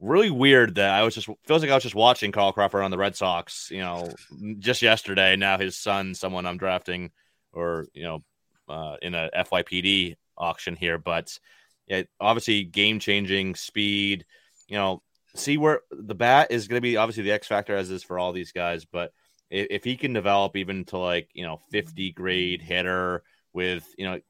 really 0.00 0.30
weird 0.30 0.74
that 0.76 0.90
I 0.90 1.02
was 1.02 1.14
just 1.14 1.28
feels 1.44 1.62
like 1.62 1.70
I 1.70 1.74
was 1.74 1.82
just 1.82 1.94
watching 1.94 2.32
Carl 2.32 2.52
Crawford 2.52 2.82
on 2.82 2.90
the 2.90 2.98
Red 2.98 3.16
Sox, 3.16 3.70
you 3.70 3.80
know, 3.80 4.10
just 4.58 4.82
yesterday. 4.82 5.36
Now 5.36 5.58
his 5.58 5.76
son, 5.76 6.14
someone 6.14 6.46
I'm 6.46 6.58
drafting, 6.58 7.10
or 7.52 7.86
you 7.94 8.02
know, 8.02 8.24
uh, 8.68 8.96
in 9.00 9.14
a 9.14 9.30
FYPD 9.34 10.16
auction 10.36 10.76
here, 10.76 10.98
but 10.98 11.38
yeah, 11.86 12.02
obviously 12.20 12.64
game 12.64 12.98
changing 12.98 13.54
speed. 13.54 14.24
You 14.68 14.76
know, 14.76 15.02
see 15.34 15.56
where 15.56 15.80
the 15.90 16.14
bat 16.14 16.48
is 16.50 16.68
going 16.68 16.78
to 16.78 16.82
be 16.82 16.96
obviously 16.96 17.22
the 17.22 17.32
X 17.32 17.46
factor 17.46 17.76
as 17.76 17.90
is 17.90 18.02
for 18.02 18.18
all 18.18 18.32
these 18.32 18.52
guys, 18.52 18.84
but 18.84 19.12
if, 19.50 19.68
if 19.70 19.84
he 19.84 19.96
can 19.96 20.12
develop 20.12 20.56
even 20.56 20.84
to 20.86 20.98
like 20.98 21.30
you 21.32 21.44
know 21.44 21.60
50 21.70 22.12
grade 22.12 22.62
hitter 22.62 23.22
with 23.52 23.86
you 23.96 24.06
know 24.06 24.20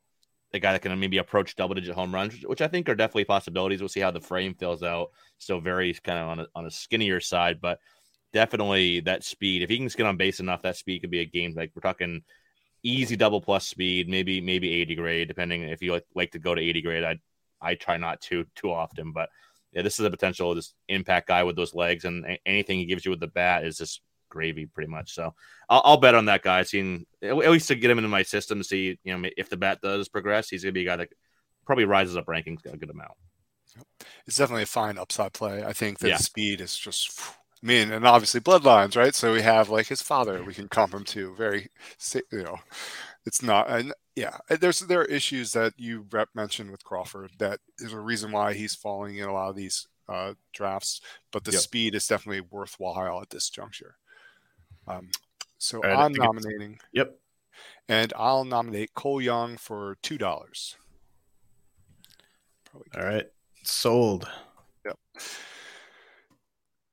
a 0.57 0.61
guy 0.61 0.73
that 0.73 0.83
can 0.83 0.99
maybe 0.99 1.19
approach 1.19 1.57
double 1.57 1.75
digit 1.75 1.95
home 1.95 2.15
runs, 2.15 2.35
which 2.45 2.61
I 2.61 2.69
think 2.69 2.89
are 2.89 2.95
definitely 2.95 3.25
possibilities. 3.25 3.81
We'll 3.81 3.89
see 3.89 4.01
how 4.01 4.11
the 4.11 4.21
frame 4.21 4.55
fills 4.55 4.83
out. 4.83 5.11
Still 5.39 5.61
very 5.61 5.93
kind 5.95 6.19
of 6.19 6.29
on 6.29 6.41
a, 6.41 6.47
on 6.55 6.67
a 6.67 6.71
skinnier 6.71 7.21
side, 7.21 7.61
but 7.61 7.79
definitely 8.33 9.01
that 9.01 9.25
speed. 9.25 9.63
If 9.63 9.71
he 9.71 9.79
can 9.79 9.89
get 9.89 10.07
on 10.07 10.17
base 10.17 10.41
enough, 10.41 10.63
that 10.63 10.77
speed 10.77 11.01
could 11.01 11.11
be 11.11 11.21
a 11.21 11.27
game. 11.27 11.55
Like 11.55 11.73
we're 11.75 11.81
talking 11.81 12.23
easy 12.83 13.17
double 13.17 13.41
plus 13.41 13.67
speed, 13.67 14.09
maybe 14.09 14.41
maybe 14.41 14.73
80 14.73 14.95
grade, 14.95 15.29
depending 15.29 15.63
if 15.63 15.83
you 15.83 15.93
like, 15.93 16.07
like 16.15 16.33
to 16.33 16.39
go 16.39 16.55
to 16.55 16.61
80 16.61 16.83
grade. 16.83 17.05
I 17.05 17.19
I 17.61 17.75
try 17.75 17.97
not 17.97 18.21
to 18.23 18.47
too 18.55 18.71
often, 18.71 19.13
but 19.13 19.29
yeah, 19.73 19.83
this 19.83 19.99
is 19.99 20.07
a 20.07 20.11
potential 20.11 20.55
this 20.55 20.75
impact 20.89 21.29
guy 21.29 21.43
with 21.43 21.57
those 21.57 21.75
legs, 21.75 22.05
and 22.05 22.39
anything 22.47 22.79
he 22.79 22.87
gives 22.87 23.05
you 23.05 23.11
with 23.11 23.21
the 23.21 23.27
bat 23.27 23.65
is 23.65 23.79
just 23.79 24.01
gravy 24.37 24.67
pretty 24.67 24.91
much. 24.91 25.15
So 25.15 25.35
I'll, 25.69 25.83
I'll 25.85 25.97
bet 25.97 26.15
on 26.15 26.27
that 26.27 26.43
guy. 26.43 26.63
Seeing 26.63 27.07
at 27.23 27.37
least 27.37 27.69
to 27.69 27.75
get 27.75 27.91
him 27.91 27.99
into 27.99 28.11
my 28.11 28.23
system 28.23 28.59
to 28.59 28.65
see 28.65 28.99
you 29.03 29.17
know 29.17 29.29
if 29.37 29.49
the 29.49 29.57
bat 29.57 29.81
does 29.83 30.09
progress, 30.09 30.49
he's 30.51 30.63
gonna 30.63 30.73
be 30.73 30.83
a 30.83 30.85
guy 30.85 30.97
that 30.97 31.09
probably 31.65 31.87
rises 31.87 32.17
up 32.17 32.27
rankings 32.27 32.65
a 32.65 32.77
good 32.77 32.91
amount. 32.91 33.13
It's 34.27 34.37
definitely 34.37 34.65
a 34.65 34.67
fine 34.67 34.99
upside 34.99 35.33
play. 35.33 35.65
I 35.65 35.73
think 35.73 35.99
that 36.01 36.09
yeah. 36.09 36.17
speed 36.17 36.61
is 36.61 36.77
just. 36.77 37.21
I 37.63 37.67
mean, 37.67 37.91
and 37.91 38.07
obviously 38.07 38.41
bloodlines, 38.41 38.97
right? 38.97 39.15
So 39.15 39.33
we 39.33 39.41
have 39.43 39.71
like 39.71 39.87
his 39.87 40.03
father 40.03 40.45
we 40.45 40.55
can 40.55 40.69
comp 40.69 40.93
him 40.93 41.05
to. 41.05 41.35
Very, 41.35 41.69
you 42.31 42.43
know, 42.43 42.59
it's 43.25 43.43
not. 43.43 43.71
And 43.71 43.95
yeah, 44.15 44.37
there's 44.61 44.81
there 44.81 45.01
are 45.01 45.07
issues 45.07 45.53
that 45.53 45.73
you 45.77 46.07
rep 46.11 46.29
mentioned 46.35 46.71
with 46.71 46.85
Crawford 46.85 47.33
that 47.39 47.61
is 47.79 47.93
a 47.93 48.01
reason 48.01 48.31
why 48.31 48.55
he's 48.55 48.75
falling 48.75 49.17
in 49.17 49.29
a 49.29 49.33
lot 49.33 49.51
of 49.51 49.57
these 49.57 49.89
uh, 50.09 50.35
drafts. 50.53 51.01
But 51.33 51.45
the 51.45 51.53
yep. 51.53 51.61
speed 51.61 51.95
is 51.95 52.07
definitely 52.07 52.47
worthwhile 52.51 53.21
at 53.21 53.31
this 53.31 53.51
juncture. 53.51 53.97
Um, 54.89 55.11
so 55.59 55.81
right, 55.81 55.97
I'm 55.97 56.13
nominating. 56.13 56.79
Yep. 56.93 57.19
And 57.89 58.13
I'll 58.17 58.45
nominate 58.45 58.95
Cole 58.95 59.21
Young 59.21 59.57
for 59.57 59.97
two 60.03 60.19
dollars. 60.19 60.77
All 62.97 63.05
right, 63.05 63.27
sold. 63.63 64.29
Yep. 64.85 64.99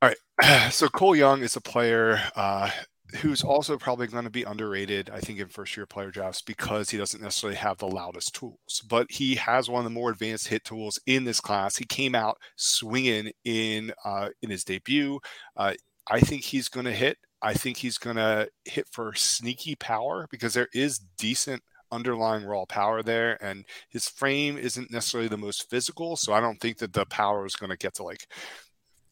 All 0.02 0.10
right. 0.10 0.18
So 0.72 0.88
Cole 0.90 1.16
Young 1.16 1.44
is 1.44 1.56
a 1.56 1.62
player 1.62 2.20
uh, 2.36 2.70
who's 3.18 3.44
also 3.44 3.78
probably 3.78 4.08
going 4.08 4.24
to 4.24 4.30
be 4.30 4.44
underrated, 4.44 5.10
I 5.10 5.20
think, 5.20 5.40
in 5.40 5.48
first 5.48 5.78
year 5.78 5.86
player 5.86 6.12
drafts 6.12 6.42
because 6.42 6.90
he 6.90 6.98
doesn't 6.98 7.22
necessarily 7.22 7.58
have 7.58 7.78
the 7.78 7.88
loudest 7.88 8.34
tools, 8.34 8.82
but 8.90 9.12
he 9.12 9.36
has 9.36 9.70
one 9.70 9.80
of 9.80 9.84
the 9.86 9.90
more 9.90 10.10
advanced 10.10 10.48
hit 10.48 10.64
tools 10.64 11.00
in 11.06 11.24
this 11.24 11.40
class. 11.40 11.76
He 11.76 11.86
came 11.86 12.16
out 12.16 12.38
swinging 12.56 13.32
in 13.46 13.94
uh, 14.04 14.30
in 14.42 14.50
his 14.50 14.64
debut. 14.64 15.20
Uh, 15.56 15.74
I 16.10 16.20
think 16.20 16.44
he's 16.44 16.70
going 16.70 16.86
to 16.86 16.92
hit. 16.92 17.18
I 17.44 17.54
think 17.54 17.78
he's 17.78 17.98
going 17.98 18.16
to 18.16 18.50
hit 18.66 18.88
for 18.90 19.14
sneaky 19.14 19.76
power 19.76 20.28
because 20.32 20.54
there 20.54 20.70
is 20.74 21.00
decent 21.18 21.62
underlying 21.92 22.46
raw 22.46 22.66
power 22.66 23.04
there, 23.04 23.38
and 23.44 23.66
his 23.90 24.08
frame 24.08 24.58
isn't 24.58 24.92
necessarily 24.92 25.28
the 25.28 25.38
most 25.38 25.70
physical. 25.70 26.16
So 26.16 26.34
I 26.34 26.40
don't 26.40 26.60
think 26.60 26.78
that 26.78 26.94
the 26.94 27.06
power 27.06 27.46
is 27.46 27.56
going 27.56 27.70
to 27.70 27.78
get 27.78 27.94
to 27.96 28.04
like 28.04 28.28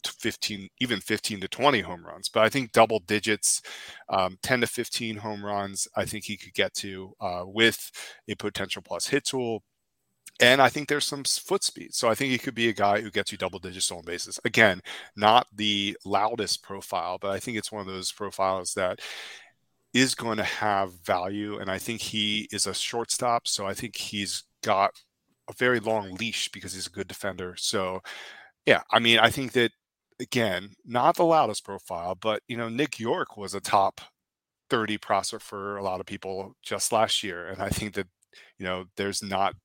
15, 0.07 0.69
even 0.79 0.99
15 0.99 1.41
to 1.41 1.47
20 1.47 1.81
home 1.81 2.05
runs. 2.05 2.29
But 2.29 2.43
I 2.43 2.49
think 2.49 2.71
double 2.71 2.99
digits, 2.99 3.61
um, 4.09 4.37
10 4.41 4.61
to 4.61 4.67
15 4.67 5.17
home 5.17 5.45
runs, 5.45 5.87
I 5.95 6.05
think 6.05 6.23
he 6.25 6.37
could 6.37 6.53
get 6.53 6.73
to 6.75 7.13
uh, 7.19 7.43
with 7.45 7.91
a 8.27 8.35
potential 8.35 8.81
plus 8.81 9.07
hit 9.07 9.25
tool 9.25 9.63
and 10.39 10.61
I 10.61 10.69
think 10.69 10.87
there's 10.87 11.05
some 11.05 11.23
foot 11.23 11.63
speed. 11.63 11.93
So 11.93 12.09
I 12.09 12.15
think 12.15 12.31
he 12.31 12.37
could 12.37 12.55
be 12.55 12.69
a 12.69 12.73
guy 12.73 13.01
who 13.01 13.11
gets 13.11 13.31
you 13.31 13.37
double 13.37 13.59
digit 13.59 13.83
stolen 13.83 14.05
bases. 14.05 14.39
Again, 14.45 14.81
not 15.15 15.47
the 15.53 15.97
loudest 16.05 16.63
profile, 16.63 17.17
but 17.19 17.31
I 17.31 17.39
think 17.39 17.57
it's 17.57 17.71
one 17.71 17.81
of 17.81 17.87
those 17.87 18.11
profiles 18.11 18.73
that 18.73 18.99
is 19.93 20.15
going 20.15 20.37
to 20.37 20.43
have 20.43 20.93
value. 21.05 21.59
And 21.59 21.69
I 21.69 21.77
think 21.77 22.01
he 22.01 22.47
is 22.51 22.65
a 22.65 22.73
shortstop. 22.73 23.47
So 23.47 23.67
I 23.67 23.73
think 23.73 23.95
he's 23.95 24.43
got 24.63 24.91
a 25.49 25.53
very 25.53 25.79
long 25.79 26.15
leash 26.15 26.49
because 26.49 26.73
he's 26.73 26.87
a 26.87 26.91
good 26.91 27.07
defender. 27.07 27.55
So 27.57 28.01
yeah, 28.65 28.81
I 28.91 28.99
mean, 28.99 29.19
I 29.19 29.29
think 29.29 29.51
that 29.53 29.71
again, 30.19 30.69
not 30.85 31.15
the 31.17 31.25
loudest 31.25 31.65
profile, 31.65 32.15
but 32.15 32.41
you 32.47 32.55
know, 32.57 32.69
Nick 32.69 32.99
Yorke 32.99 33.37
was 33.37 33.53
a 33.53 33.59
top 33.59 34.01
30 34.69 34.97
prospect 34.99 35.43
for 35.43 35.77
a 35.77 35.83
lot 35.83 35.99
of 35.99 36.05
people 36.05 36.55
just 36.63 36.91
last 36.91 37.23
year. 37.23 37.47
And 37.47 37.61
I 37.61 37.69
think 37.69 37.95
that, 37.95 38.07
you 38.57 38.65
know, 38.65 38.85
there's 38.95 39.21
not 39.21 39.55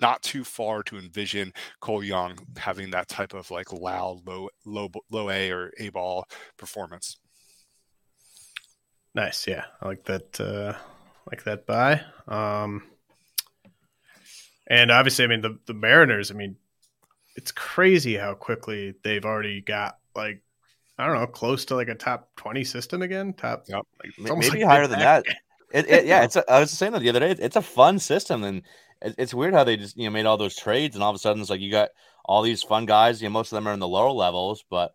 not 0.00 0.22
too 0.22 0.44
far 0.44 0.82
to 0.84 0.98
envision 0.98 1.52
Cole 1.80 2.04
Young 2.04 2.38
having 2.56 2.90
that 2.90 3.08
type 3.08 3.34
of 3.34 3.50
like 3.50 3.72
loud, 3.72 4.26
low, 4.26 4.48
low, 4.64 4.90
low 5.10 5.30
A 5.30 5.50
or 5.50 5.72
A 5.78 5.88
ball 5.90 6.26
performance. 6.56 7.16
Nice, 9.14 9.46
yeah, 9.46 9.64
I 9.80 9.88
like 9.88 10.04
that. 10.04 10.40
Uh, 10.40 10.74
like 11.30 11.44
that 11.44 11.66
buy. 11.66 12.00
Um, 12.26 12.84
and 14.66 14.90
obviously, 14.90 15.24
I 15.24 15.28
mean 15.28 15.40
the 15.40 15.58
the 15.66 15.74
Mariners. 15.74 16.30
I 16.30 16.34
mean, 16.34 16.56
it's 17.36 17.52
crazy 17.52 18.16
how 18.16 18.34
quickly 18.34 18.94
they've 19.02 19.24
already 19.24 19.60
got 19.60 19.98
like 20.14 20.42
I 20.98 21.06
don't 21.06 21.16
know, 21.16 21.26
close 21.26 21.64
to 21.66 21.76
like 21.76 21.88
a 21.88 21.94
top 21.94 22.28
twenty 22.36 22.64
system 22.64 23.02
again. 23.02 23.32
Top, 23.32 23.64
yep. 23.68 23.84
like, 24.18 24.38
maybe 24.38 24.60
like 24.60 24.64
higher 24.64 24.86
than 24.86 24.98
that. 24.98 25.24
It, 25.72 25.88
it, 25.88 26.06
yeah, 26.06 26.24
it's. 26.24 26.36
A, 26.36 26.50
I 26.50 26.60
was 26.60 26.70
saying 26.70 26.92
that 26.92 27.00
the 27.00 27.08
other 27.08 27.20
day. 27.20 27.36
It's 27.38 27.56
a 27.56 27.62
fun 27.62 27.98
system, 27.98 28.44
and 28.44 28.58
it, 28.58 28.64
it's 29.02 29.34
weird 29.34 29.54
how 29.54 29.64
they 29.64 29.76
just 29.76 29.96
you 29.96 30.04
know 30.04 30.10
made 30.10 30.26
all 30.26 30.36
those 30.36 30.56
trades, 30.56 30.94
and 30.94 31.02
all 31.02 31.10
of 31.10 31.16
a 31.16 31.18
sudden 31.18 31.40
it's 31.40 31.50
like 31.50 31.60
you 31.60 31.70
got 31.70 31.90
all 32.24 32.42
these 32.42 32.62
fun 32.62 32.86
guys. 32.86 33.22
You 33.22 33.28
know, 33.28 33.32
most 33.32 33.52
of 33.52 33.56
them 33.56 33.68
are 33.68 33.72
in 33.72 33.80
the 33.80 33.88
lower 33.88 34.10
levels, 34.10 34.64
but 34.70 34.92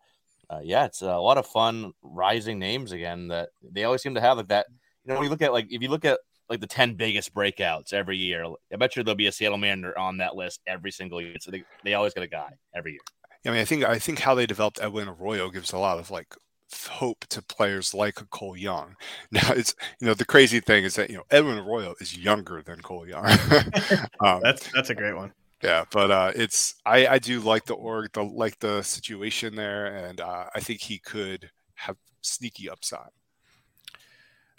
uh, 0.50 0.60
yeah, 0.62 0.84
it's 0.84 1.02
a 1.02 1.18
lot 1.18 1.38
of 1.38 1.46
fun 1.46 1.92
rising 2.02 2.58
names 2.58 2.92
again. 2.92 3.28
That 3.28 3.50
they 3.62 3.84
always 3.84 4.02
seem 4.02 4.14
to 4.14 4.20
have 4.20 4.36
like 4.36 4.48
that. 4.48 4.66
You 5.04 5.12
know, 5.12 5.18
when 5.18 5.24
you 5.24 5.30
look 5.30 5.42
at 5.42 5.52
like 5.52 5.66
if 5.70 5.82
you 5.82 5.88
look 5.88 6.04
at 6.04 6.18
like 6.48 6.60
the 6.60 6.66
10 6.66 6.94
biggest 6.94 7.34
breakouts 7.34 7.92
every 7.92 8.16
year. 8.16 8.44
I 8.72 8.76
bet 8.76 8.96
you 8.96 9.02
there'll 9.02 9.16
be 9.16 9.26
a 9.26 9.32
Seattle 9.32 9.58
Mariner 9.58 9.96
on 9.98 10.18
that 10.18 10.36
list 10.36 10.60
every 10.66 10.90
single 10.90 11.20
year. 11.20 11.36
So 11.40 11.50
they, 11.50 11.64
they 11.84 11.94
always 11.94 12.14
get 12.14 12.22
a 12.22 12.28
guy 12.28 12.50
every 12.74 12.92
year. 12.92 13.00
I 13.46 13.50
mean, 13.50 13.60
I 13.60 13.64
think 13.64 13.84
I 13.84 13.98
think 13.98 14.20
how 14.20 14.34
they 14.34 14.46
developed 14.46 14.80
Edwin 14.80 15.08
Arroyo 15.08 15.50
gives 15.50 15.72
a 15.72 15.78
lot 15.78 15.98
of 15.98 16.10
like 16.10 16.34
hope 16.72 17.26
to 17.28 17.42
players 17.42 17.94
like 17.94 18.14
Cole 18.30 18.56
Young. 18.56 18.96
Now 19.30 19.52
it's 19.52 19.74
you 20.00 20.06
know 20.06 20.14
the 20.14 20.24
crazy 20.24 20.60
thing 20.60 20.84
is 20.84 20.94
that 20.96 21.10
you 21.10 21.16
know 21.16 21.24
Edwin 21.30 21.58
Arroyo 21.58 21.94
is 22.00 22.16
younger 22.16 22.62
than 22.62 22.80
Cole 22.80 23.06
Young. 23.06 23.24
um, 24.20 24.40
that's 24.42 24.70
that's 24.72 24.90
a 24.90 24.94
great 24.94 25.16
one. 25.16 25.32
Yeah, 25.62 25.84
but 25.90 26.10
uh, 26.10 26.32
it's 26.34 26.76
I 26.84 27.06
I 27.06 27.18
do 27.18 27.40
like 27.40 27.64
the 27.64 27.74
org 27.74 28.12
the 28.12 28.22
like 28.22 28.58
the 28.58 28.82
situation 28.82 29.56
there, 29.56 29.86
and 29.86 30.20
uh, 30.20 30.46
I 30.54 30.60
think 30.60 30.80
he 30.80 30.98
could 30.98 31.50
have 31.74 31.96
sneaky 32.20 32.68
upside. 32.68 33.10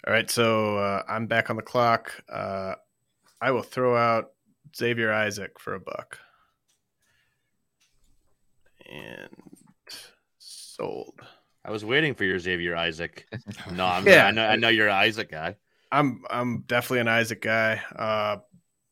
All 0.06 0.12
right, 0.12 0.30
so 0.30 0.78
uh, 0.78 1.02
I'm 1.08 1.26
back 1.26 1.50
on 1.50 1.56
the 1.56 1.62
clock. 1.62 2.12
Uh, 2.32 2.74
I 3.40 3.50
will 3.50 3.62
throw 3.62 3.96
out 3.96 4.30
Xavier 4.76 5.12
Isaac 5.12 5.58
for 5.58 5.74
a 5.74 5.80
buck. 5.80 6.18
And 8.88 9.28
sold. 10.38 11.20
I 11.66 11.72
was 11.72 11.84
waiting 11.84 12.14
for 12.14 12.24
your 12.24 12.38
Xavier 12.38 12.76
Isaac. 12.76 13.26
No, 13.72 13.84
I'm, 13.84 14.06
yeah, 14.06 14.26
I 14.26 14.30
know, 14.30 14.46
I 14.46 14.56
know 14.56 14.68
you're 14.68 14.88
an 14.88 14.94
Isaac 14.94 15.30
guy. 15.30 15.56
I'm 15.90 16.22
I'm 16.30 16.60
definitely 16.66 17.00
an 17.00 17.08
Isaac 17.08 17.42
guy. 17.42 17.82
Uh, 17.94 18.36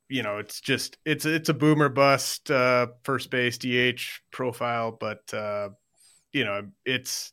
you 0.09 0.23
know, 0.23 0.39
it's 0.39 0.61
just 0.61 0.99
it's 1.05 1.25
it's 1.25 1.49
a 1.49 1.55
boomer 1.55 1.89
bust 1.89 2.51
uh, 2.51 2.89
first 3.05 3.31
base 3.31 3.59
DH 3.59 4.01
profile, 4.33 4.91
but 4.91 5.33
uh, 5.33 5.71
you 6.33 6.45
know, 6.45 6.63
it's 6.85 7.33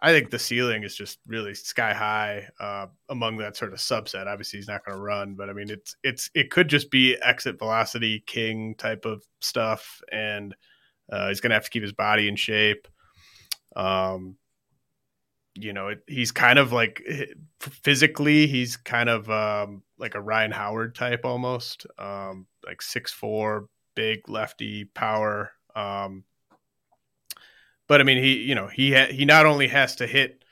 I 0.00 0.12
think 0.12 0.30
the 0.30 0.38
ceiling 0.38 0.82
is 0.82 0.96
just 0.96 1.18
really 1.26 1.54
sky 1.54 1.92
high 1.92 2.48
uh, 2.58 2.86
among 3.08 3.38
that 3.38 3.56
sort 3.56 3.72
of 3.72 3.78
subset. 3.78 4.26
Obviously, 4.26 4.58
he's 4.58 4.68
not 4.68 4.84
going 4.84 4.96
to 4.96 5.02
run, 5.02 5.34
but 5.34 5.50
I 5.50 5.52
mean, 5.52 5.70
it's 5.70 5.96
it's 6.02 6.30
it 6.34 6.50
could 6.50 6.68
just 6.68 6.90
be 6.90 7.16
exit 7.22 7.58
velocity 7.58 8.22
king 8.26 8.74
type 8.74 9.04
of 9.04 9.22
stuff, 9.40 10.00
and 10.10 10.54
uh, 11.12 11.28
he's 11.28 11.40
going 11.40 11.50
to 11.50 11.56
have 11.56 11.64
to 11.64 11.70
keep 11.70 11.82
his 11.82 11.92
body 11.92 12.28
in 12.28 12.36
shape. 12.36 12.88
Um, 13.74 14.36
you 15.56 15.72
know, 15.72 15.88
it, 15.88 16.02
he's 16.06 16.30
kind 16.30 16.58
of 16.58 16.72
like 16.72 17.02
physically, 17.60 18.46
he's 18.46 18.76
kind 18.76 19.08
of 19.08 19.30
um, 19.30 19.82
like 19.98 20.14
a 20.14 20.20
Ryan 20.20 20.52
Howard 20.52 20.94
type 20.94 21.24
almost, 21.24 21.86
um, 21.98 22.46
like 22.64 22.82
six 22.82 23.12
four, 23.12 23.68
big 23.94 24.28
lefty 24.28 24.84
power. 24.84 25.52
Um, 25.74 26.24
but 27.88 28.00
I 28.00 28.04
mean, 28.04 28.22
he 28.22 28.36
you 28.38 28.54
know 28.54 28.66
he 28.66 28.92
ha- 28.92 29.12
he 29.12 29.24
not 29.24 29.46
only 29.46 29.68
has 29.68 29.96
to 29.96 30.06
hit 30.06 30.44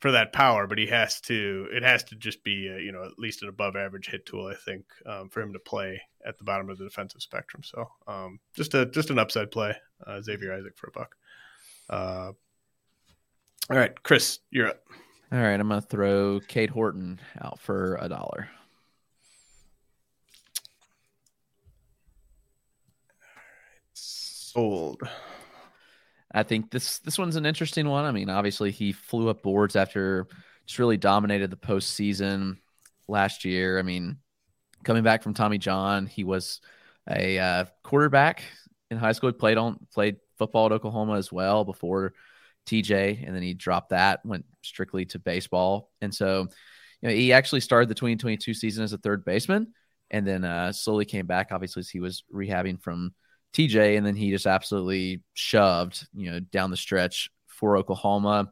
for 0.00 0.12
that 0.12 0.32
power, 0.32 0.66
but 0.66 0.78
he 0.78 0.86
has 0.86 1.20
to 1.22 1.68
it 1.72 1.82
has 1.82 2.02
to 2.04 2.16
just 2.16 2.42
be 2.42 2.68
a, 2.68 2.78
you 2.78 2.92
know 2.92 3.04
at 3.04 3.18
least 3.18 3.42
an 3.42 3.48
above 3.48 3.76
average 3.76 4.08
hit 4.08 4.26
tool. 4.26 4.46
I 4.46 4.54
think 4.54 4.84
um, 5.06 5.28
for 5.28 5.40
him 5.40 5.52
to 5.52 5.58
play 5.58 6.00
at 6.26 6.38
the 6.38 6.44
bottom 6.44 6.68
of 6.70 6.78
the 6.78 6.84
defensive 6.84 7.22
spectrum. 7.22 7.62
So 7.62 7.88
um, 8.06 8.40
just 8.54 8.74
a 8.74 8.86
just 8.86 9.10
an 9.10 9.18
upside 9.18 9.50
play, 9.50 9.74
uh, 10.06 10.20
Xavier 10.20 10.54
Isaac 10.54 10.76
for 10.76 10.88
a 10.88 10.92
buck. 10.92 11.16
Uh, 11.88 12.32
all 13.70 13.76
right, 13.76 14.02
Chris, 14.02 14.40
you're 14.50 14.68
up. 14.68 14.82
All 15.32 15.38
right, 15.38 15.60
I'm 15.60 15.68
gonna 15.68 15.80
throw 15.80 16.40
Cade 16.40 16.70
Horton 16.70 17.20
out 17.40 17.60
for 17.60 17.96
a 18.00 18.08
dollar. 18.08 18.48
Sold. 23.94 25.00
I 26.32 26.42
think 26.42 26.72
this 26.72 26.98
this 26.98 27.16
one's 27.16 27.36
an 27.36 27.46
interesting 27.46 27.88
one. 27.88 28.04
I 28.04 28.10
mean, 28.10 28.28
obviously 28.28 28.72
he 28.72 28.90
flew 28.90 29.28
up 29.28 29.42
boards 29.42 29.76
after 29.76 30.26
just 30.66 30.80
really 30.80 30.96
dominated 30.96 31.50
the 31.50 31.56
postseason 31.56 32.56
last 33.06 33.44
year. 33.44 33.78
I 33.78 33.82
mean, 33.82 34.16
coming 34.82 35.04
back 35.04 35.22
from 35.22 35.34
Tommy 35.34 35.58
John, 35.58 36.06
he 36.06 36.24
was 36.24 36.60
a 37.08 37.38
uh, 37.38 37.64
quarterback 37.84 38.42
in 38.90 38.98
high 38.98 39.12
school. 39.12 39.30
He 39.30 39.34
played 39.34 39.58
on 39.58 39.78
played 39.94 40.16
football 40.38 40.66
at 40.66 40.72
Oklahoma 40.72 41.14
as 41.14 41.30
well 41.30 41.64
before 41.64 42.14
TJ, 42.70 43.26
and 43.26 43.34
then 43.34 43.42
he 43.42 43.54
dropped 43.54 43.90
that, 43.90 44.24
went 44.24 44.44
strictly 44.62 45.04
to 45.06 45.18
baseball, 45.18 45.90
and 46.00 46.14
so 46.14 46.48
you 47.00 47.08
know 47.08 47.14
he 47.14 47.32
actually 47.32 47.60
started 47.60 47.88
the 47.88 47.94
2022 47.94 48.54
season 48.54 48.84
as 48.84 48.92
a 48.92 48.98
third 48.98 49.24
baseman, 49.24 49.72
and 50.10 50.26
then 50.26 50.44
uh, 50.44 50.72
slowly 50.72 51.04
came 51.04 51.26
back. 51.26 51.48
Obviously, 51.50 51.80
as 51.80 51.88
he 51.88 52.00
was 52.00 52.24
rehabbing 52.32 52.80
from 52.80 53.14
TJ, 53.52 53.96
and 53.96 54.06
then 54.06 54.16
he 54.16 54.30
just 54.30 54.46
absolutely 54.46 55.22
shoved, 55.34 56.06
you 56.14 56.30
know, 56.30 56.40
down 56.40 56.70
the 56.70 56.76
stretch 56.76 57.30
for 57.46 57.76
Oklahoma. 57.76 58.50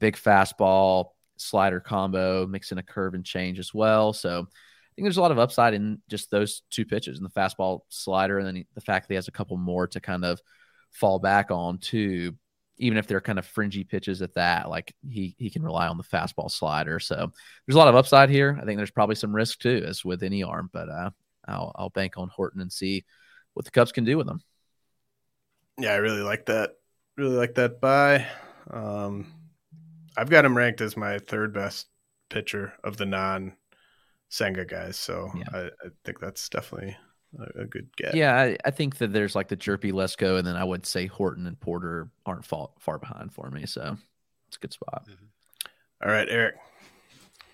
Big 0.00 0.16
fastball, 0.16 1.10
slider 1.36 1.80
combo, 1.80 2.46
mixing 2.46 2.78
a 2.78 2.82
curve 2.82 3.14
and 3.14 3.24
change 3.24 3.58
as 3.58 3.72
well. 3.72 4.12
So 4.12 4.40
I 4.40 4.92
think 4.94 5.06
there's 5.06 5.16
a 5.16 5.22
lot 5.22 5.30
of 5.30 5.38
upside 5.38 5.74
in 5.74 6.02
just 6.08 6.30
those 6.30 6.62
two 6.70 6.84
pitches 6.84 7.18
and 7.18 7.26
the 7.26 7.40
fastball 7.40 7.80
slider, 7.88 8.38
and 8.38 8.46
then 8.46 8.64
the 8.74 8.80
fact 8.80 9.06
that 9.06 9.14
he 9.14 9.16
has 9.16 9.28
a 9.28 9.32
couple 9.32 9.56
more 9.56 9.86
to 9.88 10.00
kind 10.00 10.24
of 10.24 10.40
fall 10.90 11.18
back 11.18 11.50
on 11.50 11.78
too. 11.78 12.34
Even 12.78 12.98
if 12.98 13.06
they're 13.06 13.20
kind 13.20 13.38
of 13.38 13.46
fringy 13.46 13.84
pitches 13.84 14.22
at 14.22 14.34
that, 14.34 14.68
like 14.68 14.94
he 15.08 15.34
he 15.38 15.50
can 15.50 15.62
rely 15.62 15.88
on 15.88 15.98
the 15.98 16.04
fastball 16.04 16.50
slider. 16.50 16.98
So 16.98 17.30
there's 17.66 17.76
a 17.76 17.78
lot 17.78 17.88
of 17.88 17.94
upside 17.94 18.30
here. 18.30 18.58
I 18.60 18.64
think 18.64 18.78
there's 18.78 18.90
probably 18.90 19.14
some 19.14 19.34
risk 19.34 19.60
too, 19.60 19.84
as 19.86 20.04
with 20.04 20.22
any 20.22 20.42
arm, 20.42 20.70
but 20.72 20.88
uh, 20.88 21.10
I'll 21.46 21.72
I'll 21.74 21.90
bank 21.90 22.14
on 22.16 22.28
Horton 22.28 22.60
and 22.60 22.72
see 22.72 23.04
what 23.54 23.64
the 23.64 23.70
Cubs 23.70 23.92
can 23.92 24.04
do 24.04 24.16
with 24.16 24.28
him. 24.28 24.42
Yeah, 25.78 25.92
I 25.92 25.96
really 25.96 26.22
like 26.22 26.46
that. 26.46 26.72
Really 27.16 27.36
like 27.36 27.54
that 27.54 27.80
buy. 27.80 28.26
Um, 28.70 29.26
I've 30.16 30.30
got 30.30 30.44
him 30.44 30.56
ranked 30.56 30.80
as 30.80 30.96
my 30.96 31.18
third 31.18 31.52
best 31.52 31.88
pitcher 32.28 32.72
of 32.84 32.96
the 32.96 33.06
non 33.06 33.54
Senga 34.28 34.64
guys. 34.64 34.96
So 34.96 35.30
yeah. 35.36 35.44
I, 35.52 35.58
I, 35.66 35.88
think 36.04 36.18
that's 36.18 36.48
definitely 36.48 36.96
a, 37.38 37.62
a 37.62 37.64
good 37.64 37.88
get. 37.96 38.14
Yeah, 38.14 38.34
I, 38.34 38.56
I, 38.64 38.70
think 38.70 38.98
that 38.98 39.12
there's 39.12 39.34
like 39.34 39.48
the 39.48 39.56
Hjerpe 39.56 39.92
Lesko, 39.92 40.38
and 40.38 40.46
then 40.46 40.56
I 40.56 40.64
would 40.64 40.86
say 40.86 41.06
Horton 41.06 41.46
and 41.46 41.58
Porter 41.58 42.08
aren't 42.26 42.44
far, 42.44 42.70
far 42.78 42.98
behind 42.98 43.32
for 43.32 43.50
me. 43.50 43.66
So 43.66 43.96
it's 44.48 44.56
a 44.56 44.60
good 44.60 44.72
spot. 44.72 45.06
Mm-hmm. 45.08 46.06
All 46.06 46.12
right, 46.12 46.28
Eric. 46.28 46.56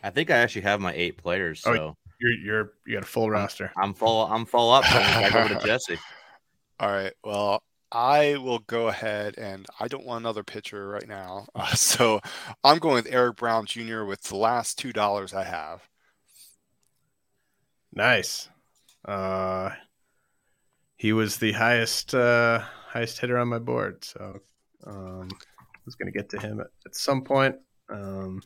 I 0.03 0.11
think 0.11 0.31
I 0.31 0.39
actually 0.39 0.63
have 0.63 0.81
my 0.81 0.93
eight 0.95 1.17
players. 1.17 1.63
Oh, 1.67 1.75
so 1.75 1.83
oh, 1.83 1.97
you're 2.21 2.33
you're 2.33 2.73
you 2.87 2.95
got 2.95 3.03
a 3.03 3.07
full 3.07 3.31
roster. 3.31 3.73
I'm 3.77 3.95
full. 3.95 4.27
I'm 4.27 4.47
full 4.47 4.71
up. 4.71 4.85
So 4.85 4.99
back 4.99 5.35
over 5.35 5.55
to 5.55 5.61
Jesse. 5.67 5.99
All 6.81 6.91
right. 6.91 7.13
Well, 7.25 7.63
I 7.91 8.37
will 8.37 8.61
go 8.61 8.89
ahead 8.89 9.37
and 9.39 9.67
I 9.81 9.89
don't 9.89 10.05
want 10.05 10.23
another 10.23 10.45
pitcher 10.45 10.89
right 10.89 11.09
now, 11.09 11.47
uh, 11.55 11.75
so 11.75 12.21
I'm 12.63 12.79
going 12.79 12.95
with 12.95 13.13
Eric 13.13 13.37
Brown 13.37 13.67
Jr. 13.67 14.05
with 14.05 14.23
the 14.23 14.37
last 14.37 14.79
two 14.79 14.93
dollars 14.93 15.33
I 15.35 15.45
have. 15.45 15.89
Nice. 17.93 18.49
Uh, 19.09 19.71
he 20.97 21.15
was 21.15 21.39
the 21.39 21.53
highest 21.53 22.15
uh, 22.15 22.59
highest 22.59 23.19
hitter 23.19 23.39
on 23.39 23.49
my 23.49 23.59
board, 23.59 24.05
so 24.05 24.39
um, 24.87 25.29
I 25.33 25.81
was 25.87 25.95
going 25.95 26.13
to 26.13 26.17
get 26.17 26.29
to 26.31 26.39
him 26.39 26.61
at, 26.61 26.67
at 26.85 26.95
some 26.95 27.23
point. 27.23 27.57
Um, 27.89 28.43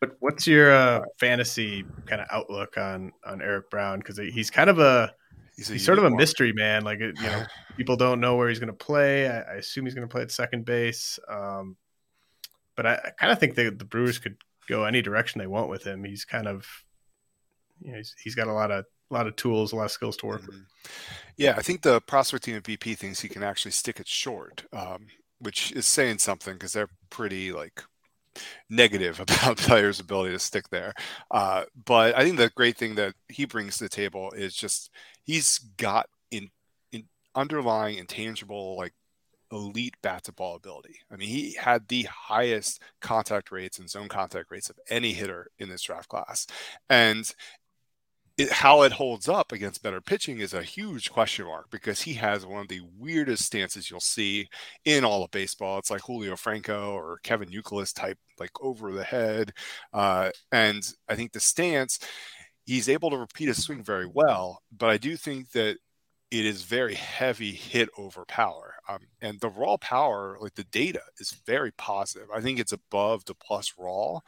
but 0.00 0.16
what's 0.18 0.48
your 0.48 0.72
uh, 0.72 1.02
fantasy 1.20 1.84
kind 2.06 2.20
of 2.20 2.26
outlook 2.32 2.76
on 2.76 3.12
on 3.24 3.40
Eric 3.40 3.70
Brown? 3.70 4.00
Because 4.00 4.16
he's 4.16 4.50
kind 4.50 4.68
of 4.68 4.80
a 4.80 5.14
he's, 5.54 5.70
a 5.70 5.74
he's 5.74 5.84
sort 5.84 5.98
of 5.98 6.04
a 6.04 6.10
mystery 6.10 6.52
man. 6.52 6.82
Like 6.82 6.98
you 6.98 7.12
know, 7.12 7.44
people 7.76 7.96
don't 7.96 8.18
know 8.18 8.34
where 8.34 8.48
he's 8.48 8.58
going 8.58 8.66
to 8.66 8.84
play. 8.84 9.28
I, 9.28 9.42
I, 9.42 9.54
assume 9.56 9.84
he's 9.84 9.94
going 9.94 10.08
to 10.08 10.12
play 10.12 10.22
at 10.22 10.32
second 10.32 10.64
base. 10.64 11.20
Um, 11.28 11.76
but 12.74 12.84
I, 12.84 12.94
I 12.94 13.10
kind 13.10 13.30
of 13.30 13.38
think 13.38 13.54
that 13.54 13.78
the 13.78 13.84
Brewers 13.84 14.18
could 14.18 14.38
go 14.68 14.84
any 14.84 15.02
direction 15.02 15.38
they 15.38 15.46
want 15.46 15.68
with 15.68 15.84
him. 15.84 16.02
He's 16.02 16.24
kind 16.24 16.48
of 16.48 16.66
you 17.80 17.92
know 17.92 17.98
he's, 17.98 18.16
he's 18.20 18.34
got 18.34 18.48
a 18.48 18.52
lot 18.52 18.72
of 18.72 18.86
a 19.10 19.14
lot 19.14 19.26
of 19.26 19.36
tools, 19.36 19.72
a 19.72 19.76
lot 19.76 19.84
of 19.86 19.90
skills 19.90 20.16
to 20.18 20.26
work 20.26 20.46
with. 20.46 20.56
Mm-hmm. 20.56 20.92
Yeah, 21.36 21.54
I 21.56 21.62
think 21.62 21.82
the 21.82 22.00
prospect 22.02 22.44
team 22.44 22.56
at 22.56 22.62
BP 22.62 22.96
thinks 22.96 23.20
he 23.20 23.28
can 23.28 23.42
actually 23.42 23.72
stick 23.72 23.98
it 23.98 24.06
short. 24.08 24.64
Um, 24.72 25.06
which 25.40 25.72
is 25.72 25.86
saying 25.86 26.18
something 26.18 26.54
because 26.54 26.72
they're 26.72 26.90
pretty 27.08 27.50
like 27.50 27.82
negative 28.68 29.18
about 29.20 29.56
players' 29.56 30.00
ability 30.00 30.32
to 30.32 30.38
stick 30.38 30.68
there. 30.70 30.94
Uh, 31.30 31.64
but 31.84 32.16
I 32.16 32.22
think 32.22 32.36
the 32.36 32.50
great 32.54 32.76
thing 32.76 32.94
that 32.94 33.14
he 33.28 33.44
brings 33.44 33.78
to 33.78 33.84
the 33.84 33.88
table 33.88 34.30
is 34.32 34.54
just 34.54 34.90
he's 35.24 35.58
got 35.58 36.06
in, 36.30 36.50
in 36.92 37.04
underlying 37.34 37.98
intangible 37.98 38.76
like 38.76 38.92
elite 39.52 39.96
bat 40.02 40.24
to 40.24 40.32
ball 40.32 40.54
ability. 40.54 40.96
I 41.10 41.16
mean, 41.16 41.28
he 41.28 41.54
had 41.54 41.88
the 41.88 42.04
highest 42.04 42.80
contact 43.00 43.50
rates 43.50 43.80
and 43.80 43.90
zone 43.90 44.08
contact 44.08 44.50
rates 44.50 44.70
of 44.70 44.78
any 44.88 45.12
hitter 45.12 45.48
in 45.58 45.68
this 45.68 45.82
draft 45.82 46.08
class. 46.08 46.46
And 46.88 47.32
it, 48.40 48.50
how 48.50 48.82
it 48.82 48.92
holds 48.92 49.28
up 49.28 49.52
against 49.52 49.82
better 49.82 50.00
pitching 50.00 50.38
is 50.38 50.54
a 50.54 50.62
huge 50.62 51.10
question 51.10 51.44
mark 51.44 51.70
because 51.70 52.00
he 52.00 52.14
has 52.14 52.46
one 52.46 52.62
of 52.62 52.68
the 52.68 52.80
weirdest 52.98 53.44
stances 53.44 53.90
you'll 53.90 54.00
see 54.00 54.48
in 54.84 55.04
all 55.04 55.22
of 55.22 55.30
baseball. 55.30 55.78
It's 55.78 55.90
like 55.90 56.00
Julio 56.02 56.36
Franco 56.36 56.92
or 56.92 57.20
Kevin 57.22 57.50
Youkilis 57.50 57.94
type, 57.94 58.18
like 58.38 58.50
over 58.62 58.92
the 58.92 59.04
head. 59.04 59.52
Uh, 59.92 60.30
and 60.52 60.82
I 61.08 61.16
think 61.16 61.32
the 61.32 61.40
stance, 61.40 61.98
he's 62.64 62.88
able 62.88 63.10
to 63.10 63.18
repeat 63.18 63.48
his 63.48 63.62
swing 63.62 63.84
very 63.84 64.06
well. 64.06 64.62
But 64.72 64.88
I 64.88 64.96
do 64.96 65.16
think 65.16 65.50
that 65.50 65.76
it 66.30 66.46
is 66.46 66.62
very 66.62 66.94
heavy 66.94 67.52
hit 67.52 67.90
over 67.98 68.24
power. 68.24 68.74
Um, 68.88 69.00
and 69.20 69.38
the 69.40 69.50
raw 69.50 69.76
power, 69.76 70.38
like 70.40 70.54
the 70.54 70.64
data, 70.64 71.02
is 71.18 71.32
very 71.46 71.72
positive. 71.72 72.28
I 72.34 72.40
think 72.40 72.58
it's 72.58 72.72
above 72.72 73.24
the 73.26 73.34
plus 73.34 73.74
raw 73.76 74.20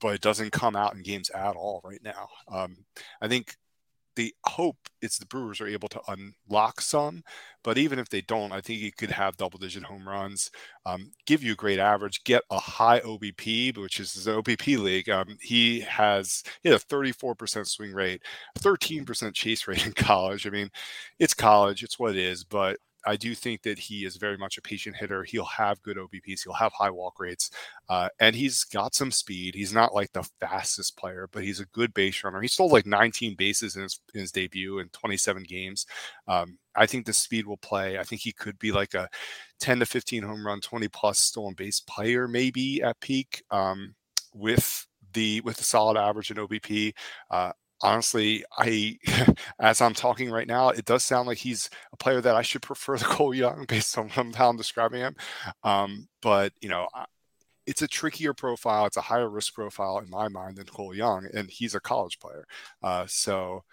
but 0.00 0.14
it 0.14 0.20
doesn't 0.20 0.52
come 0.52 0.76
out 0.76 0.94
in 0.94 1.02
games 1.02 1.30
at 1.30 1.56
all 1.56 1.80
right 1.84 2.02
now. 2.02 2.28
Um, 2.48 2.76
I 3.20 3.28
think 3.28 3.56
the 4.16 4.34
hope 4.46 4.78
is 5.02 5.18
the 5.18 5.26
Brewers 5.26 5.60
are 5.60 5.68
able 5.68 5.88
to 5.88 6.00
unlock 6.08 6.80
some, 6.80 7.22
but 7.62 7.76
even 7.78 7.98
if 7.98 8.08
they 8.08 8.22
don't, 8.22 8.50
I 8.50 8.62
think 8.62 8.80
he 8.80 8.90
could 8.90 9.10
have 9.10 9.36
double 9.36 9.58
digit 9.58 9.84
home 9.84 10.08
runs, 10.08 10.50
um, 10.86 11.12
give 11.26 11.42
you 11.42 11.52
a 11.52 11.56
great 11.56 11.78
average, 11.78 12.24
get 12.24 12.42
a 12.50 12.58
high 12.58 13.00
OBP, 13.00 13.76
which 13.76 14.00
is 14.00 14.14
his 14.14 14.26
OBP 14.26 14.78
league. 14.78 15.10
Um, 15.10 15.36
he 15.40 15.80
has 15.80 16.42
he 16.62 16.70
had 16.70 16.80
a 16.80 16.84
34% 16.84 17.66
swing 17.66 17.92
rate, 17.92 18.22
13% 18.58 19.34
chase 19.34 19.68
rate 19.68 19.86
in 19.86 19.92
college. 19.92 20.46
I 20.46 20.50
mean, 20.50 20.70
it's 21.18 21.34
college, 21.34 21.82
it's 21.82 21.98
what 21.98 22.12
it 22.12 22.18
is, 22.18 22.42
but 22.42 22.78
I 23.06 23.16
do 23.16 23.34
think 23.34 23.62
that 23.62 23.78
he 23.78 24.04
is 24.04 24.16
very 24.16 24.36
much 24.36 24.58
a 24.58 24.62
patient 24.62 24.96
hitter. 24.96 25.22
He'll 25.22 25.44
have 25.44 25.82
good 25.82 25.96
OBPs. 25.96 26.42
He'll 26.42 26.54
have 26.54 26.72
high 26.72 26.90
walk 26.90 27.20
rates, 27.20 27.50
uh, 27.88 28.08
and 28.18 28.34
he's 28.34 28.64
got 28.64 28.94
some 28.94 29.10
speed. 29.10 29.54
He's 29.54 29.72
not 29.72 29.94
like 29.94 30.12
the 30.12 30.28
fastest 30.40 30.96
player, 30.96 31.28
but 31.30 31.44
he's 31.44 31.60
a 31.60 31.66
good 31.66 31.94
base 31.94 32.22
runner. 32.24 32.40
He 32.40 32.48
stole 32.48 32.68
like 32.68 32.86
19 32.86 33.36
bases 33.36 33.76
in 33.76 33.82
his, 33.82 34.00
in 34.12 34.20
his 34.20 34.32
debut 34.32 34.80
in 34.80 34.88
27 34.88 35.44
games. 35.44 35.86
Um, 36.26 36.58
I 36.74 36.86
think 36.86 37.06
the 37.06 37.12
speed 37.12 37.46
will 37.46 37.56
play. 37.56 37.98
I 37.98 38.02
think 38.02 38.20
he 38.22 38.32
could 38.32 38.58
be 38.58 38.72
like 38.72 38.94
a 38.94 39.08
10 39.60 39.78
to 39.78 39.86
15 39.86 40.22
home 40.22 40.46
run, 40.46 40.60
20 40.60 40.88
plus 40.88 41.18
stolen 41.18 41.54
base 41.54 41.80
player 41.80 42.28
maybe 42.28 42.82
at 42.82 43.00
peak 43.00 43.42
um, 43.50 43.94
with 44.34 44.86
the 45.12 45.40
with 45.42 45.56
the 45.56 45.64
solid 45.64 45.96
average 45.96 46.30
in 46.30 46.36
OBP. 46.36 46.92
Uh, 47.30 47.52
honestly, 47.82 48.44
I, 48.58 48.98
as 49.60 49.80
I'm 49.80 49.94
talking 49.94 50.30
right 50.30 50.46
now, 50.46 50.70
it 50.70 50.84
does 50.84 51.04
sound 51.04 51.26
like 51.28 51.38
he's 51.38 51.70
a 51.92 51.96
player 51.96 52.20
that 52.20 52.36
I 52.36 52.42
should 52.42 52.62
prefer 52.62 52.96
to 52.96 53.04
Cole 53.06 53.34
Young 53.34 53.64
based 53.66 53.96
on 53.98 54.08
how 54.08 54.48
I'm 54.48 54.56
describing 54.56 55.00
him. 55.00 55.16
Um, 55.62 56.08
but 56.22 56.52
you 56.60 56.68
know, 56.68 56.88
it's 57.66 57.82
a 57.82 57.88
trickier 57.88 58.32
profile. 58.34 58.86
It's 58.86 58.96
a 58.96 59.02
higher 59.02 59.28
risk 59.28 59.54
profile 59.54 59.98
in 59.98 60.08
my 60.10 60.28
mind 60.28 60.56
than 60.56 60.66
Cole 60.66 60.94
Young, 60.94 61.28
and 61.34 61.50
he's 61.50 61.74
a 61.74 61.80
college 61.80 62.18
player. 62.18 62.46
Uh, 62.82 63.06
so 63.08 63.64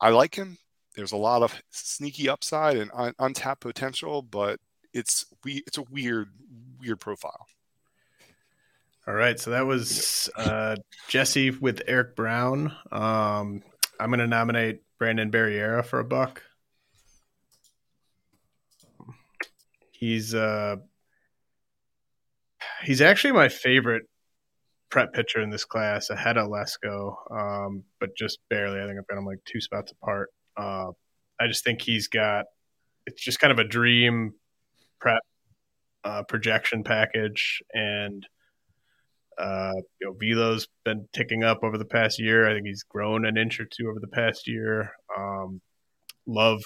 I 0.00 0.10
like 0.10 0.34
him. 0.34 0.58
There's 0.96 1.12
a 1.12 1.16
lot 1.16 1.42
of 1.42 1.62
sneaky 1.70 2.28
upside 2.28 2.76
and 2.76 2.90
un- 2.94 3.14
untapped 3.18 3.60
potential, 3.60 4.22
but 4.22 4.58
it's 4.92 5.26
we 5.44 5.62
it's 5.66 5.78
a 5.78 5.82
weird 5.82 6.28
weird 6.80 7.00
profile. 7.00 7.46
All 9.08 9.14
right, 9.14 9.40
so 9.40 9.50
that 9.50 9.66
was 9.66 10.28
uh, 10.36 10.76
Jesse 11.08 11.50
with 11.50 11.82
Eric 11.86 12.14
Brown. 12.16 12.76
Um, 12.92 13.62
I'm 13.98 14.10
going 14.10 14.20
to 14.20 14.26
nominate 14.26 14.82
Brandon 14.98 15.30
Barriera 15.30 15.84
for 15.84 16.00
a 16.00 16.04
buck. 16.04 16.42
He's 19.90 20.34
uh, 20.34 20.76
he's 22.84 23.00
actually 23.00 23.32
my 23.32 23.48
favorite 23.48 24.04
prep 24.90 25.12
pitcher 25.12 25.40
in 25.40 25.50
this 25.50 25.64
class, 25.64 26.10
ahead 26.10 26.36
of 26.36 26.48
Lesko, 26.48 27.14
um, 27.30 27.84
but 28.00 28.16
just 28.16 28.38
barely. 28.50 28.80
I 28.80 28.86
think 28.86 28.98
I've 28.98 29.06
got 29.06 29.18
him 29.18 29.26
like 29.26 29.44
two 29.44 29.60
spots 29.60 29.92
apart. 29.92 30.28
Uh, 30.56 30.90
I 31.40 31.46
just 31.46 31.64
think 31.64 31.80
he's 31.80 32.08
got 32.08 32.46
it's 33.06 33.22
just 33.22 33.40
kind 33.40 33.52
of 33.52 33.58
a 33.58 33.64
dream 33.64 34.34
prep 35.00 35.22
uh, 36.04 36.22
projection 36.24 36.84
package 36.84 37.62
and 37.72 38.26
uh, 39.38 39.72
you 40.00 40.06
know, 40.06 40.16
Velo's 40.20 40.68
been 40.84 41.08
ticking 41.12 41.44
up 41.44 41.60
over 41.62 41.78
the 41.78 41.84
past 41.84 42.18
year. 42.18 42.48
I 42.48 42.54
think 42.54 42.66
he's 42.66 42.82
grown 42.82 43.24
an 43.24 43.36
inch 43.36 43.60
or 43.60 43.64
two 43.64 43.88
over 43.88 44.00
the 44.00 44.08
past 44.08 44.46
year. 44.46 44.92
Um, 45.16 45.60
love 46.26 46.60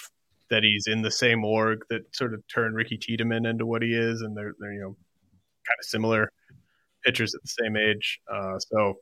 that 0.51 0.62
he's 0.62 0.86
in 0.86 1.03
the 1.03 1.11
same 1.11 1.45
org 1.45 1.81
that 1.91 2.03
sort 2.15 2.35
of 2.35 2.43
turned 2.53 2.74
Ricky 2.74 2.99
Tiedemann 2.99 3.47
into 3.47 3.66
what 3.66 3.82
he 3.82 3.95
is, 3.95 4.20
and 4.20 4.36
they're 4.36 4.55
they're 4.59 4.73
you 4.73 4.81
know 4.81 4.97
kind 5.66 5.78
of 5.78 5.85
similar 5.85 6.31
pitchers 7.05 7.35
at 7.35 7.43
the 7.43 7.65
same 7.65 7.77
age. 7.77 8.20
Uh, 8.32 8.59
so 8.59 8.95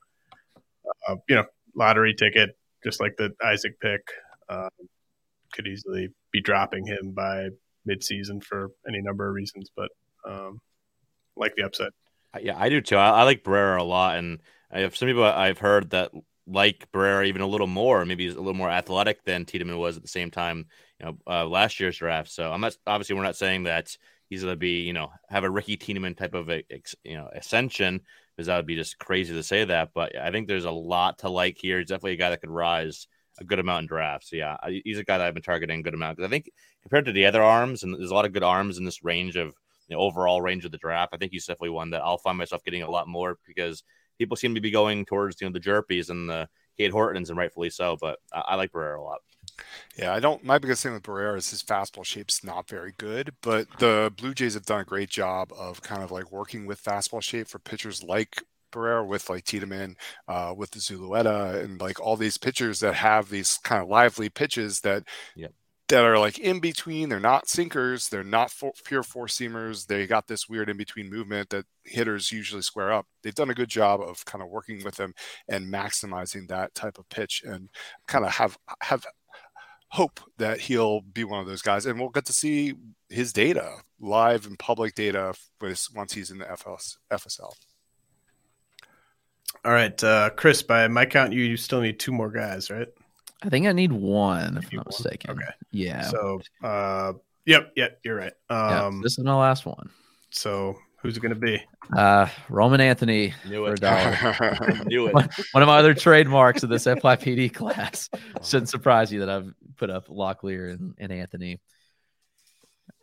uh, 1.09 1.17
you 1.29 1.37
know, 1.37 1.45
lottery 1.75 2.15
ticket, 2.15 2.51
just 2.85 3.01
like 3.01 3.17
the 3.17 3.31
Isaac 3.45 3.79
pick, 3.81 4.03
uh, 4.49 4.69
could 5.53 5.67
easily 5.67 6.09
be 6.33 6.41
dropping 6.41 6.87
him 6.87 7.13
by 7.13 7.49
midseason 7.89 8.43
for 8.43 8.71
any 8.89 9.01
number 9.01 9.29
of 9.29 9.35
reasons, 9.35 9.71
but 9.77 9.89
um, 10.27 10.61
like 11.37 11.55
the 11.57 11.65
upside. 11.65 11.91
Yeah, 12.41 12.59
I 12.59 12.69
do 12.69 12.81
too. 12.81 12.97
I, 12.97 13.11
I 13.11 13.23
like 13.25 13.45
Barriera 13.45 13.81
a 13.81 13.85
lot, 13.85 14.19
and 14.19 14.41
I 14.71 14.81
have 14.81 14.97
some 14.97 15.09
people 15.09 15.25
I've 15.25 15.59
heard 15.59 15.91
that 15.91 16.13
like 16.47 16.91
Barriera 16.93 17.27
even 17.27 17.43
a 17.43 17.47
little 17.47 17.67
more. 17.67 18.05
Maybe 18.05 18.25
he's 18.25 18.35
a 18.35 18.41
little 18.41 18.55
more 18.55 18.71
athletic 18.71 19.25
than 19.25 19.45
Tiedemann 19.45 19.79
was 19.79 19.97
at 19.97 20.03
the 20.03 20.09
same 20.09 20.31
time, 20.31 20.67
you 20.99 21.07
know, 21.07 21.19
uh, 21.27 21.47
last 21.47 21.79
year's 21.79 21.99
draft. 21.99 22.31
So 22.31 22.51
I'm 22.51 22.61
not 22.61 22.77
obviously 22.87 23.15
we're 23.17 23.23
not 23.23 23.37
saying 23.37 23.65
that 23.65 23.97
he's 24.31 24.43
going 24.43 24.53
to 24.53 24.57
be, 24.59 24.81
you 24.83 24.93
know, 24.93 25.13
have 25.29 25.45
a 25.45 25.51
Ricky 25.51 25.77
Tiedemann 25.77 26.15
type 26.15 26.35
of 26.35 26.49
a, 26.51 26.65
you 27.05 27.17
know 27.17 27.29
ascension 27.35 28.01
because 28.37 28.47
that 28.47 28.57
would 28.57 28.67
be 28.67 28.77
just 28.77 28.99
crazy 28.99 29.35
to 29.35 29.43
say 29.43 29.65
that. 29.67 29.91
But 29.95 30.17
I 30.17 30.31
think 30.31 30.49
there's 30.49 30.65
a 30.65 30.71
lot 30.71 31.19
to 31.19 31.29
like 31.29 31.59
here. 31.59 31.79
He's 31.79 31.89
definitely 31.89 32.13
a 32.15 32.17
guy 32.17 32.31
that 32.31 32.41
could 32.41 32.51
rise 32.51 33.07
a 33.41 33.45
good 33.45 33.59
amount 33.59 33.83
in 33.83 33.87
drafts. 33.89 34.31
So 34.31 34.37
yeah, 34.37 34.57
he's 34.67 34.99
a 34.99 35.05
guy 35.05 35.19
that 35.19 35.27
I've 35.27 35.35
been 35.35 35.43
targeting 35.43 35.81
a 35.81 35.83
good 35.83 35.95
amount 35.95 36.17
because 36.17 36.29
I 36.29 36.31
think 36.31 36.51
compared 36.83 37.05
to 37.07 37.13
the 37.13 37.27
other 37.27 37.43
arms, 37.43 37.83
and 37.83 37.95
there's 37.95 38.11
a 38.11 38.15
lot 38.15 38.25
of 38.25 38.33
good 38.33 38.43
arms 38.43 38.79
in 38.79 38.85
this 38.85 39.05
range 39.05 39.37
of 39.37 39.55
the 39.89 39.97
overall 39.97 40.43
range 40.43 40.65
of 40.65 40.71
the 40.71 40.79
draft. 40.79 41.15
I 41.15 41.17
think 41.17 41.33
he's 41.33 41.47
definitely 41.47 41.71
one 41.71 41.91
that 41.91 42.03
I'll 42.03 42.19
find 42.19 42.39
myself 42.39 42.65
getting 42.65 42.83
a 42.83 42.91
lot 42.91 43.09
more 43.09 43.39
because 43.47 43.83
people 44.19 44.37
seem 44.37 44.55
to 44.55 44.61
be 44.61 44.71
going 44.71 45.05
towards 45.05 45.41
you 45.41 45.49
know 45.49 45.53
the 45.53 45.61
Hjerpes 45.61 46.11
and 46.11 46.29
the 46.29 46.49
Cade 46.79 46.93
Hortons, 46.93 47.31
and 47.31 47.39
rightfully 47.39 47.71
so. 47.71 47.97
But 48.01 48.19
I, 48.33 48.41
I 48.41 48.55
like 48.57 48.73
Barriera 48.73 48.99
a 48.99 49.03
lot. 49.03 49.21
Yeah, 49.99 50.15
I 50.15 50.21
don't. 50.21 50.43
My 50.45 50.59
biggest 50.59 50.83
thing 50.83 50.93
with 50.93 51.03
Barriera 51.03 51.37
is 51.37 51.51
his 51.51 51.63
fastball 51.63 52.05
shape's 52.05 52.43
not 52.43 52.69
very 52.69 52.93
good, 52.97 53.35
but 53.43 53.67
the 53.79 54.13
Blue 54.17 54.35
Jays 54.35 54.55
have 54.55 54.65
done 54.65 54.81
a 54.81 54.85
great 54.85 55.11
job 55.11 55.53
of 55.53 55.83
kind 55.83 56.03
of 56.03 56.11
like 56.11 56.33
working 56.33 56.67
with 56.67 56.83
fastball 56.83 57.23
shape 57.23 57.49
for 57.49 57.59
pitchers 57.59 58.03
like 58.03 58.43
Barriera, 58.73 59.07
with 59.07 59.29
like 59.29 59.45
Tiedemann, 59.45 59.97
uh, 60.29 60.55
with 60.57 60.71
the 60.71 60.79
Zulueta, 60.79 61.63
and 61.63 61.81
like 61.81 62.01
all 62.01 62.17
these 62.17 62.39
pitchers 62.39 62.81
that 62.81 62.95
have 62.95 63.29
these 63.29 63.59
kind 63.59 63.83
of 63.83 63.89
lively 63.89 64.29
pitches 64.29 64.81
that 64.81 65.05
that 65.93 66.07
are 66.07 66.19
like 66.19 66.39
in 66.39 66.59
between. 66.59 67.11
They're 67.11 67.21
not 67.21 67.51
sinkers. 67.51 68.09
They're 68.09 68.25
not 68.25 68.51
pure 68.87 69.03
four 69.03 69.27
seamers. 69.27 69.87
They 69.87 70.07
got 70.07 70.27
this 70.27 70.49
weird 70.49 70.71
in 70.71 70.79
between 70.79 71.11
movement 71.11 71.51
that 71.51 71.67
hitters 71.85 72.33
usually 72.33 72.63
square 72.63 72.91
up. 72.91 73.07
They've 73.23 73.35
done 73.35 73.51
a 73.51 73.55
good 73.55 73.69
job 73.69 74.01
of 74.01 74.25
kind 74.25 74.43
of 74.43 74.49
working 74.49 74.83
with 74.85 74.95
them 74.95 75.13
and 75.49 75.71
maximizing 75.71 76.49
that 76.49 76.75
type 76.75 76.99
of 76.99 77.07
pitch 77.11 77.43
and 77.45 77.69
kind 78.07 78.25
of 78.25 78.31
have 78.33 78.57
have 78.81 79.05
hope 79.89 80.21
that 80.39 80.61
he'll 80.61 81.03
be 81.03 81.25
one 81.25 81.41
of 81.41 81.47
those 81.47 81.61
guys. 81.61 81.85
And 81.85 82.01
we'll 82.01 82.09
get 82.09 82.25
to 82.25 82.33
see 82.33 82.73
his 83.11 83.35
data 83.35 83.75
live 84.01 84.47
and 84.47 84.59
public 84.59 84.95
data 84.95 85.35
once 85.61 86.15
he's 86.15 86.31
in 86.31 86.39
the 86.39 86.51
FS, 86.51 86.97
FSL. 87.13 87.53
All 89.63 89.73
right, 89.73 90.03
uh, 90.03 90.31
Chris. 90.31 90.63
By 90.63 90.89
my 90.89 91.05
count, 91.05 91.35
you, 91.35 91.45
you 91.45 91.59
still 91.59 91.83
need 91.83 92.01
two 92.01 92.13
more 92.13 92.31
guys, 92.31 92.71
right? 92.71 92.89
I 93.45 93.49
think 93.49 93.67
I 93.67 93.73
need 93.73 93.93
one, 93.93 94.57
if 94.57 94.71
I'm 94.71 94.77
not 94.77 94.87
mistaken. 94.87 95.31
Okay. 95.31 95.51
Yeah. 95.73 96.03
So, 96.03 96.41
uh, 96.63 97.15
yep, 97.45 97.73
yep, 97.77 97.99
you're 98.05 98.17
right. 98.17 98.33
Um, 98.49 98.97
yeah, 98.97 99.01
this 99.03 99.19
is 99.19 99.25
my 99.25 99.35
last 99.35 99.67
one. 99.67 99.91
So, 100.31 100.79
who's 100.99 101.17
it 101.17 101.21
going 101.21 101.35
to 101.35 101.41
be? 101.41 101.61
Uh, 101.97 102.29
Roman 102.49 102.81
Anthony 102.81 103.35
Knew 103.49 103.67
for 103.67 103.75
it. 103.75 104.87
Knew 104.87 105.09
it. 105.09 105.15
One, 105.15 105.29
one, 105.51 105.63
of 105.63 105.67
my 105.67 105.79
other 105.79 105.95
trademarks 105.95 106.63
of 106.63 106.69
this 106.69 106.85
FYPD 106.87 107.53
class. 107.53 108.09
Shouldn't 108.43 108.69
surprise 108.69 109.13
you 109.13 109.21
that 109.21 109.29
I've 109.29 109.53
put 109.77 109.91
up 109.91 110.07
Locklear 110.07 110.73
and, 110.73 110.95
and 110.99 111.13
Anthony. 111.13 111.61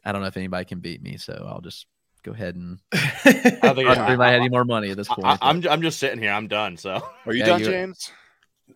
I 0.06 0.14
don't 0.14 0.22
know 0.22 0.28
if 0.28 0.38
anybody 0.38 0.66
can 0.66 0.80
beat 0.80 1.02
me, 1.02 1.18
so 1.18 1.46
I'll 1.48 1.62
just 1.62 1.86
go 2.24 2.32
ahead 2.32 2.56
and 2.56 2.80
I 2.94 3.60
don't 3.62 3.76
think 3.76 3.90
I 3.90 4.34
any 4.34 4.50
more 4.50 4.66
money 4.66 4.92
at 4.92 4.98
this 4.98 5.08
point. 5.08 5.26
I, 5.26 5.34
am 5.34 5.40
I'm, 5.42 5.68
I'm 5.68 5.82
just 5.82 6.00
sitting 6.00 6.20
here. 6.20 6.32
I'm 6.32 6.48
done. 6.48 6.78
So 6.78 7.02
are 7.26 7.34
you 7.34 7.40
yeah, 7.40 7.46
done, 7.46 7.64
James? 7.64 8.12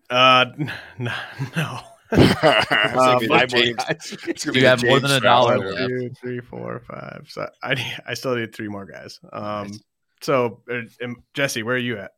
Uh, 0.10 0.46
no. 1.00 1.12
no. 1.56 1.80
Like 2.12 3.50
James- 3.50 3.76
James- 3.86 4.18
it's 4.28 4.46
gonna 4.46 4.56
You 4.56 4.62
be 4.62 4.68
have 4.68 4.84
more 4.84 5.00
James 5.00 5.10
than 5.10 5.18
a 5.18 5.20
dollar 5.22 5.58
One, 5.58 5.74
left. 5.74 5.88
two, 5.90 6.10
three, 6.22 6.40
four, 6.42 6.82
five. 6.88 7.26
So 7.30 7.48
I 7.64 7.76
I 8.06 8.14
still 8.14 8.36
need 8.36 8.54
three 8.54 8.68
more 8.68 8.86
guys. 8.86 9.20
Um, 9.32 9.68
Nice. 9.68 9.80
so 10.22 10.62
uh, 10.72 10.82
um, 11.04 11.24
Jesse, 11.34 11.64
where 11.64 11.76
are 11.76 11.80
you 11.80 11.98
at? 11.98 12.12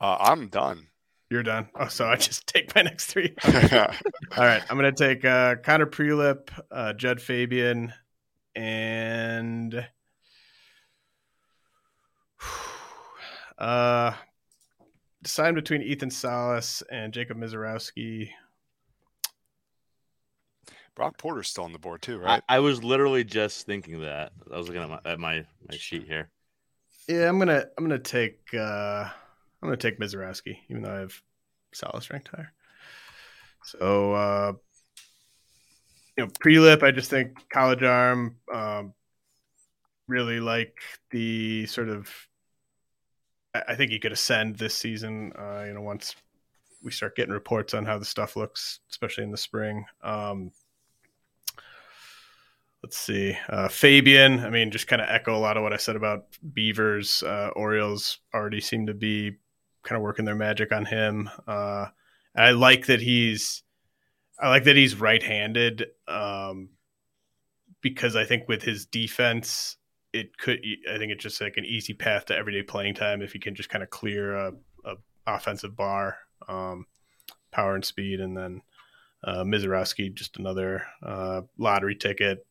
Uh, 0.00 0.16
I'm 0.20 0.48
done. 0.48 0.88
You're 1.30 1.42
done. 1.44 1.68
Oh, 1.74 1.86
so 1.88 2.06
I 2.06 2.16
just 2.16 2.46
take 2.52 2.74
my 2.74 2.82
next 2.82 3.06
three. 3.06 3.34
All 3.44 3.54
right, 4.36 4.62
I'm 4.68 4.76
gonna 4.76 4.92
take 4.92 5.24
uh, 5.24 5.54
Connor 5.62 5.86
Prielipp, 5.86 6.48
uh, 6.70 6.92
Jud 6.94 7.20
Fabian, 7.20 7.92
and 8.56 9.86
uh, 13.58 14.12
deciding 15.24 15.54
between 15.54 15.82
Ethan 15.82 16.10
Salas 16.10 16.82
and 16.90 17.12
Jacob 17.12 17.38
Misiorowski. 17.38 18.30
Brock 20.94 21.18
Porter's 21.18 21.48
still 21.48 21.64
on 21.64 21.72
the 21.72 21.78
board 21.78 22.02
too, 22.02 22.18
right? 22.18 22.42
I 22.48 22.60
was 22.60 22.84
literally 22.84 23.24
just 23.24 23.66
thinking 23.66 24.00
that. 24.02 24.30
I 24.52 24.56
was 24.56 24.68
looking 24.68 24.82
at 24.82 24.88
my 24.88 25.00
at 25.04 25.18
my, 25.18 25.44
my 25.68 25.76
sheet 25.76 26.06
here. 26.06 26.30
Yeah, 27.08 27.28
I'm 27.28 27.38
gonna 27.38 27.64
I'm 27.76 27.84
gonna 27.84 27.98
take 27.98 28.38
uh, 28.54 29.08
I'm 29.62 29.68
gonna 29.68 29.76
take 29.76 29.98
Mizarowski, 29.98 30.58
even 30.68 30.82
though 30.82 30.94
I 30.94 31.00
have 31.00 31.20
Salas 31.72 32.10
ranked 32.10 32.28
higher. 32.28 32.52
So 33.64 34.12
uh, 34.12 34.52
you 36.16 36.24
know, 36.24 36.30
Prielipp, 36.30 36.84
I 36.84 36.92
just 36.92 37.10
think 37.10 37.48
college 37.48 37.82
arm. 37.82 38.36
Um, 38.52 38.94
really 40.06 40.38
like 40.38 40.78
the 41.10 41.66
sort 41.66 41.88
of. 41.88 42.08
I 43.54 43.76
think 43.76 43.90
he 43.90 43.98
could 43.98 44.12
ascend 44.12 44.56
this 44.56 44.74
season. 44.74 45.32
Uh, 45.38 45.64
you 45.66 45.74
know, 45.74 45.80
once 45.80 46.16
we 46.82 46.90
start 46.90 47.16
getting 47.16 47.32
reports 47.32 47.72
on 47.72 47.86
how 47.86 47.98
the 47.98 48.04
stuff 48.04 48.36
looks, 48.36 48.80
especially 48.90 49.24
in 49.24 49.30
the 49.30 49.36
spring. 49.36 49.86
Um, 50.02 50.52
let's 52.82 52.98
see, 52.98 53.36
uh, 53.48 53.68
Fabian. 53.68 54.40
I 54.40 54.50
mean, 54.50 54.70
just 54.70 54.86
kind 54.86 55.00
of 55.00 55.08
echo 55.08 55.34
a 55.34 55.38
lot 55.38 55.56
of 55.56 55.62
what 55.62 55.72
I 55.72 55.78
said 55.78 55.96
about 55.96 56.26
Beavers. 56.52 57.22
Uh, 57.22 57.50
Orioles 57.56 58.18
already 58.34 58.60
seem 58.60 58.86
to 58.86 58.94
be 58.94 59.38
kind 59.82 59.96
of 59.96 60.02
working 60.02 60.24
their 60.24 60.34
magic 60.34 60.72
on 60.72 60.84
him. 60.84 61.30
Uh, 61.46 61.86
I 62.36 62.50
like 62.50 62.86
that 62.86 63.00
he's. 63.00 63.62
I 64.38 64.48
like 64.48 64.64
that 64.64 64.74
he's 64.74 64.96
right-handed 64.96 65.86
um, 66.08 66.70
because 67.80 68.16
I 68.16 68.24
think 68.24 68.48
with 68.48 68.62
his 68.62 68.84
defense, 68.84 69.76
it 70.14 70.38
could. 70.38 70.64
I 70.90 70.96
think 70.98 71.12
it's 71.12 71.22
just 71.22 71.40
like 71.40 71.56
an 71.56 71.64
easy 71.64 71.92
path 71.92 72.26
to 72.26 72.36
everyday 72.36 72.62
playing 72.62 72.94
time 72.94 73.20
if 73.20 73.34
you 73.34 73.40
can 73.40 73.54
just 73.54 73.68
kind 73.68 73.82
of 73.82 73.90
clear 73.90 74.34
a, 74.34 74.52
a 74.84 74.94
offensive 75.26 75.76
bar, 75.76 76.16
um, 76.48 76.86
power 77.50 77.74
and 77.74 77.84
speed, 77.84 78.20
and 78.20 78.36
then 78.36 78.62
uh, 79.24 79.42
Misiorowski 79.42 80.14
just 80.14 80.38
another 80.38 80.86
uh, 81.02 81.42
lottery 81.58 81.96
ticket, 81.96 82.46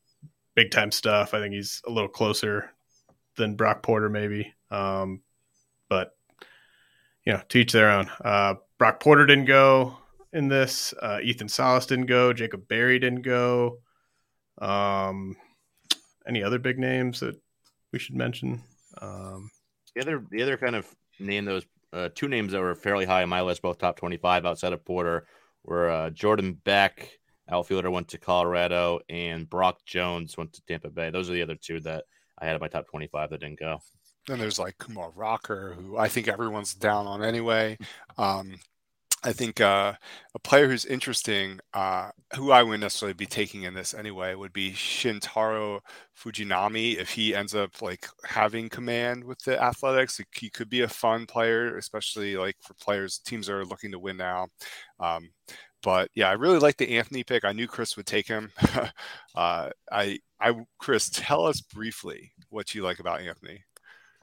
big 0.55 0.71
time 0.71 0.91
stuff. 0.91 1.33
I 1.33 1.39
think 1.39 1.53
he's 1.53 1.81
a 1.87 1.91
little 1.91 2.09
closer 2.09 2.71
than 3.37 3.55
Brock 3.55 3.81
Porter 3.81 4.09
maybe, 4.09 4.53
um, 4.69 5.21
but 5.89 6.15
you 7.25 7.33
know, 7.33 7.41
to 7.49 7.59
each 7.59 7.71
their 7.71 7.89
own. 7.89 8.09
Uh, 8.23 8.55
Brock 8.77 8.99
Porter 8.99 9.25
didn't 9.25 9.45
go 9.45 9.97
in 10.33 10.49
this. 10.49 10.93
Uh, 11.01 11.19
Ethan 11.23 11.47
Salas 11.47 11.85
didn't 11.85 12.07
go. 12.07 12.33
Jacob 12.33 12.67
Berry 12.67 12.99
didn't 12.99 13.21
go. 13.21 13.77
Um, 14.57 15.37
any 16.27 16.43
other 16.43 16.59
big 16.59 16.77
names 16.77 17.21
that 17.21 17.39
we 17.93 17.99
should 17.99 18.15
mention? 18.15 18.61
Um, 19.01 19.49
The 19.95 20.01
other 20.01 20.25
the 20.31 20.41
other 20.41 20.57
kind 20.57 20.75
of 20.75 20.87
name 21.19 21.45
those 21.45 21.65
uh, 21.93 22.09
two 22.13 22.27
names 22.27 22.51
that 22.51 22.59
were 22.59 22.75
fairly 22.75 23.05
high 23.05 23.23
on 23.23 23.29
my 23.29 23.41
list, 23.41 23.61
both 23.61 23.77
top 23.77 23.95
twenty 23.97 24.17
five 24.17 24.45
outside 24.45 24.73
of 24.73 24.83
Porter, 24.83 25.27
were 25.63 25.89
uh, 25.89 26.09
Jordan 26.09 26.53
Beck, 26.53 27.19
outfielder, 27.47 27.91
went 27.91 28.07
to 28.09 28.17
Colorado, 28.17 28.99
and 29.09 29.49
Brock 29.49 29.85
Jones 29.85 30.35
went 30.35 30.53
to 30.53 30.61
Tampa 30.65 30.89
Bay. 30.89 31.11
Those 31.11 31.29
are 31.29 31.33
the 31.33 31.43
other 31.43 31.55
two 31.55 31.79
that 31.81 32.05
I 32.39 32.45
had 32.45 32.55
in 32.55 32.61
my 32.61 32.67
top 32.67 32.87
twenty 32.87 33.07
five 33.07 33.29
that 33.29 33.39
didn't 33.39 33.59
go. 33.59 33.79
Then 34.27 34.39
there's 34.39 34.57
like 34.57 34.77
Kumar 34.77 35.11
Rocker, 35.11 35.73
who 35.73 35.97
I 35.97 36.07
think 36.07 36.27
everyone's 36.27 36.73
down 36.73 37.05
on 37.07 37.23
anyway. 37.23 37.77
Um, 38.17 38.55
I 39.25 39.31
think 39.31 39.61
uh, 39.61 39.93
a 40.35 40.39
player 40.39 40.67
who's 40.67 40.83
interesting, 40.85 41.59
uh, 41.73 42.11
who 42.35 42.51
I 42.51 42.61
wouldn't 42.61 42.81
necessarily 42.81 43.13
be 43.13 43.25
taking 43.25 43.63
in 43.63 43.73
this 43.73 43.93
anyway, 43.93 44.35
would 44.35 44.51
be 44.51 44.73
Shintaro 44.73 45.79
Fujinami. 46.17 46.97
If 46.97 47.11
he 47.11 47.33
ends 47.33 47.55
up 47.55 47.81
like 47.81 48.05
having 48.25 48.67
command 48.67 49.23
with 49.23 49.39
the 49.43 49.61
Athletics, 49.61 50.19
he 50.35 50.49
could 50.49 50.69
be 50.69 50.81
a 50.81 50.89
fun 50.89 51.25
player, 51.25 51.77
especially 51.77 52.35
like 52.35 52.57
for 52.61 52.73
players 52.73 53.17
teams 53.19 53.49
are 53.49 53.63
looking 53.65 53.91
to 53.93 53.99
win 53.99 54.17
now. 54.17 54.47
Um, 54.99 55.29
but 55.81 56.09
yeah, 56.15 56.29
I 56.29 56.33
really 56.33 56.59
like 56.59 56.77
the 56.77 56.97
Anthony 56.97 57.23
pick. 57.23 57.45
I 57.45 57.53
knew 57.53 57.67
Chris 57.67 57.95
would 57.95 58.05
take 58.05 58.27
him. 58.27 58.51
uh, 59.35 59.69
I, 59.91 60.19
I, 60.41 60.53
Chris, 60.79 61.09
tell 61.09 61.45
us 61.45 61.61
briefly 61.61 62.33
what 62.49 62.75
you 62.75 62.83
like 62.83 62.99
about 62.99 63.21
Anthony. 63.21 63.63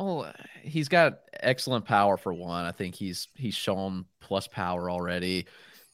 Oh, 0.02 0.32
he's 0.62 0.88
got 0.88 1.18
excellent 1.34 1.84
power 1.84 2.16
for 2.16 2.32
one. 2.32 2.64
I 2.64 2.72
think 2.72 2.94
he's 2.94 3.28
he's 3.34 3.54
shown 3.54 4.06
plus 4.20 4.48
power 4.48 4.90
already, 4.90 5.46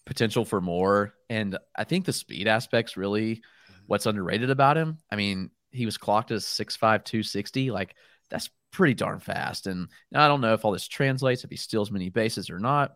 potential 0.04 0.44
for 0.44 0.60
more, 0.60 1.14
and 1.28 1.58
I 1.74 1.82
think 1.82 2.04
the 2.04 2.12
speed 2.12 2.46
aspect's 2.46 2.96
really 2.96 3.42
what's 3.88 4.06
underrated 4.06 4.48
about 4.48 4.76
him. 4.76 4.98
I 5.10 5.16
mean, 5.16 5.50
he 5.72 5.86
was 5.86 5.98
clocked 5.98 6.30
as 6.30 6.44
6'5", 6.44 7.04
260. 7.04 7.72
Like 7.72 7.96
that's 8.30 8.48
pretty 8.70 8.94
darn 8.94 9.18
fast. 9.18 9.66
And 9.66 9.88
I 10.14 10.28
don't 10.28 10.40
know 10.40 10.54
if 10.54 10.64
all 10.64 10.70
this 10.70 10.86
translates, 10.86 11.42
if 11.42 11.50
he 11.50 11.56
steals 11.56 11.90
many 11.90 12.08
bases 12.08 12.48
or 12.48 12.60
not. 12.60 12.94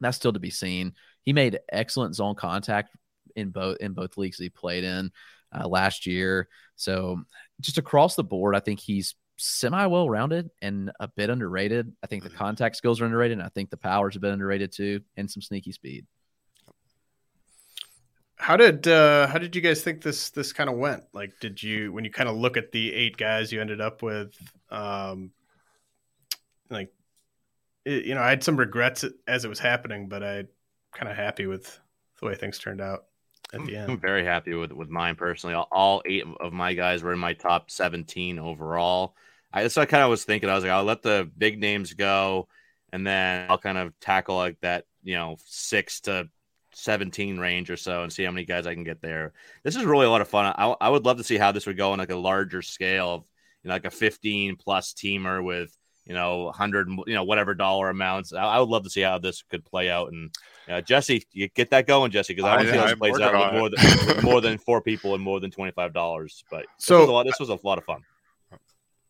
That's 0.00 0.16
still 0.16 0.32
to 0.32 0.40
be 0.40 0.50
seen. 0.50 0.94
He 1.22 1.32
made 1.32 1.60
excellent 1.70 2.16
zone 2.16 2.34
contact 2.34 2.96
in 3.36 3.50
both 3.50 3.76
in 3.76 3.92
both 3.92 4.16
leagues 4.16 4.38
he 4.38 4.48
played 4.48 4.82
in 4.82 5.12
uh, 5.56 5.68
last 5.68 6.04
year. 6.04 6.48
So 6.74 7.22
just 7.60 7.78
across 7.78 8.16
the 8.16 8.24
board, 8.24 8.56
I 8.56 8.60
think 8.60 8.80
he's 8.80 9.14
semi 9.42 9.86
well 9.86 10.08
rounded 10.08 10.50
and 10.60 10.92
a 11.00 11.08
bit 11.08 11.30
underrated. 11.30 11.92
I 12.02 12.06
think 12.06 12.22
the 12.22 12.30
contact 12.30 12.76
skills 12.76 13.00
are 13.00 13.04
underrated. 13.04 13.38
And 13.38 13.46
I 13.46 13.50
think 13.50 13.70
the 13.70 13.76
power's 13.76 14.16
a 14.16 14.20
bit 14.20 14.32
underrated 14.32 14.72
too, 14.72 15.00
and 15.16 15.30
some 15.30 15.42
sneaky 15.42 15.72
speed. 15.72 16.06
how 18.42 18.56
did 18.56 18.88
uh, 18.88 19.28
how 19.28 19.38
did 19.38 19.54
you 19.54 19.62
guys 19.62 19.82
think 19.82 20.02
this 20.02 20.30
this 20.30 20.52
kind 20.52 20.68
of 20.68 20.76
went? 20.76 21.04
Like, 21.12 21.38
did 21.40 21.62
you 21.62 21.92
when 21.92 22.04
you 22.04 22.10
kind 22.10 22.28
of 22.28 22.36
look 22.36 22.56
at 22.56 22.72
the 22.72 22.92
eight 22.92 23.16
guys 23.16 23.52
you 23.52 23.60
ended 23.60 23.80
up 23.80 24.02
with, 24.02 24.36
um, 24.68 25.30
like, 26.68 26.92
it, 27.84 28.04
you 28.04 28.16
know, 28.16 28.20
I 28.20 28.30
had 28.30 28.42
some 28.42 28.56
regrets 28.56 29.04
as 29.28 29.44
it 29.44 29.48
was 29.48 29.60
happening, 29.60 30.08
but 30.08 30.24
I 30.24 30.44
kind 30.92 31.08
of 31.08 31.16
happy 31.16 31.46
with 31.46 31.78
the 32.20 32.26
way 32.26 32.34
things 32.34 32.58
turned 32.58 32.80
out 32.80 33.04
at 33.54 33.64
the 33.64 33.76
end. 33.76 33.92
I'm 33.92 34.00
very 34.00 34.24
happy 34.24 34.54
with 34.54 34.72
with 34.72 34.88
mine 34.88 35.14
personally. 35.14 35.54
All, 35.54 35.68
all 35.70 36.02
eight 36.04 36.24
of 36.40 36.52
my 36.52 36.74
guys 36.74 37.04
were 37.04 37.12
in 37.12 37.20
my 37.20 37.34
top 37.34 37.70
17 37.70 38.40
overall. 38.40 39.14
I 39.52 39.62
that's 39.62 39.76
what 39.76 39.82
I 39.82 39.86
kind 39.86 40.02
of 40.02 40.10
was 40.10 40.24
thinking. 40.24 40.48
I 40.48 40.54
was 40.54 40.64
like, 40.64 40.72
I'll 40.72 40.84
let 40.84 41.02
the 41.02 41.30
big 41.36 41.58
names 41.58 41.94
go, 41.94 42.48
and 42.92 43.06
then 43.06 43.46
I'll 43.50 43.58
kind 43.58 43.78
of 43.78 43.98
tackle 44.00 44.36
like 44.36 44.58
that, 44.60 44.84
you 45.02 45.14
know, 45.14 45.36
six 45.44 46.00
to 46.02 46.28
17 46.74 47.38
range 47.38 47.70
or 47.70 47.76
so, 47.76 48.02
and 48.02 48.12
see 48.12 48.24
how 48.24 48.30
many 48.30 48.46
guys 48.46 48.66
I 48.66 48.74
can 48.74 48.84
get 48.84 49.02
there. 49.02 49.32
This 49.62 49.76
is 49.76 49.84
really 49.84 50.06
a 50.06 50.10
lot 50.10 50.20
of 50.20 50.28
fun. 50.28 50.46
I, 50.56 50.74
I 50.80 50.88
would 50.88 51.04
love 51.04 51.18
to 51.18 51.24
see 51.24 51.36
how 51.36 51.52
this 51.52 51.66
would 51.66 51.76
go 51.76 51.92
on 51.92 51.98
like 51.98 52.10
a 52.10 52.16
larger 52.16 52.62
scale 52.62 53.14
of 53.14 53.24
you 53.62 53.68
know, 53.68 53.74
like 53.74 53.84
a 53.84 53.90
15 53.90 54.56
plus 54.56 54.92
teamer 54.92 55.42
with 55.42 55.76
you 56.04 56.14
know 56.14 56.44
100 56.44 56.88
you 57.06 57.14
know 57.14 57.24
whatever 57.24 57.54
dollar 57.54 57.88
amounts. 57.88 58.32
I, 58.32 58.42
I 58.42 58.60
would 58.60 58.68
love 58.68 58.84
to 58.84 58.90
see 58.90 59.02
how 59.02 59.18
this 59.18 59.42
could 59.42 59.64
play 59.64 59.90
out. 59.90 60.12
And 60.12 60.30
uh, 60.68 60.80
Jesse, 60.80 61.24
you 61.32 61.48
get 61.48 61.70
that 61.70 61.86
going, 61.86 62.10
Jesse, 62.10 62.34
because 62.34 62.48
I 62.48 62.56
want 62.56 62.66
to 62.66 62.72
see 62.72 62.78
how 62.78 62.84
this 62.84 62.92
I'm 62.92 62.98
plays 62.98 63.20
out 63.20 63.52
with 63.52 63.60
more, 63.60 63.70
than, 63.70 64.06
with 64.06 64.22
more 64.22 64.40
than 64.40 64.58
four 64.58 64.80
people 64.80 65.14
and 65.14 65.22
more 65.22 65.40
than 65.40 65.50
twenty 65.50 65.72
five 65.72 65.92
dollars. 65.92 66.42
But 66.50 66.62
this 66.78 66.86
So- 66.86 67.00
was 67.00 67.08
a 67.08 67.12
lot, 67.12 67.26
this 67.26 67.38
was 67.38 67.48
a 67.50 67.58
lot 67.62 67.78
of 67.78 67.84
fun. 67.84 68.02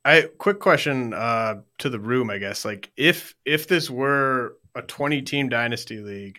I 0.05 0.29
quick 0.39 0.59
question 0.59 1.15
uh, 1.15 1.63
to 1.79 1.89
the 1.89 2.01
room, 2.01 2.31
I 2.31 2.39
guess. 2.39 2.65
Like, 2.65 2.91
if 2.97 3.35
if 3.45 3.69
this 3.69 3.89
were 3.89 4.57
a 4.75 4.83
twenty 4.83 5.23
team 5.23 5.49
dynasty 5.49 5.99
league, 5.99 6.39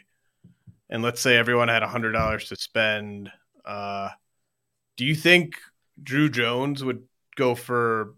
and 0.89 1.01
let's 1.01 1.21
say 1.21 1.37
everyone 1.37 1.69
had 1.69 1.83
hundred 1.83 2.11
dollars 2.11 2.49
to 2.49 2.55
spend, 2.55 3.31
uh, 3.65 4.09
do 4.97 5.05
you 5.05 5.15
think 5.15 5.55
Druw 6.01 6.31
Jones 6.31 6.83
would 6.83 7.03
go 7.35 7.55
for? 7.55 8.15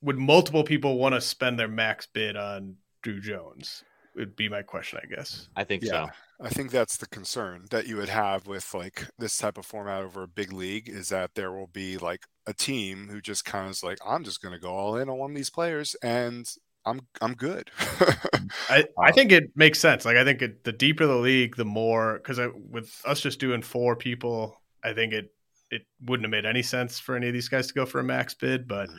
Would 0.00 0.18
multiple 0.18 0.64
people 0.64 0.98
want 0.98 1.14
to 1.14 1.20
spend 1.20 1.58
their 1.58 1.68
max 1.68 2.06
bid 2.06 2.36
on 2.36 2.76
Druw 3.04 3.20
Jones? 3.20 3.84
Would 4.16 4.36
be 4.36 4.48
my 4.48 4.62
question, 4.62 4.98
I 5.02 5.06
guess. 5.06 5.48
I 5.54 5.64
think 5.64 5.82
Yeah. 5.82 6.06
so. 6.06 6.12
I 6.44 6.48
think 6.48 6.70
that's 6.70 6.96
the 6.96 7.06
concern 7.06 7.66
that 7.70 7.86
you 7.86 7.96
would 7.96 8.08
have 8.08 8.46
with 8.48 8.74
like 8.74 9.06
this 9.16 9.36
type 9.36 9.58
of 9.58 9.64
format 9.64 10.02
over 10.02 10.24
a 10.24 10.28
big 10.28 10.52
league 10.52 10.88
is 10.88 11.10
that 11.10 11.34
there 11.34 11.52
will 11.52 11.68
be 11.68 11.98
like 11.98 12.26
a 12.46 12.54
team 12.54 13.08
who 13.10 13.20
just 13.20 13.44
kind 13.44 13.66
of 13.66 13.72
is 13.72 13.82
like, 13.82 13.98
I'm 14.06 14.24
just 14.24 14.42
going 14.42 14.54
to 14.54 14.60
go 14.60 14.72
all 14.74 14.96
in 14.96 15.08
on 15.08 15.18
one 15.18 15.30
of 15.30 15.36
these 15.36 15.50
players 15.50 15.96
and 16.02 16.48
I'm 16.84 17.00
I'm 17.20 17.34
good. 17.34 17.70
I, 18.68 18.84
I 19.02 19.10
Um, 19.10 19.12
think 19.12 19.32
it 19.32 19.52
makes 19.56 19.78
sense. 19.78 20.04
Like 20.04 20.16
I 20.16 20.24
think 20.24 20.42
it, 20.42 20.64
the 20.64 20.72
deeper 20.72 21.06
the 21.06 21.16
league, 21.16 21.56
the 21.56 21.64
more 21.64 22.14
because 22.18 22.40
with 22.70 22.90
us 23.04 23.20
just 23.20 23.40
doing 23.40 23.62
four 23.62 23.96
people, 23.96 24.60
I 24.82 24.92
think 24.92 25.12
it 25.12 25.32
it 25.70 25.82
wouldn't 26.04 26.24
have 26.24 26.30
made 26.30 26.46
any 26.48 26.62
sense 26.62 26.98
for 26.98 27.16
any 27.16 27.28
of 27.28 27.32
these 27.34 27.48
guys 27.48 27.68
to 27.68 27.74
go 27.74 27.86
for 27.86 28.00
a 28.00 28.04
max 28.04 28.34
bid. 28.34 28.66
But 28.68 28.90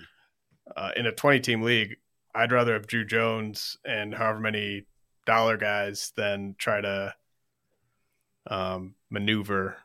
uh, 0.76 0.92
in 0.96 1.06
a 1.08 1.12
twenty 1.12 1.40
team 1.40 1.62
league, 1.62 1.98
I'd 2.36 2.52
rather 2.52 2.74
have 2.74 2.88
Druw 2.88 3.08
Jones 3.08 3.78
and 3.86 4.14
however 4.14 4.40
many 4.40 4.86
dollar 5.26 5.58
guys 5.58 6.14
than 6.16 6.56
try 6.58 6.82
to 6.82 7.14
um, 8.48 8.96
maneuver 9.10 9.78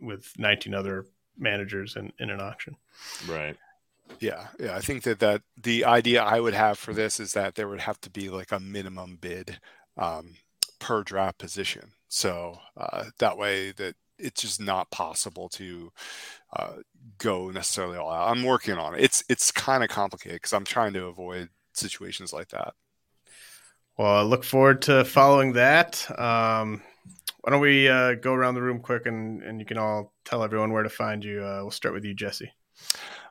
with 0.00 0.32
19 0.38 0.74
other 0.74 1.06
managers 1.40 1.96
in, 1.96 2.12
in 2.18 2.30
an 2.30 2.40
auction. 2.40 2.76
Right. 3.28 3.56
Yeah, 4.18 4.48
yeah. 4.58 4.76
I 4.76 4.80
think 4.80 5.04
that 5.04 5.20
that 5.20 5.42
the 5.56 5.84
idea 5.84 6.22
I 6.22 6.40
would 6.40 6.54
have 6.54 6.78
for 6.78 6.92
this 6.92 7.20
is 7.20 7.32
that 7.32 7.54
there 7.54 7.68
would 7.68 7.80
have 7.80 8.00
to 8.02 8.10
be 8.10 8.28
like 8.28 8.52
a 8.52 8.60
minimum 8.60 9.18
bid 9.20 9.60
um, 9.96 10.34
per 10.78 11.02
draft 11.02 11.38
position. 11.38 11.92
So 12.08 12.58
uh, 12.76 13.04
that 13.18 13.38
way 13.38 13.70
that 13.72 13.94
it's 14.18 14.42
just 14.42 14.60
not 14.60 14.90
possible 14.90 15.48
to 15.50 15.92
uh, 16.54 16.74
go 17.18 17.50
necessarily 17.50 17.96
all 17.96 18.10
out. 18.10 18.30
I'm 18.30 18.44
working 18.44 18.74
on 18.74 18.94
it. 18.94 19.02
It's 19.02 19.24
it's 19.28 19.50
kind 19.52 19.82
of 19.82 19.90
complicated 19.90 20.36
because 20.36 20.52
I'm 20.52 20.64
trying 20.64 20.92
to 20.94 21.06
avoid 21.06 21.48
situations 21.72 22.32
like 22.32 22.48
that. 22.48 22.74
Well, 23.96 24.16
I 24.16 24.22
look 24.22 24.44
forward 24.44 24.82
to 24.82 25.04
following 25.04 25.52
that. 25.54 26.10
Um, 26.18 26.82
why 27.42 27.50
don't 27.50 27.60
we 27.60 27.88
uh, 27.88 28.14
go 28.14 28.34
around 28.34 28.54
the 28.54 28.62
room 28.62 28.80
quick 28.80 29.06
and, 29.06 29.42
and 29.42 29.60
you 29.60 29.66
can 29.66 29.78
all 29.78 30.12
tell 30.24 30.42
everyone 30.42 30.72
where 30.72 30.82
to 30.82 30.88
find 30.88 31.24
you. 31.24 31.42
Uh, 31.42 31.60
we'll 31.62 31.70
start 31.70 31.94
with 31.94 32.04
you, 32.04 32.14
Jesse. 32.14 32.52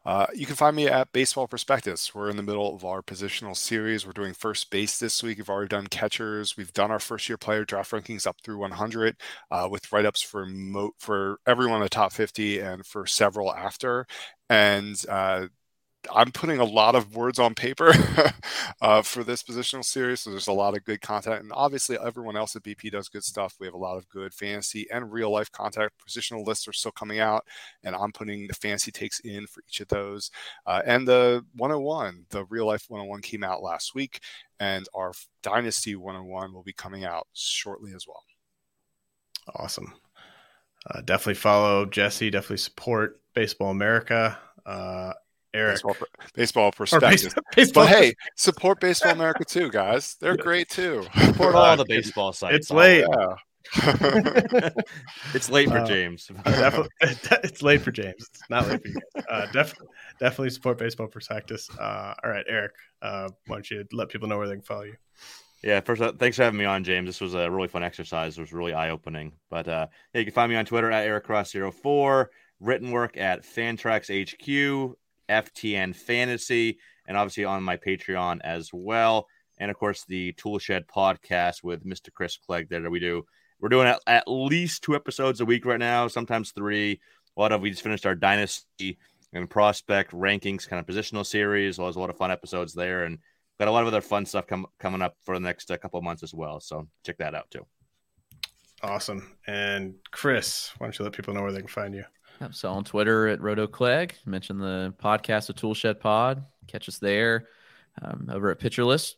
Uh, 0.05 0.25
you 0.33 0.45
can 0.45 0.55
find 0.55 0.75
me 0.75 0.87
at 0.87 1.11
Baseball 1.11 1.47
Prospectus. 1.47 2.15
We're 2.15 2.29
in 2.29 2.37
the 2.37 2.43
middle 2.43 2.73
of 2.73 2.85
our 2.85 3.01
positional 3.01 3.55
series. 3.55 4.05
We're 4.05 4.13
doing 4.13 4.33
first 4.33 4.71
base 4.71 4.97
this 4.97 5.21
week. 5.21 5.37
We've 5.37 5.49
already 5.49 5.67
done 5.67 5.87
catchers. 5.87 6.55
We've 6.55 6.73
done 6.73 6.89
our 6.89 6.99
first 6.99 7.27
year 7.27 7.37
player 7.37 7.65
draft 7.65 7.91
rankings 7.91 8.25
up 8.25 8.37
through 8.43 8.59
100 8.59 9.17
uh, 9.51 9.67
with 9.69 9.91
write 9.91 10.05
ups 10.05 10.21
for 10.21 10.45
mo- 10.45 10.93
for 10.97 11.39
everyone 11.45 11.77
in 11.77 11.83
the 11.83 11.89
top 11.89 12.13
50 12.13 12.59
and 12.59 12.85
for 12.85 13.05
several 13.05 13.53
after. 13.53 14.07
And 14.49 14.95
uh, 15.09 15.47
I'm 16.13 16.31
putting 16.31 16.59
a 16.59 16.65
lot 16.65 16.95
of 16.95 17.15
words 17.15 17.39
on 17.39 17.53
paper 17.55 17.93
uh, 18.81 19.01
for 19.01 19.23
this 19.23 19.43
positional 19.43 19.83
series. 19.83 20.21
So 20.21 20.29
there's 20.29 20.47
a 20.47 20.53
lot 20.53 20.75
of 20.75 20.85
good 20.85 21.01
content. 21.01 21.43
And 21.43 21.51
obviously, 21.53 21.97
everyone 21.97 22.37
else 22.37 22.55
at 22.55 22.63
BP 22.63 22.91
does 22.91 23.09
good 23.09 23.23
stuff. 23.23 23.55
We 23.59 23.67
have 23.67 23.73
a 23.73 23.77
lot 23.79 23.97
of 23.97 24.07
good 24.09 24.33
fantasy 24.33 24.87
and 24.91 25.11
real 25.11 25.31
life 25.31 25.51
content. 25.51 25.91
Positional 26.07 26.45
lists 26.45 26.67
are 26.67 26.73
still 26.73 26.91
coming 26.91 27.19
out, 27.19 27.45
and 27.83 27.95
I'm 27.95 28.11
putting 28.11 28.47
the 28.47 28.53
fantasy 28.53 28.91
takes 28.91 29.19
in 29.21 29.45
for 29.47 29.61
each 29.67 29.81
of 29.81 29.89
those. 29.89 30.31
Uh, 30.65 30.81
and 30.85 31.07
the 31.07 31.45
101, 31.55 32.25
the 32.29 32.45
real 32.45 32.65
life 32.65 32.85
101 32.87 33.21
came 33.21 33.43
out 33.43 33.61
last 33.61 33.93
week, 33.93 34.21
and 34.59 34.87
our 34.93 35.11
Dynasty 35.43 35.95
101 35.95 36.53
will 36.53 36.63
be 36.63 36.73
coming 36.73 37.03
out 37.03 37.27
shortly 37.33 37.93
as 37.93 38.07
well. 38.07 38.23
Awesome. 39.55 39.93
Uh, 40.89 41.01
definitely 41.01 41.33
follow 41.35 41.85
Jesse. 41.85 42.29
Definitely 42.29 42.57
support 42.57 43.21
Baseball 43.33 43.71
America. 43.71 44.37
Eric. 45.53 45.75
Baseball, 45.75 45.95
baseball 46.35 46.71
perspective. 46.71 47.33
baseball. 47.55 47.85
But 47.85 47.95
hey, 47.95 48.13
support 48.35 48.79
Baseball 48.79 49.11
America 49.11 49.43
too, 49.45 49.69
guys. 49.69 50.15
They're 50.19 50.37
great 50.37 50.69
too. 50.69 51.05
Support 51.25 51.55
all 51.55 51.77
the 51.77 51.85
baseball 51.89 52.33
sites. 52.33 52.55
It's 52.55 52.71
late. 52.71 53.05
Yeah. 53.09 53.35
it's 55.33 55.49
late 55.49 55.69
for 55.69 55.79
uh, 55.79 55.85
James. 55.85 56.31
definitely, 56.43 56.89
it's 57.43 57.61
late 57.61 57.81
for 57.81 57.91
James. 57.91 58.15
It's 58.17 58.49
not 58.49 58.67
late 58.67 58.81
for 58.81 58.87
you. 58.87 58.99
Uh, 59.29 59.45
definitely, 59.51 59.87
definitely 60.19 60.49
support 60.49 60.77
baseball 60.77 61.07
prospectus. 61.07 61.69
Uh, 61.77 62.13
all 62.23 62.31
right, 62.31 62.45
Eric. 62.47 62.71
Uh, 63.01 63.29
why 63.47 63.57
don't 63.57 63.69
you 63.69 63.85
let 63.91 64.09
people 64.09 64.27
know 64.27 64.37
where 64.37 64.47
they 64.47 64.55
can 64.55 64.63
follow 64.63 64.83
you? 64.83 64.95
Yeah, 65.63 65.81
first, 65.81 66.01
uh, 66.01 66.13
thanks 66.13 66.37
for 66.37 66.43
having 66.43 66.57
me 66.57 66.65
on, 66.65 66.83
James. 66.83 67.07
This 67.07 67.19
was 67.19 67.33
a 67.33 67.51
really 67.51 67.67
fun 67.67 67.83
exercise. 67.83 68.37
It 68.37 68.41
was 68.41 68.53
really 68.53 68.73
eye 68.73 68.91
opening. 68.91 69.33
But 69.49 69.67
uh, 69.67 69.87
yeah, 70.13 70.19
you 70.19 70.25
can 70.25 70.33
find 70.33 70.49
me 70.49 70.57
on 70.57 70.65
Twitter 70.65 70.89
at 70.89 71.07
EricCross04, 71.07 72.27
written 72.61 72.91
work 72.91 73.17
at 73.17 73.43
Fantrax 73.43 74.09
HQ, 74.09 74.95
FTN 75.29 75.95
Fantasy, 75.95 76.79
and 77.07 77.17
obviously 77.17 77.45
on 77.45 77.63
my 77.63 77.77
Patreon 77.77 78.39
as 78.43 78.69
well. 78.73 79.27
And 79.59 79.69
of 79.69 79.77
course, 79.77 80.05
the 80.05 80.33
Toolshed 80.33 80.87
podcast 80.87 81.63
with 81.63 81.85
Mr. 81.85 82.11
Chris 82.13 82.37
Clegg 82.37 82.69
that 82.69 82.89
we 82.89 82.99
do. 82.99 83.25
We're 83.59 83.69
doing 83.69 83.87
at, 83.87 83.99
at 84.07 84.23
least 84.27 84.83
two 84.83 84.95
episodes 84.95 85.41
a 85.41 85.45
week 85.45 85.65
right 85.65 85.79
now, 85.79 86.07
sometimes 86.07 86.51
three. 86.51 87.01
A 87.35 87.41
lot 87.41 87.51
of 87.51 87.61
we 87.61 87.69
just 87.69 87.83
finished 87.83 88.05
our 88.05 88.15
Dynasty 88.15 88.97
and 89.33 89.49
Prospect 89.49 90.11
rankings 90.11 90.67
kind 90.67 90.79
of 90.79 90.85
positional 90.85 91.25
series. 91.25 91.77
Well, 91.77 91.87
there's 91.87 91.97
a 91.97 91.99
lot 91.99 92.09
of 92.09 92.17
fun 92.17 92.31
episodes 92.31 92.73
there, 92.73 93.03
and 93.03 93.19
got 93.59 93.67
a 93.67 93.71
lot 93.71 93.81
of 93.81 93.87
other 93.87 94.01
fun 94.01 94.25
stuff 94.25 94.47
com- 94.47 94.67
coming 94.79 95.01
up 95.01 95.15
for 95.23 95.35
the 95.35 95.41
next 95.41 95.69
uh, 95.69 95.77
couple 95.77 95.97
of 95.97 96.03
months 96.03 96.23
as 96.23 96.33
well. 96.33 96.59
So 96.59 96.87
check 97.05 97.17
that 97.17 97.35
out 97.35 97.51
too. 97.51 97.65
Awesome. 98.81 99.35
And 99.45 99.95
Chris, 100.11 100.71
why 100.77 100.87
don't 100.87 100.97
you 100.97 101.03
let 101.03 101.13
people 101.13 101.33
know 101.33 101.41
where 101.41 101.51
they 101.51 101.59
can 101.59 101.67
find 101.67 101.93
you? 101.93 102.05
So 102.51 102.71
on 102.71 102.83
Twitter 102.83 103.27
at 103.27 103.41
Roto 103.41 103.67
Clegg, 103.67 104.15
mention 104.25 104.57
the 104.59 104.93
podcast 105.01 105.49
of 105.49 105.55
Toolshed 105.55 105.99
Pod. 105.99 106.45
Catch 106.67 106.87
us 106.89 106.97
there. 106.97 107.47
Um, 108.01 108.29
over 108.31 108.49
at 108.49 108.59
Pitcher 108.59 108.85
List, 108.85 109.17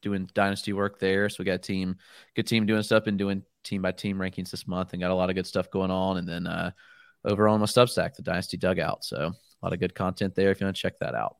doing 0.00 0.30
dynasty 0.32 0.72
work 0.72 1.00
there. 1.00 1.28
So 1.28 1.36
we 1.40 1.44
got 1.44 1.54
a 1.54 1.58
team, 1.58 1.96
good 2.36 2.46
team 2.46 2.64
doing 2.64 2.82
stuff 2.82 3.08
and 3.08 3.18
doing 3.18 3.42
team 3.64 3.82
by 3.82 3.90
team 3.90 4.18
rankings 4.18 4.50
this 4.50 4.68
month, 4.68 4.92
and 4.92 5.02
got 5.02 5.10
a 5.10 5.14
lot 5.14 5.28
of 5.28 5.34
good 5.34 5.46
stuff 5.46 5.70
going 5.72 5.90
on. 5.90 6.18
And 6.18 6.28
then 6.28 6.46
uh, 6.46 6.70
over 7.24 7.48
on 7.48 7.58
my 7.58 7.66
Substack, 7.66 8.14
the 8.14 8.22
Dynasty 8.22 8.58
Dugout. 8.58 9.04
So 9.04 9.16
a 9.18 9.34
lot 9.64 9.72
of 9.72 9.80
good 9.80 9.94
content 9.94 10.36
there 10.36 10.50
if 10.50 10.60
you 10.60 10.66
want 10.66 10.76
to 10.76 10.82
check 10.82 10.98
that 11.00 11.16
out. 11.16 11.36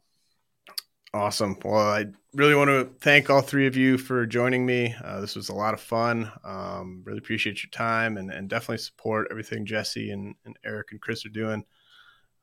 Awesome. 1.17 1.57
Well, 1.65 1.81
I 1.81 2.05
really 2.35 2.55
want 2.55 2.69
to 2.69 2.91
thank 3.01 3.31
all 3.31 3.41
three 3.41 3.67
of 3.67 3.75
you 3.75 3.97
for 3.97 4.27
joining 4.27 4.67
me. 4.67 4.95
Uh, 5.03 5.19
this 5.19 5.35
was 5.35 5.49
a 5.49 5.55
lot 5.55 5.73
of 5.73 5.81
fun. 5.81 6.31
Um, 6.45 7.01
really 7.07 7.17
appreciate 7.17 7.63
your 7.63 7.71
time 7.71 8.19
and, 8.19 8.31
and 8.31 8.51
definitely 8.51 8.79
support 8.79 9.29
everything 9.31 9.65
Jesse 9.65 10.11
and, 10.11 10.35
and 10.45 10.59
Eric 10.63 10.89
and 10.91 11.01
Chris 11.01 11.25
are 11.25 11.31
doing. 11.31 11.65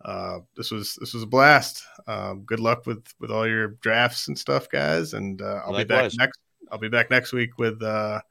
Uh, 0.03 0.39
this 0.57 0.71
was 0.71 0.95
this 0.99 1.13
was 1.13 1.21
a 1.21 1.27
blast. 1.27 1.83
Um, 2.07 2.45
good 2.45 2.59
luck 2.59 2.87
with 2.87 3.05
with 3.19 3.29
all 3.29 3.47
your 3.47 3.67
drafts 3.67 4.27
and 4.27 4.37
stuff, 4.37 4.67
guys. 4.69 5.13
And 5.13 5.39
uh, 5.39 5.61
I'll 5.63 5.71
Likewise. 5.71 5.83
be 5.83 5.85
back 5.85 6.11
next. 6.17 6.39
I'll 6.71 6.79
be 6.79 6.89
back 6.89 7.11
next 7.11 7.31
week 7.31 7.59
with 7.59 7.83
uh, 7.83 8.21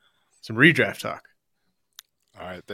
some 0.40 0.56
redraft 0.56 0.98
talk. 0.98 1.28
All 2.36 2.44
right. 2.44 2.66